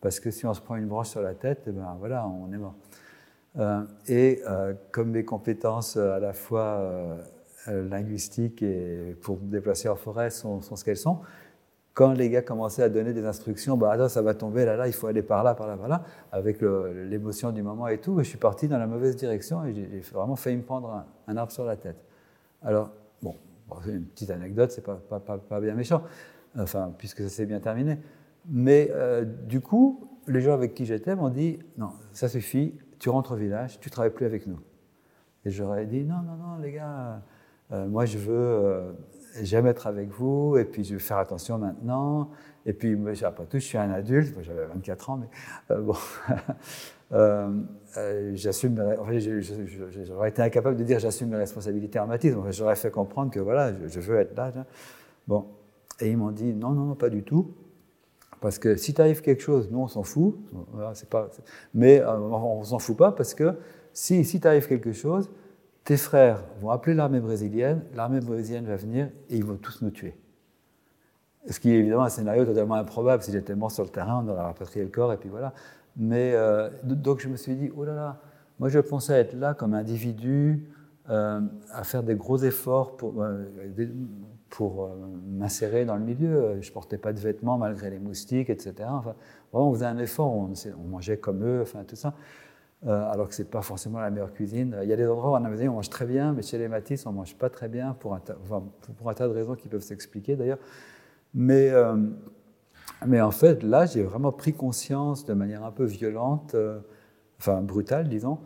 Parce 0.00 0.20
que 0.20 0.30
si 0.30 0.46
on 0.46 0.54
se 0.54 0.60
prend 0.60 0.76
une 0.76 0.86
branche 0.86 1.08
sur 1.08 1.20
la 1.20 1.34
tête, 1.34 1.66
et 1.66 1.70
eh 1.70 1.72
ben 1.72 1.96
voilà, 1.98 2.24
on 2.28 2.52
est 2.52 2.58
mort. 2.58 2.76
Euh, 3.58 3.82
et 4.06 4.42
euh, 4.46 4.74
comme 4.92 5.10
mes 5.10 5.24
compétences 5.24 5.96
à 5.96 6.20
la 6.20 6.32
fois 6.32 7.18
linguistiques 7.66 8.62
et 8.62 9.16
pour 9.22 9.40
me 9.40 9.50
déplacer 9.50 9.88
en 9.88 9.96
forêt 9.96 10.30
sont 10.30 10.60
ce 10.60 10.84
qu'elles 10.84 10.98
sont, 10.98 11.18
quand 11.94 12.12
les 12.12 12.28
gars 12.28 12.42
commençaient 12.42 12.82
à 12.82 12.88
donner 12.88 13.12
des 13.12 13.24
instructions, 13.24 13.76
bah 13.76 13.92
attends, 13.92 14.08
ça 14.08 14.20
va 14.20 14.34
tomber 14.34 14.64
là, 14.64 14.76
là, 14.76 14.88
il 14.88 14.92
faut 14.92 15.06
aller 15.06 15.22
par 15.22 15.44
là, 15.44 15.54
par 15.54 15.68
là, 15.68 15.76
par 15.76 15.86
là, 15.86 16.02
avec 16.32 16.60
l'émotion 16.60 17.52
du 17.52 17.62
moment 17.62 17.86
et 17.86 17.98
tout, 17.98 18.18
je 18.18 18.24
suis 18.24 18.36
parti 18.38 18.66
dans 18.66 18.78
la 18.78 18.88
mauvaise 18.88 19.14
direction 19.14 19.64
et 19.64 19.72
j'ai 19.72 20.00
vraiment 20.12 20.34
failli 20.34 20.56
me 20.56 20.62
prendre 20.62 21.04
un, 21.28 21.36
arbre 21.36 21.52
sur 21.52 21.64
la 21.64 21.76
tête. 21.76 22.04
Alors, 22.62 22.90
bon, 23.22 23.36
c'est 23.84 23.92
une 23.92 24.06
petite 24.06 24.30
anecdote, 24.30 24.72
c'est 24.72 24.84
pas, 24.84 24.96
pas, 24.96 25.20
pas, 25.20 25.60
bien 25.60 25.74
méchant, 25.74 26.02
enfin, 26.58 26.92
puisque 26.98 27.22
ça 27.22 27.28
s'est 27.28 27.46
bien 27.46 27.60
terminé. 27.60 27.98
Mais 28.50 28.90
euh, 28.92 29.24
du 29.24 29.60
coup, 29.60 30.08
les 30.26 30.40
gens 30.40 30.52
avec 30.52 30.74
qui 30.74 30.86
j'étais 30.86 31.14
m'ont 31.14 31.30
dit, 31.30 31.60
non, 31.78 31.90
ça 32.12 32.28
suffit, 32.28 32.74
tu 32.98 33.08
rentres 33.08 33.32
au 33.32 33.36
village, 33.36 33.78
tu 33.78 33.88
travailles 33.88 34.12
plus 34.12 34.26
avec 34.26 34.48
nous. 34.48 34.58
Et 35.44 35.50
j'aurais 35.50 35.86
dit, 35.86 36.02
non, 36.02 36.22
non, 36.22 36.36
non, 36.36 36.56
les 36.60 36.72
gars, 36.72 37.22
euh, 37.72 37.86
moi 37.86 38.04
je 38.04 38.18
veux 38.18 38.34
euh, 38.34 38.92
j'aime 39.42 39.66
être 39.66 39.86
avec 39.86 40.10
vous, 40.10 40.56
et 40.56 40.64
puis 40.64 40.84
je 40.84 40.94
vais 40.94 41.00
faire 41.00 41.18
attention 41.18 41.58
maintenant. 41.58 42.30
Et 42.66 42.72
puis, 42.72 42.96
après 43.22 43.44
tout, 43.44 43.58
je 43.58 43.64
suis 43.64 43.78
un 43.78 43.90
adulte, 43.90 44.34
j'avais 44.40 44.64
24 44.66 45.10
ans, 45.10 45.16
mais 45.18 45.74
euh, 45.74 45.80
bon, 45.80 45.94
euh, 47.12 47.50
euh, 47.96 48.32
j'assume, 48.34 48.82
j'aurais 50.04 50.28
été 50.30 50.42
incapable 50.42 50.76
de 50.76 50.84
dire 50.84 50.98
j'assume 50.98 51.28
mes 51.28 51.36
responsabilités 51.36 51.98
en 51.98 52.06
mathis, 52.06 52.34
j'aurais 52.50 52.76
fait 52.76 52.90
comprendre 52.90 53.30
que 53.30 53.40
voilà, 53.40 53.72
je, 53.86 54.00
veux 54.00 54.16
être 54.16 54.34
là. 54.36 54.52
Bon, 55.28 55.46
et 56.00 56.10
ils 56.10 56.16
m'ont 56.16 56.30
dit 56.30 56.54
non, 56.54 56.70
non, 56.70 56.86
non, 56.86 56.94
pas 56.94 57.10
du 57.10 57.22
tout. 57.22 57.54
Parce 58.40 58.58
que 58.58 58.76
si 58.76 58.92
t'arrive 58.92 59.22
quelque 59.22 59.42
chose, 59.42 59.70
nous 59.70 59.80
on 59.80 59.88
s'en 59.88 60.02
fout, 60.02 60.36
c'est 60.94 61.08
pas, 61.08 61.30
mais 61.72 62.02
on 62.04 62.62
s'en 62.62 62.78
fout 62.78 62.96
pas 62.96 63.12
parce 63.12 63.32
que 63.32 63.54
si, 63.92 64.24
si 64.24 64.40
t'arrive 64.40 64.66
quelque 64.66 64.92
chose, 64.92 65.30
tes 65.84 65.96
frères 65.96 66.42
vont 66.60 66.70
appeler 66.70 66.94
l'armée 66.94 67.20
brésilienne, 67.20 67.82
l'armée 67.94 68.20
brésilienne 68.20 68.64
va 68.64 68.76
venir 68.76 69.10
et 69.28 69.36
ils 69.36 69.44
vont 69.44 69.56
tous 69.56 69.82
nous 69.82 69.90
tuer. 69.90 70.16
Ce 71.48 71.60
qui 71.60 71.70
est 71.70 71.74
évidemment 71.74 72.04
un 72.04 72.08
scénario 72.08 72.46
totalement 72.46 72.74
improbable. 72.74 73.22
Si 73.22 73.30
j'étais 73.30 73.54
mort 73.54 73.70
sur 73.70 73.84
le 73.84 73.90
terrain, 73.90 74.24
on 74.24 74.28
aurait 74.30 74.42
rapatrié 74.42 74.82
le 74.82 74.90
corps 74.90 75.12
et 75.12 75.18
puis 75.18 75.28
voilà. 75.28 75.52
Mais 75.96 76.32
euh, 76.34 76.70
donc 76.82 77.20
je 77.20 77.28
me 77.28 77.36
suis 77.36 77.54
dit, 77.54 77.70
oh 77.76 77.84
là 77.84 77.94
là, 77.94 78.20
moi 78.58 78.70
je 78.70 78.78
pensais 78.78 79.12
être 79.12 79.34
là 79.34 79.52
comme 79.52 79.74
individu, 79.74 80.70
euh, 81.10 81.40
à 81.70 81.84
faire 81.84 82.02
des 82.02 82.14
gros 82.14 82.38
efforts 82.38 82.96
pour, 82.96 83.22
euh, 83.22 83.44
pour 84.48 84.90
m'insérer 85.28 85.84
dans 85.84 85.96
le 85.96 86.04
milieu. 86.04 86.62
Je 86.62 86.72
portais 86.72 86.96
pas 86.96 87.12
de 87.12 87.20
vêtements 87.20 87.58
malgré 87.58 87.90
les 87.90 87.98
moustiques, 87.98 88.48
etc. 88.48 88.74
Enfin, 88.88 89.14
on 89.52 89.70
faisait 89.74 89.84
un 89.84 89.98
effort, 89.98 90.32
on, 90.32 90.54
on 90.78 90.88
mangeait 90.88 91.18
comme 91.18 91.44
eux, 91.44 91.60
enfin 91.60 91.84
tout 91.86 91.96
ça. 91.96 92.14
Euh, 92.86 93.10
alors 93.10 93.28
que 93.28 93.34
ce 93.34 93.40
n'est 93.40 93.48
pas 93.48 93.62
forcément 93.62 93.98
la 93.98 94.10
meilleure 94.10 94.34
cuisine. 94.34 94.76
Il 94.82 94.88
y 94.88 94.92
a 94.92 94.96
des 94.96 95.06
endroits 95.06 95.30
où 95.30 95.34
en 95.34 95.44
Amazonie 95.44 95.70
on 95.70 95.74
mange 95.74 95.88
très 95.88 96.04
bien, 96.04 96.34
mais 96.34 96.42
chez 96.42 96.58
les 96.58 96.68
Matisse 96.68 97.06
on 97.06 97.12
ne 97.12 97.16
mange 97.16 97.34
pas 97.34 97.48
très 97.48 97.68
bien 97.68 97.96
pour 97.98 98.14
un, 98.14 98.20
tas, 98.20 99.28
de 99.28 99.32
raisons 99.32 99.54
qui 99.54 99.68
peuvent 99.68 99.80
s'expliquer 99.80 100.36
d'ailleurs. 100.36 100.58
Mais, 101.32 101.70
euh, 101.70 101.96
mais 103.06 103.22
en 103.22 103.30
fait, 103.30 103.62
là, 103.62 103.86
j'ai 103.86 104.02
vraiment 104.02 104.32
pris 104.32 104.52
conscience 104.52 105.24
de 105.24 105.32
manière 105.32 105.64
un 105.64 105.70
peu 105.70 105.84
violente, 105.84 106.54
euh, 106.54 106.80
enfin 107.38 107.62
brutale, 107.62 108.08
disons, 108.08 108.38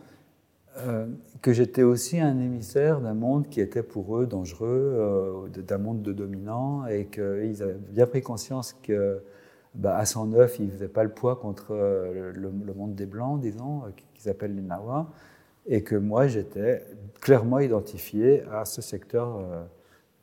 que 1.41 1.51
j'étais 1.51 1.83
aussi 1.83 2.21
un 2.21 2.39
émissaire 2.39 3.01
d'un 3.01 3.13
monde 3.13 3.49
qui 3.49 3.59
était 3.59 3.83
pour 3.83 4.17
eux 4.17 4.25
dangereux, 4.25 5.49
d'un 5.49 5.77
monde 5.77 6.01
de 6.01 6.13
dominants, 6.13 6.85
et 6.85 7.07
qu'ils 7.07 7.61
avaient 7.61 7.73
bien 7.73 8.07
pris 8.07 8.21
conscience 8.21 8.77
que 8.81 9.21
bah, 9.75 9.97
à 9.97 10.05
109, 10.05 10.59
ils 10.59 10.65
ne 10.67 10.71
faisaient 10.71 10.87
pas 10.87 11.03
le 11.03 11.11
poids 11.11 11.35
contre 11.35 11.73
le, 11.73 12.31
le, 12.31 12.73
monde 12.73 12.95
des 12.95 13.05
Blancs, 13.05 13.39
disons, 13.39 13.83
qu'ils 14.13 14.29
appellent 14.29 14.55
les 14.55 14.61
Nawa, 14.61 15.09
et 15.69 15.83
que 15.83 15.95
moi 15.95 16.27
j'étais 16.27 16.85
clairement 17.21 17.59
identifié 17.59 18.43
à 18.51 18.65
ce 18.65 18.81
secteur 18.81 19.37
euh, 19.37 19.63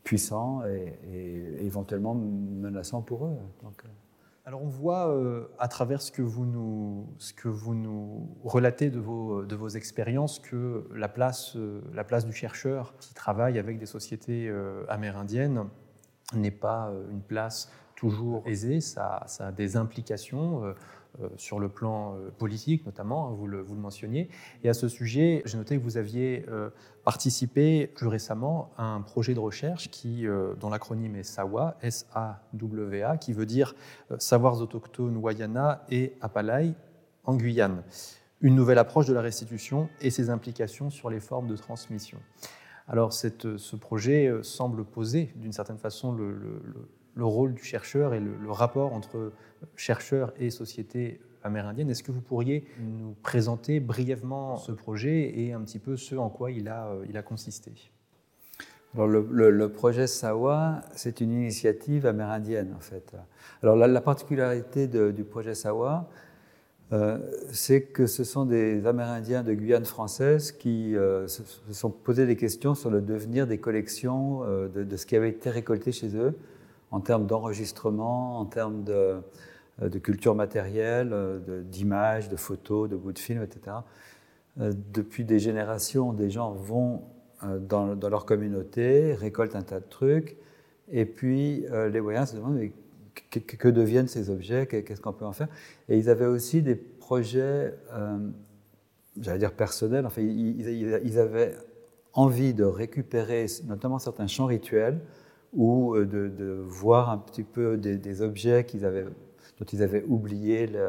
puissant 0.03 0.63
et, 0.65 1.65
éventuellement 1.65 2.15
menaçant 2.15 3.01
pour 3.01 3.27
eux. 3.27 3.37
Euh. 3.65 3.69
alors 4.45 4.63
on 4.63 4.69
voit 4.69 5.09
euh, 5.09 5.49
à 5.59 5.69
travers 5.69 6.03
ce 6.03 6.11
que 6.11 6.23
vous 6.23 6.45
nous, 6.45 8.29
relatez 8.45 8.91
de 8.91 8.99
vos, 8.99 9.69
expériences 9.69 10.41
que 10.41 10.89
la 10.95 11.09
place 11.09 11.57
du 12.27 12.33
chercheur 12.33 12.95
qui 12.99 13.15
travaille 13.15 13.59
avec 13.59 13.79
des 13.79 13.87
sociétés 13.87 14.53
amérindiennes 14.89 15.65
n'est 16.35 16.51
pas 16.51 16.93
une 17.11 17.23
place 17.23 17.71
toujours 17.97 18.43
aisée, 18.47 18.81
ça, 18.81 19.27
a 19.41 19.53
des 19.53 19.77
implications 19.77 20.75
euh, 21.23 21.29
sur 21.37 21.61
le 21.61 21.69
plan 21.69 22.15
euh, 22.15 22.31
politique 22.31 22.85
notamment, 22.85 23.29
hein, 23.29 23.35
vous 23.37 23.47
le, 23.47 23.65
mentionniez. 23.65 24.29
Et 24.65 24.69
à 24.69 24.75
ce 24.75 24.89
sujet, 24.89 25.43
j'ai 25.45 25.57
noté 25.57 25.79
que 25.79 25.83
vous 25.83 25.97
aviez 25.97 26.45
euh, 26.49 26.69
participé 27.05 27.87
plus 27.87 28.09
récemment 28.09 28.71
à 28.77 28.85
un 28.85 29.01
projet 29.01 29.33
de 29.33 29.41
recherche 29.41 29.91
qui, 29.91 30.27
dont 30.61 30.71
l'acronyme 30.71 31.17
est 31.17 31.23
SAWA, 31.23 31.77
S-A-W-A, 31.81 33.17
qui 33.17 33.33
veut 33.33 33.47
dire 33.47 33.75
Savoirs 34.19 34.61
autochtones 34.61 35.17
Wayana 35.17 35.85
et 35.89 36.15
Apalai 36.21 36.75
en 37.25 37.37
Guyane. 37.37 37.83
Une 38.41 38.55
nouvelle 38.57 38.79
approche 38.79 39.07
de 39.07 39.15
la 39.15 39.23
restitution 39.23 39.89
et 40.01 40.11
ses 40.11 40.31
implications 40.31 40.91
sur 40.91 41.11
les 41.11 41.21
formes 41.21 41.47
de 41.47 41.57
transmission. 41.57 42.19
Alors 42.89 43.13
ce 43.13 43.77
projet 43.77 44.33
semble 44.43 44.85
poser 44.85 45.33
d'une 45.37 45.53
certaine 45.53 45.79
façon 45.79 46.13
le, 46.13 46.59
le, 47.17 47.25
rôle 47.25 47.55
du 47.55 47.65
chercheur 47.65 48.15
et 48.15 48.21
le, 48.21 48.51
rapport 48.51 48.93
entre 48.93 49.33
chercheurs 49.75 50.33
et 50.39 50.51
sociétés 50.51 51.21
amérindiennes. 51.43 51.91
Est-ce 51.91 52.03
que 52.03 52.13
vous 52.13 52.21
pourriez 52.21 52.67
nous 52.81 53.15
présenter 53.23 53.81
brièvement 53.81 54.57
ce 54.57 54.73
projet 54.73 55.39
et 55.39 55.53
un 55.53 55.61
petit 55.61 55.79
peu 55.79 55.97
ce 55.97 56.15
en 56.15 56.29
quoi 56.29 56.51
il 56.51 56.69
a, 56.69 56.89
euh, 56.89 57.07
il 57.09 57.17
a 57.17 57.23
consisté? 57.23 57.73
Alors 58.95 59.09
le, 59.09 59.69
projet 59.69 60.07
SAWA, 60.07 60.81
c'est 60.95 61.21
une 61.21 61.33
initiative 61.33 62.07
amérindienne 62.07 62.73
en 62.75 62.81
fait. 62.81 63.15
Alors 63.63 63.77
la, 63.77 64.01
particularité 64.01 64.87
du 64.87 65.25
projet 65.25 65.55
SAWA, 65.55 66.09
euh, 66.93 67.19
c'est 67.51 67.83
que 67.83 68.07
ce 68.07 68.25
sont 68.25 68.47
des 68.47 68.87
Amérindiens 68.87 69.43
de 69.43 69.53
Guyane 69.53 69.85
française 69.85 70.53
qui 70.53 70.97
euh, 70.97 71.27
se, 71.27 71.43
sont 71.73 71.91
posés 71.91 72.27
des 72.27 72.37
questions 72.37 72.75
sur 72.75 72.91
le 72.91 73.03
devenir 73.03 73.47
des 73.47 73.59
collections 73.59 74.43
de, 74.73 74.97
ce 74.97 75.05
qui 75.05 75.17
avait 75.17 75.31
été 75.31 75.51
récolté 75.51 75.93
chez 75.93 76.17
eux 76.17 76.35
en 76.91 77.01
termes 77.01 77.27
d'enregistrement, 77.27 78.39
en 78.39 78.45
termes 78.45 78.85
de, 78.85 79.17
euh, 79.83 79.91
culture 80.01 80.35
matérielle, 80.35 81.11
euh, 81.13 81.63
d'images, 81.63 82.29
de, 82.29 82.37
photos, 82.37 82.89
de 82.89 82.97
bouts 82.97 83.13
de 83.13 83.19
films, 83.19 83.43
etc. 83.43 83.77
Euh, 84.61 84.73
depuis 84.93 85.25
des 85.25 85.39
générations, 85.39 86.13
des 86.13 86.31
gens 86.31 86.53
vont 86.53 87.03
dans, 87.61 87.95
leur 88.09 88.25
communauté, 88.25 89.13
récoltent 89.13 89.57
un 89.57 89.63
tas 89.63 89.79
de 89.79 89.85
trucs, 89.85 90.39
et 90.91 91.05
puis 91.05 91.67
les 91.93 92.01
Wayans 92.01 92.25
se 92.25 92.35
demandent 92.35 92.59
que, 93.31 93.69
deviennent 93.69 94.09
ces 94.09 94.31
objets, 94.31 94.67
qu'est-ce 94.67 95.03
qu'on 95.03 95.13
peut 95.13 95.27
en 95.27 95.35
faire? 95.35 95.49
Et 95.91 95.99
ils 95.99 96.09
avaient 96.09 96.25
aussi 96.25 96.63
des 96.63 96.75
projets, 96.75 97.75
j'allais 99.21 99.39
dire 99.39 99.53
personnels, 99.53 100.07
enfin, 100.07 100.23
ils, 100.23 101.19
avaient 101.19 101.55
envie 102.15 102.55
de 102.55 102.65
récupérer 102.65 103.45
notamment 103.67 103.99
certains 103.99 104.29
chants 104.29 104.47
rituels 104.47 104.99
ou 105.55 105.97
de, 105.97 106.63
voir 106.67 107.11
un 107.11 107.19
petit 107.19 107.45
peu 107.45 107.77
des, 107.77 108.23
objets 108.23 108.65
dont 108.65 109.65
ils 109.73 109.83
avaient 109.83 110.05
oublié 110.07 110.67
le, 110.67 110.89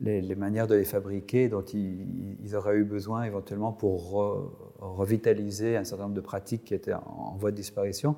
les, 0.00 0.34
manières 0.34 0.66
de 0.66 0.74
les 0.74 0.84
fabriquer 0.84 1.48
dont 1.48 1.62
ils, 1.62 2.54
auraient 2.54 2.76
eu 2.76 2.84
besoin 2.84 3.24
éventuellement 3.24 3.72
pour 3.72 4.12
revitaliser 4.78 5.76
un 5.76 5.84
certain 5.84 6.04
nombre 6.04 6.16
de 6.16 6.20
pratiques 6.20 6.64
qui 6.64 6.74
étaient 6.74 6.94
en, 6.94 7.36
voie 7.38 7.50
de 7.50 7.56
disparition. 7.56 8.16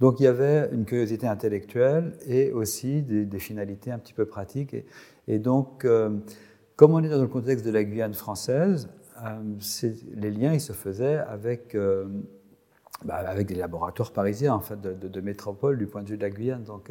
Donc 0.00 0.20
il 0.20 0.24
y 0.24 0.26
avait 0.26 0.68
une 0.72 0.84
curiosité 0.84 1.26
intellectuelle 1.26 2.12
et 2.26 2.52
aussi 2.52 3.02
des, 3.02 3.38
finalités 3.38 3.90
un 3.90 3.98
petit 3.98 4.12
peu 4.12 4.26
pratiques. 4.26 4.76
Et, 5.26 5.38
donc, 5.38 5.84
euh, 5.84 6.10
comme 6.76 6.92
on 6.92 7.02
est 7.02 7.08
dans 7.08 7.20
le 7.20 7.28
contexte 7.28 7.64
de 7.64 7.70
la 7.70 7.82
Guyane 7.82 8.14
française, 8.14 8.90
euh, 9.24 9.88
les 10.14 10.30
liens 10.30 10.52
ils 10.52 10.60
se 10.60 10.74
faisaient 10.74 11.16
avec, 11.16 11.74
euh, 11.74 12.06
bah, 13.04 13.16
avec 13.16 13.46
des 13.46 13.54
laboratoires 13.54 14.12
parisiens 14.12 14.54
en 14.54 14.62
de, 14.76 15.20
métropole 15.20 15.78
du 15.78 15.86
point 15.86 16.02
de 16.02 16.08
vue 16.08 16.16
de 16.16 16.22
la 16.22 16.30
Guyane. 16.30 16.64
Donc, 16.64 16.90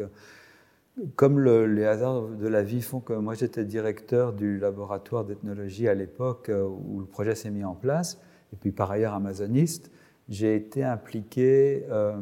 comme 1.16 1.44
les 1.44 1.86
hasards 1.86 2.28
de 2.28 2.48
la 2.48 2.64
vie 2.64 2.82
font 2.82 3.00
que 3.00 3.14
moi 3.14 3.34
j'étais 3.34 3.66
directeur 3.66 4.34
du 4.34 4.58
laboratoire 4.58 5.26
d'ethnologie 5.26 5.88
à 5.88 5.94
l'époque 5.94 6.50
euh, 6.50 6.66
où 6.66 7.00
le 7.00 7.06
projet 7.06 7.36
s'est 7.36 7.52
mis 7.52 7.66
en 7.66 7.76
place, 7.76 8.20
et 8.54 8.56
puis 8.56 8.72
par 8.72 8.92
ailleurs 8.92 9.14
amazoniste, 9.14 9.92
j'ai 10.30 10.56
été 10.56 10.84
impliqué, 10.84 11.86
euh, 11.90 12.14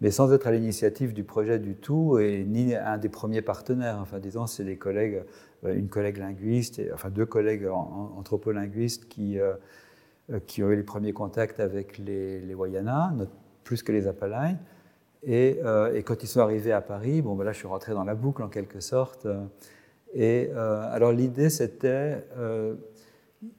mais 0.00 0.10
sans 0.10 0.32
être 0.32 0.46
à 0.46 0.52
l'initiative 0.52 1.14
du 1.14 1.24
projet 1.24 1.58
du 1.58 1.74
tout, 1.74 2.18
et 2.18 2.44
ni 2.44 2.74
un 2.74 2.98
des 2.98 3.08
premiers 3.08 3.42
partenaires. 3.42 3.98
Enfin, 4.00 4.18
disons, 4.18 4.46
c'est 4.46 4.64
des 4.64 4.76
collègues, 4.76 5.22
euh, 5.64 5.74
une 5.74 5.88
collègue 5.88 6.18
linguiste, 6.18 6.80
enfin 6.92 7.08
deux 7.10 7.26
collègues 7.26 7.66
anthropolinguistes 7.66 9.08
qui, 9.08 9.38
qui 10.46 10.62
ont 10.62 10.70
eu 10.70 10.76
les 10.76 10.82
premiers 10.82 11.12
contacts 11.12 11.60
avec 11.60 11.98
les, 11.98 12.40
les 12.40 12.54
Wayana, 12.54 13.14
plus 13.64 13.82
que 13.82 13.92
les 13.92 14.06
Apalaïs. 14.06 14.56
Euh, 15.28 15.94
et, 15.94 16.02
quand 16.02 16.22
ils 16.22 16.26
sont 16.26 16.40
arrivés 16.40 16.72
à 16.72 16.80
Paris, 16.80 17.22
bon, 17.22 17.34
ben 17.34 17.44
là, 17.44 17.52
je 17.52 17.58
suis 17.58 17.68
rentré 17.68 17.92
dans 17.92 18.04
la 18.04 18.14
boucle 18.14 18.42
en 18.42 18.48
quelque 18.48 18.80
sorte. 18.80 19.26
Et 20.14 20.50
euh, 20.52 20.92
alors 20.92 21.12
l'idée, 21.12 21.48
c'était 21.48 22.24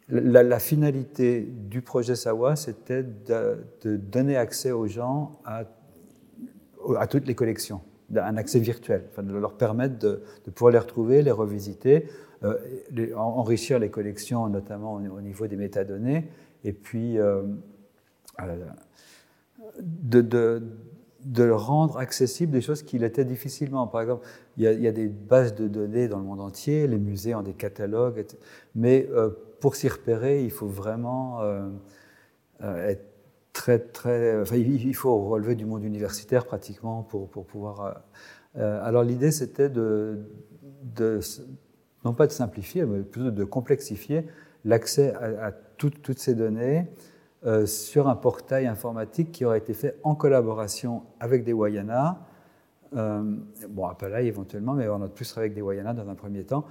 la, 0.10 0.60
finalité 0.60 1.42
du 1.42 1.82
projet 1.82 2.16
Sawa, 2.16 2.56
c'était 2.56 3.04
de, 3.04 3.58
donner 3.98 4.38
accès 4.38 4.72
aux 4.72 4.88
gens 4.88 5.32
à, 5.46 5.66
toutes 7.08 7.28
les 7.28 7.36
collections, 7.36 7.82
un 8.16 8.38
accès 8.38 8.60
virtuel, 8.60 9.06
enfin, 9.12 9.24
de 9.24 9.34
leur 9.34 9.54
permettre 9.54 9.98
de, 10.00 10.22
pouvoir 10.54 10.74
les 10.74 10.80
retrouver, 10.80 11.22
les 11.22 11.32
revisiter, 11.32 12.08
euh, 12.44 12.58
enrichir 13.16 13.80
les 13.80 13.90
collections, 13.90 14.48
notamment 14.48 14.96
au, 14.96 15.22
niveau 15.22 15.48
des 15.48 15.56
métadonnées, 15.56 16.28
et 16.64 16.74
puis 16.74 17.18
de, 19.82 20.62
de 21.26 21.50
rendre 21.50 21.98
accessible 21.98 22.52
des 22.52 22.62
choses 22.62 22.84
qu'il 22.84 23.04
était 23.04 23.26
difficilement. 23.26 23.88
Par 23.88 24.02
exemple, 24.02 24.26
il 24.58 24.64
y, 24.64 24.88
a, 24.88 24.92
des 24.92 25.08
bases 25.08 25.56
de 25.56 25.68
données 25.68 26.08
dans 26.08 26.18
le 26.18 26.26
monde 26.26 26.42
entier, 26.42 26.88
les 26.88 26.98
musées 26.98 27.34
ont 27.36 27.42
des 27.42 27.54
catalogues, 27.54 28.26
mais 28.76 29.08
euh, 29.12 29.30
pour 29.60 29.76
s'y 29.76 29.88
repérer, 29.88 30.44
il 30.44 30.52
faut 30.52 30.68
vraiment 30.68 31.42
euh, 31.42 31.70
euh, 32.62 32.90
être 32.90 33.06
très, 33.54 33.80
très. 33.80 34.42
Enfin, 34.42 34.58
il 34.58 34.96
faut 34.96 35.30
relever 35.30 35.56
du 35.56 35.66
monde 35.66 35.84
universitaire 35.84 36.46
pratiquement 36.46 37.04
pour, 37.04 37.30
pour 37.30 37.46
pouvoir. 37.46 38.04
alors 38.56 39.04
l'idée, 39.04 39.32
c'était 39.32 39.70
de, 39.70 40.20
non 42.04 42.14
pas 42.14 42.28
de 42.28 42.32
simplifier, 42.32 42.86
mais 42.86 43.02
plutôt 43.02 43.32
de 43.32 43.44
complexifier 43.44 44.26
l'accès 44.66 45.14
à, 45.14 45.52
toutes, 45.78 46.18
ces 46.18 46.36
données 46.36 46.88
euh, 47.46 47.66
sur 47.66 48.08
un 48.08 48.16
portail 48.16 48.68
informatique 48.68 49.32
qui 49.32 49.46
aurait 49.46 49.58
été 49.58 49.74
fait 49.74 50.00
en 50.04 50.16
collaboration 50.16 51.04
avec 51.20 51.44
des 51.44 51.54
Wayana, 51.54 52.26
euh, 52.96 53.24
bon, 53.70 53.88
là 54.02 54.22
éventuellement, 54.22 54.74
mais 54.74 54.88
on 54.88 55.02
a 55.02 55.08
plus 55.08 55.38
avec 55.38 55.54
des 55.54 55.62
Wayana 55.62 55.94
dans 55.94 56.10
un 56.10 56.16
premier 56.16 56.44
temps, 56.44 56.66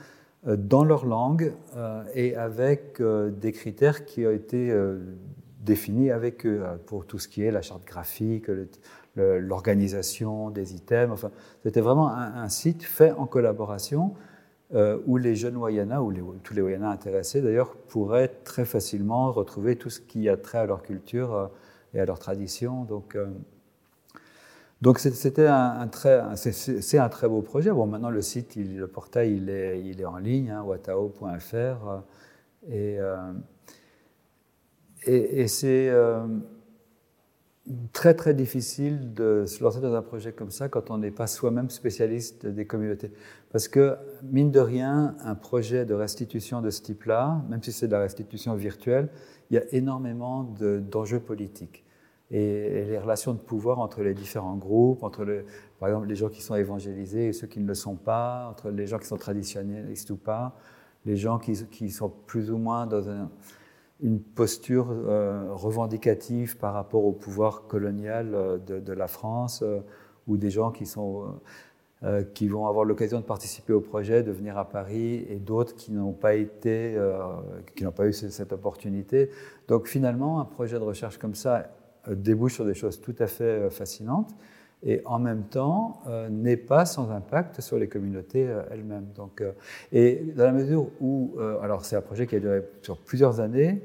euh, 0.47 0.57
dans 0.57 0.85
leur 0.85 1.05
langue 1.07 1.55
euh, 1.77 2.05
et 2.15 2.37
avec 2.37 3.03
des 3.03 3.53
critères 3.53 4.05
qui 4.05 4.27
ont 4.27 4.31
été 4.31 4.75
définis 5.61 6.11
avec 6.11 6.47
eux 6.47 6.63
pour 6.87 7.07
tout 7.07 7.19
ce 7.19 7.29
qui 7.29 7.43
est 7.43 7.51
la 7.51 7.63
charte 7.63 7.85
graphique, 7.87 8.47
l'organisation 9.17 10.51
des 10.51 10.75
items. 10.75 11.13
Enfin, 11.13 11.31
c'était 11.63 11.81
vraiment 11.81 12.09
un, 12.09 12.49
site 12.49 12.83
fait 12.83 13.13
en 13.13 13.27
collaboration 13.27 14.15
euh, 14.75 14.99
où 15.07 15.17
les 15.17 15.35
jeunes 15.35 15.57
Wayana, 15.57 16.03
ou 16.03 16.13
tous 16.43 16.55
les 16.55 16.63
Wayana 16.63 16.91
intéressés 16.91 17.43
d'ailleurs, 17.43 17.77
pourraient 17.89 18.29
très 18.29 18.65
facilement 18.65 19.31
retrouver 19.31 19.77
tout 19.77 19.91
ce 19.91 20.01
qui 20.01 20.29
a 20.29 20.37
trait 20.37 20.59
à 20.59 20.67
leur 20.67 20.83
culture 20.83 21.35
euh, 21.35 21.47
et 21.95 22.01
à 22.01 22.07
leur 22.07 22.19
tradition. 22.19 22.85
Donc, 22.85 23.15
euh, 23.15 23.27
donc 24.81 24.99
c'était 24.99 25.47
un, 25.47 25.87
très, 25.89 26.23
c'est 26.37 26.99
un 26.99 27.09
très 27.09 27.29
beau 27.29 27.43
projet. 27.43 27.71
Bon, 27.71 27.87
maintenant 27.87 28.11
le 28.11 28.23
site, 28.23 28.57
le 28.57 28.89
portail, 28.89 29.37
il 29.37 29.49
est, 29.49 29.81
il 29.81 30.01
est 30.01 30.05
en 30.05 30.19
ligne, 30.19 30.51
hein, 30.51 30.63
watao.fr, 30.63 32.03
et, 32.69 32.99
et, 35.07 35.41
et 35.41 35.49
c'est 35.49 35.93
très 37.93 38.15
très 38.15 38.35
difficile 38.35 39.15
de 39.15 39.45
se 39.47 39.63
lancer 39.63 39.81
dans 39.81 39.95
un 39.95 40.03
projet 40.03 40.33
comme 40.33 40.51
ça 40.51 40.69
quand 40.69 40.91
on 40.91 40.99
n'est 40.99 41.13
pas 41.13 41.27
soi-même 41.27 41.71
spécialiste 41.71 42.47
des 42.47 42.67
communautés. 42.67 43.13
Parce 43.53 43.69
que, 43.69 43.97
mine 44.23 44.51
de 44.51 44.61
rien, 44.61 45.15
un 45.21 45.35
projet 45.35 45.85
de 45.85 45.95
restitution 45.95 46.61
de 46.61 46.71
ce 46.71 46.83
type-là, 46.83 47.43
même 47.49 47.63
si 47.63 47.71
c'est 47.73 47.87
de 47.87 47.93
la 47.93 48.01
restitution 48.01 48.55
virtuelle, 48.57 49.09
il 49.51 49.55
y 49.55 49.59
a 49.59 49.63
énormément 49.73 50.43
d'enjeux 50.43 51.21
politiques. 51.21 51.85
Et, 52.31 52.85
les 52.87 52.99
relations 52.99 53.33
de 53.35 53.39
pouvoir 53.39 53.79
entre 53.79 54.03
les 54.03 54.15
différents 54.15 54.57
groupes, 54.57 55.03
entre 55.03 55.45
par 55.79 55.89
exemple 55.89 56.09
les 56.09 56.17
gens 56.17 56.31
qui 56.31 56.43
sont 56.43 56.57
évangélisés 56.57 57.29
et 57.29 57.33
ceux 57.33 57.47
qui 57.47 57.61
ne 57.61 57.69
le 57.69 57.75
sont 57.75 57.97
pas, 57.97 58.49
entre 58.51 58.71
les 58.71 58.87
gens 58.87 58.99
qui 58.99 59.07
sont 59.07 59.19
traditionnalistes 59.19 60.11
ou 60.11 60.17
pas, 60.17 60.57
les 61.05 61.17
gens 61.17 61.39
qui, 61.39 61.53
qui 61.67 61.91
sont 61.91 62.11
plus 62.27 62.51
ou 62.51 62.59
moins 62.59 62.87
dans 62.87 63.09
un 63.09 63.31
une 64.03 64.21
posture 64.21 64.89
euh, 64.91 65.47
revendicative 65.53 66.57
par 66.59 66.75
rapport 66.75 67.05
au 67.05 67.13
pouvoir 67.13 67.67
colonial 67.69 68.35
euh, 68.35 68.59
de, 68.59 68.93
la 68.93 69.07
France, 69.07 69.63
euh, 69.63 69.79
ou 70.27 70.37
des 70.37 70.51
gens 70.51 70.73
qui, 70.73 70.85
vont 72.49 72.67
avoir 72.67 72.85
l'occasion 72.85 73.21
de 73.21 73.25
participer 73.25 73.73
au 73.73 73.81
projet, 73.81 74.23
de 74.23 74.33
venir 74.33 74.59
à 74.59 74.69
Paris, 74.69 75.25
et 75.29 75.37
d'autres 75.37 75.75
qui 75.75 75.93
n'ont 75.93 76.13
pas 76.13 76.37
eu 76.37 76.49
cette 78.13 78.53
opportunité. 78.53 79.31
Donc 79.69 79.87
finalement, 79.87 80.41
un 80.41 80.45
projet 80.45 80.79
de 80.79 80.85
recherche 80.85 81.19
comme 81.19 81.35
ça 81.35 81.71
débouche 82.09 82.55
sur 82.55 82.65
des 82.65 82.75
choses 82.75 83.01
tout 83.01 83.15
à 83.21 83.27
fait 83.27 83.71
fascinantes 83.71 84.31
et 84.85 85.03
en 85.05 85.21
même 85.21 85.45
temps 85.45 86.03
n'est 86.31 86.57
pas 86.57 86.87
sans 86.87 87.11
impact 87.11 87.61
sur 87.61 87.79
les 87.79 87.89
communautés 87.89 88.49
elles-mêmes. 88.71 89.07
Donc, 89.17 89.43
et 89.93 90.25
dans 90.37 90.45
la 90.45 90.53
mesure 90.53 90.87
où, 91.01 91.37
alors 91.63 91.85
c'est 91.85 91.97
un 91.97 92.01
projet 92.01 92.29
qui 92.29 92.37
a 92.37 92.41
duré 92.41 92.63
sur 92.83 92.99
plusieurs 92.99 93.41
années, 93.41 93.83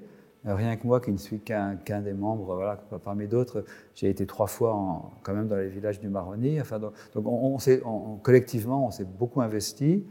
rien 0.56 0.76
que 0.78 0.88
moi 0.88 1.00
qui 1.02 1.12
ne 1.12 1.18
suis 1.18 1.40
qu'un 1.40 1.76
des 2.02 2.14
membres, 2.14 2.78
parmi 3.04 3.28
d'autres, 3.28 3.66
j'ai 3.96 4.10
été 4.10 4.26
trois 4.26 4.48
fois 4.48 5.12
quand 5.24 5.34
même 5.34 5.48
dans 5.48 5.58
les 5.58 5.70
villages 5.70 6.00
du 6.00 6.10
Maroni. 6.10 6.60
Donc, 7.14 7.26
on, 7.26 8.18
collectivement, 8.22 8.88
on 8.88 8.92
s'est 8.92 9.06
beaucoup 9.06 9.42
investi, 9.42 10.06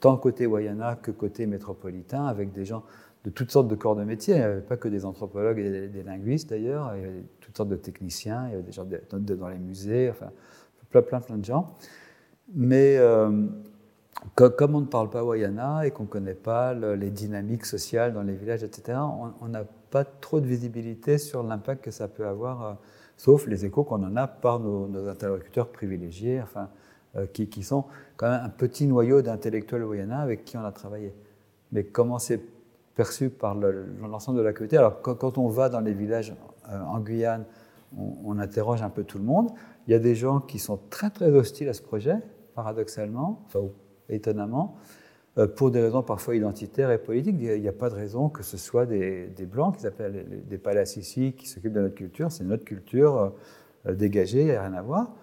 tant 0.00 0.16
côté 0.16 0.46
Wayana 0.46 0.96
que 0.96 1.10
côté 1.10 1.46
métropolitain, 1.46 2.26
avec 2.26 2.52
des 2.52 2.64
gens 2.64 2.82
de 3.24 3.30
toutes 3.30 3.50
sortes 3.50 3.68
de 3.68 3.74
corps 3.74 3.96
de 3.96 4.04
métier. 4.04 4.34
Il 4.34 4.38
n'y 4.38 4.44
avait 4.44 4.60
pas 4.60 4.76
que 4.76 4.88
des 4.88 5.04
anthropologues 5.04 5.58
et 5.58 5.88
des, 5.88 6.02
linguistes 6.02 6.50
d'ailleurs, 6.50 6.94
il 6.94 7.02
y 7.02 7.04
avait 7.04 7.24
toutes 7.40 7.56
sortes 7.56 7.68
de 7.68 7.76
techniciens, 7.76 8.46
il 8.46 8.50
y 8.52 8.54
avait 8.54 8.62
des 8.62 8.72
gens 8.72 8.86
dans 9.10 9.48
les 9.48 9.58
musées, 9.58 10.10
enfin, 10.10 10.30
plein, 10.90 11.02
plein, 11.02 11.20
plein 11.20 11.36
de 11.36 11.44
gens. 11.44 11.74
Mais 12.54 12.96
euh, 12.96 13.46
comme 14.34 14.74
on 14.74 14.80
ne 14.80 14.86
parle 14.86 15.10
pas 15.10 15.22
Wayana 15.24 15.86
et 15.86 15.90
qu'on 15.90 16.04
ne 16.04 16.08
connaît 16.08 16.34
pas 16.34 16.74
les 16.74 17.10
dynamiques 17.10 17.66
sociales 17.66 18.12
dans 18.12 18.22
les 18.22 18.34
villages, 18.34 18.62
etc., 18.62 18.98
on 19.40 19.48
n'a 19.48 19.64
pas 19.90 20.04
trop 20.04 20.40
de 20.40 20.46
visibilité 20.46 21.18
sur 21.18 21.42
l'impact 21.42 21.84
que 21.84 21.90
ça 21.90 22.08
peut 22.08 22.26
avoir, 22.26 22.64
euh, 22.64 22.72
sauf 23.16 23.46
les 23.46 23.64
échos 23.64 23.84
qu'on 23.84 24.02
en 24.04 24.16
a 24.16 24.26
par 24.26 24.60
nos, 24.60 25.08
interlocuteurs 25.08 25.68
privilégiés, 25.68 26.40
enfin, 26.42 26.68
euh, 27.16 27.26
qui, 27.26 27.48
qui, 27.48 27.62
sont 27.62 27.84
quand 28.16 28.30
même 28.30 28.40
un 28.44 28.48
petit 28.48 28.86
noyau 28.86 29.22
d'intellectuels 29.22 29.84
Wayana 29.84 30.20
avec 30.20 30.44
qui 30.44 30.56
on 30.56 30.64
a 30.64 30.72
travaillé. 30.72 31.14
Mais 31.72 31.84
comment 31.84 32.18
c'est 32.18 32.40
perçu 32.94 33.30
par 33.30 33.54
l'ensemble 33.54 34.38
de 34.38 34.42
la 34.42 34.52
communauté? 34.52 34.76
Alors, 34.76 35.00
quand, 35.02 35.38
on 35.38 35.48
va 35.48 35.68
dans 35.68 35.80
les 35.80 35.94
villages 35.94 36.34
euh, 36.70 36.80
en 36.80 37.00
Guyane, 37.00 37.44
on, 37.96 38.16
on, 38.24 38.38
interroge 38.38 38.82
un 38.82 38.90
peu 38.90 39.04
tout 39.04 39.18
le 39.18 39.24
monde. 39.24 39.50
Il 39.86 39.92
y 39.92 39.94
a 39.94 39.98
des 39.98 40.14
gens 40.14 40.40
qui 40.40 40.58
sont 40.58 40.78
très 40.90 41.10
très 41.10 41.30
hostiles 41.30 41.68
à 41.68 41.74
ce 41.74 41.82
projet, 41.82 42.16
paradoxalement, 42.54 43.42
enfin 43.46 43.60
étonnamment. 44.08 44.76
Pour 45.46 45.70
des 45.70 45.80
raisons 45.80 46.02
parfois 46.02 46.34
identitaires 46.34 46.90
et 46.90 46.98
politiques. 46.98 47.36
Il 47.38 47.60
n'y 47.60 47.68
a 47.68 47.72
pas 47.72 47.90
de 47.90 47.94
raison 47.94 48.28
que 48.28 48.42
ce 48.42 48.56
soit 48.56 48.86
des, 48.86 49.28
Blancs 49.40 49.76
qui 49.76 49.82
s'appellent 49.82 50.26
des 50.48 50.58
palaces 50.58 50.96
ici, 50.96 51.34
qui 51.36 51.48
s'occupent 51.48 51.74
de 51.74 51.80
notre 51.80 51.94
culture. 51.94 52.32
C'est 52.32 52.44
notre 52.44 52.64
culture 52.64 53.32
dégagée, 53.88 54.40
il 54.40 54.46
n'y 54.46 54.52
a 54.52 54.62
rien 54.62 54.74
à 54.74 54.82
voir. 54.82 55.14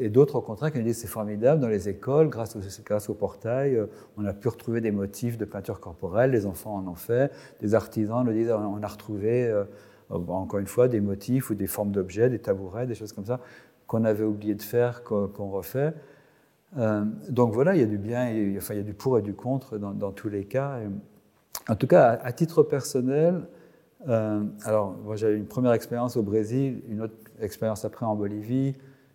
et 0.00 0.08
d'autres, 0.08 0.36
au 0.36 0.40
contraire, 0.40 0.72
qui 0.72 0.78
nous 0.78 0.84
disent 0.84 0.98
c'est 0.98 1.08
formidable, 1.08 1.60
dans 1.60 1.68
les 1.68 1.88
écoles, 1.88 2.28
grâce 2.28 2.56
au, 2.56 2.60
grâce 2.84 3.10
au 3.10 3.14
portail, 3.14 3.78
on 4.16 4.24
a 4.24 4.32
pu 4.32 4.48
retrouver 4.48 4.80
des 4.80 4.92
motifs 4.92 5.36
de 5.36 5.44
peinture 5.44 5.80
corporelle, 5.80 6.30
les 6.30 6.46
enfants 6.46 6.76
en 6.76 6.86
ont 6.86 6.94
fait, 6.94 7.30
des 7.60 7.74
artisans 7.74 8.24
nous 8.24 8.32
disent 8.32 8.50
on 8.50 8.82
a 8.82 8.86
retrouvé, 8.86 9.52
encore 10.10 10.58
une 10.58 10.66
fois, 10.66 10.88
des 10.88 11.00
motifs 11.00 11.50
ou 11.50 11.54
des 11.54 11.66
formes 11.66 11.92
d'objets, 11.92 12.30
des 12.30 12.38
tabourets, 12.38 12.86
des 12.86 12.94
choses 12.94 13.12
comme 13.12 13.26
ça, 13.26 13.40
qu'on 13.86 14.04
avait 14.04 14.24
oublié 14.24 14.54
de 14.54 14.62
faire, 14.62 15.02
qu'on 15.02 15.50
refait. 15.50 15.92
Euh, 16.76 17.04
donc 17.30 17.54
voilà, 17.54 17.74
il 17.74 17.80
y 17.80 17.84
a 17.84 17.86
du 17.86 17.98
bien, 17.98 18.26
enfin, 18.56 18.74
il 18.74 18.78
y 18.78 18.80
a 18.80 18.84
du 18.84 18.94
pour 18.94 19.18
et 19.18 19.22
du 19.22 19.34
contre 19.34 19.78
dans, 19.78 20.12
tous 20.12 20.28
les 20.28 20.44
cas. 20.44 20.80
en 21.68 21.76
tout 21.76 21.86
cas, 21.86 22.18
à, 22.22 22.32
titre 22.32 22.62
personnel, 22.62 23.48
euh, 24.08 24.44
alors 24.64 24.96
moi 25.04 25.16
j'avais 25.16 25.36
une 25.36 25.46
première 25.46 25.72
expérience 25.72 26.16
au 26.16 26.22
Brésil, 26.22 26.82
une 26.88 27.02
autre 27.02 27.16
expérience 27.40 27.84
après 27.84 28.06
en 28.06 28.16
Bolivie, 28.16 28.74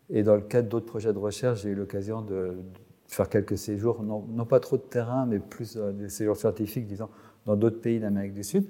et 0.09 0.23
dans 0.23 0.35
le 0.35 0.41
cadre 0.41 0.69
d'autres 0.69 0.85
projets 0.85 1.13
de 1.13 1.19
recherche, 1.19 1.61
j'ai 1.61 1.69
eu 1.69 1.75
l'occasion 1.75 2.21
de, 2.21 2.57
faire 3.07 3.29
quelques 3.29 3.59
séjours, 3.59 4.01
non, 4.01 4.45
pas 4.45 4.59
trop 4.59 4.77
de 4.77 4.81
terrain, 4.81 5.27
mais 5.27 5.37
plus 5.37 5.77
euh, 5.77 5.91
des 5.91 6.09
séjours 6.09 6.35
scientifiques, 6.35 6.87
disons, 6.87 7.09
dans 7.45 7.55
d'autres 7.55 7.79
pays 7.79 7.99
d'Amérique 7.99 8.33
du 8.33 8.43
Sud. 8.43 8.65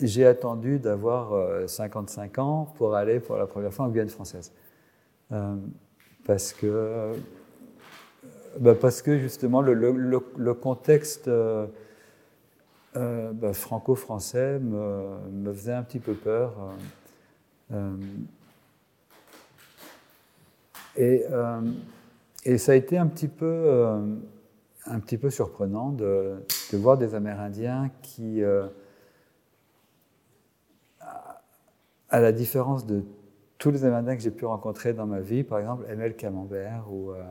j'ai 0.00 0.26
attendu 0.26 0.78
d'avoir 0.78 1.68
55 1.68 2.38
ans 2.38 2.72
pour 2.76 2.94
aller 2.94 3.20
pour 3.20 3.36
la 3.36 3.46
première 3.46 3.72
fois 3.72 3.86
en 3.86 3.88
Guyane 3.88 4.08
française 4.08 4.52
parce 6.26 6.52
que, 6.52 6.66
euh, 6.66 7.14
bah, 8.58 8.74
parce 8.74 9.02
que 9.02 9.18
justement 9.18 9.60
le, 9.60 10.54
contexte 10.54 11.28
euh, 11.28 11.66
euh, 12.96 13.32
bah, 13.32 13.52
franco-français 13.52 14.58
me, 14.60 15.52
faisait 15.52 15.72
un 15.72 15.82
petit 15.82 15.98
peu 15.98 16.14
peur. 16.14 16.54
et, 20.96 21.24
et, 22.44 22.58
ça 22.58 22.72
a 22.72 22.74
été 22.74 22.98
un 22.98 23.06
petit 23.06 23.28
peu, 23.28 23.86
un 24.86 25.00
petit 25.00 25.16
peu 25.16 25.30
surprenant 25.30 25.90
de, 25.90 26.34
de, 26.72 26.76
voir 26.76 26.98
des 26.98 27.14
Amérindiens 27.14 27.90
qui, 28.02 28.42
à 32.10 32.20
la 32.20 32.30
différence 32.30 32.86
de 32.86 33.02
tous 33.62 33.70
les 33.70 33.84
Amérindiens 33.84 34.16
que 34.16 34.22
j'ai 34.22 34.32
pu 34.32 34.44
rencontrer 34.44 34.92
dans 34.92 35.06
ma 35.06 35.20
vie, 35.20 35.44
par 35.44 35.60
exemple, 35.60 35.84
aimaient 35.88 36.08
le 36.08 36.14
camembert 36.14 36.84
ou, 36.90 37.12
euh, 37.12 37.22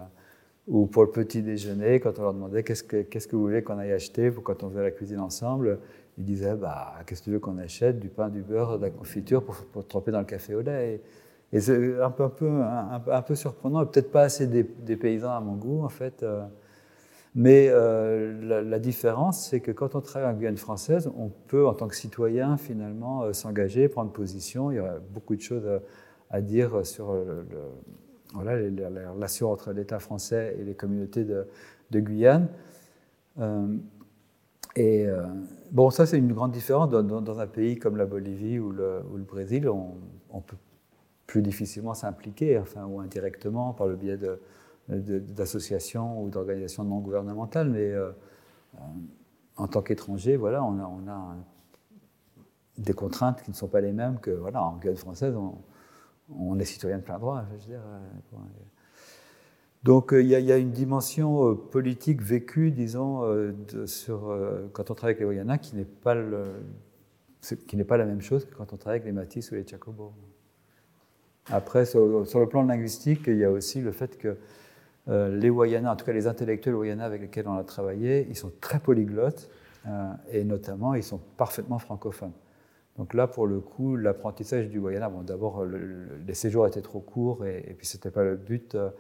ou 0.66 0.86
pour 0.86 1.03
le 1.03 1.12
petit 1.12 1.41
déjeuner, 1.41 1.99
quand 1.99 2.18
on 2.20 2.22
leur 2.22 2.34
demandait 2.34 2.64
qu'est-ce 2.64 2.84
que, 2.84 3.02
que 3.02 3.36
vous 3.36 3.41
voulez 3.41 3.64
qu'on 3.64 3.78
aille 3.78 3.91
acheter 3.91 4.32
pour 4.32 4.41
quand 4.41 4.64
on 4.64 4.70
faisait 4.70 4.82
la 4.82 4.91
cuisine 4.91 5.20
ensemble, 5.20 5.80
ils 6.18 6.24
disaient 6.24 6.56
bah, 6.56 6.94
qu'est-ce 7.06 7.20
que 7.20 7.26
tu 7.26 7.32
veux 7.32 7.40
qu'on 7.40 7.58
achète? 7.58 7.99
Du 7.99 8.08
pain, 8.08 8.30
du 8.30 8.44
beurre, 8.44 8.80
de 8.80 8.86
la 8.86 8.91
confiture 8.91 9.44
pour, 9.44 9.56
pour 9.74 9.86
tremper 9.86 10.12
dans 10.12 10.20
le 10.20 10.26
café 10.26 10.56
au 10.56 10.62
lait. 10.62 11.02
Et, 11.52 11.60
c'est 11.60 12.02
un 12.02 12.12
peu, 12.12 12.24
un 12.24 12.30
peu, 12.30 12.49
un, 12.49 13.22
peu 13.22 13.36
surprenant, 13.36 13.86
peut-être 13.86 14.10
pas 14.10 14.22
assez 14.22 14.48
des, 14.48 14.64
paysans 14.95 15.36
à 15.36 15.41
mon 15.41 15.56
goût 15.56 15.84
en 15.84 15.90
fait. 15.90 16.24
Euh. 16.24 16.45
Mais 17.36 17.68
euh, 17.70 18.64
la, 18.64 18.80
différence, 18.80 19.49
c'est 19.49 19.60
que 19.60 19.72
quand 19.72 19.95
on 19.95 20.02
travaille 20.02 20.34
en 20.34 20.38
Guyane 20.38 20.56
française, 20.56 21.12
on 21.18 21.30
peut, 21.48 21.68
en 21.68 21.74
tant 21.74 21.90
que 21.90 21.95
citoyen, 21.95 22.56
finalement, 22.56 23.34
s'engager, 23.34 23.90
prendre 23.90 24.12
position. 24.12 24.72
Il 24.72 24.76
y 24.76 24.80
a 24.80 24.98
beaucoup 25.14 25.36
de 25.36 25.41
choses 25.41 25.68
à 25.68 25.82
dire 26.40 26.86
sur 26.86 27.12
le, 27.12 27.45
voilà, 28.34 28.58
les, 28.58 29.06
relations 29.08 29.52
entre 29.52 29.74
l'État 29.74 29.99
français 29.99 30.56
et 30.60 30.64
les 30.64 30.76
communautés 30.76 31.26
de, 31.26 31.45
Guyane. 31.99 32.48
Euh, 33.40 33.76
et 34.76 35.06
euh, 35.08 35.26
bon, 35.72 35.90
ça 35.90 36.06
c'est 36.06 36.18
une 36.18 36.32
grande 36.32 36.52
différence 36.52 36.90
dans, 36.90 37.40
un 37.40 37.48
pays 37.48 37.78
comme 37.78 37.98
la 37.98 38.06
Bolivie 38.06 38.60
ou 38.60 38.72
le, 38.72 39.02
ou 39.12 39.18
le 39.18 39.24
Brésil. 39.24 39.68
On, 39.70 40.41
peut 40.41 40.56
plus 41.28 41.41
difficilement 41.41 41.94
s'impliquer, 41.94 42.58
enfin, 42.58 42.86
ou 42.86 43.02
indirectement 43.02 43.74
par 43.74 43.88
le 43.88 43.95
biais 43.95 44.18
d'associations 44.88 46.24
ou 46.24 46.30
d'organisations 46.30 46.84
non 46.84 46.99
gouvernementales, 46.99 47.70
mais 47.70 47.91
euh, 47.91 48.12
en 49.58 49.68
tant 49.68 49.82
qu'étranger, 49.82 50.38
voilà, 50.38 50.64
on 50.64 50.80
a, 50.80 50.86
on 50.86 51.10
a 51.10 51.36
des 52.78 52.94
contraintes 52.94 53.44
qui 53.44 53.52
ne 53.52 53.56
sont 53.56 53.68
pas 53.68 53.82
les 53.82 53.91
mêmes 53.91 54.20
que 54.20 54.32
voilà, 54.32 54.64
en 54.64 54.78
Guyane 54.78 54.95
française. 54.95 55.36
On, 55.36 55.56
on 56.40 56.60
est 56.60 56.66
citoyen 56.66 56.98
de 56.98 57.03
plein 57.03 57.20
droit, 57.20 57.44
je 57.48 57.53
veux 57.53 57.60
dire. 57.60 57.80
Euh, 57.86 58.38
Donc 59.84 60.14
euh, 60.14 60.22
il 60.22 60.30
y, 60.30 60.52
a 60.52 60.58
une 60.58 60.72
dimension 60.72 61.49
euh, 61.49 61.56
politique 61.56 62.22
vécue, 62.22 62.72
disons, 62.72 63.22
quand 64.74 64.91
on 64.91 64.94
travaille 64.94 65.16
avec 65.16 65.20
les 65.20 65.26
Wayana 65.26 65.58
qui 65.58 65.76
n'est 65.76 65.86
pas, 65.86 66.16
pas 67.88 67.98
la 67.98 68.06
même 68.06 68.22
chose 68.22 68.45
que 68.45 68.56
quand 68.56 68.74
on 68.74 68.78
travaille 68.78 68.99
avec 68.99 69.06
les 69.06 69.12
Matisse 69.12 69.52
ou 69.52 69.56
les 69.56 69.66
Chacobo. 69.68 70.14
Après, 71.49 71.86
sur, 71.86 72.06
le 72.06 72.45
plan 72.48 72.64
linguistique, 72.64 73.24
il 73.28 73.38
y 73.38 73.44
a 73.44 73.52
aussi 73.52 73.82
le 73.82 73.91
fait 73.91 74.18
que 74.18 74.38
les 75.08 75.49
Wayana, 75.49 75.91
en 75.91 75.95
tout 75.95 76.06
cas 76.06 76.14
les 76.14 76.28
intellectuels 76.28 76.76
Wayana 76.76 77.06
avec 77.06 77.22
lesquels 77.22 77.48
on 77.48 77.58
a 77.58 77.64
travaillé, 77.64 78.28
ils 78.30 78.38
sont 78.38 78.52
très 78.62 78.80
polyglottes 78.80 79.49
et 80.32 80.44
notamment 80.44 80.94
ils 80.94 81.03
sont 81.03 81.20
parfaitement 81.38 81.80
francophones. 81.80 82.34
Donc 83.02 83.15
là, 83.15 83.26
pour 83.26 83.48
le 83.48 83.60
coup, 83.60 83.95
l'apprentissage 83.95 84.69
du 84.69 84.80
Guyana, 84.80 85.10
bon, 85.10 85.23
d'abord, 85.23 85.65
les 85.65 86.36
séjours 86.36 86.68
étaient 86.68 86.84
trop 86.84 86.99
courts 86.99 87.48
et, 87.48 87.73
puis 87.76 87.88
ce 87.88 87.98
n'était 87.98 88.11
pas 88.11 88.23
le 88.23 88.36
but, 88.36 88.76
euh, 88.76 88.91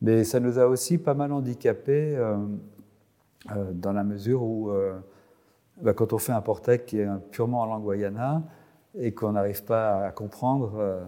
mais 0.00 0.22
ça 0.22 0.38
nous 0.38 0.60
a 0.60 0.66
aussi 0.68 0.98
pas 0.98 1.14
mal 1.14 1.32
handicapés 1.32 2.14
euh, 2.16 2.36
euh, 3.56 3.72
dans 3.72 3.92
la 3.92 4.04
mesure 4.04 4.44
où, 4.44 4.70
bah, 5.82 5.94
quand 5.94 6.12
on 6.12 6.18
fait 6.18 6.30
un 6.30 6.40
portrait 6.40 6.84
qui 6.84 7.00
est 7.00 7.08
purement 7.32 7.62
en 7.62 7.66
langue 7.66 7.90
Guyana 7.90 8.44
et 8.94 9.12
qu'on 9.12 9.32
n'arrive 9.32 9.64
pas 9.64 10.04
à 10.04 10.12
comprendre, 10.12 11.02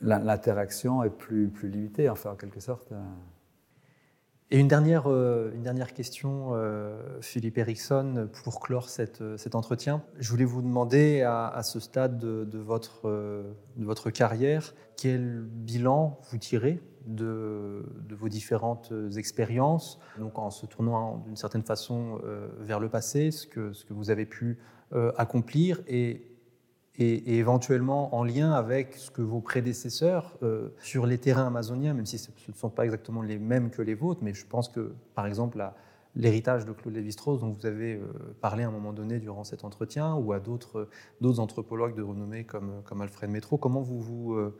l'interaction 0.00 1.04
est 1.04 1.10
plus, 1.10 1.48
plus 1.48 1.68
limitée, 1.68 2.08
enfin, 2.08 2.30
en 2.30 2.36
quelque 2.36 2.60
sorte. 2.60 2.94
Et 4.54 4.58
une 4.58 4.68
dernière, 4.68 5.04
euh, 5.06 5.50
une 5.54 5.62
dernière 5.62 5.94
question, 5.94 6.50
euh, 6.52 7.00
Philippe 7.22 7.56
Eriksson, 7.56 8.28
pour 8.44 8.60
clore 8.60 8.86
euh, 8.98 9.38
cet 9.38 9.54
entretien. 9.54 10.02
Je 10.18 10.28
voulais 10.28 10.44
vous 10.44 10.60
demander, 10.60 11.22
à, 11.22 11.62
ce 11.62 11.80
stade 11.80 12.18
de, 12.18 12.58
votre, 12.58 13.08
de 13.08 13.84
votre 13.84 14.10
carrière, 14.10 14.74
quel 14.98 15.40
bilan 15.40 16.20
vous 16.30 16.36
tirez 16.36 16.82
de, 17.06 17.86
de 18.06 18.14
vos 18.14 18.28
différentes 18.28 18.92
expériences, 19.16 19.98
donc 20.18 20.38
en 20.38 20.50
se 20.50 20.66
tournant 20.66 21.16
d'une 21.24 21.36
certaine 21.36 21.62
façon 21.62 22.20
vers 22.60 22.78
le 22.78 22.90
passé, 22.90 23.30
ce 23.30 23.46
que, 23.46 23.72
ce 23.72 23.86
que 23.86 23.94
vous 23.94 24.10
avez 24.10 24.26
pu 24.26 24.58
accomplir, 25.16 25.80
et 25.88 26.31
et, 26.98 27.38
éventuellement 27.38 28.14
en 28.14 28.24
lien 28.24 28.52
avec 28.52 28.94
ce 28.94 29.10
que 29.10 29.22
vos 29.22 29.40
prédécesseurs 29.40 30.36
euh, 30.42 30.68
sur 30.80 31.06
les 31.06 31.18
terrains 31.18 31.46
amazoniens, 31.46 31.94
même 31.94 32.06
si 32.06 32.18
ce 32.18 32.30
ne 32.48 32.54
sont 32.54 32.70
pas 32.70 32.84
exactement 32.84 33.22
les 33.22 33.38
mêmes 33.38 33.70
que 33.70 33.82
les 33.82 33.94
vôtres, 33.94 34.20
mais 34.22 34.34
je 34.34 34.46
pense 34.46 34.68
que, 34.68 34.94
par 35.14 35.26
exemple, 35.26 35.62
l'héritage 36.14 36.66
de 36.66 36.72
Claude 36.72 36.94
Lévi-Strauss 36.94 37.40
dont 37.40 37.50
vous 37.50 37.64
avez 37.64 37.94
euh, 37.94 38.06
parlé 38.40 38.64
à 38.64 38.68
un 38.68 38.70
moment 38.70 38.92
donné 38.92 39.18
durant 39.18 39.44
cet 39.44 39.64
entretien, 39.64 40.14
ou 40.14 40.32
à 40.32 40.40
d'autres 40.40 40.88
anthropologues 41.38 41.96
de 41.96 42.02
renommée 42.02 42.44
comme, 42.44 42.82
comme 42.84 43.00
Alfred 43.00 43.30
Métro, 43.30 43.56
comment 43.56 43.80
vous 43.80 44.00
vous, 44.00 44.34
euh, 44.34 44.54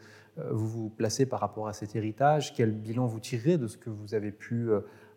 vous 0.51 0.69
vous 0.69 0.89
placez 0.89 1.27
par 1.27 1.41
rapport 1.41 1.69
à 1.69 1.75
cet 1.75 1.95
héritage? 1.95 2.55
Quel 2.55 2.73
bilan 2.73 3.07
vous 3.07 3.21
tirez 3.21 3.59
de 3.59 3.67
ce 3.67 3.77
que 3.77 3.91
vous 3.91 4.15
avez 4.15 4.33
pu 4.33 4.71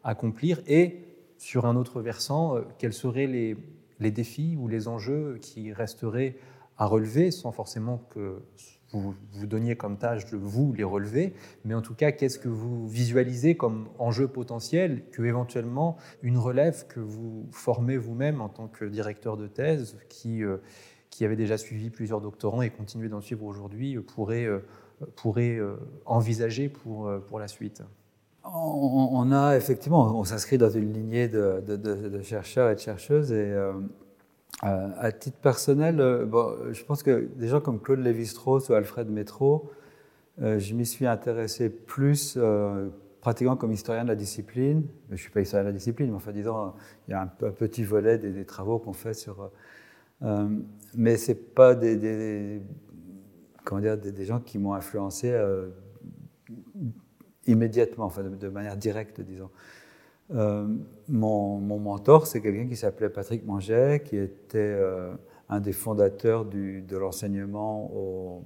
accomplir? 0.04 0.62
Et 0.68 1.06
sur 1.38 1.66
un 1.66 1.78
autre 1.78 2.02
versant, 2.02 2.56
quels 2.78 2.94
seraient 2.94 3.28
les, 3.28 3.56
les 4.00 4.12
défis 4.12 4.58
ou 4.60 4.68
les 4.68 4.90
enjeux 4.90 5.38
qui 5.42 5.72
resteraient 5.72 6.36
à 6.78 6.86
relever 6.86 7.32
sans 7.32 7.52
forcément 7.52 7.98
que 8.10 8.42
vous 8.92 9.16
vous 9.34 9.48
donniez 9.48 9.76
comme 9.76 9.98
tâche 9.98 10.26
de 10.32 10.38
vous 10.38 10.74
les 10.74 10.84
relever, 10.84 11.34
mais 11.64 11.74
en 11.74 11.82
tout 11.82 11.96
cas, 11.96 12.12
qu'est-ce 12.12 12.40
que 12.40 12.48
vous 12.48 12.88
visualisez 12.88 13.56
comme 13.56 13.90
enjeu 14.00 14.28
potentiel 14.28 15.04
que 15.12 15.24
éventuellement 15.24 15.98
une 16.22 16.38
relève 16.38 16.88
que 16.88 17.00
vous 17.00 17.48
formez 17.52 17.98
vous-même 17.98 18.42
en 18.42 18.50
tant 18.50 18.68
que 18.68 18.86
directeur 18.86 19.38
de 19.38 19.48
thèse, 19.48 19.98
qui, 20.10 20.44
euh, 20.44 20.58
qui 21.10 21.26
avait 21.26 21.36
déjà 21.36 21.58
suivi 21.58 21.90
plusieurs 21.90 22.22
doctorants 22.22 22.62
et 22.62 22.70
continue 22.70 23.10
d'en 23.10 23.22
suivre 23.22 23.46
aujourd'hui, 23.46 23.98
pourrait, 23.98 24.46
euh, 24.46 24.60
pourrait 25.16 25.58
euh, 25.58 25.76
envisager 26.06 26.70
pour, 26.70 27.12
pour 27.28 27.40
la 27.40 27.48
suite? 27.48 27.84
On, 28.48 29.32
a 29.32 29.58
effectivement, 29.58 30.20
on 30.20 30.24
s'inscrit 30.24 30.60
dans 30.60 30.70
une 30.70 30.94
lignée 30.94 31.28
de, 31.28 31.62
de, 31.66 32.22
chercheurs 32.22 32.70
et 32.70 32.76
de 32.76 32.80
chercheuses 32.80 33.32
et 33.32 33.56
euh, 34.64 34.90
à 34.98 35.12
titre 35.12 35.38
personnel, 35.38 36.00
euh, 36.00 36.74
je 36.74 36.84
pense 36.86 37.04
que 37.04 37.28
des 37.36 37.48
gens 37.50 37.60
comme 37.60 37.82
Claude 37.82 38.00
Lévi-Strauss 38.00 38.70
ou 38.70 38.74
Alfred 38.74 39.10
Métro, 39.10 39.70
euh, 40.42 40.60
je 40.60 40.74
m'y 40.74 40.86
suis 40.86 41.06
intéressé 41.06 41.70
plus 41.70 42.38
pratiquement 43.20 43.58
comme 43.58 43.72
historien 43.72 44.04
de 44.04 44.10
la 44.10 44.16
discipline. 44.16 44.86
Je 45.10 45.14
ne 45.14 45.18
suis 45.18 45.30
pas 45.30 45.42
historien 45.42 45.64
de 45.64 45.70
la 45.70 45.74
discipline, 45.74 46.10
mais 46.10 46.16
enfin, 46.16 46.32
disons, 46.32 46.74
il 47.08 47.12
y 47.12 47.14
a 47.14 47.22
un, 47.22 47.28
petit 47.28 47.84
volet 47.84 48.18
des, 48.18 48.46
travaux 48.46 48.80
qu'on 48.80 48.94
fait 48.94 49.14
sur. 49.14 49.52
mais 50.96 51.18
ce 51.18 51.34
pas 51.34 51.76
des, 51.76 52.62
comment 53.64 53.82
dire, 53.82 53.98
des, 53.98 54.26
gens 54.26 54.40
qui 54.40 54.58
m'ont 54.58 54.74
influencé 54.74 55.36
immédiatement, 57.48 58.06
enfin 58.06 58.24
de, 58.24 58.50
manière 58.50 58.78
directe, 58.78 59.22
disons. 59.22 59.50
Mon, 60.30 61.60
mon, 61.60 61.80
mentor, 61.80 62.26
c'est 62.26 62.42
quelqu'un 62.42 62.68
qui 62.68 62.76
s'appelait 62.76 63.10
Patrick 63.10 63.46
Manget, 63.46 64.02
qui 64.04 64.18
était 64.18 64.76
un 65.50 65.60
des 65.60 65.74
fondateurs 65.74 66.46
de 66.46 66.98
l'enseignement 66.98 67.92
au, 67.94 68.44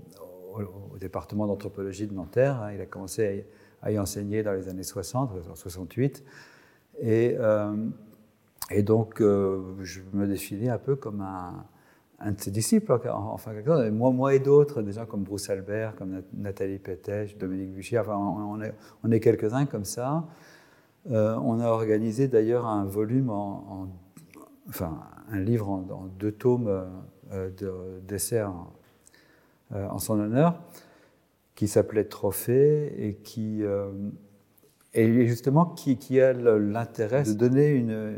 département 0.99 1.47
d'anthropologie 1.47 2.07
de 2.07 2.13
Nanterre. 2.13 2.61
Hein. 2.61 2.73
Il 2.73 2.81
a 2.81 2.85
commencé 2.85 3.45
à, 3.81 3.91
y 3.91 3.99
enseigner 3.99 4.43
dans 4.43 4.53
les 4.53 4.67
années 4.67 4.83
60, 4.83 5.31
68. 5.55 6.23
Et, 6.99 7.35
euh, 7.39 7.75
et 8.69 8.83
donc, 8.83 9.21
euh, 9.21 9.61
je 9.81 10.01
me 10.13 10.27
définis 10.27 10.69
un 10.69 10.77
peu 10.77 10.95
comme 10.95 11.21
un, 11.21 12.31
de 12.31 12.41
ses 12.41 12.51
disciples, 12.51 12.91
enfin, 12.91 13.53
moi, 13.91 14.11
moi 14.11 14.35
et 14.35 14.39
d'autres, 14.39 14.81
des 14.81 14.91
gens 14.91 15.05
comme 15.05 15.23
Bruce 15.23 15.49
Albert, 15.49 15.95
comme 15.95 16.21
Nathalie 16.33 16.79
Pétèche, 16.79 17.37
Dominique 17.37 17.73
Vichy, 17.73 17.97
enfin, 17.97 18.17
on 18.17 19.11
est 19.11 19.19
quelques-uns 19.21 19.65
comme 19.65 19.85
ça. 19.85 20.25
Euh, 21.11 21.35
on 21.43 21.59
a 21.59 21.67
organisé 21.67 22.27
d'ailleurs 22.27 22.65
un 22.67 22.85
volume 22.85 23.29
en, 23.29 23.87
enfin, 24.67 24.99
un 25.31 25.39
livre 25.39 25.69
en, 25.69 26.09
deux 26.19 26.31
tomes 26.31 26.85
d'essais 28.07 28.43
euh, 29.71 29.87
en 29.87 29.99
son 29.99 30.19
honneur, 30.19 30.59
qui 31.53 31.67
s'appelait 31.67 32.05
Trophée 32.05 32.91
et 33.07 33.13
qui 33.13 33.61
euh, 33.61 33.91
et 34.95 35.27
justement 35.27 35.67
qui, 35.67 36.19
a 36.19 36.33
l'intérêt 36.33 37.21
de 37.21 37.33
donner 37.33 37.69
une, 37.69 38.15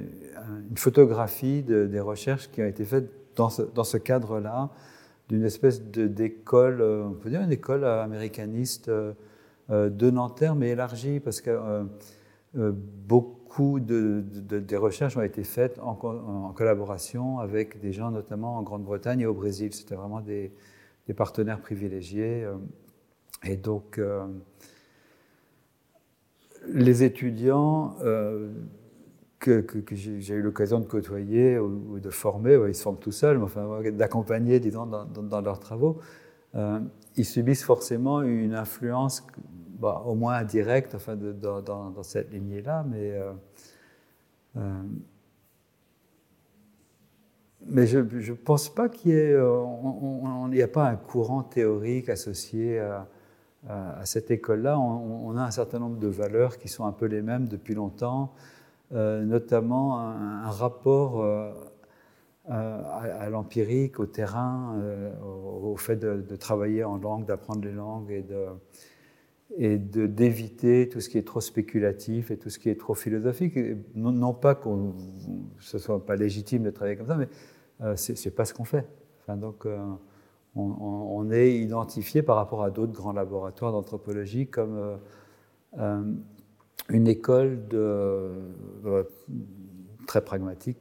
photographie 0.77 1.61
des 1.61 1.99
recherches 1.99 2.49
qui 2.49 2.61
ont 2.61 2.65
été 2.65 2.85
faites 2.85 3.11
dans 3.35 3.49
ce, 3.49 3.63
dans 3.63 3.83
ce 3.83 3.97
cadre-là, 3.97 4.69
d'une 5.27 5.43
espèce 5.43 5.83
d'école, 5.83 6.79
euh, 6.79 7.03
on 7.03 7.15
peut 7.15 7.29
dire 7.29 7.41
une 7.41 7.51
école 7.51 7.83
américaniste 7.83 8.89
de 9.69 10.09
Nanterre, 10.09 10.55
mais 10.55 10.69
élargie, 10.69 11.19
parce 11.19 11.41
que 11.41 11.83
beaucoup 12.53 13.79
de, 13.79 14.23
des 14.59 14.77
recherches 14.77 15.17
ont 15.17 15.21
été 15.21 15.43
faites 15.43 15.79
en, 15.79 16.53
collaboration 16.55 17.39
avec 17.39 17.79
des 17.79 17.91
gens, 17.91 18.11
notamment 18.11 18.57
en 18.57 18.63
Grande-Bretagne 18.63 19.21
et 19.21 19.25
au 19.25 19.33
Brésil. 19.33 19.73
C'était 19.73 19.95
vraiment 19.95 20.21
des, 20.21 20.51
partenaires 21.15 21.59
privilégiés. 21.59 22.45
Euh, 22.45 22.55
et 23.43 23.57
donc, 23.57 23.97
euh, 23.97 24.25
les 26.67 27.03
étudiants 27.03 27.97
euh, 28.01 28.49
que, 29.39 29.65
j'ai 29.91 30.35
eu 30.35 30.41
l'occasion 30.41 30.79
de 30.79 30.85
côtoyer 30.85 31.59
ou, 31.59 31.99
de 31.99 32.09
former, 32.09 32.57
ils 32.69 32.75
se 32.75 32.83
forment 32.83 32.99
tout 32.99 33.11
seuls, 33.11 33.37
mais 33.39 33.43
enfin, 33.43 33.81
d'accompagner, 33.91 34.61
disons, 34.61 34.85
dans, 34.85 35.41
leurs 35.41 35.59
travaux, 35.59 35.99
ils 37.17 37.25
subissent 37.25 37.63
forcément 37.65 38.21
une 38.21 38.53
influence, 38.53 39.27
bah, 39.81 40.03
au 40.05 40.15
moins 40.15 40.35
indirecte, 40.35 40.95
enfin, 40.95 41.15
de, 41.15 41.33
dans, 41.33 42.03
cette 42.03 42.31
lignée-là, 42.31 42.85
mais 42.89 43.19
mais 47.67 47.85
je 47.87 47.99
ne 47.99 48.35
pense 48.35 48.69
pas 48.69 48.89
qu'il 48.89 49.11
y 49.11 49.15
ait, 49.15 49.33
euh, 49.33 50.47
n'y 50.49 50.61
a 50.61 50.67
pas 50.67 50.87
un 50.87 50.95
courant 50.95 51.43
théorique 51.43 52.09
associé 52.09 52.79
à, 52.79 53.07
cette 54.05 54.31
école-là. 54.31 54.79
On, 54.79 55.37
a 55.37 55.43
un 55.43 55.51
certain 55.51 55.77
nombre 55.77 55.99
de 55.99 56.07
valeurs 56.07 56.57
qui 56.57 56.67
sont 56.67 56.85
un 56.85 56.91
peu 56.91 57.05
les 57.05 57.21
mêmes 57.21 57.47
depuis 57.47 57.75
longtemps, 57.75 58.33
euh, 58.91 59.23
notamment 59.23 59.99
un, 59.99 60.49
rapport 60.49 61.21
euh, 61.21 61.51
à, 62.49 63.29
l'empirique, 63.29 63.99
au 63.99 64.07
terrain, 64.07 64.81
au, 65.23 65.75
fait 65.77 65.95
de, 65.95 66.35
travailler 66.35 66.83
en 66.83 66.97
langue, 66.97 67.25
d'apprendre 67.25 67.63
les 67.63 67.71
langues 67.71 68.09
et 68.09 68.23
de 68.23 68.47
et 69.57 69.77
d'éviter 69.77 70.87
tout 70.87 71.01
ce 71.01 71.09
qui 71.09 71.17
est 71.17 71.27
trop 71.27 71.41
spéculatif 71.41 72.31
et 72.31 72.37
tout 72.37 72.49
ce 72.49 72.59
qui 72.59 72.69
est 72.69 72.79
trop 72.79 72.93
philosophique. 72.93 73.57
Non, 73.95 74.33
pas 74.33 74.55
que 74.55 74.69
ce 75.59 75.77
soit 75.77 76.05
pas 76.05 76.15
légitime 76.15 76.63
de 76.63 76.69
travailler 76.69 76.97
comme 76.97 77.07
ça, 77.07 77.15
mais 77.15 77.27
euh, 77.81 77.95
ce 77.95 78.13
n'est 78.13 78.35
pas 78.35 78.45
ce 78.45 78.53
qu'on 78.53 78.63
fait. 78.63 78.87
Donc, 79.27 79.65
euh, 79.65 79.77
on, 80.55 81.31
est 81.31 81.55
identifié 81.55 82.21
par 82.21 82.35
rapport 82.35 82.63
à 82.63 82.69
d'autres 82.69 82.91
grands 82.91 83.13
laboratoires 83.13 83.71
d'anthropologie 83.71 84.47
comme 84.47 84.97
euh, 85.77 86.03
une 86.89 87.07
école 87.07 87.59
très 90.07 90.21
pragmatique. 90.21 90.79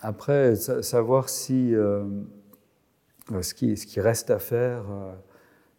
Après, 0.00 0.54
savoir 0.54 1.28
si 1.28 1.72
ce, 1.72 3.54
qui, 3.54 3.76
ce 3.76 3.86
qui 3.86 4.00
reste 4.00 4.30
à 4.30 4.38
faire, 4.38 4.84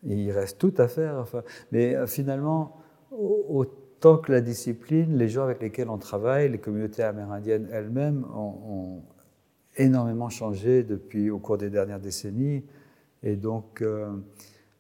il 0.06 0.32
reste 0.32 0.58
tout 0.58 0.74
à 0.78 0.88
faire. 0.88 1.26
Mais 1.72 1.96
finalement, 2.08 2.78
autant 3.12 4.18
que 4.18 4.32
la 4.32 4.42
discipline, 4.42 5.18
les 5.18 5.30
gens 5.30 5.44
avec 5.44 5.62
lesquels 5.62 5.90
on 5.90 5.98
travaille, 5.98 6.50
les 6.50 6.58
communautés 6.58 7.04
amérindiennes 7.04 7.68
elles-mêmes, 7.72 8.26
ont, 8.36 9.02
énormément 9.78 10.30
changé 10.30 10.84
depuis 10.84 11.32
au 11.32 11.40
cours 11.40 11.58
des 11.58 11.70
dernières 11.70 12.00
décennies. 12.00 12.64
Et 13.24 13.36
donc, 13.36 13.82
euh, 13.82 14.12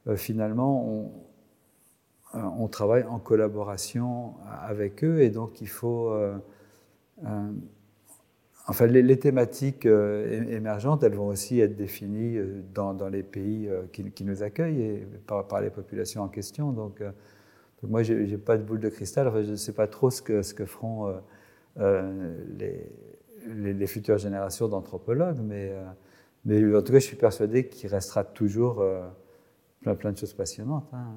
euh, 0.07 0.15
finalement, 0.15 1.11
euh, 2.35 2.39
on, 2.39 2.67
travaille 2.67 3.03
en 3.03 3.19
collaboration 3.19 4.33
avec 4.67 5.03
eux. 5.03 5.21
Et 5.21 5.29
donc, 5.29 5.61
il 5.61 5.69
faut. 5.69 6.13
Enfin, 8.68 8.88
les, 8.88 9.19
thématiques 9.19 9.85
émergentes, 9.85 11.03
elles 11.03 11.15
vont 11.15 11.27
aussi 11.27 11.60
être 11.60 11.76
définies 11.76 12.38
dans, 12.73 12.94
dans 12.94 13.10
les 13.10 13.23
pays 13.23 13.69
qui, 13.91 14.10
qui, 14.11 14.23
nous 14.23 14.44
accueillent 14.44 14.81
et 14.81 15.07
par, 15.27 15.61
les 15.61 15.69
populations 15.69 16.22
en 16.22 16.27
question. 16.27 16.72
Donc, 16.72 17.02
moi, 17.84 18.03
je 18.03 18.14
n'ai 18.14 18.38
pas 18.38 18.57
de 18.57 18.64
boule 18.64 18.80
de 18.80 18.90
cristal. 18.90 19.31
Je 19.44 19.52
ne 19.52 19.56
sais 19.56 19.73
pas 19.73 19.88
trop 19.88 20.10
ce 20.10 20.22
que, 20.22 20.41
feront 20.65 21.14
les 21.77 23.88
futures 23.88 24.18
générations 24.18 24.68
d'anthropologues, 24.68 25.40
mais, 25.44 25.73
euh, 26.49 26.77
en 26.77 26.81
tout 26.81 26.91
cas, 26.91 26.99
je 26.99 27.06
suis 27.06 27.15
persuadé 27.15 27.68
qu'il 27.68 27.90
restera 27.90 28.23
toujours 28.23 28.81
euh, 28.81 29.07
plein, 29.81 30.11
de 30.11 30.18
choses 30.18 30.34
passionnantes. 30.34 30.88
Hein. 30.94 31.14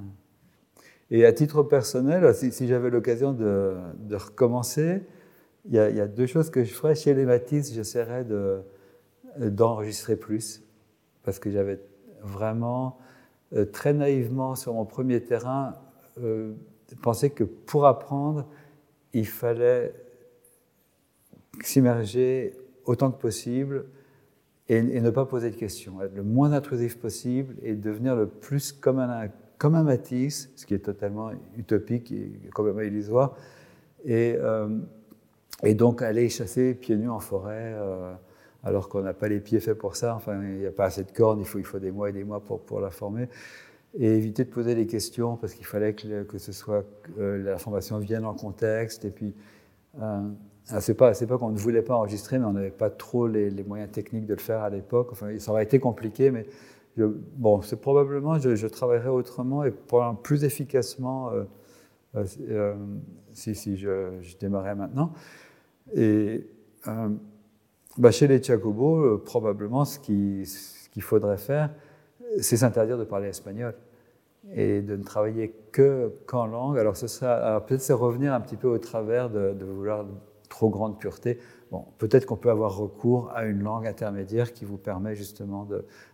Et 1.10 1.24
à 1.24 1.32
titre 1.32 1.62
personnel, 1.62 2.35
si, 2.35 2.66
j'avais 2.66 2.90
l'occasion 2.90 3.32
de, 3.32 3.77
recommencer, 4.12 5.02
il 5.68 5.74
y, 5.74 5.78
a, 5.78 6.06
deux 6.06 6.26
choses 6.26 6.51
que 6.51 6.64
je 6.64 6.72
ferais. 6.72 6.94
Chez 6.94 7.14
les 7.14 7.24
Matisse, 7.24 7.72
j'essaierais 7.72 8.24
d'enregistrer 9.38 10.16
plus, 10.16 10.62
parce 11.24 11.38
que 11.38 11.51
j'avais 11.51 11.80
vraiment, 12.22 12.98
euh, 13.52 13.64
très 13.64 13.93
naïvement, 13.93 14.55
sur 14.55 14.74
mon 14.74 14.84
premier 14.84 15.22
terrain, 15.22 15.74
pensé 17.02 17.30
que 17.30 17.44
pour 17.44 17.86
apprendre, 17.86 18.47
il 19.12 19.26
fallait 19.26 19.93
s'immerger 21.62 22.55
autant 22.84 23.10
que 23.10 23.20
possible 23.20 23.86
et, 24.68 24.82
ne 24.82 25.10
pas 25.10 25.26
poser 25.26 25.51
de 25.51 25.56
questions, 25.56 26.02
être 26.02 26.14
le 26.14 26.22
moins 26.22 26.52
intrusif 26.52 26.98
possible 26.98 27.55
et 27.62 27.74
devenir 27.74 28.16
le 28.16 28.26
plus 28.26 28.72
comme 28.72 28.98
un, 28.98 29.28
comme 29.59 29.74
un 29.74 29.84
Matisse, 29.84 30.51
ce 30.56 30.66
qui 30.66 30.74
est 30.74 30.80
totalement 30.80 31.30
utopique 31.56 32.10
et 32.12 32.32
complètement 32.52 32.82
illusoire, 32.82 33.36
et, 34.05 34.36
euh, 34.38 34.68
et 35.62 35.74
donc 35.74 36.02
aller 36.02 36.28
chasser 36.28 36.74
pieds 36.74 36.96
nus 36.96 37.10
en 37.10 37.20
forêt. 37.20 37.74
Euh, 37.76 38.14
alors 38.64 38.88
qu'on 38.88 39.02
n'a 39.02 39.14
pas 39.14 39.28
les 39.28 39.38
pieds 39.38 39.60
faits 39.60 39.78
pour 39.78 39.94
ça, 39.94 40.16
enfin, 40.16 40.42
il 40.42 40.58
n'y 40.58 40.66
a 40.66 40.72
pas 40.72 40.86
assez 40.86 41.04
de 41.04 41.12
cornes, 41.12 41.38
il 41.38 41.46
faut, 41.46 41.58
il 41.58 41.64
faut 41.64 41.78
des 41.78 41.92
mois 41.92 42.10
et 42.10 42.12
des 42.12 42.24
mois 42.24 42.40
pour, 42.40 42.60
pour 42.60 42.80
la 42.80 42.90
former 42.90 43.28
et 43.96 44.16
éviter 44.16 44.44
de 44.44 44.50
poser 44.50 44.74
des 44.74 44.86
questions 44.86 45.36
parce 45.36 45.54
qu'il 45.54 45.64
fallait 45.64 45.94
que, 45.94 46.24
que, 46.24 46.38
ce 46.38 46.50
soit 46.50 46.84
euh, 47.20 47.42
la 47.44 47.58
formation 47.58 47.98
vienne 47.98 48.24
en 48.24 48.34
contexte 48.34 49.04
et 49.04 49.10
puis 49.10 49.34
ah, 50.68 50.80
c'est 50.80 50.94
pas, 50.94 51.12
pas 51.12 51.38
qu'on 51.38 51.50
ne 51.50 51.58
voulait 51.58 51.82
pas 51.82 51.94
enregistrer, 51.94 52.38
mais 52.38 52.44
on 52.44 52.52
n'avait 52.52 52.70
pas 52.70 52.90
trop 52.90 53.28
les, 53.28 53.50
moyens 53.62 53.90
techniques 53.90 54.26
de 54.26 54.34
le 54.34 54.40
faire 54.40 54.62
à 54.62 54.70
l'époque. 54.70 55.08
Enfin, 55.12 55.38
ça 55.38 55.52
aurait 55.52 55.62
été 55.62 55.78
compliqué, 55.78 56.32
mais 56.32 56.46
bon, 56.96 57.62
c'est 57.62 57.80
probablement, 57.80 58.38
je, 58.38 58.56
je, 58.56 58.66
travaillerais 58.66 59.08
autrement 59.08 59.64
et 59.64 59.72
plus 60.22 60.42
efficacement 60.42 61.30
euh, 61.30 61.44
euh, 62.16 62.24
euh, 62.48 62.74
si, 63.32 63.54
si 63.54 63.76
je, 63.76 64.10
démarrais 64.40 64.74
maintenant. 64.74 65.12
Et 65.94 66.46
bah, 67.98 68.10
chez 68.10 68.26
les 68.26 68.38
Tchakobo, 68.38 69.18
probablement, 69.18 69.84
ce 69.84 69.98
qu'il 69.98 71.02
faudrait 71.02 71.38
faire, 71.38 71.70
c'est 72.40 72.56
s'interdire 72.56 72.98
de 72.98 73.04
parler 73.04 73.28
espagnol 73.28 73.74
et 74.54 74.82
de 74.82 74.96
ne 74.96 75.02
travailler 75.02 75.54
que 75.72 76.12
qu'en 76.26 76.46
langue. 76.46 76.78
Alors, 76.78 76.94
peut-être 76.94 77.80
c'est 77.80 77.92
revenir 77.92 78.32
un 78.32 78.40
petit 78.40 78.56
peu 78.56 78.68
au 78.68 78.78
travers 78.78 79.30
de, 79.30 79.64
vouloir 79.64 80.06
trop 80.48 80.70
grande 80.70 80.98
pureté. 80.98 81.38
Bon, 81.70 81.84
peut-être 81.98 82.26
qu'on 82.26 82.36
peut 82.36 82.50
avoir 82.50 82.76
recours 82.76 83.30
à 83.34 83.44
une 83.44 83.62
langue 83.62 83.86
intermédiaire 83.86 84.52
qui 84.52 84.64
vous 84.64 84.78
permet 84.78 85.16
justement 85.16 85.68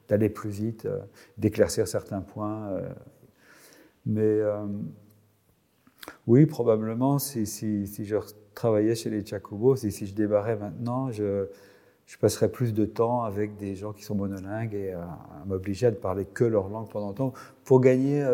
d'aller 0.09 0.31
plus 0.31 0.49
vite, 0.49 0.87
euh, 0.87 1.01
d'éclaircir 1.37 1.87
certains 1.87 2.23
points. 2.23 2.69
Euh. 2.69 2.89
mais 4.07 4.23
euh, 4.23 4.67
oui, 6.27 6.47
probablement, 6.47 7.19
si, 7.19 7.45
je 7.45 8.17
travaillais 8.55 8.95
chez 8.95 9.11
les 9.11 9.25
Chacobos, 9.25 9.77
si, 9.77 9.93
si 9.93 10.07
je 10.07 10.15
débarrais 10.15 10.57
maintenant, 10.57 11.11
je, 11.11 11.47
je, 12.07 12.19
passerais 12.19 12.51
plus 12.51 12.75
de 12.75 12.85
temps 12.85 13.23
avec 13.25 13.57
des 13.57 13.75
gens 13.75 13.93
qui 13.93 14.05
sont 14.05 14.15
monolingues 14.15 14.75
et 14.75 14.93
à, 14.93 15.19
m'obliger 15.47 15.87
à 15.87 15.91
ne 15.91 15.97
parler 15.97 16.25
que 16.25 16.45
leur 16.45 16.69
langue 16.69 16.89
pendant 16.89 17.13
temps 17.13 17.33
pour 17.65 17.81
gagner 17.81 18.25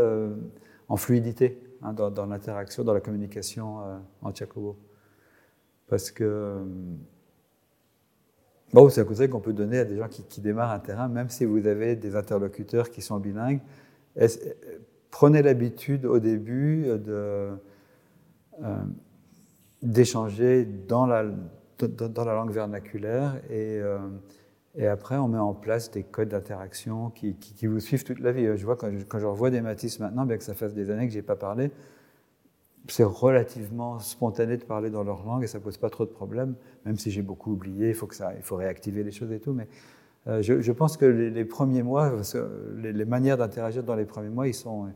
en 0.89 0.97
fluidité. 0.97 1.59
hein, 1.83 1.93
dans, 1.93 2.27
l'interaction, 2.27 2.85
dans 2.85 2.93
la 2.95 3.01
communication 3.01 3.79
en 4.23 4.35
Jacobo. 4.35 4.77
Parce 5.89 6.11
que 6.11 6.59
bon, 8.73 8.89
c'est 8.89 9.01
un 9.01 9.05
conseil 9.05 9.29
qu'on 9.29 9.41
peut 9.41 9.53
donner 9.53 9.79
à 9.79 9.85
des 9.85 9.97
gens 9.97 10.09
qui, 10.09 10.41
démarrent 10.41 10.73
un 10.73 10.81
terrain, 10.81 11.09
même 11.09 11.31
si 11.31 11.45
vous 11.45 11.67
avez 11.67 11.97
des 11.97 12.17
interlocuteurs 12.17 12.91
qui 12.91 13.03
sont 13.03 13.19
bilingues. 13.19 13.61
Prenez 15.11 15.43
l'habitude 15.43 16.05
au 16.05 16.19
début 16.19 16.85
de, 16.85 17.51
d'échanger 19.83 20.65
dans 20.65 21.07
la, 21.07 21.25
dans 21.79 22.25
la 22.25 22.35
langue 22.35 22.51
vernaculaire 22.51 23.37
et, 23.51 23.81
et 24.79 24.87
après, 24.87 25.17
on 25.17 25.27
met 25.27 25.39
en 25.39 25.55
place 25.55 25.91
des 25.91 26.05
codes 26.05 26.29
d'interaction 26.29 27.11
qui, 27.11 27.35
qui, 27.35 27.67
vous 27.67 27.81
suivent 27.81 28.05
toute 28.05 28.21
la 28.21 28.31
vie. 28.31 28.57
Je 28.57 28.65
vois 28.65 28.77
quand 28.77 28.91
je, 28.97 29.05
quand 29.05 29.19
je 29.19 29.27
revois 29.27 29.51
des 29.51 29.61
Matisse 29.61 29.99
maintenant, 29.99 30.25
bien 30.25 30.37
que 30.37 30.45
ça 30.45 30.55
fasse 30.55 30.73
des 30.73 30.91
années 30.91 31.07
que 31.07 31.13
je 31.13 31.19
n'ai 31.19 31.23
pas 31.23 31.37
parlé, 31.37 31.73
c'est 32.87 33.05
relativement 33.05 33.99
spontané 33.99 34.57
de 34.57 34.65
parler 34.65 34.91
dans 34.91 35.03
leur 35.03 35.25
langue 35.25 35.43
et 35.43 35.47
ça 35.47 35.59
pose 35.61 35.77
pas 35.77 35.91
trop 35.91 36.05
de 36.05 36.11
problèmes, 36.11 36.55
même 36.87 36.97
si 36.97 37.11
j'ai 37.11 37.23
beaucoup 37.23 37.53
oublié, 37.53 37.89
il 37.89 37.95
faut, 37.95 38.07
que 38.07 38.15
ça, 38.15 38.33
il 38.37 38.43
faut 38.43 38.57
réactiver 38.57 39.03
les 39.03 39.11
choses 39.11 39.33
et 39.33 39.41
tout. 39.41 39.53
Mais 39.53 39.67
euh, 40.29 40.43
je, 40.43 40.61
je, 40.61 40.73
pense 40.73 40.97
que 40.97 41.05
les, 41.05 41.45
premiers 41.45 41.83
mois, 41.83 42.13
les, 42.77 43.05
manières 43.05 43.37
d'interagir 43.37 43.83
dans 43.83 43.97
les 43.97 44.05
premiers 44.05 44.31
mois, 44.31 44.47
ils 44.47 44.55
sont, 44.55 44.87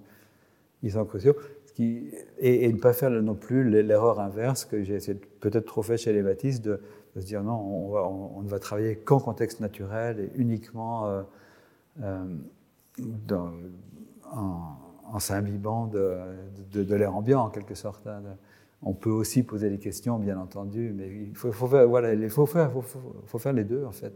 ils 0.82 0.92
sont 0.92 1.04
cruciaux. 1.04 1.34
Et, 1.78 2.72
ne 2.72 2.78
pas 2.78 2.92
faire 2.92 3.10
non 3.10 3.34
plus 3.34 3.68
l'erreur 3.68 4.20
inverse 4.20 4.64
que 4.64 4.82
j'ai 4.82 4.98
peut-être 5.40 5.66
trop 5.66 5.82
fait 5.82 5.96
chez 5.96 6.12
les 6.12 6.22
baptistes, 6.22 6.64
de, 6.64 6.80
se 7.16 7.24
dire 7.24 7.42
non, 7.42 7.54
on, 7.54 8.42
ne 8.42 8.48
va 8.48 8.58
travailler 8.58 8.96
qu'en 8.96 9.20
contexte 9.20 9.60
naturel 9.60 10.20
et 10.20 10.30
uniquement 10.34 11.06
euh, 11.06 11.22
euh, 12.02 12.24
en, 14.30 14.76
en 15.12 15.18
s'imbibant 15.18 15.86
de, 15.86 16.94
l'air 16.94 17.14
ambiant 17.14 17.44
en 17.44 17.50
quelque 17.50 17.74
sorte. 17.74 18.06
Hein. 18.06 18.22
On 18.82 18.94
peut 18.94 19.10
aussi 19.10 19.42
poser 19.42 19.70
des 19.70 19.78
questions, 19.78 20.18
bien 20.18 20.38
entendu, 20.38 20.92
mais 20.96 21.08
il 21.08 21.36
faut, 21.36 21.52
faire, 21.52 23.52
les 23.52 23.64
deux 23.64 23.84
en 23.84 23.92
fait. 23.92 24.14